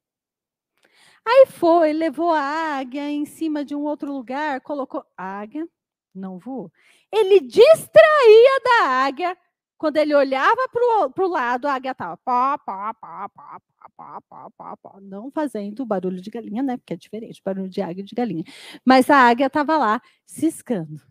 Aí 1.24 1.46
foi, 1.46 1.92
levou 1.92 2.32
a 2.32 2.40
águia 2.40 3.08
em 3.08 3.24
cima 3.24 3.64
de 3.64 3.74
um 3.74 3.82
outro 3.84 4.12
lugar, 4.12 4.60
colocou 4.60 5.04
a 5.16 5.40
águia, 5.40 5.68
não 6.14 6.38
voou. 6.38 6.70
Ele 7.12 7.40
distraía 7.40 8.60
da 8.64 8.86
águia 8.88 9.36
quando 9.82 9.96
ele 9.96 10.14
olhava 10.14 10.68
para 10.70 11.24
o 11.24 11.28
lado, 11.28 11.66
a 11.66 11.74
águia 11.74 11.90
estava 11.90 12.16
pá, 12.18 12.56
pá, 12.56 12.94
pá, 12.94 13.28
pá, 13.28 13.60
pá, 13.96 14.20
pá, 14.20 14.50
pá, 14.50 14.76
pá, 14.76 15.00
não 15.00 15.28
fazendo 15.28 15.84
barulho 15.84 16.20
de 16.20 16.30
galinha, 16.30 16.62
né? 16.62 16.76
Porque 16.76 16.94
é 16.94 16.96
diferente, 16.96 17.42
barulho 17.44 17.68
de 17.68 17.82
águia 17.82 18.02
e 18.02 18.04
de 18.04 18.14
galinha. 18.14 18.44
Mas 18.84 19.10
a 19.10 19.16
águia 19.16 19.46
estava 19.46 19.76
lá 19.76 20.00
ciscando, 20.24 21.02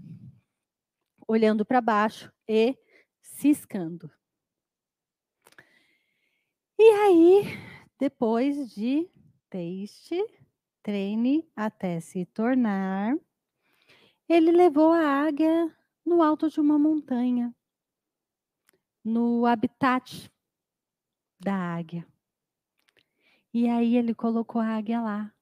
olhando 1.27 1.65
para 1.65 1.81
baixo 1.81 2.31
e 2.47 2.77
ciscando. 3.21 4.09
E 6.79 6.83
aí, 6.83 7.43
depois 7.99 8.73
de 8.73 9.05
teste, 9.49 10.25
treine 10.81 11.45
até 11.53 11.99
se 11.99 12.25
tornar, 12.25 13.17
ele 14.29 14.51
levou 14.53 14.93
a 14.93 15.05
águia 15.05 15.75
no 16.05 16.21
alto 16.21 16.49
de 16.49 16.59
uma 16.59 16.77
montanha 16.77 17.55
no 19.03 19.45
habitat 19.45 20.31
da 21.39 21.55
águia. 21.55 22.07
E 23.53 23.67
aí 23.67 23.95
ele 23.95 24.13
colocou 24.13 24.61
a 24.61 24.77
águia 24.77 25.01
lá. 25.01 25.33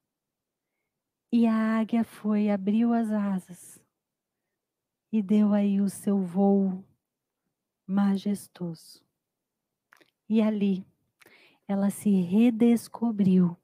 E 1.32 1.46
a 1.46 1.80
águia 1.80 2.04
foi, 2.04 2.50
abriu 2.50 2.94
as 2.94 3.12
asas 3.12 3.80
e 5.12 5.22
deu 5.22 5.54
aí 5.54 5.82
o 5.82 5.90
seu 5.90 6.24
voo 6.24 6.84
majestoso. 7.86 9.04
E 10.28 10.42
ali 10.42 10.86
ela 11.68 11.90
se 11.90 12.10
redescobriu 12.10 13.56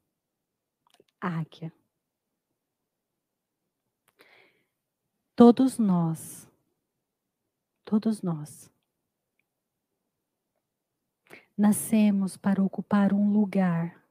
águia. 1.20 1.74
Todos 5.36 5.78
nós, 5.78 6.48
todos 7.86 8.22
nós, 8.22 8.70
nascemos 11.58 12.36
para 12.36 12.62
ocupar 12.62 13.14
um 13.14 13.32
lugar 13.32 14.04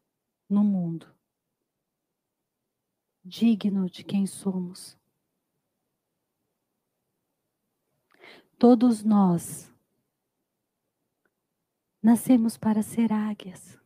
no 0.48 0.64
mundo 0.64 1.14
digno 3.24 3.88
de 3.88 4.04
quem 4.04 4.26
somos. 4.26 4.98
Todos 8.58 9.02
nós 9.02 9.72
nascemos 12.02 12.58
para 12.58 12.82
ser 12.82 13.10
águias. 13.12 13.78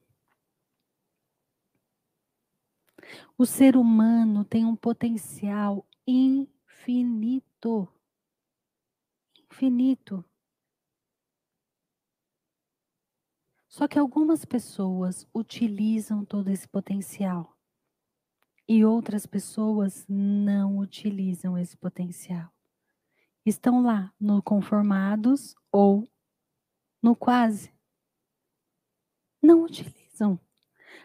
O 3.36 3.46
ser 3.46 3.76
humano 3.76 4.44
tem 4.44 4.64
um 4.64 4.74
potencial 4.74 5.86
infinito. 6.06 7.88
Infinito. 9.58 10.24
Só 13.66 13.88
que 13.88 13.98
algumas 13.98 14.44
pessoas 14.44 15.26
utilizam 15.34 16.24
todo 16.24 16.48
esse 16.48 16.68
potencial 16.68 17.58
e 18.68 18.84
outras 18.84 19.26
pessoas 19.26 20.06
não 20.08 20.78
utilizam 20.78 21.58
esse 21.58 21.76
potencial. 21.76 22.52
Estão 23.44 23.82
lá 23.82 24.14
no 24.20 24.40
conformados 24.40 25.56
ou 25.72 26.08
no 27.02 27.16
quase. 27.16 27.74
Não 29.42 29.64
utilizam. 29.64 30.38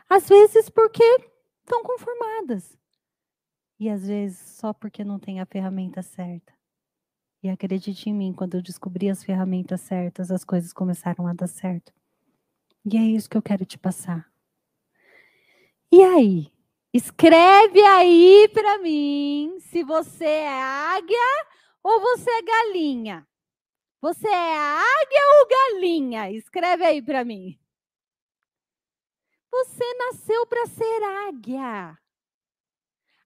Às 0.08 0.30
vezes 0.30 0.70
porque 0.70 1.04
estão 1.64 1.82
conformadas. 1.82 2.78
E 3.80 3.90
às 3.90 4.06
vezes 4.06 4.38
só 4.38 4.72
porque 4.74 5.04
não 5.04 5.18
tem 5.18 5.40
a 5.40 5.46
ferramenta 5.48 6.04
certa. 6.04 6.53
E 7.44 7.50
acredite 7.50 8.10
em 8.10 8.14
mim, 8.14 8.32
quando 8.32 8.56
eu 8.56 8.62
descobri 8.62 9.10
as 9.10 9.22
ferramentas 9.22 9.82
certas, 9.82 10.32
as 10.32 10.46
coisas 10.46 10.72
começaram 10.72 11.28
a 11.28 11.34
dar 11.34 11.48
certo. 11.48 11.94
E 12.86 12.96
é 12.96 13.02
isso 13.02 13.30
que 13.30 13.36
eu 13.36 13.42
quero 13.42 13.66
te 13.66 13.78
passar. 13.78 14.32
E 15.92 16.02
aí? 16.02 16.54
Escreve 16.94 17.82
aí 17.82 18.48
para 18.54 18.78
mim 18.78 19.58
se 19.60 19.84
você 19.84 20.24
é 20.24 20.62
águia 20.62 21.46
ou 21.84 22.00
você 22.00 22.30
é 22.32 22.42
galinha. 22.42 23.28
Você 24.00 24.28
é 24.28 24.58
águia 24.58 25.22
ou 25.40 25.48
galinha? 25.48 26.32
Escreve 26.32 26.86
aí 26.86 27.02
para 27.02 27.26
mim. 27.26 27.60
Você 29.52 29.94
nasceu 29.96 30.46
para 30.48 30.66
ser 30.68 31.04
águia. 31.28 31.98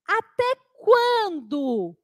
Até 0.08 0.56
quando 0.80 1.96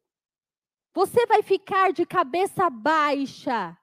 você 0.93 1.25
vai 1.25 1.41
ficar 1.41 1.91
de 1.91 2.05
cabeça 2.05 2.69
baixa 2.69 3.77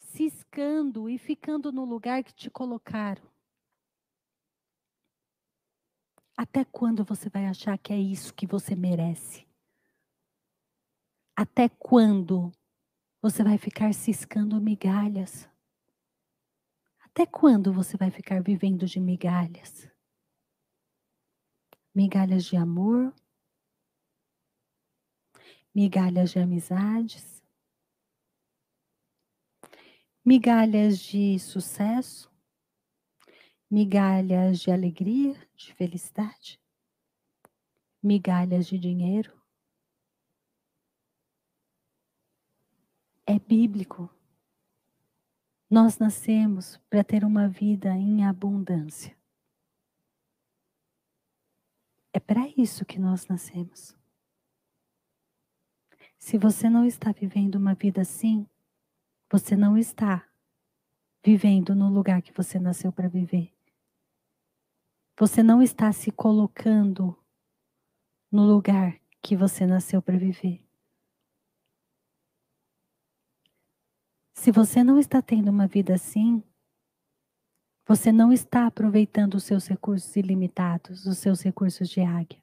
ciscando 0.00 1.08
e 1.08 1.16
ficando 1.16 1.70
no 1.70 1.84
lugar 1.84 2.24
que 2.24 2.34
te 2.34 2.50
colocaram. 2.50 3.22
Até 6.36 6.64
quando 6.64 7.04
você 7.04 7.28
vai 7.28 7.46
achar 7.46 7.78
que 7.78 7.92
é 7.92 7.98
isso 7.98 8.34
que 8.34 8.46
você 8.46 8.74
merece? 8.74 9.46
Até 11.36 11.68
quando 11.68 12.50
você 13.22 13.44
vai 13.44 13.58
ficar 13.58 13.94
ciscando 13.94 14.60
migalhas? 14.60 15.48
Até 17.00 17.26
quando 17.26 17.72
você 17.72 17.96
vai 17.96 18.10
ficar 18.10 18.42
vivendo 18.42 18.86
de 18.86 18.98
migalhas? 18.98 19.88
Migalhas 21.94 22.44
de 22.44 22.56
amor, 22.56 23.14
migalhas 25.80 26.32
de 26.32 26.38
amizades, 26.38 27.42
migalhas 30.22 30.98
de 30.98 31.38
sucesso, 31.38 32.30
migalhas 33.70 34.60
de 34.60 34.70
alegria, 34.70 35.34
de 35.56 35.72
felicidade, 35.72 36.60
migalhas 38.02 38.66
de 38.66 38.78
dinheiro. 38.78 39.32
É 43.24 43.38
bíblico. 43.38 44.10
Nós 45.70 45.96
nascemos 45.96 46.76
para 46.90 47.02
ter 47.02 47.24
uma 47.24 47.48
vida 47.48 47.96
em 47.96 48.22
abundância. 48.26 49.16
É 52.12 52.20
para 52.20 52.46
isso 52.54 52.84
que 52.84 52.98
nós 52.98 53.26
nascemos. 53.26 53.98
Se 56.20 56.36
você 56.36 56.68
não 56.68 56.84
está 56.84 57.10
vivendo 57.12 57.56
uma 57.56 57.74
vida 57.74 58.02
assim, 58.02 58.46
você 59.28 59.56
não 59.56 59.76
está 59.76 60.28
vivendo 61.24 61.74
no 61.74 61.88
lugar 61.88 62.20
que 62.20 62.30
você 62.30 62.58
nasceu 62.58 62.92
para 62.92 63.08
viver. 63.08 63.50
Você 65.18 65.42
não 65.42 65.62
está 65.62 65.90
se 65.92 66.10
colocando 66.12 67.16
no 68.30 68.44
lugar 68.44 69.00
que 69.22 69.34
você 69.34 69.66
nasceu 69.66 70.00
para 70.00 70.18
viver. 70.18 70.62
Se 74.34 74.52
você 74.52 74.84
não 74.84 74.98
está 74.98 75.20
tendo 75.20 75.48
uma 75.50 75.66
vida 75.66 75.94
assim, 75.94 76.42
você 77.86 78.12
não 78.12 78.32
está 78.32 78.66
aproveitando 78.66 79.34
os 79.34 79.44
seus 79.44 79.66
recursos 79.66 80.14
ilimitados, 80.16 81.06
os 81.06 81.18
seus 81.18 81.42
recursos 81.42 81.88
de 81.88 82.00
águia. 82.02 82.42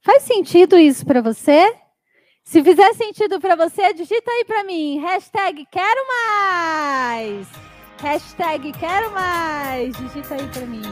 Faz 0.00 0.24
sentido 0.24 0.76
isso 0.76 1.06
para 1.06 1.22
você? 1.22 1.81
Se 2.44 2.62
fizer 2.62 2.92
sentido 2.94 3.40
para 3.40 3.56
você, 3.56 3.94
digita 3.94 4.30
aí 4.30 4.44
para 4.44 4.64
mim. 4.64 4.98
Hashtag 4.98 5.64
quero 5.66 6.00
mais. 6.08 7.48
Hashtag 7.98 8.72
quero 8.72 9.10
mais. 9.12 9.96
Digita 9.96 10.34
aí 10.34 10.48
para 10.48 10.66
mim. 10.66 10.82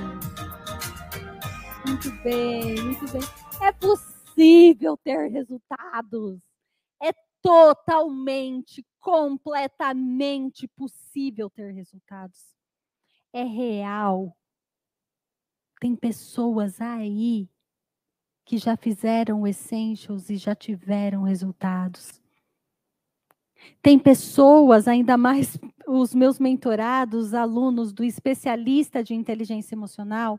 Muito 1.86 2.10
bem, 2.22 2.80
muito 2.82 3.12
bem. 3.12 3.22
É 3.62 3.72
possível 3.72 4.96
ter 4.96 5.28
resultados. 5.30 6.40
É 7.02 7.12
totalmente, 7.42 8.86
completamente 9.00 10.68
possível 10.68 11.50
ter 11.50 11.72
resultados. 11.72 12.54
É 13.32 13.42
real. 13.42 14.36
Tem 15.80 15.96
pessoas 15.96 16.80
aí 16.80 17.48
que 18.50 18.58
já 18.58 18.76
fizeram 18.76 19.46
essentials 19.46 20.28
e 20.28 20.36
já 20.36 20.56
tiveram 20.56 21.22
resultados. 21.22 22.20
Tem 23.80 23.96
pessoas, 23.96 24.88
ainda 24.88 25.16
mais 25.16 25.56
os 25.86 26.12
meus 26.12 26.40
mentorados, 26.40 27.32
alunos 27.32 27.92
do 27.92 28.02
especialista 28.02 29.04
de 29.04 29.14
inteligência 29.14 29.76
emocional, 29.76 30.36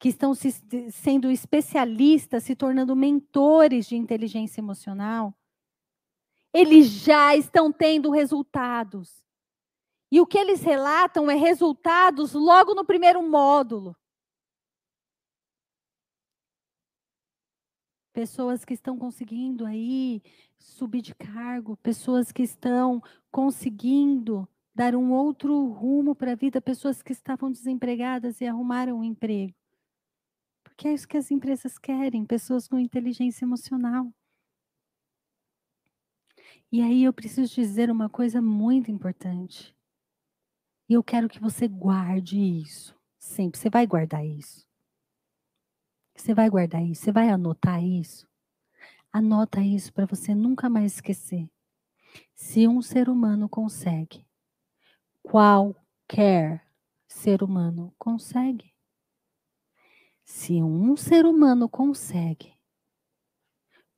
que 0.00 0.08
estão 0.08 0.34
se, 0.34 0.50
sendo 0.90 1.30
especialistas, 1.30 2.42
se 2.42 2.56
tornando 2.56 2.96
mentores 2.96 3.86
de 3.86 3.94
inteligência 3.94 4.60
emocional, 4.60 5.32
eles 6.52 6.88
já 6.88 7.36
estão 7.36 7.70
tendo 7.70 8.10
resultados. 8.10 9.24
E 10.10 10.20
o 10.20 10.26
que 10.26 10.38
eles 10.38 10.60
relatam 10.60 11.30
é 11.30 11.36
resultados 11.36 12.32
logo 12.32 12.74
no 12.74 12.84
primeiro 12.84 13.22
módulo. 13.22 13.96
Pessoas 18.16 18.64
que 18.64 18.72
estão 18.72 18.96
conseguindo 18.96 19.66
aí 19.66 20.22
subir 20.58 21.02
de 21.02 21.14
cargo, 21.14 21.76
pessoas 21.76 22.32
que 22.32 22.42
estão 22.42 23.02
conseguindo 23.30 24.48
dar 24.74 24.96
um 24.96 25.12
outro 25.12 25.66
rumo 25.66 26.14
para 26.14 26.32
a 26.32 26.34
vida, 26.34 26.58
pessoas 26.58 27.02
que 27.02 27.12
estavam 27.12 27.52
desempregadas 27.52 28.40
e 28.40 28.46
arrumaram 28.46 29.00
um 29.00 29.04
emprego. 29.04 29.54
Porque 30.64 30.88
é 30.88 30.94
isso 30.94 31.06
que 31.06 31.18
as 31.18 31.30
empresas 31.30 31.76
querem, 31.76 32.24
pessoas 32.24 32.66
com 32.66 32.78
inteligência 32.78 33.44
emocional. 33.44 34.10
E 36.72 36.80
aí 36.80 37.04
eu 37.04 37.12
preciso 37.12 37.54
dizer 37.54 37.90
uma 37.90 38.08
coisa 38.08 38.40
muito 38.40 38.90
importante. 38.90 39.76
E 40.88 40.94
eu 40.94 41.04
quero 41.04 41.28
que 41.28 41.38
você 41.38 41.68
guarde 41.68 42.40
isso. 42.40 42.98
Sempre 43.18 43.60
você 43.60 43.68
vai 43.68 43.86
guardar 43.86 44.24
isso. 44.24 44.66
Você 46.16 46.34
vai 46.34 46.48
guardar 46.48 46.82
isso? 46.82 47.02
Você 47.02 47.12
vai 47.12 47.28
anotar 47.28 47.82
isso? 47.84 48.26
Anota 49.12 49.60
isso 49.60 49.92
para 49.92 50.06
você 50.06 50.34
nunca 50.34 50.68
mais 50.68 50.94
esquecer. 50.94 51.48
Se 52.34 52.66
um 52.66 52.82
ser 52.82 53.08
humano 53.08 53.48
consegue, 53.48 54.26
qualquer 55.22 56.66
ser 57.06 57.42
humano 57.42 57.94
consegue. 57.98 58.72
Se 60.24 60.62
um 60.62 60.96
ser 60.96 61.24
humano 61.26 61.68
consegue, 61.68 62.52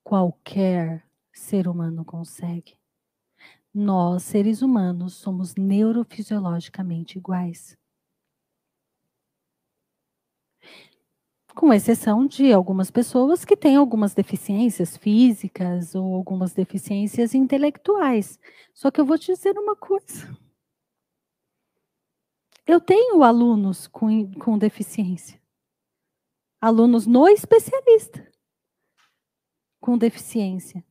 qualquer 0.02 1.04
ser 1.32 1.68
humano 1.68 2.04
consegue. 2.04 2.76
Nós, 3.72 4.24
seres 4.24 4.60
humanos, 4.60 5.14
somos 5.14 5.54
neurofisiologicamente 5.54 7.18
iguais. 7.18 7.78
Com 11.58 11.74
exceção 11.74 12.24
de 12.24 12.52
algumas 12.52 12.88
pessoas 12.88 13.44
que 13.44 13.56
têm 13.56 13.74
algumas 13.74 14.14
deficiências 14.14 14.96
físicas 14.96 15.92
ou 15.92 16.14
algumas 16.14 16.54
deficiências 16.54 17.34
intelectuais. 17.34 18.38
Só 18.72 18.92
que 18.92 19.00
eu 19.00 19.04
vou 19.04 19.18
te 19.18 19.34
dizer 19.34 19.58
uma 19.58 19.74
coisa. 19.74 20.38
Eu 22.64 22.80
tenho 22.80 23.24
alunos 23.24 23.88
com, 23.88 24.32
com 24.34 24.56
deficiência. 24.56 25.42
Alunos 26.60 27.08
no 27.08 27.26
especialista 27.26 28.24
com 29.80 29.98
deficiência. 29.98 30.84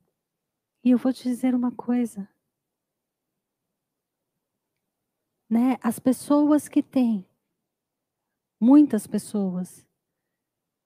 E 0.84 0.91
eu 0.91 0.98
vou 0.98 1.14
te 1.14 1.23
dizer 1.23 1.56
uma 1.56 1.72
coisa. 1.72 2.27
Né? 5.49 5.77
As 5.81 5.98
pessoas 5.98 6.68
que 6.68 6.84
têm, 6.84 7.26
muitas 8.60 9.07
pessoas, 9.07 9.86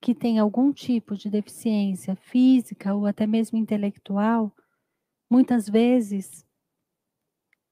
que 0.02 0.16
tem 0.16 0.40
algum 0.40 0.74
tipo 0.74 1.16
de 1.16 1.30
deficiência 1.30 2.16
física 2.16 2.94
ou 2.96 3.06
até 3.06 3.28
mesmo 3.28 3.56
intelectual, 3.56 4.52
muitas 5.30 5.70
vezes 5.70 6.44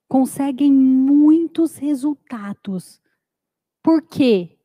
conseguem 0.08 0.72
muitos 0.72 1.76
resultados. 1.76 3.02
Por 3.82 4.04
quê? 4.04 4.60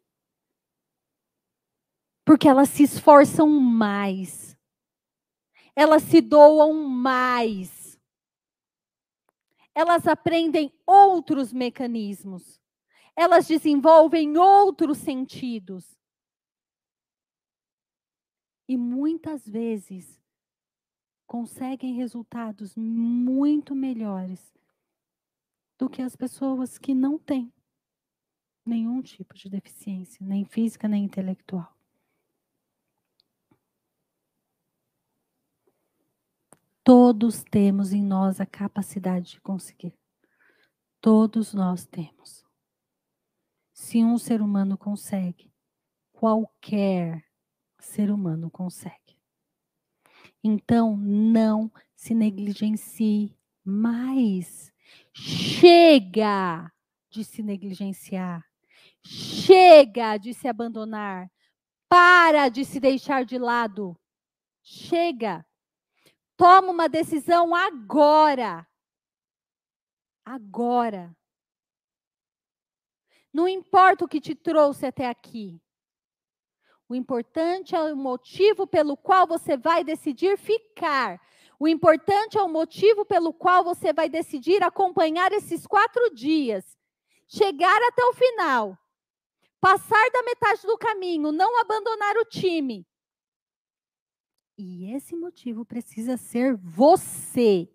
Porque 2.23 2.47
elas 2.47 2.69
se 2.69 2.83
esforçam 2.83 3.49
mais. 3.49 4.55
Elas 5.75 6.03
se 6.03 6.21
doam 6.21 6.75
mais. 6.87 7.99
Elas 9.75 10.07
aprendem 10.07 10.71
outros 10.87 11.53
mecanismos. 11.53 12.61
Elas 13.17 13.47
desenvolvem 13.47 14.37
outros 14.37 14.99
sentidos 14.99 15.95
e 18.69 18.77
muitas 18.77 19.47
vezes 19.47 20.21
conseguem 21.27 21.95
resultados 21.95 22.77
muito 22.77 23.75
melhores 23.75 24.55
do 25.79 25.89
que 25.89 26.03
as 26.03 26.15
pessoas 26.15 26.79
que 26.79 26.95
não 26.95 27.19
têm 27.19 27.53
nenhum 28.65 29.03
tipo 29.03 29.35
de 29.35 29.49
deficiência, 29.49 30.25
nem 30.25 30.45
física 30.45 30.89
nem 30.89 31.05
intelectual. 31.05 31.75
Todos 36.83 37.43
temos 37.43 37.93
em 37.93 38.03
nós 38.03 38.41
a 38.41 38.47
capacidade 38.47 39.33
de 39.33 39.41
conseguir. 39.41 39.99
Todos 41.01 41.55
nós 41.55 41.87
temos. 41.87 42.45
Se 43.73 44.05
um 44.05 44.19
ser 44.19 44.43
humano 44.43 44.77
consegue, 44.77 45.51
qualquer 46.13 47.25
ser 47.85 48.11
humano 48.11 48.51
consegue. 48.51 49.19
Então, 50.43 50.97
não 50.97 51.71
se 51.95 52.15
negligencie 52.15 53.37
mais. 53.65 54.73
Chega 55.13 56.71
de 57.11 57.25
se 57.25 57.43
negligenciar. 57.43 58.45
Chega 59.03 60.17
de 60.17 60.35
se 60.35 60.49
abandonar. 60.49 61.31
Para 61.89 62.49
de 62.49 62.65
se 62.65 62.81
deixar 62.81 63.25
de 63.25 63.39
lado. 63.39 63.99
Chega. 64.63 65.47
Toma 66.37 66.71
uma 66.71 66.89
decisão 66.89 67.55
agora. 67.55 68.67
Agora. 70.25 71.17
Não 73.33 73.49
importa 73.49 74.05
o 74.05 74.09
que 74.09 74.21
te 74.21 74.35
trouxe 74.35 74.87
até 74.87 75.09
aqui. 75.09 75.61
O 76.95 76.97
importante 76.97 77.75
é 77.75 77.93
o 77.93 77.97
motivo 77.97 78.69
pelo 78.69 78.97
qual 78.97 79.27
você 79.27 79.57
vai 79.57 79.83
decidir 79.83 80.39
ficar. 80.39 81.21
O 81.59 81.67
importante 81.67 82.39
é 82.39 82.41
o 82.41 82.49
motivo 82.49 83.05
pelo 83.05 83.33
qual 83.35 83.65
você 83.65 83.93
vai 83.93 84.09
decidir 84.09 84.63
acompanhar 84.63 85.33
esses 85.33 85.67
quatro 85.67 86.15
dias. 86.15 86.79
Chegar 87.27 87.83
até 87.83 88.05
o 88.05 88.13
final. 88.13 88.79
Passar 89.61 90.09
da 90.13 90.23
metade 90.23 90.63
do 90.63 90.79
caminho, 90.79 91.33
não 91.33 91.61
abandonar 91.61 92.17
o 92.17 92.25
time. 92.27 92.87
E 94.57 94.93
esse 94.95 95.17
motivo 95.17 95.65
precisa 95.65 96.17
ser 96.17 96.55
você. 96.55 97.69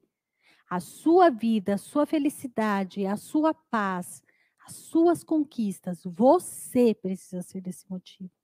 a 0.69 0.79
sua 0.79 1.29
vida, 1.29 1.73
a 1.73 1.77
sua 1.77 2.05
felicidade, 2.05 3.05
a 3.05 3.17
sua 3.17 3.53
paz, 3.53 4.23
as 4.65 4.75
suas 4.75 5.25
conquistas, 5.25 6.03
você 6.05 6.93
precisa 6.93 7.41
ser 7.41 7.59
desse 7.59 7.89
motivo. 7.89 8.38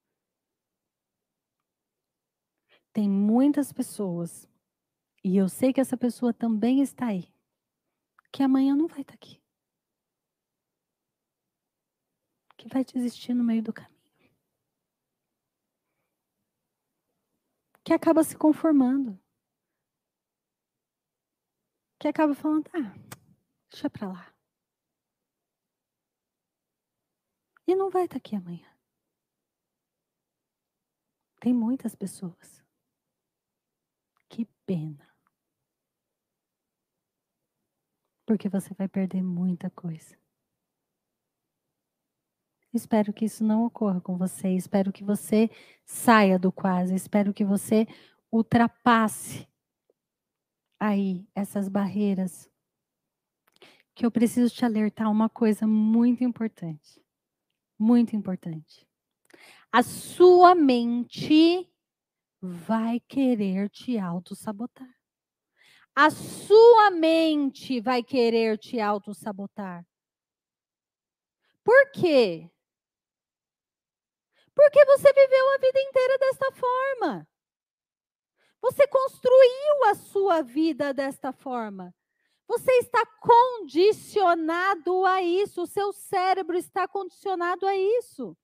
Tem 2.95 3.09
muitas 3.09 3.73
pessoas, 3.73 4.47
e 5.21 5.35
eu 5.35 5.49
sei 5.49 5.73
que 5.73 5.81
essa 5.81 5.97
pessoa 5.97 6.33
também 6.33 6.81
está 6.81 7.07
aí, 7.07 7.29
que 8.31 8.41
amanhã 8.41 8.73
não 8.73 8.87
vai 8.87 9.01
estar 9.01 9.13
aqui. 9.13 9.43
Que 12.55 12.69
vai 12.69 12.85
desistir 12.85 13.33
no 13.33 13.43
meio 13.43 13.61
do 13.61 13.73
caminho. 13.73 13.93
Que 17.83 17.91
acaba 17.91 18.23
se 18.23 18.37
conformando 18.37 19.19
que 21.99 22.07
acaba 22.07 22.33
falando, 22.33 22.69
ah, 22.73 22.93
deixa 23.69 23.89
para 23.89 24.07
lá. 24.07 24.33
E 27.67 27.75
não 27.75 27.89
vai 27.89 28.05
estar 28.05 28.13
tá 28.13 28.17
aqui 28.19 28.35
amanhã. 28.35 28.71
Tem 31.41 31.51
muitas 31.51 31.95
pessoas. 31.95 32.64
Pena. 34.65 35.07
Porque 38.25 38.49
você 38.49 38.73
vai 38.73 38.87
perder 38.87 39.21
muita 39.21 39.69
coisa. 39.69 40.17
Espero 42.73 43.13
que 43.13 43.25
isso 43.25 43.43
não 43.43 43.65
ocorra 43.65 44.01
com 44.01 44.17
você. 44.17 44.49
Espero 44.49 44.91
que 44.91 45.03
você 45.03 45.49
saia 45.85 46.37
do 46.37 46.51
quase. 46.51 46.93
Espero 46.93 47.33
que 47.33 47.45
você 47.45 47.87
ultrapasse 48.31 49.47
aí 50.79 51.25
essas 51.33 51.69
barreiras, 51.69 52.49
que 53.93 54.05
eu 54.05 54.11
preciso 54.11 54.53
te 54.53 54.65
alertar 54.65 55.09
uma 55.09 55.29
coisa 55.29 55.65
muito 55.65 56.23
importante. 56.23 57.01
Muito 57.79 58.15
importante. 58.15 58.85
A 59.71 59.81
sua 59.81 60.53
mente 60.53 61.69
vai 62.47 62.99
querer 62.99 63.69
te 63.69 63.97
auto-sabotar. 63.97 64.93
A 65.95 66.09
sua 66.09 66.91
mente 66.91 67.79
vai 67.79 68.03
querer 68.03 68.57
te 68.57 68.79
auto-sabotar. 68.79 69.85
Por 71.63 71.91
quê? 71.91 72.51
Porque 74.53 74.85
você 74.85 75.11
viveu 75.11 75.53
a 75.53 75.57
vida 75.57 75.81
inteira 75.81 76.17
desta 76.17 76.51
forma. 76.51 77.27
Você 78.61 78.87
construiu 78.87 79.85
a 79.85 79.95
sua 79.95 80.41
vida 80.41 80.93
desta 80.93 81.31
forma. 81.31 81.93
Você 82.47 82.71
está 82.73 83.05
condicionado 83.19 85.05
a 85.05 85.21
isso, 85.21 85.63
o 85.63 85.67
seu 85.67 85.91
cérebro 85.91 86.57
está 86.57 86.87
condicionado 86.87 87.65
a 87.65 87.75
isso. 87.75 88.37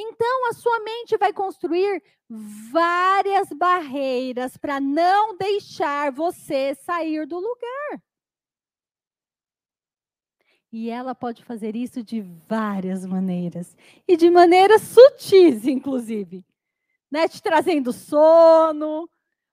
Então, 0.00 0.48
a 0.48 0.52
sua 0.52 0.78
mente 0.80 1.16
vai 1.16 1.32
construir 1.32 2.02
várias 2.28 3.48
barreiras 3.48 4.56
para 4.56 4.78
não 4.78 5.36
deixar 5.36 6.12
você 6.12 6.74
sair 6.74 7.26
do 7.26 7.38
lugar. 7.38 8.02
E 10.70 10.88
ela 10.90 11.14
pode 11.14 11.44
fazer 11.44 11.74
isso 11.74 12.04
de 12.04 12.20
várias 12.20 13.04
maneiras 13.04 13.76
e 14.06 14.16
de 14.16 14.30
maneiras 14.30 14.82
sutis, 14.82 15.66
inclusive 15.66 16.44
né, 17.10 17.28
te 17.28 17.42
trazendo 17.42 17.92
sono, 17.92 19.08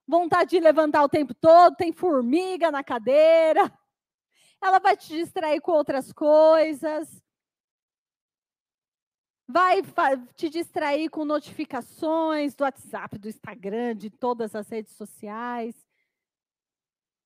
vontade 0.08 0.52
de 0.52 0.60
levantar 0.60 1.04
o 1.04 1.10
tempo 1.10 1.34
todo, 1.34 1.76
tem 1.76 1.92
formiga 1.92 2.70
na 2.72 2.84
cadeira. 2.84 3.72
Ela 4.62 4.80
vai 4.80 4.96
te 4.96 5.10
distrair 5.10 5.62
com 5.62 5.72
outras 5.72 6.12
coisas. 6.12 7.22
Vai 9.48 9.82
te 10.36 10.50
distrair 10.50 11.10
com 11.10 11.24
notificações 11.24 12.56
do 12.56 12.64
WhatsApp, 12.64 13.18
do 13.18 13.30
Instagram, 13.30 13.96
de 13.96 14.10
todas 14.10 14.56
as 14.56 14.68
redes 14.70 14.94
sociais. 14.94 15.76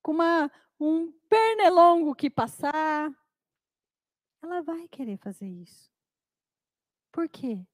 Com 0.01 0.11
uma, 0.11 0.51
um 0.79 1.11
pernilongo 1.29 2.13
que 2.15 2.29
passar. 2.29 3.09
Ela 4.41 4.61
vai 4.61 4.87
querer 4.87 5.17
fazer 5.17 5.47
isso. 5.47 5.89
Por 7.11 7.27
quê? 7.29 7.65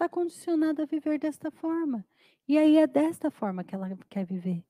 está 0.00 0.08
condicionada 0.08 0.84
a 0.84 0.86
viver 0.86 1.18
desta 1.18 1.50
forma. 1.50 2.06
E 2.48 2.56
aí 2.56 2.78
é 2.78 2.86
desta 2.86 3.30
forma 3.30 3.62
que 3.62 3.74
ela 3.74 3.94
quer 4.08 4.24
viver. 4.24 4.64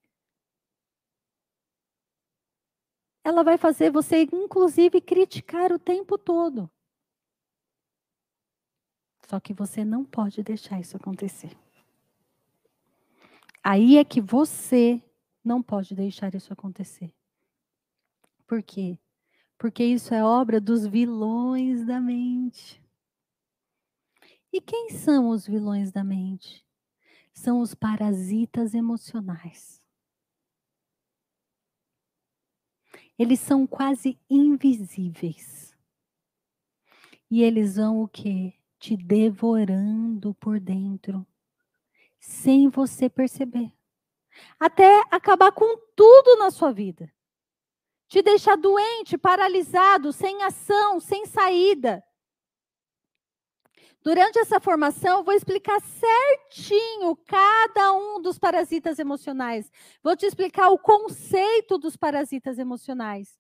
Ela 3.22 3.44
vai 3.44 3.56
fazer 3.56 3.92
você, 3.92 4.22
inclusive, 4.32 5.00
criticar 5.00 5.72
o 5.72 5.78
tempo 5.78 6.18
todo. 6.18 6.68
Só 9.30 9.38
que 9.38 9.54
você 9.54 9.84
não 9.84 10.04
pode 10.04 10.42
deixar 10.42 10.80
isso 10.80 10.96
acontecer. 10.96 11.56
Aí 13.62 13.96
é 13.96 14.04
que 14.04 14.20
você 14.20 15.00
não 15.44 15.62
pode 15.62 15.94
deixar 15.94 16.34
isso 16.34 16.52
acontecer. 16.52 17.14
Por 18.44 18.60
quê? 18.60 18.98
Porque 19.56 19.84
isso 19.84 20.12
é 20.12 20.24
obra 20.24 20.60
dos 20.60 20.84
vilões 20.84 21.86
da 21.86 22.00
mente. 22.00 22.82
E 24.52 24.60
quem 24.60 24.90
são 24.90 25.28
os 25.28 25.46
vilões 25.46 25.92
da 25.92 26.02
mente? 26.02 26.66
São 27.32 27.60
os 27.60 27.72
parasitas 27.72 28.74
emocionais. 28.74 29.80
Eles 33.16 33.38
são 33.38 33.64
quase 33.64 34.18
invisíveis. 34.28 35.72
E 37.30 37.44
eles 37.44 37.76
vão 37.76 38.02
o 38.02 38.08
quê? 38.08 38.59
Te 38.80 38.96
devorando 38.96 40.34
por 40.34 40.58
dentro, 40.58 41.26
sem 42.18 42.68
você 42.68 43.10
perceber. 43.10 43.70
Até 44.58 45.02
acabar 45.10 45.52
com 45.52 45.76
tudo 45.94 46.36
na 46.38 46.50
sua 46.50 46.72
vida. 46.72 47.12
Te 48.08 48.22
deixar 48.22 48.56
doente, 48.56 49.18
paralisado, 49.18 50.12
sem 50.12 50.42
ação, 50.42 50.98
sem 50.98 51.26
saída. 51.26 52.02
Durante 54.02 54.38
essa 54.38 54.58
formação, 54.58 55.18
eu 55.18 55.24
vou 55.24 55.34
explicar 55.34 55.78
certinho 55.80 57.14
cada 57.26 57.92
um 57.92 58.20
dos 58.20 58.38
parasitas 58.38 58.98
emocionais. 58.98 59.70
Vou 60.02 60.16
te 60.16 60.24
explicar 60.24 60.70
o 60.70 60.78
conceito 60.78 61.76
dos 61.76 61.96
parasitas 61.96 62.58
emocionais, 62.58 63.38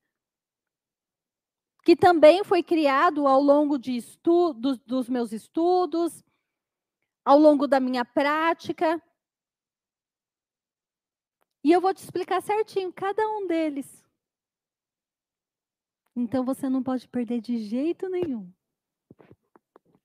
que 1.84 1.96
também 1.96 2.44
foi 2.44 2.62
criado 2.62 3.26
ao 3.26 3.40
longo 3.40 3.78
de 3.78 3.96
estudos, 3.96 4.78
dos 4.80 5.08
meus 5.08 5.32
estudos, 5.32 6.24
ao 7.24 7.38
longo 7.38 7.66
da 7.66 7.80
minha 7.80 8.04
prática. 8.04 9.02
E 11.62 11.72
eu 11.72 11.80
vou 11.80 11.92
te 11.92 12.02
explicar 12.02 12.42
certinho 12.42 12.92
cada 12.92 13.26
um 13.26 13.46
deles. 13.46 14.04
Então 16.16 16.44
você 16.44 16.68
não 16.68 16.82
pode 16.82 17.08
perder 17.08 17.40
de 17.40 17.58
jeito 17.58 18.08
nenhum 18.08 18.52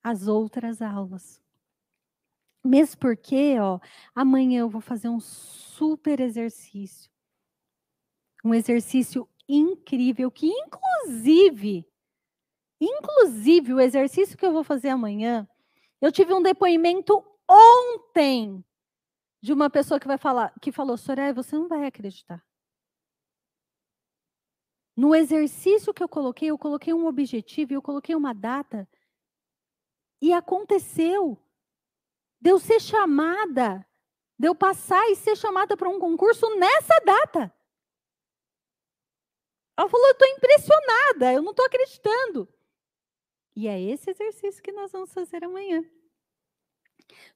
as 0.02 0.28
outras 0.28 0.80
aulas. 0.80 1.42
Mesmo 2.64 2.98
porque, 2.98 3.58
ó, 3.58 3.80
amanhã 4.14 4.60
eu 4.60 4.68
vou 4.68 4.80
fazer 4.80 5.08
um 5.08 5.18
super 5.18 6.20
exercício. 6.20 7.10
Um 8.44 8.54
exercício 8.54 9.28
incrível 9.48 10.30
que 10.30 10.46
inclusive 10.46 11.86
inclusive 12.80 13.72
o 13.72 13.80
exercício 13.80 14.36
que 14.36 14.44
eu 14.44 14.52
vou 14.52 14.62
fazer 14.62 14.90
amanhã, 14.90 15.48
eu 16.00 16.12
tive 16.12 16.34
um 16.34 16.42
depoimento 16.42 17.24
ontem 17.48 18.64
de 19.42 19.52
uma 19.52 19.70
pessoa 19.70 19.98
que 19.98 20.06
vai 20.06 20.18
falar, 20.18 20.52
que 20.60 20.72
falou: 20.72 20.96
"Soraya, 20.96 21.32
você 21.32 21.56
não 21.56 21.68
vai 21.68 21.86
acreditar. 21.86 22.44
No 24.96 25.14
exercício 25.14 25.92
que 25.92 26.02
eu 26.02 26.08
coloquei, 26.08 26.50
eu 26.50 26.58
coloquei 26.58 26.92
um 26.92 27.06
objetivo, 27.06 27.74
eu 27.74 27.82
coloquei 27.82 28.14
uma 28.14 28.32
data 28.32 28.88
e 30.20 30.32
aconteceu. 30.32 31.38
Deu 32.40 32.58
ser 32.58 32.80
chamada, 32.80 33.86
deu 34.38 34.54
passar 34.54 35.06
e 35.10 35.16
ser 35.16 35.36
chamada 35.36 35.76
para 35.76 35.88
um 35.88 36.00
concurso 36.00 36.48
nessa 36.56 36.98
data. 37.04 37.55
Ela 39.76 39.88
falou: 39.88 40.06
Eu 40.06 40.12
estou 40.12 40.28
impressionada, 40.28 41.32
eu 41.32 41.42
não 41.42 41.50
estou 41.50 41.66
acreditando. 41.66 42.48
E 43.54 43.68
é 43.68 43.80
esse 43.80 44.10
exercício 44.10 44.62
que 44.62 44.72
nós 44.72 44.92
vamos 44.92 45.12
fazer 45.12 45.44
amanhã. 45.44 45.84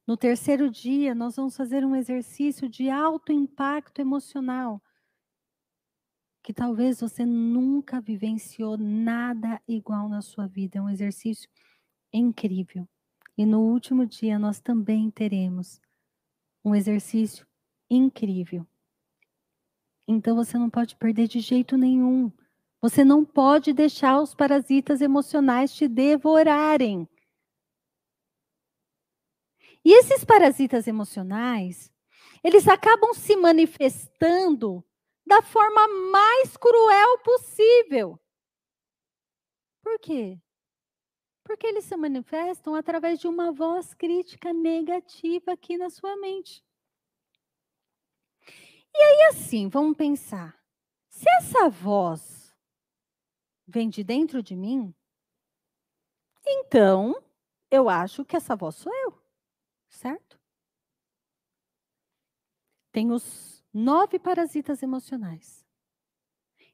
No 0.07 0.17
terceiro 0.17 0.71
dia, 0.71 1.15
nós 1.15 1.37
vamos 1.37 1.57
fazer 1.57 1.85
um 1.85 1.95
exercício 1.95 2.69
de 2.69 2.91
alto 2.91 3.33
impacto 3.33 4.01
emocional. 4.01 4.83
Que 6.43 6.53
talvez 6.53 7.01
você 7.01 7.25
nunca 7.25 8.01
vivenciou 8.01 8.77
nada 8.77 9.61
igual 9.69 10.09
na 10.09 10.23
sua 10.23 10.47
vida. 10.47 10.79
É 10.79 10.83
um 10.83 10.89
exercício 10.89 11.49
incrível. 12.13 12.89
E 13.37 13.47
no 13.47 13.61
último 13.61 14.05
dia 14.05 14.39
nós 14.39 14.61
também 14.61 15.11
teremos 15.11 15.81
um 16.65 16.75
exercício 16.75 17.47
incrível. 17.89 18.67
Então 20.13 20.35
você 20.35 20.59
não 20.59 20.69
pode 20.69 20.97
perder 20.97 21.29
de 21.29 21.39
jeito 21.39 21.77
nenhum. 21.77 22.33
Você 22.81 23.05
não 23.05 23.25
pode 23.25 23.73
deixar 23.73 24.21
os 24.21 24.35
parasitas 24.35 25.01
emocionais 25.01 25.73
te 25.73 25.87
devorarem. 25.87 27.09
E 29.85 29.93
esses 29.93 30.25
parasitas 30.25 30.89
emocionais, 30.89 31.93
eles 32.43 32.67
acabam 32.67 33.15
se 33.15 33.37
manifestando 33.37 34.85
da 35.25 35.41
forma 35.41 35.87
mais 36.11 36.57
cruel 36.57 37.19
possível. 37.21 38.19
Por 39.81 39.97
quê? 40.01 40.41
Porque 41.45 41.69
eles 41.69 41.85
se 41.85 41.97
manifestam 41.97 42.75
através 42.75 43.21
de 43.21 43.29
uma 43.29 43.53
voz 43.53 43.95
crítica 43.95 44.53
negativa 44.53 45.53
aqui 45.53 45.79
na 45.79 45.89
sua 45.89 46.17
mente. 46.17 46.65
E 48.95 49.03
aí, 49.03 49.29
assim, 49.31 49.69
vamos 49.69 49.97
pensar. 49.97 50.61
Se 51.09 51.29
essa 51.39 51.69
voz 51.69 52.55
vem 53.67 53.89
de 53.89 54.03
dentro 54.03 54.43
de 54.43 54.57
mim, 54.57 54.95
então 56.47 57.15
eu 57.71 57.89
acho 57.89 58.25
que 58.25 58.37
essa 58.37 58.57
voz 58.57 58.75
sou 58.75 58.93
eu, 58.95 59.23
certo? 59.89 60.41
Tem 62.93 63.13
os 63.13 63.65
nove 63.73 64.19
parasitas 64.19 64.83
emocionais. 64.83 65.65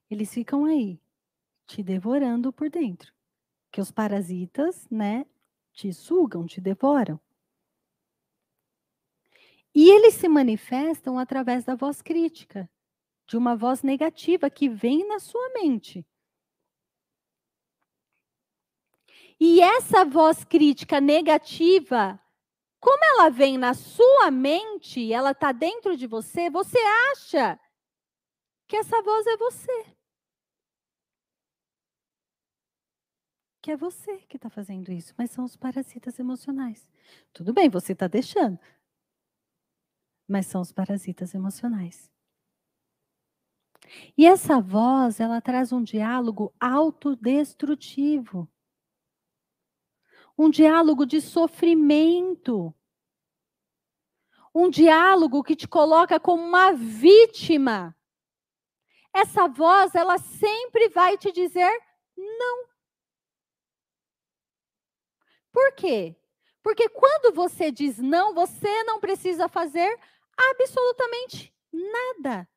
Eles 0.09 0.33
ficam 0.33 0.65
aí, 0.65 1.01
te 1.67 1.83
devorando 1.83 2.53
por 2.53 2.71
dentro. 2.71 3.13
Que 3.71 3.81
os 3.81 3.91
parasitas, 3.91 4.89
né, 4.89 5.27
te 5.73 5.93
sugam, 5.93 6.47
te 6.47 6.61
devoram. 6.61 7.21
E 9.79 9.91
eles 9.91 10.15
se 10.15 10.27
manifestam 10.27 11.19
através 11.19 11.63
da 11.63 11.75
voz 11.75 12.01
crítica, 12.01 12.67
de 13.27 13.37
uma 13.37 13.55
voz 13.55 13.83
negativa 13.83 14.49
que 14.49 14.71
vem 14.71 15.07
na 15.07 15.19
sua 15.19 15.51
mente. 15.51 16.03
E 19.39 19.61
essa 19.61 20.03
voz 20.03 20.45
crítica 20.45 20.99
negativa, 20.99 22.19
como 22.81 23.05
ela 23.05 23.29
vem 23.29 23.59
na 23.59 23.75
sua 23.75 24.31
mente, 24.31 25.13
ela 25.13 25.33
está 25.33 25.53
dentro 25.53 25.95
de 25.95 26.07
você, 26.07 26.49
você 26.49 26.79
acha 27.13 27.61
que 28.67 28.77
essa 28.77 29.03
voz 29.03 29.27
é 29.27 29.37
você. 29.37 29.87
Que 33.61 33.73
é 33.73 33.77
você 33.77 34.17
que 34.27 34.37
está 34.39 34.49
fazendo 34.49 34.91
isso, 34.91 35.13
mas 35.19 35.31
são 35.31 35.45
os 35.45 35.55
parasitas 35.55 36.19
emocionais. 36.19 36.89
Tudo 37.31 37.53
bem, 37.53 37.69
você 37.69 37.93
está 37.93 38.07
deixando, 38.07 38.59
mas 40.27 40.47
são 40.47 40.61
os 40.61 40.73
parasitas 40.73 41.35
emocionais. 41.35 42.11
E 44.17 44.27
essa 44.27 44.61
voz, 44.61 45.21
ela 45.21 45.41
traz 45.41 45.73
um 45.73 45.83
diálogo 45.83 46.53
autodestrutivo. 46.59 48.51
Um 50.37 50.51
diálogo 50.51 51.07
de 51.07 51.21
sofrimento. 51.21 52.75
Um 54.55 54.69
diálogo 54.69 55.45
que 55.45 55.55
te 55.55 55.69
coloca 55.69 56.19
como 56.19 56.43
uma 56.43 56.73
vítima. 56.73 57.97
Essa 59.13 59.47
voz, 59.47 59.95
ela 59.95 60.19
sempre 60.19 60.89
vai 60.89 61.17
te 61.17 61.31
dizer 61.31 61.73
não. 62.17 62.67
Por 65.53 65.73
quê? 65.73 66.17
Porque 66.63 66.89
quando 66.89 67.35
você 67.35 67.71
diz 67.71 67.99
não, 67.99 68.35
você 68.35 68.83
não 68.85 69.01
precisa 69.01 69.49
fazer 69.49 69.99
absolutamente 70.37 71.55
nada. 71.73 72.49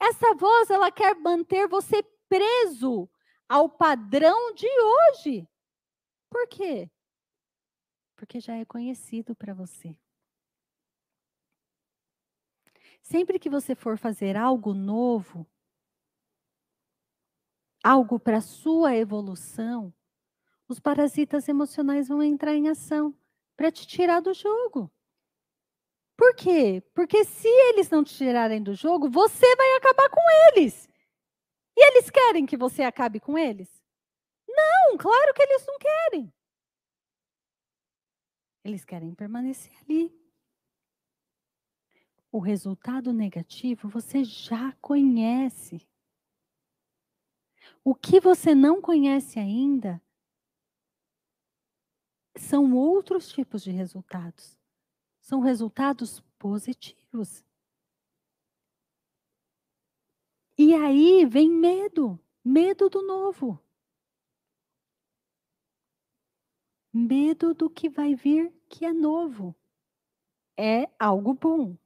Essa 0.00 0.34
voz, 0.34 0.70
ela 0.70 0.90
quer 0.90 1.14
manter 1.14 1.68
você 1.68 2.02
preso 2.28 3.08
ao 3.48 3.68
padrão 3.68 4.54
de 4.54 4.66
hoje. 4.66 5.48
Por 6.30 6.48
quê? 6.48 6.90
Porque 8.16 8.40
já 8.40 8.56
é 8.56 8.64
conhecido 8.64 9.34
para 9.34 9.54
você. 9.54 9.96
Sempre 13.02 13.38
que 13.38 13.50
você 13.50 13.74
for 13.74 13.98
fazer 13.98 14.36
algo 14.36 14.72
novo, 14.72 15.46
algo 17.82 18.18
para 18.18 18.40
sua 18.40 18.96
evolução, 18.96 19.92
os 20.68 20.80
parasitas 20.80 21.48
emocionais 21.48 22.08
vão 22.08 22.22
entrar 22.22 22.54
em 22.54 22.68
ação 22.68 23.14
para 23.56 23.70
te 23.70 23.86
tirar 23.86 24.20
do 24.20 24.32
jogo. 24.32 24.90
Por 26.22 26.36
quê? 26.36 26.80
Porque 26.94 27.24
se 27.24 27.48
eles 27.48 27.90
não 27.90 28.04
te 28.04 28.14
tirarem 28.14 28.62
do 28.62 28.76
jogo, 28.76 29.10
você 29.10 29.56
vai 29.56 29.76
acabar 29.76 30.08
com 30.08 30.20
eles. 30.46 30.88
E 31.76 31.84
eles 31.84 32.08
querem 32.10 32.46
que 32.46 32.56
você 32.56 32.84
acabe 32.84 33.18
com 33.18 33.36
eles? 33.36 33.82
Não, 34.48 34.96
claro 34.96 35.34
que 35.34 35.42
eles 35.42 35.66
não 35.66 35.76
querem. 35.80 36.32
Eles 38.62 38.84
querem 38.84 39.12
permanecer 39.16 39.72
ali. 39.82 40.16
O 42.30 42.38
resultado 42.38 43.12
negativo 43.12 43.88
você 43.88 44.22
já 44.22 44.72
conhece. 44.80 45.84
O 47.82 47.96
que 47.96 48.20
você 48.20 48.54
não 48.54 48.80
conhece 48.80 49.40
ainda 49.40 50.00
são 52.36 52.76
outros 52.76 53.28
tipos 53.28 53.64
de 53.64 53.72
resultados 53.72 54.61
são 55.22 55.40
resultados 55.40 56.20
positivos. 56.36 57.44
E 60.58 60.74
aí 60.74 61.24
vem 61.24 61.48
medo, 61.48 62.20
medo 62.44 62.90
do 62.90 63.06
novo. 63.06 63.58
Medo 66.92 67.54
do 67.54 67.70
que 67.70 67.88
vai 67.88 68.14
vir 68.14 68.52
que 68.68 68.84
é 68.84 68.92
novo. 68.92 69.54
É 70.58 70.90
algo 70.98 71.32
bom, 71.32 71.78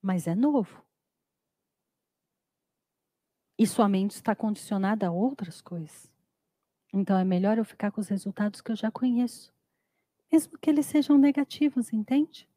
mas 0.00 0.26
é 0.26 0.34
novo. 0.34 0.84
E 3.58 3.66
sua 3.66 3.88
mente 3.88 4.12
está 4.12 4.36
condicionada 4.36 5.08
a 5.08 5.10
outras 5.10 5.60
coisas. 5.60 6.12
Então 6.92 7.18
é 7.18 7.24
melhor 7.24 7.56
eu 7.56 7.64
ficar 7.64 7.90
com 7.90 8.00
os 8.00 8.08
resultados 8.08 8.60
que 8.60 8.70
eu 8.70 8.76
já 8.76 8.90
conheço, 8.90 9.52
mesmo 10.30 10.58
que 10.58 10.70
eles 10.70 10.86
sejam 10.86 11.18
negativos, 11.18 11.92
entende? 11.92 12.48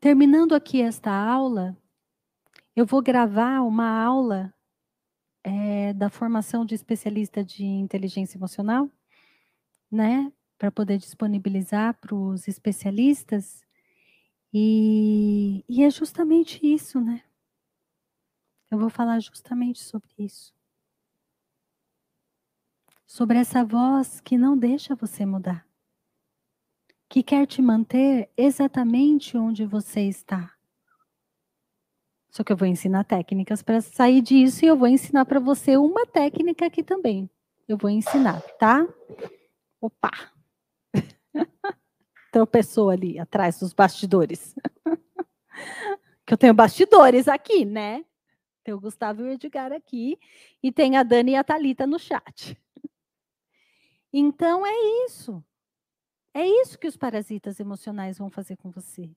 Terminando 0.00 0.54
aqui 0.54 0.80
esta 0.80 1.10
aula, 1.10 1.76
eu 2.76 2.86
vou 2.86 3.02
gravar 3.02 3.62
uma 3.62 4.00
aula 4.00 4.54
é, 5.42 5.92
da 5.92 6.08
formação 6.08 6.64
de 6.64 6.76
especialista 6.76 7.42
de 7.42 7.64
inteligência 7.64 8.38
emocional, 8.38 8.88
né? 9.90 10.32
Para 10.56 10.70
poder 10.70 10.98
disponibilizar 10.98 11.94
para 12.00 12.14
os 12.14 12.46
especialistas. 12.46 13.64
E, 14.54 15.64
e 15.68 15.82
é 15.82 15.90
justamente 15.90 16.60
isso, 16.64 17.00
né? 17.00 17.24
Eu 18.70 18.78
vou 18.78 18.90
falar 18.90 19.18
justamente 19.18 19.82
sobre 19.82 20.10
isso. 20.16 20.54
Sobre 23.04 23.38
essa 23.38 23.64
voz 23.64 24.20
que 24.20 24.38
não 24.38 24.56
deixa 24.56 24.94
você 24.94 25.26
mudar 25.26 25.67
que 27.08 27.22
quer 27.22 27.46
te 27.46 27.62
manter 27.62 28.30
exatamente 28.36 29.36
onde 29.36 29.64
você 29.64 30.02
está. 30.02 30.52
Só 32.30 32.44
que 32.44 32.52
eu 32.52 32.56
vou 32.56 32.68
ensinar 32.68 33.04
técnicas 33.04 33.62
para 33.62 33.80
sair 33.80 34.20
disso 34.20 34.64
e 34.64 34.68
eu 34.68 34.76
vou 34.76 34.86
ensinar 34.86 35.24
para 35.24 35.40
você 35.40 35.76
uma 35.76 36.06
técnica 36.06 36.66
aqui 36.66 36.82
também. 36.82 37.28
Eu 37.66 37.78
vou 37.78 37.90
ensinar, 37.90 38.40
tá? 38.58 38.86
Opa! 39.80 40.10
Tropeçou 42.30 42.90
ali 42.90 43.18
atrás 43.18 43.58
dos 43.58 43.72
bastidores. 43.72 44.54
que 46.26 46.34
eu 46.34 46.38
tenho 46.38 46.52
bastidores 46.52 47.26
aqui, 47.26 47.64
né? 47.64 48.04
Tem 48.62 48.74
o 48.74 48.80
Gustavo 48.80 49.22
e 49.22 49.24
o 49.24 49.32
Edgar 49.32 49.72
aqui 49.72 50.18
e 50.62 50.70
tem 50.70 50.98
a 50.98 51.02
Dani 51.02 51.32
e 51.32 51.36
a 51.36 51.44
Talita 51.44 51.86
no 51.86 51.98
chat. 51.98 52.56
Então 54.10 54.64
é 54.66 54.72
isso. 55.04 55.44
É 56.38 56.46
isso 56.46 56.78
que 56.78 56.86
os 56.86 56.96
parasitas 56.96 57.58
emocionais 57.58 58.16
vão 58.16 58.30
fazer 58.30 58.56
com 58.58 58.70
você. 58.70 59.10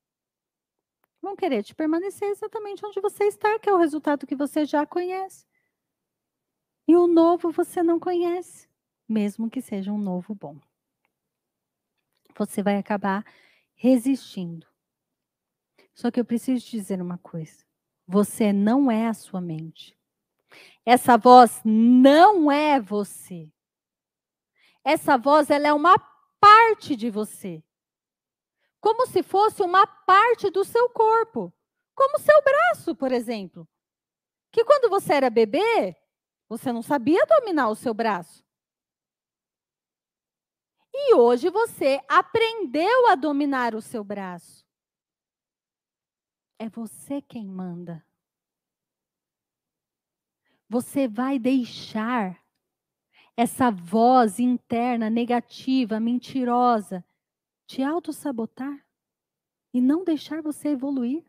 Vão 1.22 1.36
querer 1.36 1.62
te 1.62 1.76
permanecer 1.76 2.28
exatamente 2.30 2.84
onde 2.84 3.00
você 3.00 3.26
está, 3.26 3.60
que 3.60 3.70
é 3.70 3.74
o 3.74 3.78
resultado 3.78 4.26
que 4.26 4.36
você 4.36 4.66
já 4.66 4.88
conhece. 4.88 5.46
E 6.88 6.96
o 6.96 7.06
novo 7.06 7.52
você 7.52 7.84
não 7.84 8.00
conhece, 8.00 8.68
mesmo 9.08 9.52
que 9.52 9.62
seja 9.62 9.92
um 9.92 10.00
novo 10.00 10.34
bom. 10.34 10.58
Você 12.36 12.64
vai 12.64 12.78
acabar 12.78 13.24
resistindo. 13.76 14.66
Só 15.94 16.10
que 16.10 16.20
eu 16.20 16.26
preciso 16.26 16.66
te 16.66 16.72
dizer 16.72 17.00
uma 17.00 17.20
coisa: 17.20 17.64
você 18.08 18.52
não 18.52 18.90
é 18.90 19.06
a 19.06 19.14
sua 19.14 19.40
mente. 19.40 19.96
Essa 20.84 21.20
voz 21.20 21.62
não 21.64 22.52
é 22.52 22.80
você. 22.80 23.48
Essa 24.84 25.20
voz 25.20 25.52
ela 25.52 25.68
é 25.68 25.74
uma 25.74 26.11
parte 26.42 26.96
de 26.98 27.10
você. 27.10 27.64
como 28.82 29.06
se 29.06 29.22
fosse 29.22 29.62
uma 29.62 29.86
parte 29.86 30.50
do 30.50 30.66
seu 30.66 30.90
corpo, 30.90 31.54
como 31.94 32.18
seu 32.18 32.42
braço, 32.42 32.96
por 32.96 33.12
exemplo. 33.12 33.68
Que 34.52 34.66
quando 34.66 34.90
você 34.90 35.14
era 35.14 35.30
bebê, 35.30 35.96
você 36.50 36.72
não 36.74 36.82
sabia 36.82 37.24
dominar 37.28 37.70
o 37.70 37.76
seu 37.76 37.94
braço. 37.94 38.44
E 40.92 41.14
hoje 41.14 41.50
você 41.50 42.02
aprendeu 42.10 43.08
a 43.08 43.16
dominar 43.16 43.76
o 43.76 43.82
seu 43.82 44.04
braço. 44.04 44.66
É 46.58 46.68
você 46.68 47.22
quem 47.22 47.48
manda. 47.48 48.04
Você 50.68 51.08
vai 51.08 51.38
deixar 51.38 52.44
essa 53.42 53.72
voz 53.72 54.40
interna 54.40 55.10
negativa, 55.10 56.00
mentirosa, 56.00 57.04
te 57.66 57.82
auto-sabotar 57.82 58.86
e 59.74 59.82
não 59.82 60.04
deixar 60.04 60.44
você 60.44 60.70
evoluir? 60.70 61.26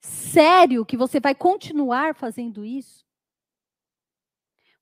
Sério 0.00 0.86
que 0.86 0.96
você 0.96 1.20
vai 1.20 1.34
continuar 1.34 2.14
fazendo 2.14 2.64
isso? 2.64 3.04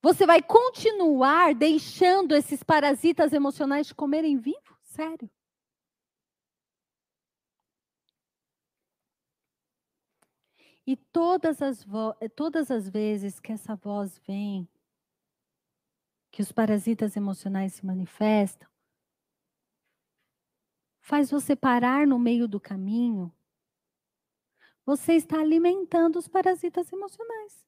Você 0.01 0.25
vai 0.25 0.41
continuar 0.41 1.57
deixando 1.57 2.37
esses 2.37 2.63
parasitas 2.63 3.33
emocionais 3.33 3.89
te 3.89 3.95
comerem 3.97 4.39
vivo? 4.39 4.79
Sério? 4.85 5.29
E 10.87 10.97
todas 10.97 11.61
as, 11.61 11.85
todas 12.37 12.71
as 12.71 12.89
vezes 12.89 13.41
que 13.41 13.51
essa 13.51 13.75
voz 13.75 14.21
vem, 14.25 14.69
que 16.31 16.43
os 16.43 16.53
parasitas 16.53 17.17
emocionais 17.17 17.75
se 17.75 17.85
manifestam, 17.85 18.69
faz 21.01 21.31
você 21.31 21.57
parar 21.57 22.07
no 22.07 22.19
meio 22.19 22.47
do 22.47 22.61
caminho, 22.61 23.33
você 24.85 25.15
está 25.15 25.41
alimentando 25.41 26.19
os 26.19 26.29
parasitas 26.29 26.91
emocionais. 26.93 27.67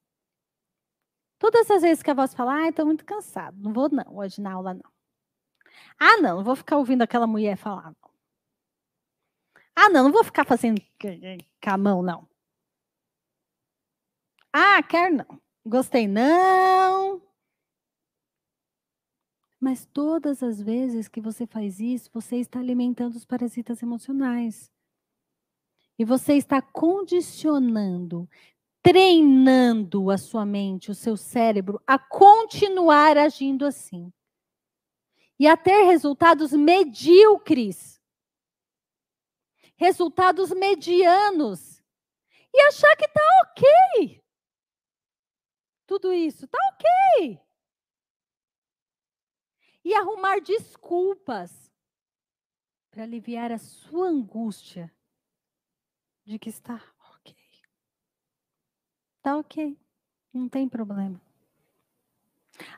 Todas 1.38 1.70
as 1.70 1.82
vezes 1.82 2.02
que 2.02 2.10
a 2.10 2.14
voz 2.14 2.34
fala, 2.34 2.54
ah, 2.54 2.68
estou 2.68 2.84
muito 2.86 3.04
cansado, 3.04 3.56
não 3.58 3.72
vou 3.72 3.88
não, 3.90 4.16
hoje 4.16 4.40
na 4.40 4.52
aula 4.52 4.74
não. 4.74 4.90
Ah, 5.98 6.16
não, 6.18 6.36
não 6.36 6.44
vou 6.44 6.56
ficar 6.56 6.76
ouvindo 6.76 7.02
aquela 7.02 7.26
mulher 7.26 7.56
falar, 7.56 7.94
não. 8.02 8.10
Ah, 9.74 9.88
não, 9.88 10.04
não 10.04 10.12
vou 10.12 10.24
ficar 10.24 10.44
fazendo 10.44 10.80
com 11.00 11.70
a 11.70 11.78
mão, 11.78 12.02
não. 12.02 12.28
Ah, 14.52 14.82
quer 14.82 15.10
não. 15.10 15.40
Gostei, 15.66 16.06
não. 16.08 16.99
Mas 19.60 19.84
todas 19.84 20.42
as 20.42 20.58
vezes 20.58 21.06
que 21.06 21.20
você 21.20 21.46
faz 21.46 21.78
isso, 21.78 22.08
você 22.10 22.36
está 22.36 22.58
alimentando 22.58 23.14
os 23.14 23.26
parasitas 23.26 23.82
emocionais. 23.82 24.72
E 25.98 26.04
você 26.04 26.32
está 26.32 26.62
condicionando, 26.62 28.26
treinando 28.82 30.10
a 30.10 30.16
sua 30.16 30.46
mente, 30.46 30.90
o 30.90 30.94
seu 30.94 31.14
cérebro, 31.14 31.78
a 31.86 31.98
continuar 31.98 33.18
agindo 33.18 33.66
assim. 33.66 34.10
E 35.38 35.46
a 35.46 35.58
ter 35.58 35.82
resultados 35.82 36.52
medíocres. 36.52 38.00
Resultados 39.76 40.50
medianos. 40.52 41.82
E 42.52 42.62
achar 42.62 42.96
que 42.96 43.04
está 43.04 43.20
ok. 43.42 44.22
Tudo 45.86 46.14
isso 46.14 46.46
está 46.46 46.58
ok 46.72 47.49
e 49.84 49.94
arrumar 49.94 50.40
desculpas 50.40 51.70
para 52.90 53.02
aliviar 53.04 53.52
a 53.52 53.58
sua 53.58 54.08
angústia 54.08 54.92
de 56.24 56.38
que 56.38 56.48
está 56.48 56.82
ok. 57.14 57.36
Está 59.16 59.36
ok, 59.36 59.78
não 60.32 60.48
tem 60.48 60.68
problema. 60.68 61.20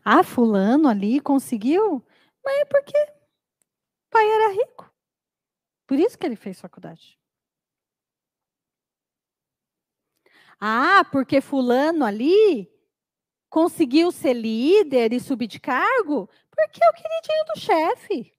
Ah, 0.05 0.23
fulano 0.23 0.89
ali 0.89 1.21
conseguiu, 1.21 2.05
mas 2.45 2.59
é 2.59 2.65
porque 2.65 2.97
o 2.97 4.11
pai 4.11 4.29
era 4.29 4.53
rico. 4.53 4.93
Por 5.87 5.99
isso 5.99 6.19
que 6.19 6.27
ele 6.27 6.37
fez 6.37 6.61
faculdade. 6.61 7.19
Ah, 10.61 11.05
porque 11.11 11.41
fulano 11.41 12.05
ali 12.05 12.71
conseguiu 13.51 14.13
ser 14.13 14.33
líder 14.33 15.13
e 15.13 15.21
subir 15.21 15.47
de 15.47 15.61
cargo 15.61 16.31
porque 16.67 16.85
é 16.85 16.89
o 16.89 16.95
queridinho 16.95 17.45
do 17.47 17.61
chefe. 17.61 18.37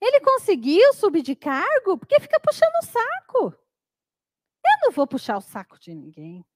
Ele 0.00 0.20
conseguiu 0.20 0.94
subir 0.94 1.22
de 1.22 1.34
cargo 1.34 1.98
porque 1.98 2.20
fica 2.20 2.38
puxando 2.40 2.74
o 2.82 2.86
saco. 2.86 3.68
Eu 4.64 4.78
não 4.82 4.92
vou 4.92 5.06
puxar 5.06 5.36
o 5.36 5.40
saco 5.40 5.78
de 5.78 5.94
ninguém. 5.94 6.46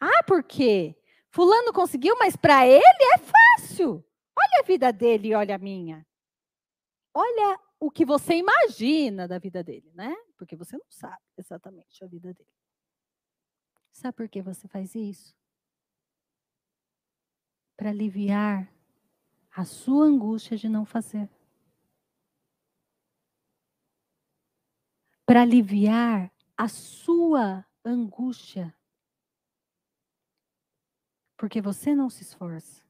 Ah, 0.00 0.22
por 0.24 0.42
quê? 0.42 0.96
Fulano 1.30 1.72
conseguiu, 1.72 2.16
mas 2.18 2.36
para 2.36 2.66
ele 2.66 3.04
é 3.14 3.18
fácil. 3.18 4.04
Olha 4.36 4.60
a 4.60 4.66
vida 4.66 4.92
dele 4.92 5.28
e 5.28 5.34
olha 5.34 5.54
a 5.54 5.58
minha. 5.58 6.06
Olha 7.14 7.60
o 7.78 7.90
que 7.90 8.04
você 8.04 8.34
imagina 8.34 9.28
da 9.28 9.38
vida 9.38 9.62
dele, 9.62 9.90
né? 9.94 10.14
Porque 10.36 10.56
você 10.56 10.76
não 10.76 10.86
sabe 10.88 11.22
exatamente 11.36 12.02
a 12.02 12.06
vida 12.06 12.32
dele. 12.32 12.48
Sabe 13.92 14.16
por 14.16 14.28
que 14.28 14.40
você 14.40 14.66
faz 14.66 14.94
isso? 14.94 15.34
Para 17.76 17.90
aliviar 17.90 18.72
a 19.50 19.64
sua 19.64 20.06
angústia 20.06 20.56
de 20.56 20.68
não 20.68 20.84
fazer. 20.84 21.28
Para 25.26 25.42
aliviar 25.42 26.32
a 26.56 26.68
sua 26.68 27.64
angústia. 27.84 28.74
Porque 31.36 31.60
você 31.60 31.94
não 31.94 32.08
se 32.08 32.22
esforça. 32.22 32.82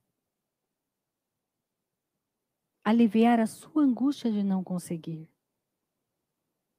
Aliviar 2.85 3.41
a 3.41 3.47
sua 3.47 3.83
angústia 3.83 4.31
de 4.31 4.43
não 4.43 4.63
conseguir. 4.63 5.29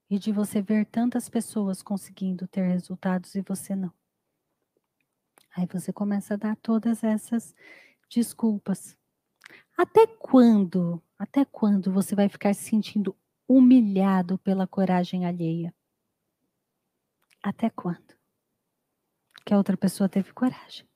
E 0.10 0.20
de 0.20 0.32
você 0.32 0.62
ver 0.62 0.86
tantas 0.86 1.30
pessoas 1.30 1.82
conseguindo 1.82 2.48
ter 2.48 2.68
resultados 2.68 3.34
e 3.36 3.42
você 3.42 3.76
não. 3.76 3.92
Aí 5.56 5.66
você 5.68 5.94
começa 5.94 6.34
a 6.34 6.38
dar 6.38 6.56
todas 6.58 7.04
essas 7.04 7.56
desculpas. 8.14 8.98
Até 9.78 10.06
quando? 10.08 11.02
Até 11.18 11.46
quando 11.46 11.92
você 11.92 12.16
vai 12.16 12.30
ficar 12.30 12.54
se 12.54 12.64
sentindo 12.64 13.16
humilhado 13.48 14.38
pela 14.38 14.68
coragem 14.68 15.26
alheia? 15.26 15.74
Até 17.42 17.70
quando? 17.70 18.16
Que 19.46 19.54
a 19.54 19.58
outra 19.58 19.76
pessoa 19.76 20.08
teve 20.08 20.32
coragem. 20.32 20.88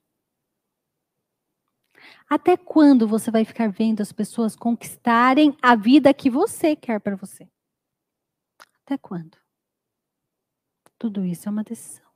Até 2.28 2.56
quando 2.56 3.06
você 3.06 3.30
vai 3.30 3.44
ficar 3.44 3.70
vendo 3.70 4.00
as 4.00 4.12
pessoas 4.12 4.54
conquistarem 4.56 5.56
a 5.60 5.74
vida 5.74 6.14
que 6.14 6.30
você 6.30 6.76
quer 6.76 7.00
para 7.00 7.16
você? 7.16 7.48
Até 8.84 8.96
quando? 8.96 9.36
Tudo 10.98 11.24
isso 11.24 11.48
é 11.48 11.52
uma 11.52 11.64
decisão. 11.64 12.08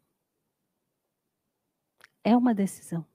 É 2.24 2.36
uma 2.36 2.54
decisão. 2.54 3.06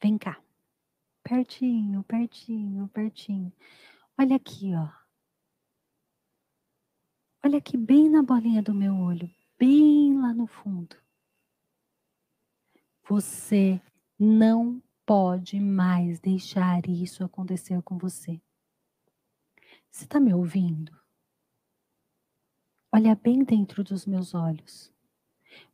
Vem 0.00 0.16
cá. 0.16 0.40
Pertinho, 1.22 2.02
pertinho, 2.04 2.88
pertinho. 2.88 3.52
Olha 4.16 4.36
aqui, 4.36 4.74
ó. 4.74 4.88
Olha 7.44 7.58
aqui, 7.58 7.76
bem 7.76 8.08
na 8.08 8.22
bolinha 8.22 8.62
do 8.62 8.74
meu 8.74 8.96
olho, 8.96 9.30
bem 9.58 10.18
lá 10.20 10.32
no 10.34 10.46
fundo. 10.46 10.96
Você 13.08 13.80
não 14.18 14.82
pode 15.06 15.58
mais 15.60 16.20
deixar 16.20 16.86
isso 16.88 17.24
acontecer 17.24 17.80
com 17.82 17.96
você. 17.96 18.40
Você 19.90 20.04
está 20.04 20.20
me 20.20 20.34
ouvindo? 20.34 20.92
Olha 22.92 23.14
bem 23.14 23.44
dentro 23.44 23.82
dos 23.84 24.04
meus 24.04 24.34
olhos. 24.34 24.92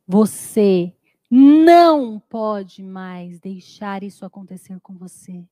Você 0.07 0.95
não 1.29 2.19
pode 2.19 2.83
mais 2.83 3.39
deixar 3.39 4.03
isso 4.03 4.25
acontecer 4.25 4.79
com 4.79 4.95
você. 4.97 5.47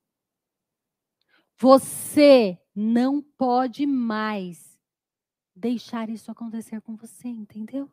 Você 1.57 2.59
não 2.75 3.21
pode 3.21 3.85
mais 3.85 4.79
deixar 5.55 6.09
isso 6.09 6.31
acontecer 6.31 6.81
com 6.81 6.95
você, 6.95 7.27
entendeu? 7.27 7.91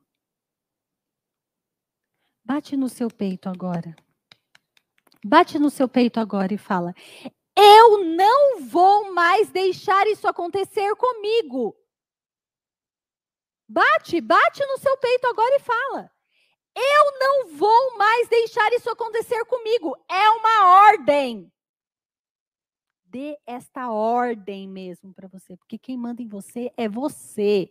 Bate 2.44 2.76
no 2.76 2.88
seu 2.88 3.08
peito 3.08 3.48
agora. 3.48 3.94
Bate 5.24 5.58
no 5.58 5.70
seu 5.70 5.88
peito 5.88 6.18
agora 6.18 6.52
e 6.54 6.58
fala: 6.58 6.94
Eu 7.54 8.04
não 8.04 8.62
vou 8.62 9.12
mais 9.12 9.50
deixar 9.50 10.06
isso 10.06 10.26
acontecer 10.26 10.94
comigo. 10.96 11.76
Bate, 13.68 14.20
bate 14.20 14.66
no 14.66 14.78
seu 14.78 14.96
peito 14.96 15.26
agora 15.26 15.56
e 15.56 15.60
fala: 15.60 16.10
eu 16.74 17.18
não 17.18 17.56
vou 17.56 17.96
mais 17.96 18.28
deixar 18.28 18.72
isso 18.72 18.88
acontecer 18.90 19.44
comigo. 19.44 19.96
É 20.08 20.30
uma 20.30 20.86
ordem. 20.88 21.50
dê 23.04 23.36
esta 23.44 23.90
ordem 23.90 24.68
mesmo 24.68 25.12
para 25.12 25.26
você, 25.26 25.56
porque 25.56 25.76
quem 25.76 25.96
manda 25.96 26.22
em 26.22 26.28
você 26.28 26.72
é 26.76 26.88
você. 26.88 27.68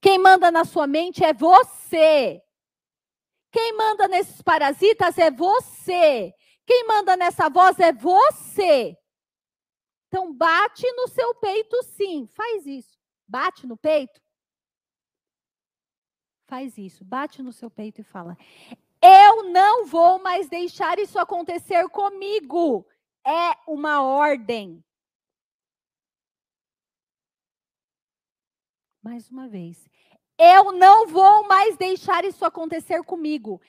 Quem 0.00 0.18
manda 0.18 0.50
na 0.50 0.64
sua 0.64 0.86
mente 0.86 1.24
é 1.24 1.32
você. 1.32 2.42
Quem 3.52 3.72
manda 3.76 4.08
nesses 4.08 4.42
parasitas 4.42 5.16
é 5.18 5.30
você. 5.30 6.34
Quem 6.66 6.86
manda 6.86 7.16
nessa 7.16 7.48
voz 7.48 7.78
é 7.78 7.92
você. 7.92 8.96
Então, 10.08 10.32
bate 10.34 10.90
no 10.92 11.08
seu 11.08 11.34
peito, 11.36 11.80
sim. 11.84 12.26
Faz 12.26 12.66
isso. 12.66 12.98
Bate 13.26 13.66
no 13.66 13.76
peito. 13.76 14.20
Faz 16.46 16.78
isso. 16.78 17.04
Bate 17.04 17.42
no 17.42 17.52
seu 17.52 17.70
peito 17.70 18.00
e 18.00 18.04
fala: 18.04 18.36
Eu 19.02 19.50
não 19.50 19.86
vou 19.86 20.22
mais 20.22 20.48
deixar 20.48 20.98
isso 20.98 21.18
acontecer 21.18 21.88
comigo. 21.88 22.86
É 23.24 23.70
uma 23.70 24.02
ordem. 24.02 24.82
Mais 29.02 29.28
uma 29.30 29.48
vez. 29.48 29.88
Eu 30.38 30.72
não 30.72 31.06
vou 31.08 31.46
mais 31.48 31.76
deixar 31.76 32.24
isso 32.24 32.44
acontecer 32.44 33.02
comigo. 33.02 33.60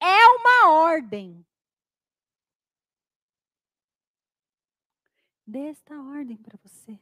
É 0.00 0.26
uma 0.28 0.70
ordem. 0.72 1.46
Dê 5.46 5.68
esta 5.68 5.94
ordem 5.94 6.36
para 6.36 6.58
você. 6.62 6.98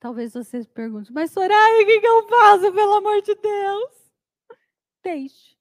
Talvez 0.00 0.32
você 0.32 0.62
se 0.62 0.68
pergunte, 0.68 1.12
mas 1.12 1.32
Soraya, 1.32 1.82
o 1.82 1.86
que 1.86 2.06
eu 2.06 2.28
faço, 2.28 2.72
pelo 2.72 2.94
amor 2.94 3.20
de 3.20 3.34
Deus? 3.34 4.12
Deixe. 5.02 5.56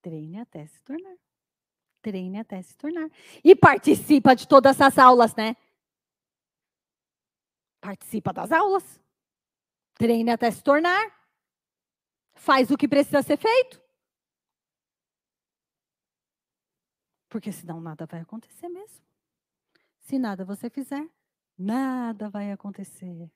Treine 0.00 0.40
até 0.40 0.66
se 0.66 0.82
tornar. 0.82 1.16
Treine 2.00 2.40
até 2.40 2.60
se 2.62 2.76
tornar. 2.76 3.10
E 3.44 3.54
participa 3.54 4.34
de 4.34 4.48
todas 4.48 4.80
as 4.80 4.98
aulas, 4.98 5.34
né? 5.36 5.54
Participa 7.80 8.32
das 8.32 8.50
aulas. 8.50 9.00
Treine 9.94 10.30
até 10.30 10.50
se 10.50 10.62
tornar. 10.62 11.12
Faz 12.34 12.70
o 12.70 12.76
que 12.76 12.88
precisa 12.88 13.22
ser 13.22 13.36
feito. 13.36 13.80
Porque 17.28 17.52
senão 17.52 17.80
nada 17.80 18.06
vai 18.06 18.20
acontecer 18.20 18.68
mesmo. 18.68 19.04
Se 20.00 20.18
nada 20.18 20.44
você 20.44 20.68
fizer, 20.68 21.08
nada 21.62 22.28
vai 22.28 22.52
acontecer. 22.52 23.30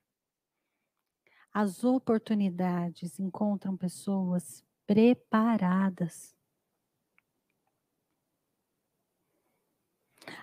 As 1.53 1.85
oportunidades 1.85 3.19
encontram 3.19 3.77
pessoas 3.77 4.65
preparadas. 4.87 6.37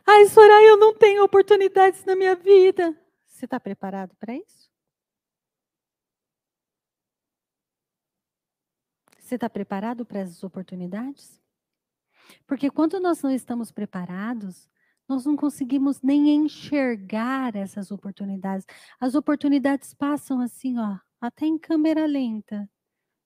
Ai, 0.05 0.25
Soraya, 0.25 0.67
eu 0.67 0.77
não 0.77 0.93
tenho 0.93 1.23
oportunidades 1.23 2.03
na 2.05 2.15
minha 2.15 2.35
vida. 2.35 2.97
Você 3.27 3.45
está 3.45 3.59
preparado 3.59 4.15
para 4.15 4.35
isso? 4.35 4.71
Você 9.19 9.35
está 9.35 9.49
preparado 9.49 10.05
para 10.05 10.19
essas 10.19 10.43
oportunidades? 10.43 11.41
Porque 12.45 12.69
quando 12.69 12.99
nós 12.99 13.21
não 13.21 13.31
estamos 13.31 13.71
preparados, 13.71 14.69
nós 15.13 15.25
não 15.25 15.35
conseguimos 15.35 16.01
nem 16.01 16.29
enxergar 16.35 17.55
essas 17.55 17.91
oportunidades. 17.91 18.65
As 18.99 19.13
oportunidades 19.13 19.93
passam 19.93 20.41
assim, 20.41 20.79
ó, 20.79 20.97
até 21.21 21.45
em 21.45 21.57
câmera 21.57 22.07
lenta, 22.07 22.67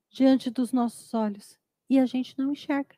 diante 0.09 0.49
dos 0.49 0.73
nossos 0.73 1.13
olhos, 1.13 1.57
e 1.89 1.97
a 1.97 2.05
gente 2.05 2.37
não 2.37 2.51
enxerga. 2.51 2.95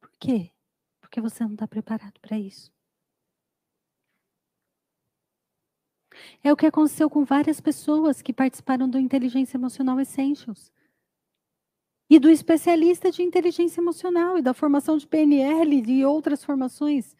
Por 0.00 0.10
quê? 0.20 0.52
Porque 1.00 1.20
você 1.20 1.42
não 1.42 1.54
está 1.54 1.66
preparado 1.66 2.20
para 2.20 2.38
isso. 2.38 2.72
É 6.44 6.52
o 6.52 6.56
que 6.56 6.66
aconteceu 6.66 7.10
com 7.10 7.24
várias 7.24 7.60
pessoas 7.60 8.22
que 8.22 8.32
participaram 8.32 8.88
do 8.88 8.98
Inteligência 8.98 9.56
Emocional 9.56 10.00
Essentials 10.00 10.70
e 12.08 12.18
do 12.18 12.30
especialista 12.30 13.10
de 13.10 13.22
inteligência 13.22 13.80
emocional 13.80 14.38
e 14.38 14.42
da 14.42 14.54
formação 14.54 14.96
de 14.96 15.06
PNL 15.06 15.82
e 15.86 16.04
outras 16.04 16.44
formações. 16.44 17.16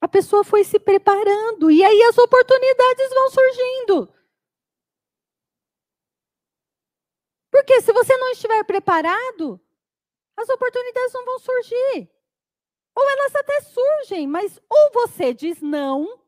A 0.00 0.08
pessoa 0.08 0.44
foi 0.44 0.64
se 0.64 0.78
preparando 0.78 1.70
e 1.70 1.82
aí 1.82 2.02
as 2.04 2.18
oportunidades 2.18 3.10
vão 3.10 3.30
surgindo. 3.30 4.14
Porque 7.50 7.80
se 7.80 7.92
você 7.92 8.16
não 8.16 8.30
estiver 8.30 8.62
preparado, 8.64 9.60
as 10.36 10.48
oportunidades 10.48 11.12
não 11.12 11.24
vão 11.24 11.38
surgir. 11.38 12.10
Ou 12.94 13.10
elas 13.10 13.34
até 13.36 13.60
surgem, 13.60 14.26
mas 14.26 14.60
ou 14.68 14.92
você 14.92 15.32
diz 15.32 15.60
não, 15.60 16.20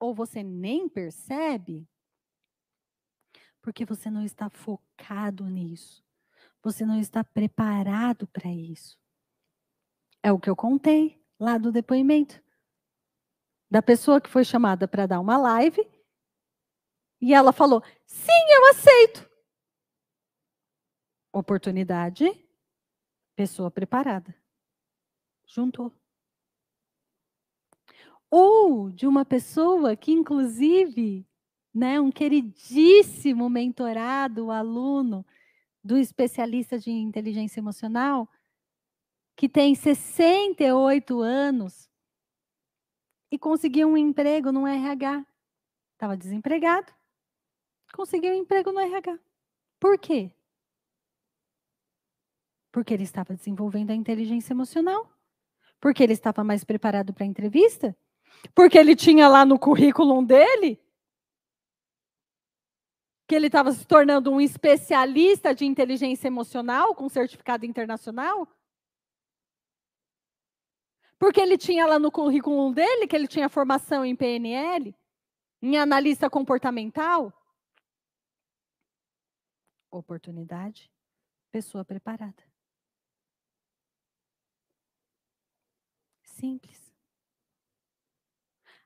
ou 0.00 0.14
você 0.14 0.42
nem 0.42 0.88
percebe, 0.88 1.86
porque 3.68 3.84
você 3.84 4.08
não 4.08 4.24
está 4.24 4.48
focado 4.48 5.44
nisso. 5.44 6.02
Você 6.62 6.86
não 6.86 6.98
está 6.98 7.22
preparado 7.22 8.26
para 8.26 8.50
isso. 8.50 8.98
É 10.22 10.32
o 10.32 10.40
que 10.40 10.48
eu 10.48 10.56
contei 10.56 11.22
lá 11.38 11.58
do 11.58 11.70
depoimento. 11.70 12.42
Da 13.70 13.82
pessoa 13.82 14.22
que 14.22 14.30
foi 14.30 14.42
chamada 14.42 14.88
para 14.88 15.04
dar 15.04 15.20
uma 15.20 15.36
live. 15.36 15.86
E 17.20 17.34
ela 17.34 17.52
falou: 17.52 17.82
sim, 18.06 18.32
eu 18.48 18.70
aceito. 18.70 19.30
Oportunidade, 21.30 22.24
pessoa 23.36 23.70
preparada. 23.70 24.34
Juntou. 25.46 25.92
Ou 28.30 28.90
de 28.90 29.06
uma 29.06 29.26
pessoa 29.26 29.94
que, 29.94 30.10
inclusive, 30.10 31.27
né, 31.78 32.00
um 32.00 32.10
queridíssimo 32.10 33.48
mentorado, 33.48 34.50
aluno 34.50 35.24
do 35.82 35.96
especialista 35.96 36.76
de 36.76 36.90
inteligência 36.90 37.60
emocional, 37.60 38.28
que 39.36 39.48
tem 39.48 39.74
68 39.76 41.20
anos 41.20 41.88
e 43.30 43.38
conseguiu 43.38 43.88
um 43.88 43.96
emprego 43.96 44.50
no 44.50 44.66
RH. 44.66 45.24
Estava 45.92 46.16
desempregado, 46.16 46.92
conseguiu 47.94 48.32
um 48.32 48.36
emprego 48.36 48.72
no 48.72 48.80
RH. 48.80 49.16
Por 49.78 49.98
quê? 49.98 50.32
Porque 52.72 52.92
ele 52.92 53.04
estava 53.04 53.34
desenvolvendo 53.34 53.90
a 53.90 53.94
inteligência 53.94 54.52
emocional. 54.52 55.08
Porque 55.80 56.02
ele 56.02 56.12
estava 56.12 56.42
mais 56.42 56.64
preparado 56.64 57.14
para 57.14 57.22
a 57.22 57.26
entrevista? 57.26 57.96
Porque 58.52 58.76
ele 58.76 58.96
tinha 58.96 59.28
lá 59.28 59.44
no 59.44 59.58
currículo 59.58 60.24
dele 60.24 60.80
que 63.28 63.34
ele 63.34 63.48
estava 63.48 63.70
se 63.72 63.86
tornando 63.86 64.32
um 64.32 64.40
especialista 64.40 65.54
de 65.54 65.66
inteligência 65.66 66.26
emocional 66.26 66.94
com 66.94 67.10
certificado 67.10 67.66
internacional? 67.66 68.48
Porque 71.18 71.38
ele 71.38 71.58
tinha 71.58 71.86
lá 71.86 71.98
no 71.98 72.10
currículo 72.10 72.72
dele 72.72 73.06
que 73.06 73.14
ele 73.14 73.28
tinha 73.28 73.50
formação 73.50 74.02
em 74.02 74.16
PNL, 74.16 74.96
em 75.60 75.76
analista 75.76 76.30
comportamental? 76.30 77.30
Oportunidade, 79.90 80.90
pessoa 81.50 81.84
preparada. 81.84 82.42
Simples. 86.22 86.94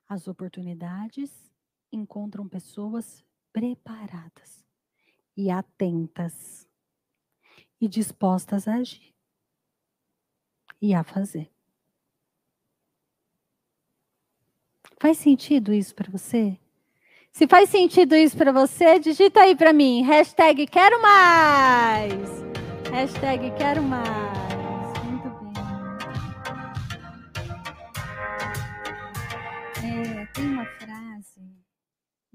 As 0.08 0.26
oportunidades 0.26 1.30
encontram 1.92 2.48
pessoas 2.48 3.24
preparadas 3.52 4.64
e 5.36 5.50
atentas 5.50 6.68
e 7.80 7.88
dispostas 7.88 8.68
a 8.68 8.74
agir 8.76 9.14
e 10.80 10.94
a 10.94 11.04
fazer. 11.04 11.50
Faz 15.00 15.18
sentido 15.18 15.72
isso 15.72 15.94
para 15.94 16.10
você? 16.10 16.58
Se 17.32 17.46
faz 17.48 17.70
sentido 17.70 18.14
isso 18.14 18.36
para 18.36 18.52
você, 18.52 18.98
digita 18.98 19.40
aí 19.40 19.56
para 19.56 19.72
mim, 19.72 20.02
hashtag 20.02 20.66
quero 20.66 21.00
mais. 21.00 22.12
Hashtag 22.90 23.50
quero 23.56 23.82
mais. 23.82 24.32
É, 29.82 30.26
tem 30.26 30.46
uma 30.46 30.66
frase 30.66 31.56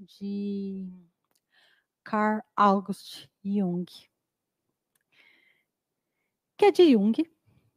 de 0.00 1.07
Carl 2.08 2.40
August 2.56 3.28
Jung, 3.44 3.84
que 6.56 6.64
é 6.64 6.72
de 6.72 6.92
Jung, 6.92 7.14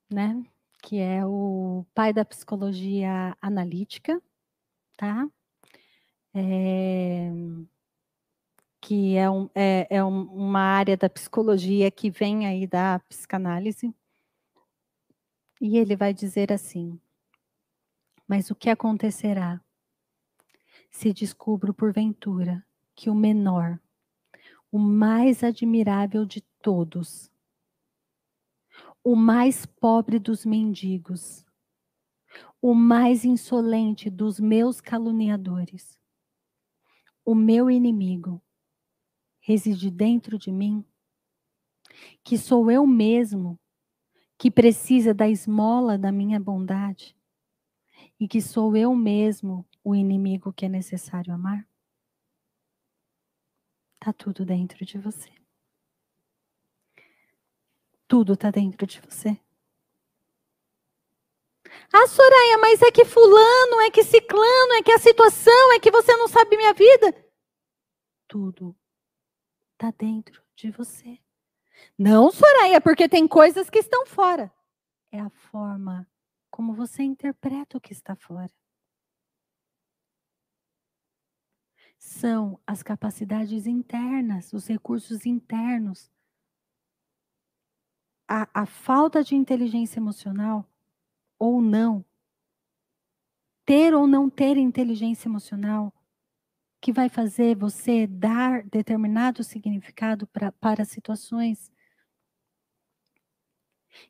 né? 0.10 0.42
Que 0.82 1.00
é 1.00 1.26
o 1.26 1.86
pai 1.94 2.14
da 2.14 2.24
psicologia 2.24 3.36
analítica, 3.42 4.24
tá? 4.96 5.30
É, 6.34 7.30
que 8.80 9.18
é, 9.18 9.30
um, 9.30 9.50
é, 9.54 9.86
é 9.90 10.02
uma 10.02 10.62
área 10.62 10.96
da 10.96 11.10
psicologia 11.10 11.92
que 11.92 12.10
vem 12.10 12.48
aí 12.48 12.66
da 12.66 13.00
psicanálise. 13.10 13.94
E 15.60 15.78
ele 15.78 15.98
vai 15.98 16.14
dizer 16.14 16.54
assim: 16.54 16.98
Mas 18.26 18.50
o 18.50 18.56
que 18.56 18.70
acontecerá 18.70 19.60
se 20.90 21.12
descubro 21.12 21.74
porventura 21.74 22.66
que 22.96 23.10
o 23.10 23.14
menor, 23.14 23.78
o 24.72 24.80
mais 24.80 25.44
admirável 25.44 26.26
de 26.26 26.42
todos, 26.62 27.30
o 29.04 29.16
mais 29.16 29.66
pobre 29.66 30.18
dos 30.18 30.46
mendigos, 30.46 31.46
o 32.62 32.74
mais 32.74 33.26
insolente 33.26 34.10
dos 34.10 34.40
meus 34.40 34.80
caluniadores, 34.80 36.00
o 37.26 37.36
meu 37.36 37.70
inimigo, 37.70 38.42
reside 39.42 39.92
dentro 39.92 40.38
de 40.38 40.52
mim, 40.52 40.86
que 42.24 42.38
sou 42.38 42.72
eu 42.72 42.88
mesmo 42.88 43.60
que 44.38 44.50
precisa 44.50 45.14
da 45.14 45.30
esmola 45.30 45.98
da 45.98 46.12
minha 46.12 46.40
bondade 46.40 47.16
e 48.20 48.28
que 48.28 48.42
sou 48.42 48.76
eu 48.76 48.96
mesmo 48.96 49.68
o 49.84 49.94
inimigo 49.96 50.54
que 50.54 50.66
é 50.66 50.70
necessário 50.70 51.34
amar? 51.34 51.71
Está 54.02 54.12
tudo 54.12 54.44
dentro 54.44 54.84
de 54.84 54.98
você. 54.98 55.30
Tudo 58.08 58.34
está 58.34 58.50
dentro 58.50 58.88
de 58.88 59.00
você. 59.00 59.40
Ah, 61.94 62.08
Soraya, 62.08 62.58
mas 62.58 62.82
é 62.82 62.92
que 62.92 63.06
fulano, 63.06 63.80
é 63.82 63.92
que 63.92 64.04
ciclano, 64.04 64.74
é 64.74 64.82
que 64.82 64.92
a 64.92 64.98
situação, 64.98 65.74
é 65.74 65.80
que 65.80 65.92
você 65.92 66.16
não 66.16 66.28
sabe 66.28 66.58
minha 66.58 66.74
vida. 66.74 67.14
Tudo 68.28 68.76
está 69.74 69.92
dentro 69.92 70.42
de 70.56 70.72
você. 70.72 71.20
Não, 71.96 72.32
Soraya, 72.32 72.82
porque 72.82 73.08
tem 73.08 73.28
coisas 73.28 73.70
que 73.70 73.78
estão 73.78 74.08
fora. 74.08 74.52
É 75.12 75.20
a 75.20 75.30
forma 75.30 76.10
como 76.50 76.74
você 76.74 77.04
interpreta 77.04 77.78
o 77.78 77.82
que 77.82 77.94
está 77.94 78.16
fora. 78.16 78.52
São 82.04 82.60
as 82.66 82.82
capacidades 82.82 83.68
internas, 83.68 84.52
os 84.54 84.66
recursos 84.66 85.24
internos. 85.24 86.10
A, 88.28 88.50
a 88.62 88.66
falta 88.66 89.24
de 89.24 89.36
inteligência 89.36 90.00
emocional, 90.00 90.68
ou 91.38 91.62
não, 91.62 92.04
ter 93.64 93.94
ou 93.94 94.08
não 94.08 94.32
ter 94.32 94.58
inteligência 94.58 95.30
emocional, 95.30 95.94
que 96.82 96.92
vai 96.92 97.08
fazer 97.08 97.56
você 97.56 98.08
dar 98.08 98.64
determinado 98.64 99.44
significado 99.44 100.26
pra, 100.26 100.52
para 100.54 100.84
situações 100.84 101.72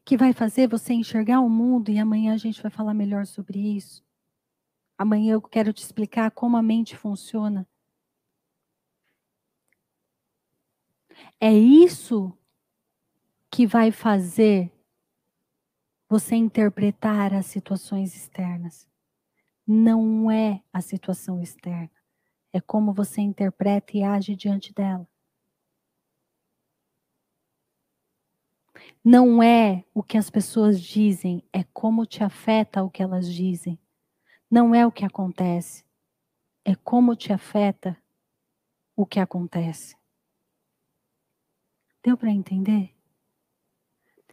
que 0.06 0.16
vai 0.16 0.32
fazer 0.32 0.70
você 0.70 0.94
enxergar 0.94 1.42
o 1.42 1.50
mundo 1.50 1.92
e 1.92 2.00
amanhã 2.00 2.34
a 2.34 2.38
gente 2.38 2.62
vai 2.62 2.72
falar 2.72 2.94
melhor 2.94 3.26
sobre 3.26 3.60
isso. 3.60 4.02
Amanhã 4.98 5.34
eu 5.34 5.42
quero 5.42 5.74
te 5.74 5.84
explicar 5.84 6.32
como 6.32 6.56
a 6.56 6.64
mente 6.64 6.96
funciona. 6.96 7.68
É 11.40 11.52
isso 11.52 12.36
que 13.50 13.68
vai 13.68 13.92
fazer 13.92 14.72
você 16.08 16.36
interpretar 16.36 17.34
as 17.34 17.46
situações 17.46 18.16
externas. 18.16 18.88
Não 19.66 20.30
é 20.30 20.62
a 20.74 20.82
situação 20.82 21.42
externa. 21.42 21.92
É 22.54 22.60
como 22.60 22.94
você 22.94 23.22
interpreta 23.22 23.96
e 23.96 24.04
age 24.04 24.36
diante 24.36 24.74
dela. 24.74 25.08
Não 29.04 29.42
é 29.42 29.84
o 29.94 30.04
que 30.04 30.18
as 30.18 30.30
pessoas 30.30 30.82
dizem, 30.82 31.44
é 31.52 31.64
como 31.64 32.06
te 32.06 32.24
afeta 32.24 32.84
o 32.84 32.90
que 32.90 33.02
elas 33.02 33.32
dizem. 33.34 33.80
Não 34.50 34.76
é 34.76 34.86
o 34.86 34.92
que 34.92 35.06
acontece, 35.06 35.84
é 36.66 36.76
como 36.76 37.16
te 37.16 37.32
afeta 37.32 37.98
o 38.96 39.06
que 39.06 39.20
acontece. 39.20 39.96
Deu 42.04 42.18
para 42.18 42.32
entender? 42.32 42.94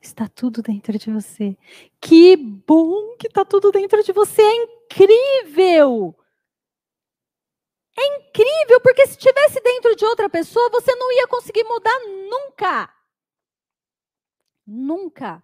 Está 0.01 0.29
tudo 0.29 0.63
dentro 0.63 0.97
de 0.99 1.11
você. 1.11 1.57
Que 2.01 2.37
bom 2.37 3.17
que 3.17 3.27
está 3.27 3.45
tudo 3.45 3.71
dentro 3.71 4.03
de 4.03 4.13
você. 4.13 4.43
É 4.43 4.55
incrível! 4.55 6.15
É 7.99 8.07
incrível, 8.19 8.81
porque 8.81 9.05
se 9.07 9.13
estivesse 9.19 9.61
dentro 9.61 9.97
de 9.97 10.05
outra 10.05 10.31
pessoa, 10.31 10.71
você 10.71 10.95
não 10.95 11.11
ia 11.13 11.27
conseguir 11.27 11.65
mudar 11.65 11.99
nunca. 12.31 12.95
Nunca. 14.65 15.43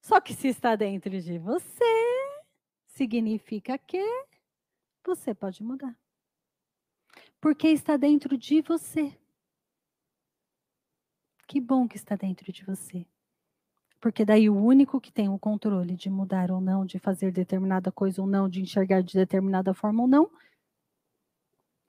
Só 0.00 0.20
que 0.20 0.34
se 0.34 0.48
está 0.48 0.74
dentro 0.74 1.10
de 1.20 1.38
você, 1.38 1.84
significa 2.86 3.78
que 3.78 4.04
você 5.04 5.32
pode 5.32 5.62
mudar. 5.62 5.96
Porque 7.40 7.68
está 7.68 7.96
dentro 7.96 8.36
de 8.36 8.60
você. 8.60 9.16
Que 11.50 11.60
bom 11.60 11.88
que 11.88 11.96
está 11.96 12.14
dentro 12.14 12.52
de 12.52 12.64
você. 12.64 13.04
Porque 14.00 14.24
daí 14.24 14.48
o 14.48 14.54
único 14.54 15.00
que 15.00 15.10
tem 15.10 15.28
o 15.28 15.36
controle 15.36 15.96
de 15.96 16.08
mudar 16.08 16.48
ou 16.52 16.60
não, 16.60 16.86
de 16.86 17.00
fazer 17.00 17.32
determinada 17.32 17.90
coisa 17.90 18.22
ou 18.22 18.28
não, 18.28 18.48
de 18.48 18.60
enxergar 18.62 19.02
de 19.02 19.14
determinada 19.14 19.74
forma 19.74 20.02
ou 20.02 20.06
não, 20.06 20.30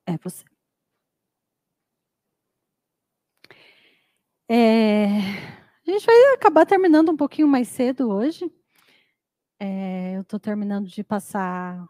é 0.04 0.18
você. 0.18 0.44
É, 4.50 5.06
a 5.88 5.92
gente 5.92 6.08
vai 6.08 6.34
acabar 6.34 6.66
terminando 6.66 7.10
um 7.12 7.16
pouquinho 7.16 7.48
mais 7.48 7.68
cedo 7.68 8.10
hoje. 8.10 8.52
É, 9.60 10.16
eu 10.16 10.22
estou 10.22 10.40
terminando 10.40 10.88
de 10.88 11.04
passar 11.04 11.88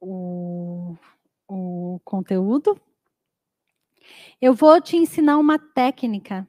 o, 0.00 0.96
o 1.46 2.00
conteúdo. 2.04 2.76
Eu 4.40 4.52
vou 4.52 4.80
te 4.80 4.96
ensinar 4.96 5.38
uma 5.38 5.56
técnica 5.56 6.48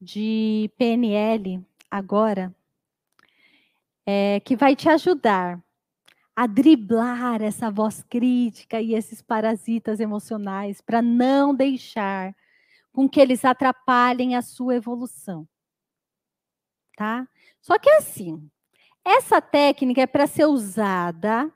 de 0.00 0.70
PNL 0.76 1.64
agora, 1.90 2.54
é, 4.04 4.40
que 4.40 4.56
vai 4.56 4.76
te 4.76 4.88
ajudar 4.88 5.62
a 6.34 6.46
driblar 6.46 7.42
essa 7.42 7.70
voz 7.70 8.02
crítica 8.02 8.80
e 8.80 8.94
esses 8.94 9.22
parasitas 9.22 10.00
emocionais 10.00 10.80
para 10.80 11.00
não 11.00 11.54
deixar 11.54 12.34
com 12.92 13.08
que 13.08 13.20
eles 13.20 13.44
atrapalhem 13.44 14.36
a 14.36 14.42
sua 14.42 14.76
evolução 14.76 15.48
tá? 16.96 17.28
Só 17.60 17.78
que 17.78 17.90
assim, 17.90 18.50
essa 19.04 19.40
técnica 19.40 20.00
é 20.00 20.06
para 20.06 20.26
ser 20.26 20.46
usada 20.46 21.52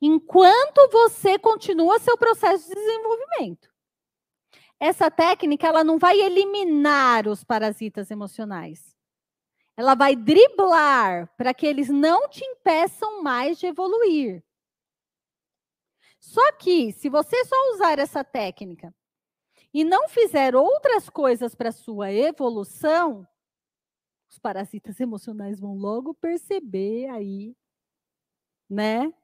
enquanto 0.00 0.90
você 0.90 1.38
continua 1.38 2.00
seu 2.00 2.18
processo 2.18 2.68
de 2.68 2.74
desenvolvimento. 2.74 3.71
Essa 4.84 5.08
técnica 5.08 5.68
ela 5.68 5.84
não 5.84 5.96
vai 5.96 6.20
eliminar 6.20 7.28
os 7.28 7.44
parasitas 7.44 8.10
emocionais. 8.10 8.96
Ela 9.76 9.94
vai 9.94 10.16
driblar 10.16 11.32
para 11.36 11.54
que 11.54 11.64
eles 11.64 11.88
não 11.88 12.28
te 12.28 12.44
impeçam 12.44 13.22
mais 13.22 13.60
de 13.60 13.66
evoluir. 13.66 14.42
Só 16.18 16.50
que, 16.54 16.90
se 16.90 17.08
você 17.08 17.44
só 17.44 17.54
usar 17.74 18.00
essa 18.00 18.24
técnica 18.24 18.92
e 19.72 19.84
não 19.84 20.08
fizer 20.08 20.56
outras 20.56 21.08
coisas 21.08 21.54
para 21.54 21.70
sua 21.70 22.10
evolução, 22.10 23.24
os 24.28 24.40
parasitas 24.40 24.98
emocionais 24.98 25.60
vão 25.60 25.76
logo 25.76 26.12
perceber 26.12 27.08
aí, 27.08 27.54
né? 28.68 29.14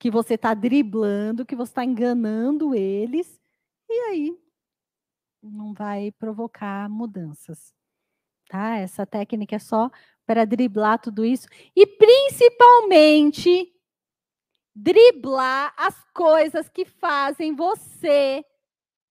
Que 0.00 0.10
você 0.10 0.34
está 0.34 0.52
driblando, 0.54 1.46
que 1.46 1.54
você 1.54 1.70
está 1.70 1.84
enganando 1.84 2.74
eles, 2.74 3.40
e 3.88 3.92
aí 4.08 4.41
não 5.42 5.72
vai 5.74 6.12
provocar 6.12 6.88
mudanças. 6.88 7.74
Tá? 8.48 8.76
Essa 8.76 9.06
técnica 9.06 9.56
é 9.56 9.58
só 9.58 9.90
para 10.26 10.44
driblar 10.44 11.00
tudo 11.00 11.24
isso 11.24 11.48
e 11.74 11.86
principalmente 11.86 13.72
driblar 14.74 15.74
as 15.76 16.04
coisas 16.12 16.68
que 16.68 16.84
fazem 16.84 17.54
você 17.54 18.44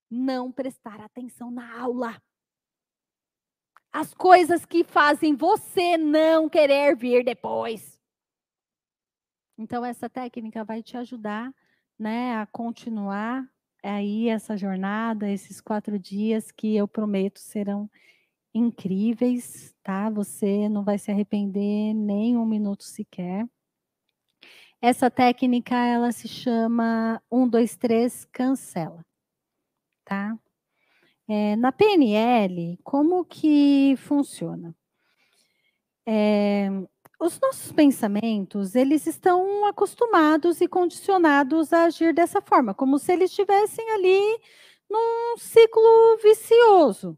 não 0.09 0.51
prestar 0.51 0.99
atenção 1.01 1.51
na 1.51 1.79
aula 1.79 2.21
as 3.91 4.13
coisas 4.13 4.65
que 4.65 4.83
fazem 4.83 5.35
você 5.35 5.97
não 5.97 6.47
querer 6.47 6.95
vir 6.95 7.25
depois. 7.25 7.99
Então 9.57 9.83
essa 9.83 10.09
técnica 10.09 10.63
vai 10.63 10.81
te 10.81 10.95
ajudar, 10.97 11.53
né, 11.99 12.37
a 12.37 12.45
continuar 12.45 13.47
aí 13.83 14.29
essa 14.29 14.57
jornada, 14.57 15.29
esses 15.29 15.59
quatro 15.61 15.97
dias 15.97 16.51
que 16.51 16.75
eu 16.75 16.87
prometo 16.87 17.39
serão 17.39 17.89
incríveis, 18.53 19.75
tá? 19.83 20.09
Você 20.09 20.67
não 20.69 20.83
vai 20.83 20.97
se 20.97 21.11
arrepender 21.11 21.93
nem 21.93 22.37
um 22.37 22.45
minuto 22.45 22.83
sequer. 22.83 23.47
Essa 24.81 25.11
técnica 25.11 25.75
ela 25.75 26.11
se 26.11 26.27
chama 26.27 27.21
um, 27.31 27.47
dois, 27.47 27.77
três, 27.77 28.25
cancela, 28.31 29.05
tá? 30.03 30.37
É, 31.27 31.55
na 31.55 31.71
PNL, 31.71 32.77
como 32.83 33.23
que 33.23 33.95
funciona? 33.97 34.75
É, 36.05 36.67
os 37.21 37.39
nossos 37.39 37.71
pensamentos, 37.71 38.73
eles 38.73 39.05
estão 39.05 39.63
acostumados 39.67 40.59
e 40.59 40.67
condicionados 40.67 41.71
a 41.71 41.83
agir 41.83 42.15
dessa 42.15 42.41
forma, 42.41 42.73
como 42.73 42.97
se 42.97 43.13
eles 43.13 43.29
estivessem 43.29 43.87
ali 43.91 44.39
num 44.89 45.37
ciclo 45.37 46.17
vicioso. 46.23 47.15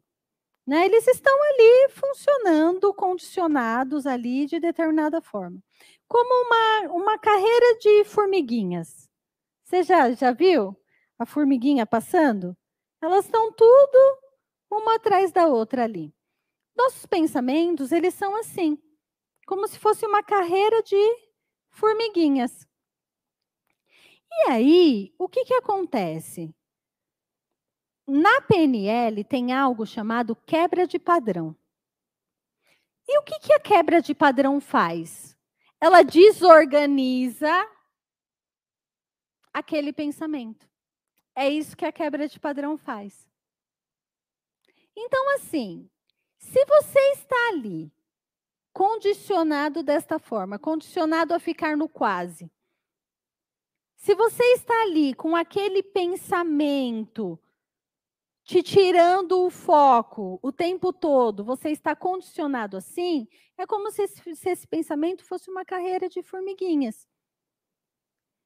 Né? 0.68 0.86
Eles 0.86 1.08
estão 1.08 1.34
ali 1.34 1.90
funcionando, 1.92 2.94
condicionados 2.94 4.06
ali 4.06 4.46
de 4.46 4.60
determinada 4.60 5.22
forma. 5.22 5.64
Como 6.06 6.48
uma, 6.48 6.94
uma 6.94 7.18
carreira 7.18 7.80
de 7.80 8.04
formiguinhas. 8.04 9.10
Você 9.64 9.84
já, 9.84 10.12
já 10.12 10.34
viu 10.34 10.78
a 11.18 11.26
formiguinha 11.26 11.86
passando? 11.86 12.58
Elas 13.02 13.24
estão 13.24 13.54
tudo 13.54 14.18
uma 14.70 14.96
atrás 14.96 15.32
da 15.32 15.48
outra 15.48 15.86
ali. 15.86 16.14
Nossos 16.76 17.06
pensamentos, 17.06 17.94
eles 17.94 18.14
são 18.14 18.36
assim, 18.36 18.78
como 19.46 19.68
se 19.68 19.78
fosse 19.78 20.06
uma 20.06 20.24
carreira 20.24 20.82
de 20.84 20.96
formiguinhas. 21.70 22.68
E 24.32 24.50
aí, 24.50 25.14
o 25.18 25.28
que, 25.30 25.46
que 25.46 25.54
acontece? 25.54 26.54
Na 28.08 28.42
PNL 28.42 29.24
tem 29.24 29.54
algo 29.54 29.86
chamado 29.86 30.36
quebra 30.36 30.88
de 30.88 31.00
padrão. 31.00 31.56
E 33.08 33.18
o 33.20 33.24
que, 33.24 33.40
que 33.40 33.54
a 33.54 33.60
quebra 33.60 34.02
de 34.02 34.16
padrão 34.16 34.60
faz? 34.60 35.38
Ela 35.80 36.04
desorganiza 36.04 37.52
aquele 39.54 39.94
pensamento. 39.94 40.68
É 41.36 41.50
isso 41.50 41.76
que 41.76 41.86
a 41.86 41.92
quebra 41.92 42.28
de 42.28 42.40
padrão 42.40 42.78
faz. 42.78 43.28
Então, 44.96 45.36
assim, 45.36 45.90
se 46.38 46.66
você 46.66 47.00
está 47.12 47.50
ali 47.50 47.92
condicionado 48.74 49.84
desta 49.84 50.18
forma, 50.20 50.58
condicionado 50.60 51.34
a 51.34 51.40
ficar 51.40 51.78
no 51.78 51.88
quase, 51.88 52.52
se 54.04 54.16
você 54.16 54.44
está 54.56 54.82
ali 54.82 55.14
com 55.14 55.34
aquele 55.34 55.82
pensamento 55.82 57.40
te 58.44 58.62
tirando 58.62 59.46
o 59.46 59.50
foco 59.50 60.38
o 60.42 60.52
tempo 60.52 60.92
todo, 60.92 61.42
você 61.42 61.70
está 61.70 61.96
condicionado 61.96 62.76
assim, 62.76 63.26
é 63.58 63.66
como 63.66 63.90
se 63.90 64.02
esse, 64.02 64.36
se 64.36 64.50
esse 64.50 64.68
pensamento 64.68 65.24
fosse 65.24 65.50
uma 65.50 65.64
carreira 65.64 66.10
de 66.10 66.22
formiguinhas. 66.22 67.08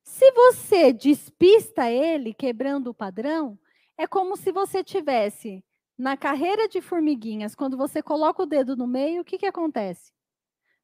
Se 0.04 0.32
você 0.32 0.94
despista 0.94 1.90
ele, 1.90 2.36
quebrando 2.36 2.92
o 2.92 2.94
padrão, 2.94 3.58
é 3.98 4.06
como 4.06 4.38
se 4.38 4.52
você 4.52 4.84
tivesse 4.84 5.66
na 5.98 6.16
carreira 6.16 6.68
de 6.68 6.82
formiguinhas, 6.82 7.56
quando 7.56 7.76
você 7.76 8.04
coloca 8.04 8.44
o 8.44 8.46
dedo 8.46 8.76
no 8.76 8.86
meio, 8.86 9.24
o 9.24 9.26
que, 9.26 9.40
que 9.40 9.48
acontece? 9.48 10.14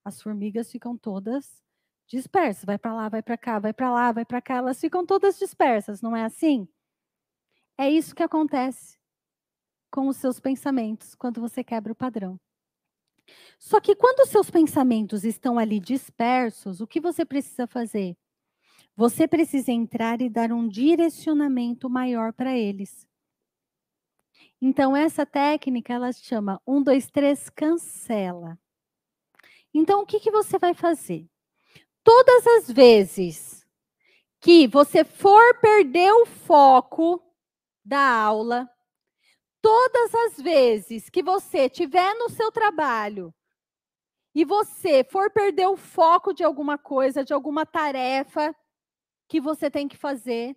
As 0.06 0.22
formigas 0.22 0.72
ficam 0.72 0.98
todas 0.98 1.62
dispersas, 2.08 2.66
vai 2.66 2.78
para 2.78 2.94
lá, 2.94 3.10
vai 3.10 3.24
para 3.24 3.38
cá, 3.38 3.60
vai 3.60 3.74
para 3.74 3.92
lá, 3.92 4.12
vai 4.12 4.26
para 4.26 4.42
cá, 4.42 4.56
elas 4.56 4.80
ficam 4.80 5.06
todas 5.06 5.40
dispersas, 5.40 6.02
não 6.02 6.16
é 6.16 6.24
assim? 6.24 6.68
É 7.78 7.90
isso 7.90 8.14
que 8.16 8.24
acontece 8.24 8.98
com 9.92 10.08
os 10.08 10.18
seus 10.18 10.40
pensamentos 10.40 11.16
quando 11.16 11.40
você 11.42 11.64
quebra 11.64 11.94
o 11.94 11.96
padrão. 11.96 12.40
Só 13.58 13.80
que 13.80 13.96
quando 13.96 14.20
os 14.22 14.30
seus 14.30 14.50
pensamentos 14.50 15.24
estão 15.24 15.58
ali 15.58 15.80
dispersos, 15.80 16.82
o 16.82 16.88
que 16.88 17.00
você 17.00 17.26
precisa 17.26 17.66
fazer? 17.66 18.16
Você 18.96 19.28
precisa 19.28 19.72
entrar 19.72 20.22
e 20.22 20.30
dar 20.30 20.52
um 20.52 20.68
direcionamento 20.68 21.90
maior 21.90 22.34
para 22.34 22.58
eles. 22.58 23.08
Então, 24.62 24.96
essa 24.96 25.26
técnica, 25.26 25.94
ela 25.94 26.12
se 26.12 26.24
chama 26.24 26.62
1, 26.66 26.82
2, 26.82 27.10
3, 27.12 27.50
cancela. 27.50 28.58
Então, 29.74 30.02
o 30.02 30.06
que, 30.06 30.20
que 30.20 30.30
você 30.30 30.60
vai 30.60 30.74
fazer? 30.74 31.28
Todas 32.04 32.46
as 32.46 32.70
vezes 32.70 33.66
que 34.40 34.68
você 34.68 35.04
for 35.04 35.60
perder 35.60 36.12
o 36.12 36.26
foco 36.26 37.24
da 37.84 38.00
aula, 38.00 38.70
todas 39.62 40.14
as 40.14 40.38
vezes 40.38 41.10
que 41.10 41.24
você 41.24 41.66
estiver 41.66 42.14
no 42.16 42.30
seu 42.30 42.52
trabalho 42.52 43.34
e 44.36 44.44
você 44.44 45.04
for 45.04 45.32
perder 45.32 45.68
o 45.68 45.78
foco 45.78 46.34
de 46.34 46.44
alguma 46.44 46.78
coisa, 46.78 47.24
de 47.24 47.34
alguma 47.34 47.66
tarefa 47.66 48.54
que 49.30 49.40
você 49.40 49.72
tem 49.72 49.88
que 49.88 49.96
fazer, 49.96 50.56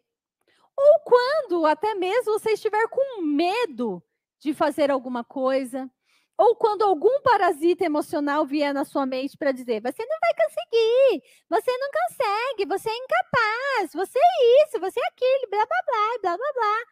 ou 0.76 1.00
quando 1.00 1.64
até 1.64 1.94
mesmo 1.94 2.38
você 2.38 2.52
estiver 2.52 2.88
com 2.88 3.22
medo 3.22 4.02
de 4.40 4.52
fazer 4.52 4.90
alguma 4.90 5.24
coisa, 5.24 5.90
ou 6.38 6.54
quando 6.54 6.82
algum 6.82 7.20
parasita 7.22 7.84
emocional 7.84 8.44
vier 8.44 8.74
na 8.74 8.84
sua 8.84 9.06
mente 9.06 9.36
para 9.36 9.52
dizer: 9.52 9.80
você 9.80 10.04
não 10.04 10.18
vai 10.20 10.34
conseguir, 10.34 11.24
você 11.48 11.78
não 11.78 11.88
consegue, 11.90 12.66
você 12.66 12.90
é 12.90 12.96
incapaz, 12.96 13.92
você 13.94 14.18
é 14.18 14.64
isso, 14.64 14.78
você 14.78 15.00
é 15.00 15.06
aquilo, 15.08 15.50
blá 15.50 15.66
blá 15.66 15.78
blá, 15.86 16.18
blá 16.20 16.36
blá 16.36 16.52
blá. 16.52 16.84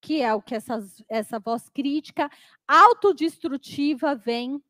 Que 0.00 0.22
é 0.22 0.32
o 0.32 0.40
que 0.40 0.54
essa, 0.54 0.78
essa 1.08 1.38
voz 1.38 1.68
crítica 1.68 2.30
autodestrutiva 2.66 4.14
vem 4.14 4.62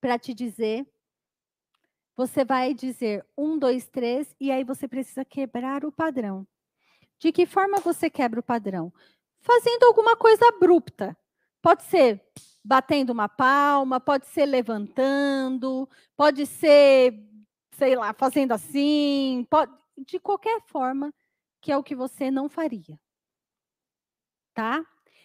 para 0.00 0.18
te 0.18 0.34
dizer. 0.34 0.86
Você 2.16 2.44
vai 2.44 2.74
dizer 2.74 3.26
um, 3.36 3.58
dois, 3.58 3.88
três, 3.88 4.34
e 4.40 4.50
aí 4.50 4.64
você 4.64 4.86
precisa 4.86 5.24
quebrar 5.24 5.84
o 5.84 5.92
padrão. 5.92 6.46
De 7.18 7.32
que 7.32 7.44
forma 7.44 7.80
você 7.80 8.08
quebra 8.08 8.40
o 8.40 8.42
padrão? 8.42 8.92
Fazendo 9.40 9.84
alguma 9.84 10.16
coisa 10.16 10.46
abrupta. 10.48 11.16
Pode 11.60 11.82
ser 11.84 12.22
batendo 12.64 13.10
uma 13.10 13.28
palma, 13.28 14.00
pode 14.00 14.26
ser 14.26 14.46
levantando, 14.46 15.88
pode 16.16 16.46
ser, 16.46 17.12
sei 17.72 17.94
lá, 17.94 18.14
fazendo 18.14 18.52
assim, 18.52 19.46
pode, 19.50 19.70
de 19.98 20.18
qualquer 20.18 20.60
forma, 20.62 21.12
que 21.60 21.70
é 21.70 21.76
o 21.76 21.82
que 21.82 21.94
você 21.94 22.30
não 22.30 22.48
faria. 22.48 22.98
Tá? 24.54 24.84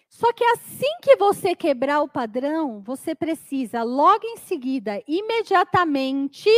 Só 0.09 0.33
que 0.33 0.43
assim 0.43 0.99
que 1.01 1.15
você 1.15 1.55
quebrar 1.55 2.01
o 2.01 2.09
padrão, 2.09 2.81
você 2.81 3.15
precisa 3.15 3.83
logo 3.83 4.25
em 4.25 4.37
seguida, 4.37 5.01
imediatamente, 5.07 6.49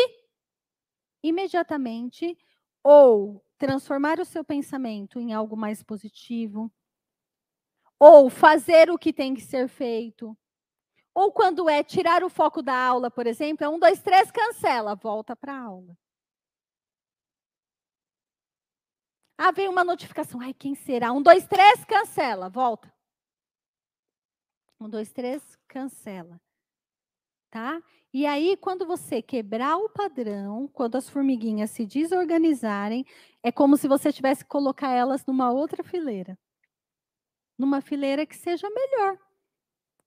imediatamente, 1.21 2.35
ou 2.83 3.43
transformar 3.57 4.19
o 4.19 4.25
seu 4.25 4.43
pensamento 4.43 5.19
em 5.19 5.33
algo 5.33 5.55
mais 5.55 5.83
positivo, 5.83 6.71
ou 7.99 8.31
fazer 8.31 8.89
o 8.89 8.97
que 8.97 9.13
tem 9.13 9.35
que 9.35 9.41
ser 9.41 9.67
feito, 9.67 10.35
ou 11.13 11.31
quando 11.31 11.69
é 11.69 11.83
tirar 11.83 12.23
o 12.23 12.29
foco 12.29 12.61
da 12.61 12.75
aula, 12.75 13.11
por 13.11 13.27
exemplo, 13.27 13.65
é 13.65 13.69
um, 13.69 13.79
dois, 13.79 14.01
três, 14.01 14.31
cancela, 14.31 14.95
volta 14.95 15.35
para 15.35 15.53
a 15.53 15.61
aula. 15.61 15.97
Ah, 19.37 19.51
vem 19.51 19.67
uma 19.67 19.83
notificação. 19.83 20.39
Ai, 20.39 20.53
quem 20.53 20.75
será? 20.75 21.11
Um, 21.11 21.21
dois, 21.21 21.47
três, 21.47 21.83
cancela, 21.83 22.47
volta. 22.47 22.93
Um, 24.79 24.87
dois, 24.87 25.11
três, 25.11 25.41
cancela. 25.67 26.39
Tá? 27.49 27.81
E 28.13 28.25
aí, 28.25 28.55
quando 28.55 28.85
você 28.85 29.21
quebrar 29.21 29.77
o 29.77 29.89
padrão, 29.89 30.67
quando 30.67 30.95
as 30.95 31.09
formiguinhas 31.09 31.71
se 31.71 31.85
desorganizarem, 31.85 33.05
é 33.43 33.51
como 33.51 33.77
se 33.77 33.87
você 33.87 34.13
tivesse 34.13 34.43
que 34.43 34.49
colocar 34.49 34.91
elas 34.91 35.25
numa 35.25 35.51
outra 35.51 35.83
fileira. 35.83 36.37
Numa 37.57 37.81
fileira 37.81 38.25
que 38.25 38.35
seja 38.35 38.69
melhor. 38.69 39.17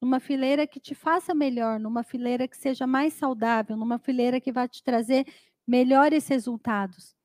Numa 0.04 0.20
fileira 0.20 0.66
que 0.66 0.78
te 0.78 0.94
faça 0.94 1.34
melhor, 1.34 1.80
numa 1.80 2.02
fileira 2.02 2.46
que 2.46 2.58
seja 2.58 2.86
mais 2.86 3.14
saudável, 3.14 3.74
numa 3.74 3.98
fileira 3.98 4.38
que 4.38 4.52
vai 4.52 4.68
te 4.68 4.84
trazer 4.84 5.26
melhores 5.66 6.28
resultados. 6.28 7.16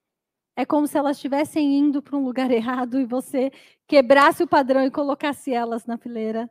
É 0.56 0.66
como 0.66 0.88
se 0.88 0.98
elas 0.98 1.18
estivessem 1.18 1.78
indo 1.78 2.02
para 2.02 2.16
um 2.16 2.24
lugar 2.24 2.50
errado 2.56 2.98
e 2.98 3.04
você 3.04 3.52
quebrasse 3.86 4.44
o 4.44 4.48
padrão 4.48 4.86
e 4.86 4.90
colocasse 4.90 5.52
elas 5.52 5.86
na 5.86 5.98
fileira, 5.98 6.50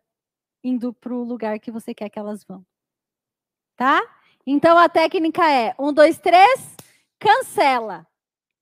indo 0.62 0.92
para 0.92 1.14
o 1.14 1.24
lugar 1.24 1.58
que 1.58 1.70
você 1.70 1.94
quer 1.94 2.10
que 2.10 2.18
elas 2.18 2.44
vão. 2.44 2.62
Tá? 3.74 3.98
Então 4.46 4.76
a 4.76 4.86
técnica 4.86 5.50
é: 5.50 5.74
um, 5.78 5.94
dois, 5.94 6.18
três, 6.18 6.76
cancela. 7.18 8.06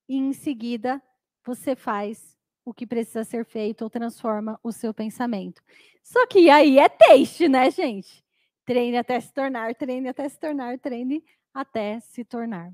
E 0.07 0.15
em 0.15 0.31
seguida 0.31 1.03
você 1.45 1.75
faz 1.75 2.37
o 2.63 2.73
que 2.73 2.87
precisa 2.87 3.25
ser 3.25 3.43
feito 3.43 3.81
ou 3.81 3.89
transforma 3.89 4.57
o 4.63 4.71
seu 4.71 4.93
pensamento. 4.93 5.61
Só 6.07 6.25
que 6.25 6.49
aí 6.49 6.79
é 6.79 6.87
teste, 6.87 7.49
né, 7.49 7.69
gente? 7.69 8.23
Treine 8.65 8.97
até 8.97 9.19
se 9.19 9.33
tornar, 9.33 9.75
treine 9.75 10.07
até 10.07 10.29
se 10.29 10.39
tornar, 10.39 10.79
treine 10.79 11.21
até 11.53 11.99
se 11.99 12.23
tornar, 12.23 12.71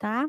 tá? 0.00 0.28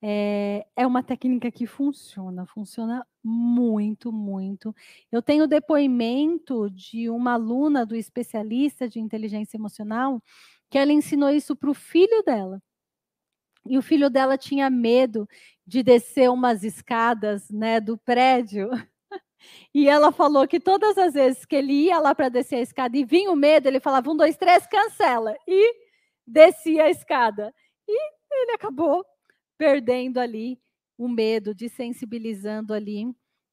É, 0.00 0.64
é 0.76 0.86
uma 0.86 1.02
técnica 1.02 1.50
que 1.50 1.66
funciona, 1.66 2.46
funciona 2.46 3.04
muito, 3.22 4.12
muito. 4.12 4.72
Eu 5.10 5.20
tenho 5.20 5.48
depoimento 5.48 6.70
de 6.70 7.10
uma 7.10 7.32
aluna 7.32 7.84
do 7.84 7.96
especialista 7.96 8.88
de 8.88 9.00
inteligência 9.00 9.56
emocional 9.56 10.22
que 10.70 10.78
ela 10.78 10.92
ensinou 10.92 11.30
isso 11.30 11.56
para 11.56 11.70
o 11.70 11.74
filho 11.74 12.22
dela. 12.22 12.62
E 13.66 13.76
o 13.76 13.82
filho 13.82 14.08
dela 14.08 14.38
tinha 14.38 14.70
medo 14.70 15.28
de 15.66 15.82
descer 15.82 16.30
umas 16.30 16.62
escadas, 16.62 17.50
né, 17.50 17.80
do 17.80 17.98
prédio. 17.98 18.70
E 19.74 19.88
ela 19.88 20.10
falou 20.12 20.46
que 20.46 20.60
todas 20.60 20.98
as 20.98 21.14
vezes 21.14 21.44
que 21.44 21.56
ele 21.56 21.72
ia 21.72 21.98
lá 21.98 22.14
para 22.14 22.28
descer 22.28 22.56
a 22.56 22.62
escada 22.62 22.96
e 22.96 23.04
vinha 23.04 23.30
o 23.30 23.36
medo, 23.36 23.66
ele 23.66 23.80
falava 23.80 24.10
um, 24.10 24.16
dois, 24.16 24.36
três, 24.36 24.66
cancela. 24.66 25.34
E 25.46 25.74
descia 26.26 26.84
a 26.84 26.90
escada. 26.90 27.54
E 27.86 28.12
ele 28.30 28.52
acabou 28.52 29.04
perdendo 29.56 30.18
ali 30.18 30.60
o 30.96 31.08
medo, 31.08 31.54
desensibilizando 31.54 32.74
ali 32.74 33.06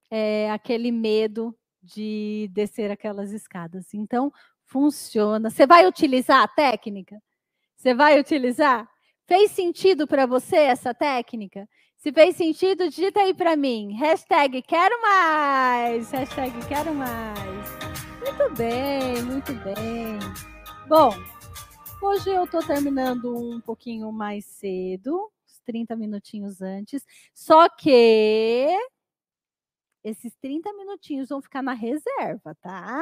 é, 0.10 0.52
aquele 0.52 0.92
medo 0.92 1.56
de 1.82 2.50
descer 2.52 2.92
aquelas 2.92 3.32
escadas. 3.32 3.94
Então, 3.94 4.32
funciona. 4.66 5.50
Você 5.50 5.68
vai 5.68 5.88
utilizar 5.88 6.42
a 6.42 6.48
técnica? 6.48 7.22
Você 7.76 7.94
vai 7.94 8.20
utilizar? 8.20 8.90
Fez 9.28 9.52
sentido 9.52 10.08
para 10.08 10.26
você 10.26 10.58
essa 10.58 10.94
técnica? 10.94 11.68
Se 12.06 12.12
fez 12.14 12.36
sentido, 12.36 12.88
digita 12.88 13.22
aí 13.22 13.34
para 13.34 13.56
mim. 13.56 13.94
Hashtag 13.94 14.62
quero 14.62 15.02
mais. 15.02 16.12
Hashtag 16.12 16.54
quero 16.68 16.94
mais. 16.94 17.68
Muito 18.20 18.56
bem, 18.56 19.24
muito 19.24 19.52
bem. 19.64 20.20
Bom, 20.88 21.10
hoje 22.04 22.30
eu 22.30 22.44
estou 22.44 22.62
terminando 22.62 23.36
um 23.36 23.60
pouquinho 23.60 24.12
mais 24.12 24.46
cedo, 24.46 25.32
uns 25.48 25.60
30 25.66 25.96
minutinhos 25.96 26.62
antes. 26.62 27.04
Só 27.34 27.68
que 27.68 28.68
esses 30.04 30.32
30 30.36 30.72
minutinhos 30.74 31.30
vão 31.30 31.42
ficar 31.42 31.64
na 31.64 31.74
reserva, 31.74 32.54
tá? 32.62 33.02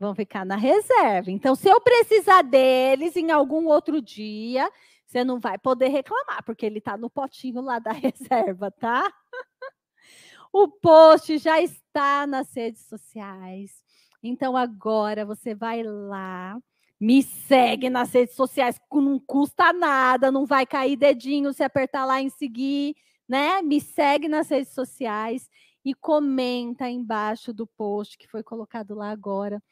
Vão 0.00 0.14
ficar 0.14 0.46
na 0.46 0.56
reserva. 0.56 1.30
Então, 1.30 1.54
se 1.54 1.68
eu 1.68 1.82
precisar 1.82 2.40
deles 2.40 3.14
em 3.14 3.30
algum 3.30 3.66
outro 3.66 4.00
dia, 4.00 4.72
você 5.08 5.24
não 5.24 5.40
vai 5.40 5.58
poder 5.58 5.88
reclamar, 5.88 6.44
porque 6.44 6.66
ele 6.66 6.78
está 6.78 6.96
no 6.96 7.08
potinho 7.08 7.62
lá 7.62 7.78
da 7.78 7.92
reserva, 7.92 8.70
tá? 8.70 9.10
o 10.52 10.68
post 10.68 11.38
já 11.38 11.60
está 11.60 12.26
nas 12.26 12.54
redes 12.54 12.86
sociais. 12.86 13.82
Então 14.22 14.56
agora 14.56 15.24
você 15.24 15.54
vai 15.54 15.82
lá, 15.82 16.58
me 17.00 17.22
segue 17.22 17.88
nas 17.88 18.12
redes 18.12 18.34
sociais, 18.34 18.78
não 18.92 19.18
custa 19.18 19.72
nada, 19.72 20.30
não 20.30 20.44
vai 20.44 20.66
cair 20.66 20.96
dedinho 20.96 21.54
se 21.54 21.62
apertar 21.62 22.04
lá 22.04 22.20
em 22.20 22.28
seguir, 22.28 22.94
né? 23.26 23.62
Me 23.62 23.80
segue 23.80 24.28
nas 24.28 24.50
redes 24.50 24.74
sociais 24.74 25.48
e 25.84 25.94
comenta 25.94 26.88
embaixo 26.88 27.52
do 27.52 27.66
post 27.66 28.18
que 28.18 28.28
foi 28.28 28.42
colocado 28.42 28.94
lá 28.94 29.10
agora 29.10 29.62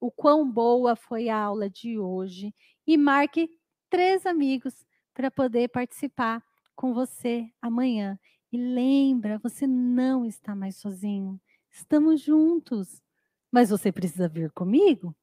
o 0.00 0.10
quão 0.10 0.50
boa 0.50 0.94
foi 0.94 1.28
a 1.28 1.38
aula 1.38 1.68
de 1.68 1.98
hoje 1.98 2.54
e 2.86 2.96
marque 2.96 3.50
três 3.90 4.26
amigos 4.26 4.86
para 5.14 5.30
poder 5.30 5.68
participar 5.68 6.42
com 6.74 6.92
você 6.92 7.50
amanhã. 7.60 8.18
E 8.52 8.56
lembra, 8.56 9.38
você 9.38 9.66
não 9.66 10.24
está 10.24 10.54
mais 10.54 10.76
sozinho. 10.76 11.40
Estamos 11.70 12.20
juntos. 12.20 13.02
Mas 13.50 13.70
você 13.70 13.90
precisa 13.90 14.28
vir 14.28 14.50
comigo? 14.52 15.14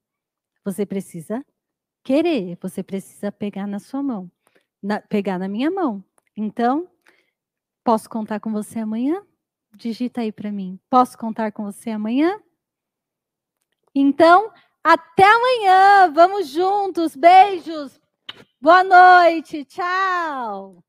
Você 0.64 0.85
precisa 0.85 1.45
querer, 2.03 2.57
você 2.61 2.81
precisa 2.81 3.31
pegar 3.31 3.68
na 3.68 3.80
sua 3.80 4.02
mão, 4.02 4.31
na, 4.81 4.99
pegar 4.99 5.38
na 5.38 5.48
minha 5.48 5.69
mão. 5.69 6.03
Então, 6.35 6.90
posso 7.84 8.10
contar 8.10 8.40
com 8.40 8.52
você 8.52 8.80
amanhã? 8.80 9.22
Digita 9.76 10.22
aí 10.22 10.31
para 10.31 10.52
mim. 10.52 10.80
Posso 10.90 11.18
contar 11.18 11.52
com 11.52 11.64
você 11.64 11.90
amanhã? 11.90 12.40
Então, 13.94 14.52
até 14.84 15.23
amanhã. 15.23 16.11
Vamos 16.11 16.49
juntos. 16.49 17.15
Beijos. 17.15 17.99
Boa 18.64 18.81
noite. 18.81 19.65
Tchau. 19.65 20.85